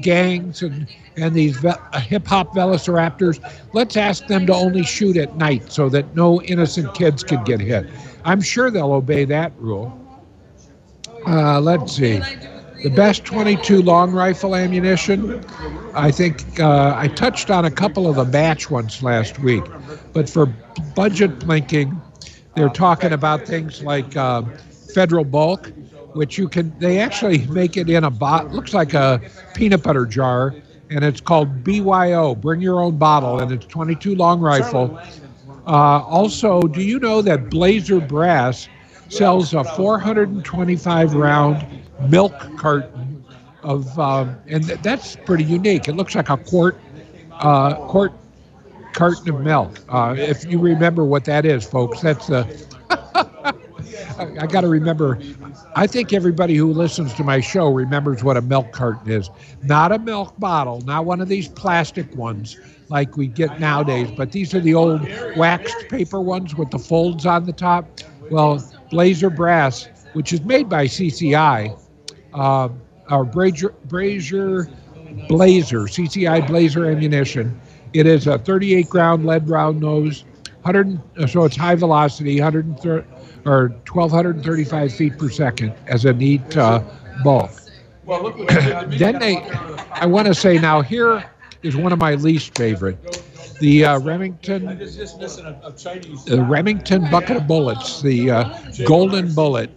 gangs 0.00 0.62
and 0.62 0.86
and 1.16 1.34
these 1.34 1.56
ve- 1.58 1.68
uh, 1.92 2.00
hip 2.00 2.26
hop 2.26 2.54
velociraptors, 2.54 3.38
let's 3.72 3.96
ask 3.96 4.26
them 4.26 4.46
to 4.46 4.54
only 4.54 4.82
shoot 4.82 5.16
at 5.16 5.36
night 5.36 5.70
so 5.70 5.88
that 5.90 6.14
no 6.14 6.40
innocent 6.42 6.94
kids 6.94 7.22
can 7.22 7.42
get 7.44 7.60
hit. 7.60 7.86
I'm 8.24 8.40
sure 8.40 8.70
they'll 8.70 8.92
obey 8.92 9.24
that 9.26 9.52
rule. 9.58 9.92
Uh, 11.26 11.60
let's 11.60 11.92
see. 11.96 12.20
The 12.82 12.90
best 12.90 13.24
22 13.24 13.82
long 13.82 14.12
rifle 14.12 14.56
ammunition. 14.56 15.44
I 15.94 16.10
think 16.10 16.58
uh, 16.58 16.94
I 16.96 17.08
touched 17.08 17.50
on 17.50 17.64
a 17.64 17.70
couple 17.70 18.08
of 18.08 18.16
the 18.16 18.24
match 18.24 18.70
ones 18.70 19.02
last 19.02 19.38
week, 19.38 19.64
but 20.12 20.28
for 20.28 20.46
budget 20.94 21.38
plinking, 21.38 22.00
they're 22.54 22.68
talking 22.68 23.12
about 23.12 23.46
things 23.46 23.82
like 23.82 24.16
uh, 24.16 24.42
federal 24.94 25.24
bulk, 25.24 25.72
which 26.14 26.38
you 26.38 26.48
can, 26.48 26.76
they 26.78 26.98
actually 26.98 27.46
make 27.46 27.76
it 27.76 27.88
in 27.88 28.04
a 28.04 28.10
bot, 28.10 28.52
looks 28.52 28.74
like 28.74 28.94
a 28.94 29.20
peanut 29.54 29.82
butter 29.82 30.06
jar 30.06 30.54
and 30.90 31.04
it's 31.04 31.20
called 31.20 31.64
BYO, 31.64 32.34
Bring 32.34 32.60
Your 32.60 32.80
Own 32.80 32.98
Bottle, 32.98 33.40
and 33.40 33.50
it's 33.50 33.66
22 33.66 34.14
long 34.14 34.40
rifle. 34.40 35.00
Uh, 35.66 36.02
also, 36.04 36.62
do 36.62 36.82
you 36.82 36.98
know 36.98 37.22
that 37.22 37.48
Blazer 37.48 38.00
Brass 38.00 38.68
sells 39.08 39.54
a 39.54 39.64
425 39.64 41.14
round 41.14 41.81
milk 42.08 42.50
carton 42.56 43.24
of, 43.62 43.98
um, 43.98 44.36
and 44.48 44.66
th- 44.66 44.80
that's 44.82 45.16
pretty 45.16 45.44
unique. 45.44 45.88
It 45.88 45.94
looks 45.94 46.14
like 46.14 46.28
a 46.28 46.36
quart, 46.36 46.76
uh, 47.40 47.74
quart 47.86 48.12
carton 48.92 49.28
of 49.30 49.40
milk. 49.40 49.80
Uh, 49.88 50.14
if 50.18 50.44
you 50.44 50.58
remember 50.58 51.04
what 51.04 51.24
that 51.24 51.44
is, 51.44 51.64
folks, 51.64 52.00
that's 52.00 52.26
the. 52.26 52.46
I, 54.18 54.26
I 54.42 54.46
got 54.46 54.62
to 54.62 54.68
remember. 54.68 55.18
I 55.74 55.86
think 55.86 56.12
everybody 56.12 56.54
who 56.56 56.72
listens 56.72 57.14
to 57.14 57.24
my 57.24 57.40
show 57.40 57.68
remembers 57.68 58.22
what 58.22 58.36
a 58.36 58.42
milk 58.42 58.72
carton 58.72 59.10
is. 59.10 59.30
Not 59.62 59.92
a 59.92 59.98
milk 59.98 60.34
bottle, 60.38 60.80
not 60.82 61.04
one 61.04 61.20
of 61.20 61.28
these 61.28 61.48
plastic 61.48 62.14
ones 62.14 62.56
like 62.88 63.16
we 63.16 63.26
get 63.28 63.58
nowadays, 63.58 64.10
but 64.10 64.32
these 64.32 64.54
are 64.54 64.60
the 64.60 64.74
old 64.74 65.08
waxed 65.36 65.88
paper 65.88 66.20
ones 66.20 66.54
with 66.54 66.70
the 66.70 66.78
folds 66.78 67.26
on 67.26 67.44
the 67.44 67.52
top. 67.52 67.86
Well, 68.30 68.62
Blazer 68.90 69.30
Brass, 69.30 69.88
which 70.12 70.32
is 70.32 70.42
made 70.42 70.68
by 70.68 70.86
CCI, 70.86 71.74
uh, 72.34 72.68
or 73.10 73.24
Brazier, 73.24 73.74
Brazier 73.86 74.68
Blazer, 75.28 75.80
CCI 75.82 76.46
Blazer 76.46 76.90
ammunition. 76.90 77.60
It 77.92 78.06
is 78.06 78.26
a 78.26 78.38
38 78.38 78.88
ground 78.88 79.26
lead 79.26 79.48
round 79.48 79.80
nose, 79.80 80.24
100, 80.62 81.28
so 81.28 81.44
it's 81.44 81.56
high 81.56 81.74
velocity, 81.74 82.40
130 82.40 83.06
or 83.44 83.68
1,235 83.90 84.94
feet 84.94 85.18
per 85.18 85.28
second 85.28 85.74
as 85.86 86.04
a 86.04 86.12
neat 86.12 86.56
uh, 86.56 86.82
bulk. 87.24 87.50
then 88.06 89.18
they, 89.18 89.38
I 89.92 90.06
want 90.06 90.28
to 90.28 90.34
say 90.34 90.58
now 90.58 90.80
here 90.80 91.24
is 91.62 91.76
one 91.76 91.92
of 91.92 91.98
my 91.98 92.14
least 92.14 92.56
favorite. 92.56 92.98
The 93.60 93.84
uh, 93.84 93.98
Remington, 94.00 94.66
the 94.66 96.44
Remington 96.48 97.10
bucket 97.10 97.36
of 97.36 97.46
bullets, 97.46 98.02
the 98.02 98.30
uh, 98.30 98.58
golden 98.86 99.32
bullet, 99.34 99.70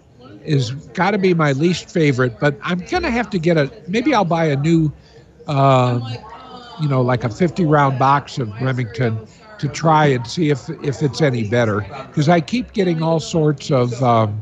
is 0.45 0.72
got 0.72 1.11
to 1.11 1.17
be 1.17 1.34
my 1.34 1.51
least 1.53 1.89
favorite. 1.89 2.39
But 2.39 2.57
I'm 2.61 2.80
gonna 2.80 3.11
have 3.11 3.30
to 3.31 3.39
get 3.39 3.57
a. 3.57 3.72
Maybe 3.88 4.13
I'll 4.13 4.26
buy 4.26 4.45
a 4.45 4.55
new, 4.55 4.91
uh, 5.47 5.99
you 6.81 6.88
know, 6.88 7.01
like 7.01 7.23
a 7.23 7.30
50 7.30 7.65
round 7.65 7.99
box 7.99 8.38
of 8.38 8.49
Remington 8.61 9.19
to 9.59 9.67
try 9.67 10.07
and 10.07 10.27
see 10.27 10.49
if 10.49 10.69
if 10.84 11.01
it's 11.01 11.22
any 11.22 11.43
better. 11.43 11.81
Because 12.07 12.30
I 12.30 12.41
keep 12.41 12.73
getting 12.73 13.01
all 13.01 13.19
sorts 13.19 13.72
of 13.72 14.01
um, 14.03 14.41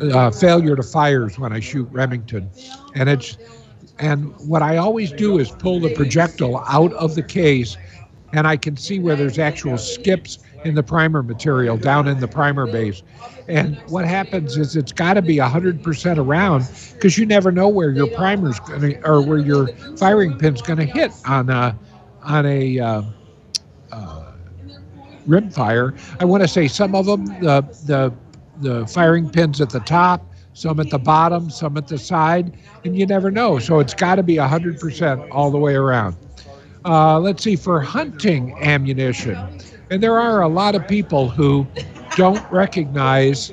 uh, 0.00 0.30
failure 0.30 0.76
to 0.76 0.82
fires 0.82 1.38
when 1.38 1.52
I 1.52 1.60
shoot 1.60 1.88
Remington, 1.90 2.50
and 2.94 3.08
it's 3.08 3.36
and 3.98 4.34
what 4.38 4.62
I 4.62 4.76
always 4.76 5.12
do 5.12 5.38
is 5.38 5.50
pull 5.50 5.80
the 5.80 5.92
projectile 5.94 6.62
out 6.68 6.92
of 6.94 7.14
the 7.14 7.22
case, 7.22 7.76
and 8.32 8.46
I 8.46 8.56
can 8.56 8.76
see 8.76 8.98
where 9.00 9.16
there's 9.16 9.38
actual 9.38 9.78
skips 9.78 10.38
in 10.64 10.74
the 10.74 10.82
primer 10.82 11.22
material 11.22 11.76
down 11.76 12.08
in 12.08 12.20
the 12.20 12.28
primer 12.28 12.66
base. 12.66 13.02
And 13.48 13.78
what 13.88 14.04
happens 14.04 14.56
is 14.56 14.76
it's 14.76 14.92
got 14.92 15.14
to 15.14 15.22
be 15.22 15.36
100% 15.36 16.18
around 16.18 16.68
because 16.94 17.16
you 17.16 17.26
never 17.26 17.50
know 17.50 17.68
where 17.68 17.90
your 17.90 18.08
primer's 18.08 18.60
going 18.60 18.80
to, 18.80 19.08
or 19.08 19.22
where 19.22 19.38
your 19.38 19.68
firing 19.96 20.38
pin's 20.38 20.62
going 20.62 20.78
to 20.78 20.84
hit 20.84 21.12
on 21.26 21.48
a, 21.48 21.78
on 22.22 22.46
a 22.46 22.78
uh, 22.78 23.02
uh, 23.92 24.32
rim 25.26 25.50
fire. 25.50 25.94
I 26.20 26.24
want 26.24 26.42
to 26.42 26.48
say 26.48 26.68
some 26.68 26.94
of 26.94 27.06
them, 27.06 27.26
the, 27.26 27.62
the, 27.86 28.12
the 28.60 28.86
firing 28.86 29.30
pins 29.30 29.60
at 29.60 29.70
the 29.70 29.80
top, 29.80 30.24
some 30.52 30.80
at 30.80 30.90
the 30.90 30.98
bottom, 30.98 31.50
some 31.50 31.76
at 31.76 31.86
the 31.86 31.98
side, 31.98 32.56
and 32.84 32.98
you 32.98 33.06
never 33.06 33.30
know. 33.30 33.58
So 33.60 33.78
it's 33.78 33.94
got 33.94 34.16
to 34.16 34.22
be 34.24 34.36
100% 34.36 35.28
all 35.30 35.50
the 35.50 35.58
way 35.58 35.74
around. 35.74 36.16
Uh, 36.84 37.18
let's 37.20 37.44
see, 37.44 37.54
for 37.54 37.80
hunting 37.80 38.56
ammunition, 38.60 39.36
and 39.90 40.02
there 40.02 40.18
are 40.18 40.42
a 40.42 40.48
lot 40.48 40.74
of 40.74 40.86
people 40.86 41.28
who 41.30 41.70
don't 42.14 42.44
recognize, 42.50 43.52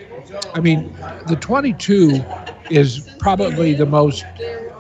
I 0.54 0.60
mean, 0.60 0.88
the 1.26 1.36
22 1.38 2.28
is 2.70 3.02
probably 3.20 3.74
the 3.74 3.86
most 3.86 4.28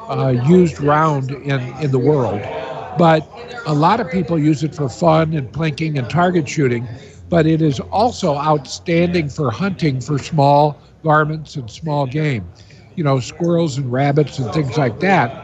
uh, 0.10 0.30
used 0.30 0.80
round 0.82 1.32
in, 1.32 1.76
in 1.77 1.91
the 1.91 1.99
world, 1.99 2.49
but 2.95 3.30
a 3.65 3.73
lot 3.73 3.99
of 3.99 4.10
people 4.10 4.38
use 4.40 4.64
it 4.64 4.76
for 4.76 4.90
fun 4.90 5.34
and 5.34 5.52
plinking 5.52 5.98
and 5.98 6.10
target 6.10 6.48
shooting, 6.48 6.90
but 7.30 7.45
it 7.45 7.61
is 7.61 7.80
also 7.80 8.36
outstanding 8.38 9.30
for 9.30 9.52
hunting 9.52 9.99
for 10.02 10.18
small 10.19 10.82
varmints 11.03 11.56
and 11.56 11.69
small 11.69 12.06
game, 12.06 12.52
you 12.95 13.03
know, 13.03 13.19
squirrels 13.19 13.77
and 13.77 13.91
rabbits 13.91 14.40
and 14.40 14.52
things 14.53 14.77
like 14.77 14.99
that. 14.99 15.36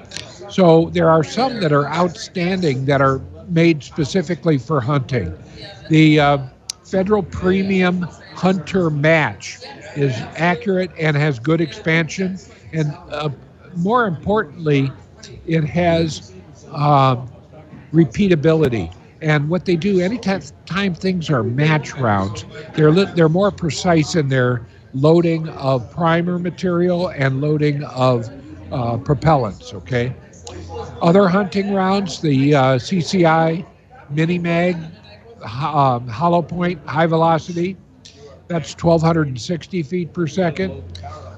So 0.48 0.90
there 0.92 1.10
are 1.10 1.24
some 1.24 1.60
that 1.60 1.72
are 1.72 1.88
outstanding 1.88 2.86
that 2.86 3.02
are 3.02 3.22
made 3.48 3.84
specifically 3.84 4.58
for 4.58 4.82
hunting. 4.82 5.36
The 5.88 6.20
uh, 6.20 6.38
Federal 6.84 7.24
Premium 7.24 8.08
Hunter 8.34 8.90
Match 8.90 9.62
is 9.96 10.26
accurate 10.36 10.92
and 10.98 11.16
has 11.18 11.40
good 11.40 11.62
expansion, 11.62 12.42
and 12.72 12.98
uh, 13.10 13.30
more 13.74 14.08
importantly, 14.08 14.96
it 15.46 15.64
has 15.66 16.24
uh, 16.72 17.18
repeatability. 17.94 18.94
And 19.22 19.50
what 19.50 19.66
they 19.66 19.76
do, 19.78 20.00
anytime 20.00 20.42
time 20.66 20.96
things 20.96 21.30
are 21.30 21.44
match 21.44 21.98
rounds, 21.98 22.46
they're 22.76 22.92
li- 22.92 23.08
they're 23.14 23.30
more 23.30 23.52
precise 23.52 24.16
in 24.16 24.30
their 24.30 24.68
loading 24.94 25.48
of 25.50 25.90
primer 25.90 26.40
material 26.40 27.10
and 27.10 27.40
loading 27.42 27.84
of 27.84 28.30
uh, 28.72 28.98
propellants. 28.98 29.74
Okay. 29.74 30.16
Other 31.02 31.28
hunting 31.28 31.74
rounds, 31.74 32.22
the 32.22 32.54
uh, 32.54 32.62
CCI 32.76 33.66
Mini 34.12 34.38
Mag, 34.38 34.78
um, 35.44 36.08
hollow 36.08 36.42
point, 36.44 36.86
high 36.86 37.08
velocity, 37.08 37.76
that's 38.48 38.72
1,260 38.74 39.84
feet 39.84 40.14
per 40.14 40.28
second. 40.28 40.84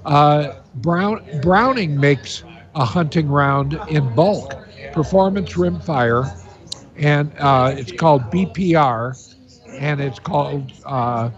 Uh, 0.06 0.56
Brown, 0.76 1.24
Browning 1.42 1.98
makes 2.00 2.44
a 2.76 2.84
hunting 2.84 3.30
round 3.30 3.80
in 3.88 4.14
bulk, 4.16 4.54
performance 4.92 5.54
rimfire, 5.54 6.30
and 6.98 7.32
uh, 7.38 7.74
it's 7.78 7.92
called 7.92 8.24
BPR, 8.24 9.36
and 9.70 10.02
it's 10.02 10.20
called 10.20 10.74
uh, 10.86 11.30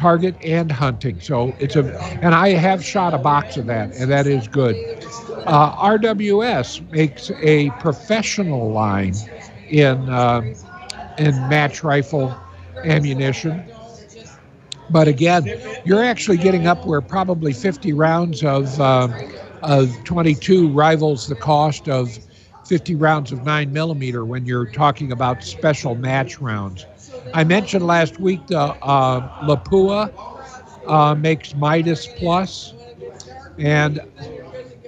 target 0.00 0.36
and 0.44 0.72
hunting. 0.72 1.20
So 1.20 1.56
it's 1.60 1.76
a, 1.76 1.92
and 2.22 2.34
I 2.34 2.50
have 2.50 2.84
shot 2.84 3.14
a 3.14 3.18
box 3.18 3.56
of 3.56 3.66
that, 3.66 3.92
and 3.92 4.10
that 4.10 4.26
is 4.26 4.48
good. 4.48 4.80
Uh, 5.46 5.72
RWS 5.76 6.80
makes 6.90 7.30
a 7.42 7.70
professional 7.72 8.72
line 8.72 9.28
in 9.68 10.08
uh, 10.08 10.42
in 11.18 11.48
match 11.48 11.82
rifle 11.84 12.40
ammunition. 12.84 13.64
But 14.88 15.08
again, 15.08 15.52
you're 15.84 16.02
actually 16.02 16.38
getting 16.38 16.66
up 16.66 16.84
where 16.84 17.02
probably 17.02 17.54
50 17.54 17.92
rounds 17.92 18.42
of 18.44 18.78
uh, 18.80 19.08
of 19.62 20.02
22 20.04 20.70
rivals 20.70 21.26
the 21.26 21.36
cost 21.36 21.88
of 21.88 22.18
50 22.64 22.94
rounds 22.96 23.32
of 23.32 23.42
9 23.42 23.72
millimeter 23.72 24.24
when 24.24 24.46
you're 24.46 24.66
talking 24.66 25.12
about 25.12 25.42
special 25.42 25.96
match 25.96 26.40
rounds. 26.40 26.86
I 27.32 27.44
mentioned 27.44 27.86
last 27.86 28.18
week 28.20 28.46
the 28.46 28.58
uh, 28.60 29.20
Lapua 29.40 30.12
uh, 30.86 31.14
makes 31.14 31.54
Midas 31.54 32.06
Plus, 32.06 32.74
and 33.58 34.00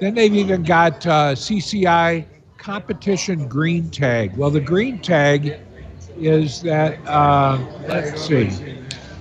then 0.00 0.14
they've 0.14 0.34
even 0.34 0.64
got 0.64 1.06
uh, 1.06 1.34
CCI 1.34 2.26
competition 2.58 3.48
green 3.48 3.90
tag. 3.90 4.36
Well, 4.36 4.50
the 4.50 4.60
green 4.60 5.00
tag 5.00 5.54
is 6.16 6.62
that 6.62 6.98
uh, 7.06 7.58
let's 7.86 8.20
see, 8.22 8.50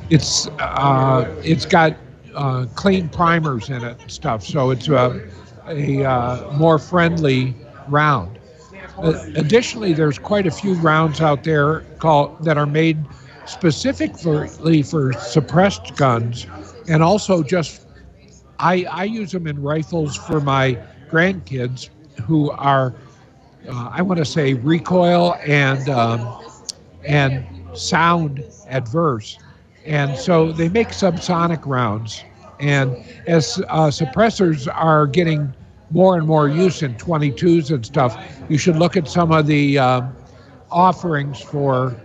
it's 0.09 0.47
uh, 0.59 1.25
it's 1.43 1.65
got 1.65 1.95
uh, 2.35 2.65
clean 2.75 3.09
primers 3.09 3.69
in 3.69 3.83
it 3.83 3.97
and 4.01 4.11
stuff, 4.11 4.43
so 4.43 4.71
it's 4.71 4.87
a, 4.89 5.21
a 5.67 6.51
more 6.53 6.79
friendly 6.79 7.55
round. 7.87 8.39
Uh, 8.97 9.13
additionally, 9.35 9.93
there's 9.93 10.19
quite 10.19 10.45
a 10.47 10.51
few 10.51 10.75
rounds 10.75 11.21
out 11.21 11.43
there 11.43 11.81
called 11.99 12.31
that 12.41 12.57
are 12.57 12.65
made 12.67 13.09
specifically 13.45 14.83
for 14.83 15.13
suppressed 15.13 15.95
guns, 15.95 16.47
and 16.87 17.03
also 17.03 17.43
just 17.43 17.81
I 18.59 18.85
I 18.91 19.03
use 19.05 19.31
them 19.31 19.47
in 19.47 19.61
rifles 19.61 20.15
for 20.15 20.41
my 20.41 20.79
grandkids 21.09 21.89
who 22.23 22.51
are 22.51 22.95
uh, 23.67 23.89
I 23.91 24.01
want 24.01 24.17
to 24.19 24.25
say 24.25 24.53
recoil 24.53 25.35
and 25.45 25.89
um, 25.89 26.31
and 27.03 27.45
sound 27.73 28.43
adverse, 28.67 29.39
and 29.85 30.17
so 30.17 30.51
they 30.51 30.69
make 30.69 30.89
subsonic 30.89 31.65
rounds. 31.65 32.25
And 32.59 32.97
as 33.27 33.61
uh, 33.69 33.87
suppressors 33.87 34.67
are 34.73 35.07
getting 35.07 35.55
more 35.91 36.17
and 36.17 36.27
more 36.27 36.47
use 36.49 36.81
in 36.83 36.95
22s 36.95 37.71
and 37.71 37.85
stuff, 37.85 38.17
you 38.49 38.57
should 38.57 38.77
look 38.77 38.97
at 38.97 39.07
some 39.07 39.31
of 39.31 39.47
the 39.47 39.77
uh, 39.77 40.01
offerings 40.71 41.41
for 41.41 41.95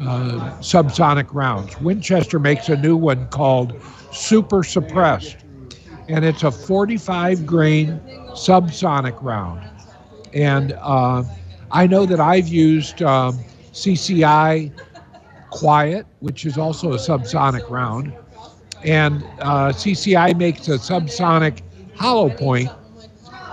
uh, 0.00 0.56
subsonic 0.60 1.32
rounds. 1.32 1.78
Winchester 1.80 2.38
makes 2.38 2.68
a 2.68 2.76
new 2.76 2.96
one 2.96 3.26
called 3.28 3.74
Super 4.12 4.62
Suppressed, 4.64 5.38
and 6.08 6.24
it's 6.24 6.42
a 6.42 6.50
45 6.50 7.46
grain 7.46 8.00
subsonic 8.32 9.20
round. 9.22 9.68
And 10.34 10.72
uh, 10.80 11.24
I 11.70 11.86
know 11.86 12.06
that 12.06 12.20
I've 12.20 12.48
used 12.48 13.02
um, 13.02 13.38
CCI 13.72 14.72
Quiet, 15.50 16.06
which 16.20 16.46
is 16.46 16.56
also 16.58 16.92
a 16.92 16.96
subsonic 16.96 17.68
round. 17.70 18.12
and 18.84 19.22
uh, 19.40 19.70
CCI 19.72 20.36
makes 20.36 20.68
a 20.68 20.72
subsonic 20.78 21.60
hollow 21.96 22.30
point, 22.30 22.70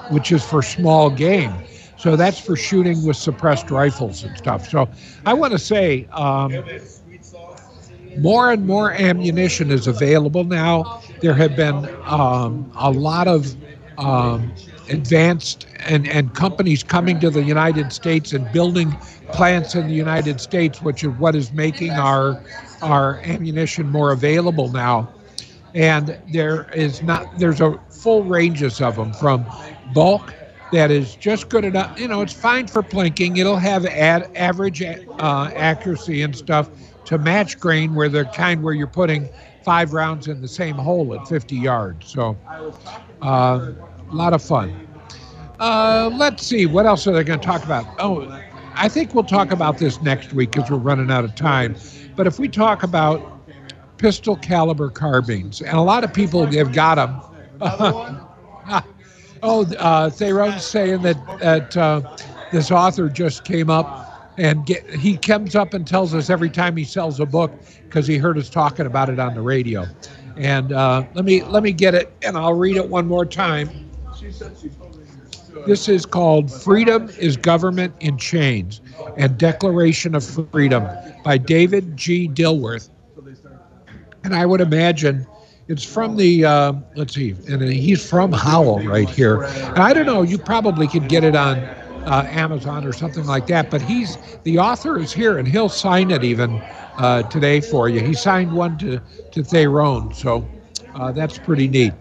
which 0.08 0.32
is 0.32 0.44
for 0.44 0.62
small 0.62 1.10
game. 1.10 1.64
So 1.98 2.16
that's 2.16 2.40
for 2.40 2.56
shooting 2.56 3.04
with 3.04 3.18
suppressed 3.18 3.70
rifles 3.72 4.24
and 4.24 4.38
stuff. 4.38 4.68
So 4.68 4.90
I 5.26 5.34
want 5.34 5.54
to 5.54 5.60
say 5.60 6.08
um, 6.12 6.66
more 8.16 8.52
and 8.52 8.66
more 8.66 8.92
ammunition 8.92 9.72
is 9.72 9.88
available 9.88 10.44
now. 10.44 10.86
There 11.22 11.36
have 11.36 11.56
been 11.56 11.90
um, 12.04 12.72
a 12.76 12.92
lot 12.92 13.28
of 13.28 13.56
um, 13.98 14.54
advanced 14.90 15.68
and, 15.80 16.08
and 16.08 16.34
companies 16.34 16.84
coming 16.84 17.20
to 17.20 17.30
the 17.30 17.44
United 17.44 17.92
States 17.92 18.34
and 18.34 18.52
building 18.52 18.98
plants 19.32 19.76
in 19.76 19.88
the 19.88 19.94
United 19.94 20.40
States, 20.40 20.82
which 20.82 21.04
is 21.04 21.10
what 21.12 21.36
is 21.36 21.52
making 21.52 21.98
our 21.98 22.40
our 22.82 23.20
ammunition 23.24 23.90
more 23.90 24.12
available 24.12 24.70
now. 24.70 25.10
And 25.74 26.18
there 26.32 26.68
is 26.74 27.02
not 27.04 27.38
there's 27.38 27.62
a 27.62 27.80
full 27.98 28.24
ranges 28.24 28.82
of 28.82 28.96
them 28.96 29.14
from 29.14 29.46
bulk 29.94 30.36
that 30.72 30.92
is 30.92 31.16
just 31.16 31.50
good 31.50 31.66
enough. 31.66 32.00
You 32.00 32.08
know, 32.08 32.22
it's 32.22 32.34
fine 32.34 32.68
for 32.68 32.84
plinking. 32.84 33.38
It'll 33.38 33.58
have 33.58 33.86
ad, 33.86 34.30
average 34.36 34.82
uh, 34.82 35.52
accuracy 35.56 36.22
and 36.22 36.36
stuff 36.36 36.70
to 37.06 37.18
match 37.18 37.60
grain, 37.60 37.96
where 37.96 38.10
the 38.10 38.26
kind 38.26 38.62
where 38.62 38.74
you're 38.74 38.88
putting 38.88 39.30
five 39.64 39.94
rounds 39.94 40.28
in 40.28 40.42
the 40.42 40.48
same 40.48 40.76
hole 40.76 41.14
at 41.14 41.28
50 41.28 41.56
yards. 41.56 42.08
So, 42.08 42.38
uh, 43.22 43.72
a 44.10 44.14
lot 44.14 44.34
of 44.34 44.42
fun. 44.42 44.88
Uh, 45.60 46.10
let's 46.14 46.46
see, 46.46 46.66
what 46.66 46.86
else 46.86 47.08
are 47.08 47.14
they 47.14 47.24
going 47.24 47.40
to 47.40 47.46
talk 47.46 47.64
about? 47.64 47.86
Oh, 48.00 48.30
I 48.76 48.90
think 48.90 49.14
we'll 49.14 49.24
talk 49.24 49.52
about 49.52 49.78
this 49.80 50.02
next 50.02 50.34
week 50.34 50.52
because 50.52 50.70
we're 50.70 50.78
running 50.78 51.10
out 51.10 51.26
of 51.26 51.34
time. 51.36 51.76
But 52.16 52.28
if 52.28 52.40
we 52.40 52.48
talk 52.48 52.84
about 52.84 53.48
pistol 53.98 54.36
caliber 54.36 54.90
carbines, 54.90 55.62
and 55.62 55.78
a 55.78 55.82
lot 55.82 56.04
of 56.04 56.14
people 56.14 56.46
have 56.46 56.74
got 56.74 56.96
them. 56.96 57.22
oh, 59.44 59.66
uh, 59.78 60.10
Thayrone's 60.10 60.66
saying 60.66 61.02
that 61.04 61.40
that 61.40 61.78
uh, 61.78 62.02
this 62.52 62.72
author 62.72 63.10
just 63.10 63.44
came 63.46 63.70
up 63.70 63.96
and 64.38 64.66
get, 64.66 64.88
he 64.92 65.18
comes 65.18 65.56
up 65.56 65.74
and 65.74 65.88
tells 65.88 66.14
us 66.14 66.30
every 66.30 66.50
time 66.50 66.78
he 66.78 66.84
sells 66.86 67.20
a 67.20 67.26
book 67.26 67.64
because 67.90 68.08
he 68.08 68.18
heard 68.18 68.38
us 68.38 68.50
talking 68.50 68.86
about 68.86 69.10
it 69.10 69.20
on 69.20 69.34
the 69.34 69.42
radio. 69.42 69.86
And 70.36 70.72
uh, 70.72 71.06
let 71.14 71.26
me 71.26 71.44
let 71.44 71.64
me 71.64 71.72
get 71.74 71.96
it, 71.96 72.16
and 72.24 72.38
I'll 72.38 72.54
read 72.54 72.78
it 72.78 72.88
one 72.88 73.08
more 73.08 73.26
time. 73.26 73.72
This 75.66 75.88
is 75.90 76.06
called 76.06 76.52
Freedom 76.52 77.10
is 77.20 77.38
Government 77.38 77.94
in 78.00 78.18
Chains 78.18 78.82
and 79.18 79.38
Declaration 79.38 80.16
of 80.16 80.24
Freedom 80.24 80.88
by 81.24 81.38
David 81.38 81.98
G. 81.98 82.28
Dilworth. 82.30 82.90
And 84.24 84.36
I 84.36 84.46
would 84.46 84.62
imagine 84.62 85.26
it's 85.68 85.84
from 85.84 86.16
the, 86.16 86.46
uh, 86.46 86.74
let's 86.96 87.14
see, 87.14 87.36
and 87.50 87.62
he's 87.62 88.08
from 88.08 88.32
Howell 88.32 88.80
right 88.86 89.10
here. 89.10 89.44
And 89.44 89.80
I 89.80 89.94
don't 89.94 90.06
know, 90.06 90.22
you 90.22 90.38
probably 90.38 90.88
could 90.88 91.10
get 91.10 91.24
it 91.24 91.36
on 91.36 91.58
uh, 91.60 92.26
Amazon 92.30 92.86
or 92.86 92.94
something 92.94 93.26
like 93.26 93.48
that, 93.48 93.70
but 93.70 93.82
he's, 93.82 94.18
the 94.44 94.58
author 94.58 94.98
is 94.98 95.12
here 95.12 95.38
and 95.38 95.48
he'll 95.48 95.70
sign 95.70 96.12
it 96.12 96.24
even 96.24 96.62
uh, 96.98 97.24
today 97.24 97.60
for 97.60 97.90
you. 97.90 98.00
He 98.00 98.14
signed 98.14 98.52
one 98.54 98.78
to, 98.80 99.00
to 99.32 99.42
Thayrone, 99.42 100.16
so 100.16 100.48
uh, 100.96 101.12
that's 101.12 101.38
pretty 101.38 101.68
neat. 101.68 101.94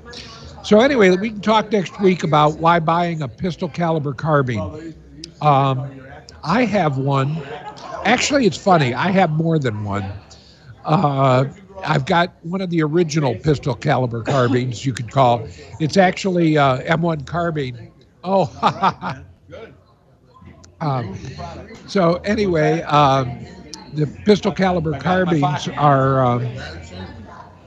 So 0.62 0.80
anyway, 0.80 1.10
we 1.16 1.30
can 1.30 1.40
talk 1.40 1.70
next 1.70 2.00
week 2.00 2.24
about 2.24 2.58
why 2.58 2.78
buying 2.80 3.22
a 3.22 3.28
pistol 3.28 3.68
caliber 3.68 4.12
carbine. 4.12 4.94
Um, 5.40 6.00
I 6.42 6.64
have 6.64 6.98
one. 6.98 7.42
Actually, 8.04 8.46
it's 8.46 8.56
funny. 8.56 8.94
I 8.94 9.10
have 9.10 9.30
more 9.30 9.58
than 9.58 9.84
one. 9.84 10.04
Uh, 10.84 11.46
I've 11.86 12.04
got 12.04 12.34
one 12.42 12.60
of 12.60 12.70
the 12.70 12.82
original 12.82 13.34
pistol 13.34 13.74
caliber 13.74 14.22
carbines, 14.22 14.84
you 14.84 14.92
could 14.92 15.10
call. 15.10 15.46
It's 15.80 15.96
actually 15.96 16.58
uh, 16.58 16.80
M1 16.82 17.26
carbine. 17.26 17.92
Oh, 18.24 18.46
good. 19.48 19.74
um, 20.80 21.16
so 21.86 22.16
anyway, 22.24 22.82
um, 22.82 23.46
the 23.94 24.06
pistol 24.06 24.52
caliber 24.52 24.98
carbines 24.98 25.68
are. 25.68 26.24
Um, 26.24 26.48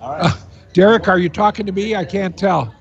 uh, 0.02 0.36
Derek, 0.74 1.08
are 1.08 1.18
you 1.18 1.30
talking 1.30 1.66
to 1.66 1.72
me? 1.72 1.96
I 1.96 2.06
can't 2.06 2.38
tell. 2.38 2.76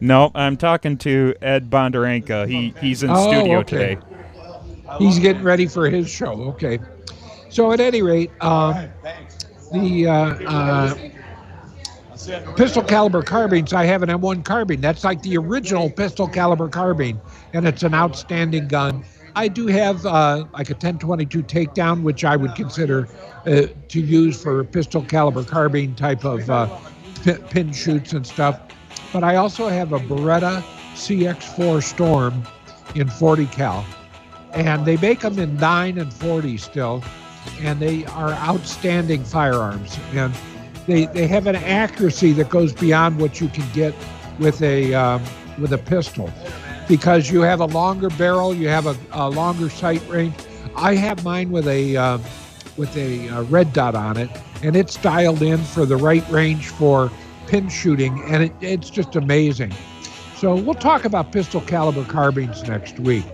No, 0.00 0.32
I'm 0.34 0.56
talking 0.56 0.98
to 0.98 1.34
Ed 1.40 1.70
Bondarenko. 1.70 2.48
He 2.48 2.74
he's 2.80 3.02
in 3.02 3.10
oh, 3.10 3.30
studio 3.30 3.58
okay. 3.58 3.94
today. 3.94 3.98
He's 4.98 5.18
getting 5.18 5.42
ready 5.42 5.66
for 5.66 5.88
his 5.88 6.10
show. 6.10 6.32
Okay. 6.50 6.78
So 7.48 7.70
at 7.72 7.78
any 7.78 8.02
rate, 8.02 8.32
um, 8.40 8.88
the 9.74 10.06
uh, 10.06 10.14
uh, 10.46 10.94
pistol 12.56 12.82
caliber 12.82 13.22
carbines, 13.22 13.72
I 13.72 13.84
have 13.84 14.02
an 14.02 14.08
M1 14.08 14.44
carbine. 14.44 14.80
That's 14.80 15.04
like 15.04 15.20
the 15.22 15.36
original 15.36 15.90
pistol 15.90 16.28
caliber 16.28 16.68
carbine, 16.68 17.20
and 17.52 17.66
it's 17.66 17.82
an 17.82 17.94
outstanding 17.94 18.68
gun. 18.68 19.04
I 19.36 19.48
do 19.48 19.66
have 19.66 20.06
uh, 20.06 20.44
like 20.52 20.70
a 20.70 20.74
1022 20.74 21.42
takedown, 21.42 22.02
which 22.02 22.24
I 22.24 22.36
would 22.36 22.54
consider 22.54 23.08
uh, 23.46 23.66
to 23.88 24.00
use 24.00 24.40
for 24.40 24.62
pistol 24.62 25.02
caliber 25.02 25.42
carbine 25.42 25.96
type 25.96 26.24
of 26.24 26.48
uh, 26.48 26.68
pin 27.50 27.72
shoots 27.72 28.12
and 28.12 28.24
stuff. 28.24 28.60
But 29.12 29.24
I 29.24 29.36
also 29.36 29.68
have 29.68 29.92
a 29.92 29.98
Beretta 29.98 30.62
CX4 30.94 31.82
Storm 31.82 32.42
in 32.94 33.08
40 33.08 33.46
cal. 33.46 33.84
And 34.52 34.86
they 34.86 34.96
make 34.98 35.20
them 35.20 35.38
in 35.40 35.56
9 35.56 35.98
and 35.98 36.12
40 36.12 36.56
still. 36.58 37.02
And 37.60 37.80
they 37.80 38.04
are 38.06 38.32
outstanding 38.32 39.24
firearms. 39.24 39.98
And 40.12 40.34
they, 40.86 41.06
they 41.06 41.26
have 41.26 41.46
an 41.46 41.56
accuracy 41.56 42.32
that 42.32 42.50
goes 42.50 42.72
beyond 42.72 43.18
what 43.18 43.40
you 43.40 43.48
can 43.48 43.66
get 43.72 43.94
with 44.38 44.60
a, 44.62 44.94
um, 44.94 45.22
with 45.58 45.72
a 45.72 45.78
pistol 45.78 46.30
because 46.88 47.30
you 47.30 47.40
have 47.40 47.60
a 47.60 47.66
longer 47.66 48.10
barrel, 48.10 48.54
you 48.54 48.68
have 48.68 48.86
a, 48.86 48.96
a 49.12 49.30
longer 49.30 49.70
sight 49.70 50.02
range. 50.08 50.34
I 50.76 50.94
have 50.94 51.24
mine 51.24 51.50
with 51.50 51.66
a 51.68 51.96
uh, 51.96 52.18
with 52.76 52.96
a 52.96 53.28
uh, 53.28 53.42
red 53.44 53.72
dot 53.72 53.94
on 53.94 54.16
it, 54.16 54.28
and 54.62 54.74
it's 54.74 54.96
dialed 54.96 55.42
in 55.42 55.58
for 55.58 55.86
the 55.86 55.96
right 55.96 56.28
range 56.30 56.68
for 56.68 57.10
pin 57.46 57.68
shooting, 57.68 58.20
and 58.26 58.44
it, 58.44 58.52
it's 58.60 58.90
just 58.90 59.14
amazing. 59.16 59.72
So 60.36 60.54
we'll 60.56 60.74
talk 60.74 61.04
about 61.04 61.32
pistol 61.32 61.60
caliber 61.60 62.04
carbines 62.04 62.62
next 62.64 62.98
week. 62.98 63.24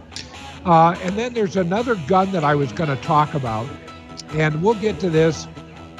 Uh, 0.66 0.94
and 1.02 1.18
then 1.18 1.32
there's 1.32 1.56
another 1.56 1.94
gun 2.06 2.30
that 2.32 2.44
I 2.44 2.54
was 2.54 2.70
going 2.72 2.94
to 2.94 3.02
talk 3.02 3.32
about, 3.32 3.66
and 4.32 4.62
we'll 4.62 4.74
get 4.74 5.00
to 5.00 5.10
this 5.10 5.46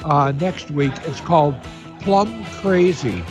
uh, 0.03 0.31
next 0.39 0.71
week. 0.71 0.93
It's 1.05 1.21
called 1.21 1.55
Plum 2.01 2.45
Crazy. 2.61 3.23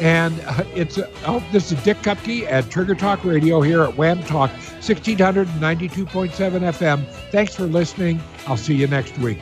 And 0.00 0.40
uh, 0.46 0.64
it's, 0.74 0.98
uh, 0.98 1.08
oh, 1.26 1.44
this 1.52 1.70
is 1.70 1.82
Dick 1.84 1.98
Cupka 1.98 2.44
at 2.50 2.68
Trigger 2.70 2.94
Talk 2.94 3.24
Radio 3.24 3.60
here 3.60 3.82
at 3.82 3.94
WAAM 3.94 4.26
Talk, 4.26 4.50
1692.7 4.80 6.30
FM. 6.32 7.06
Thanks 7.30 7.54
for 7.54 7.64
listening. 7.64 8.20
I'll 8.46 8.56
see 8.56 8.74
you 8.74 8.88
next 8.88 9.16
week. 9.18 9.38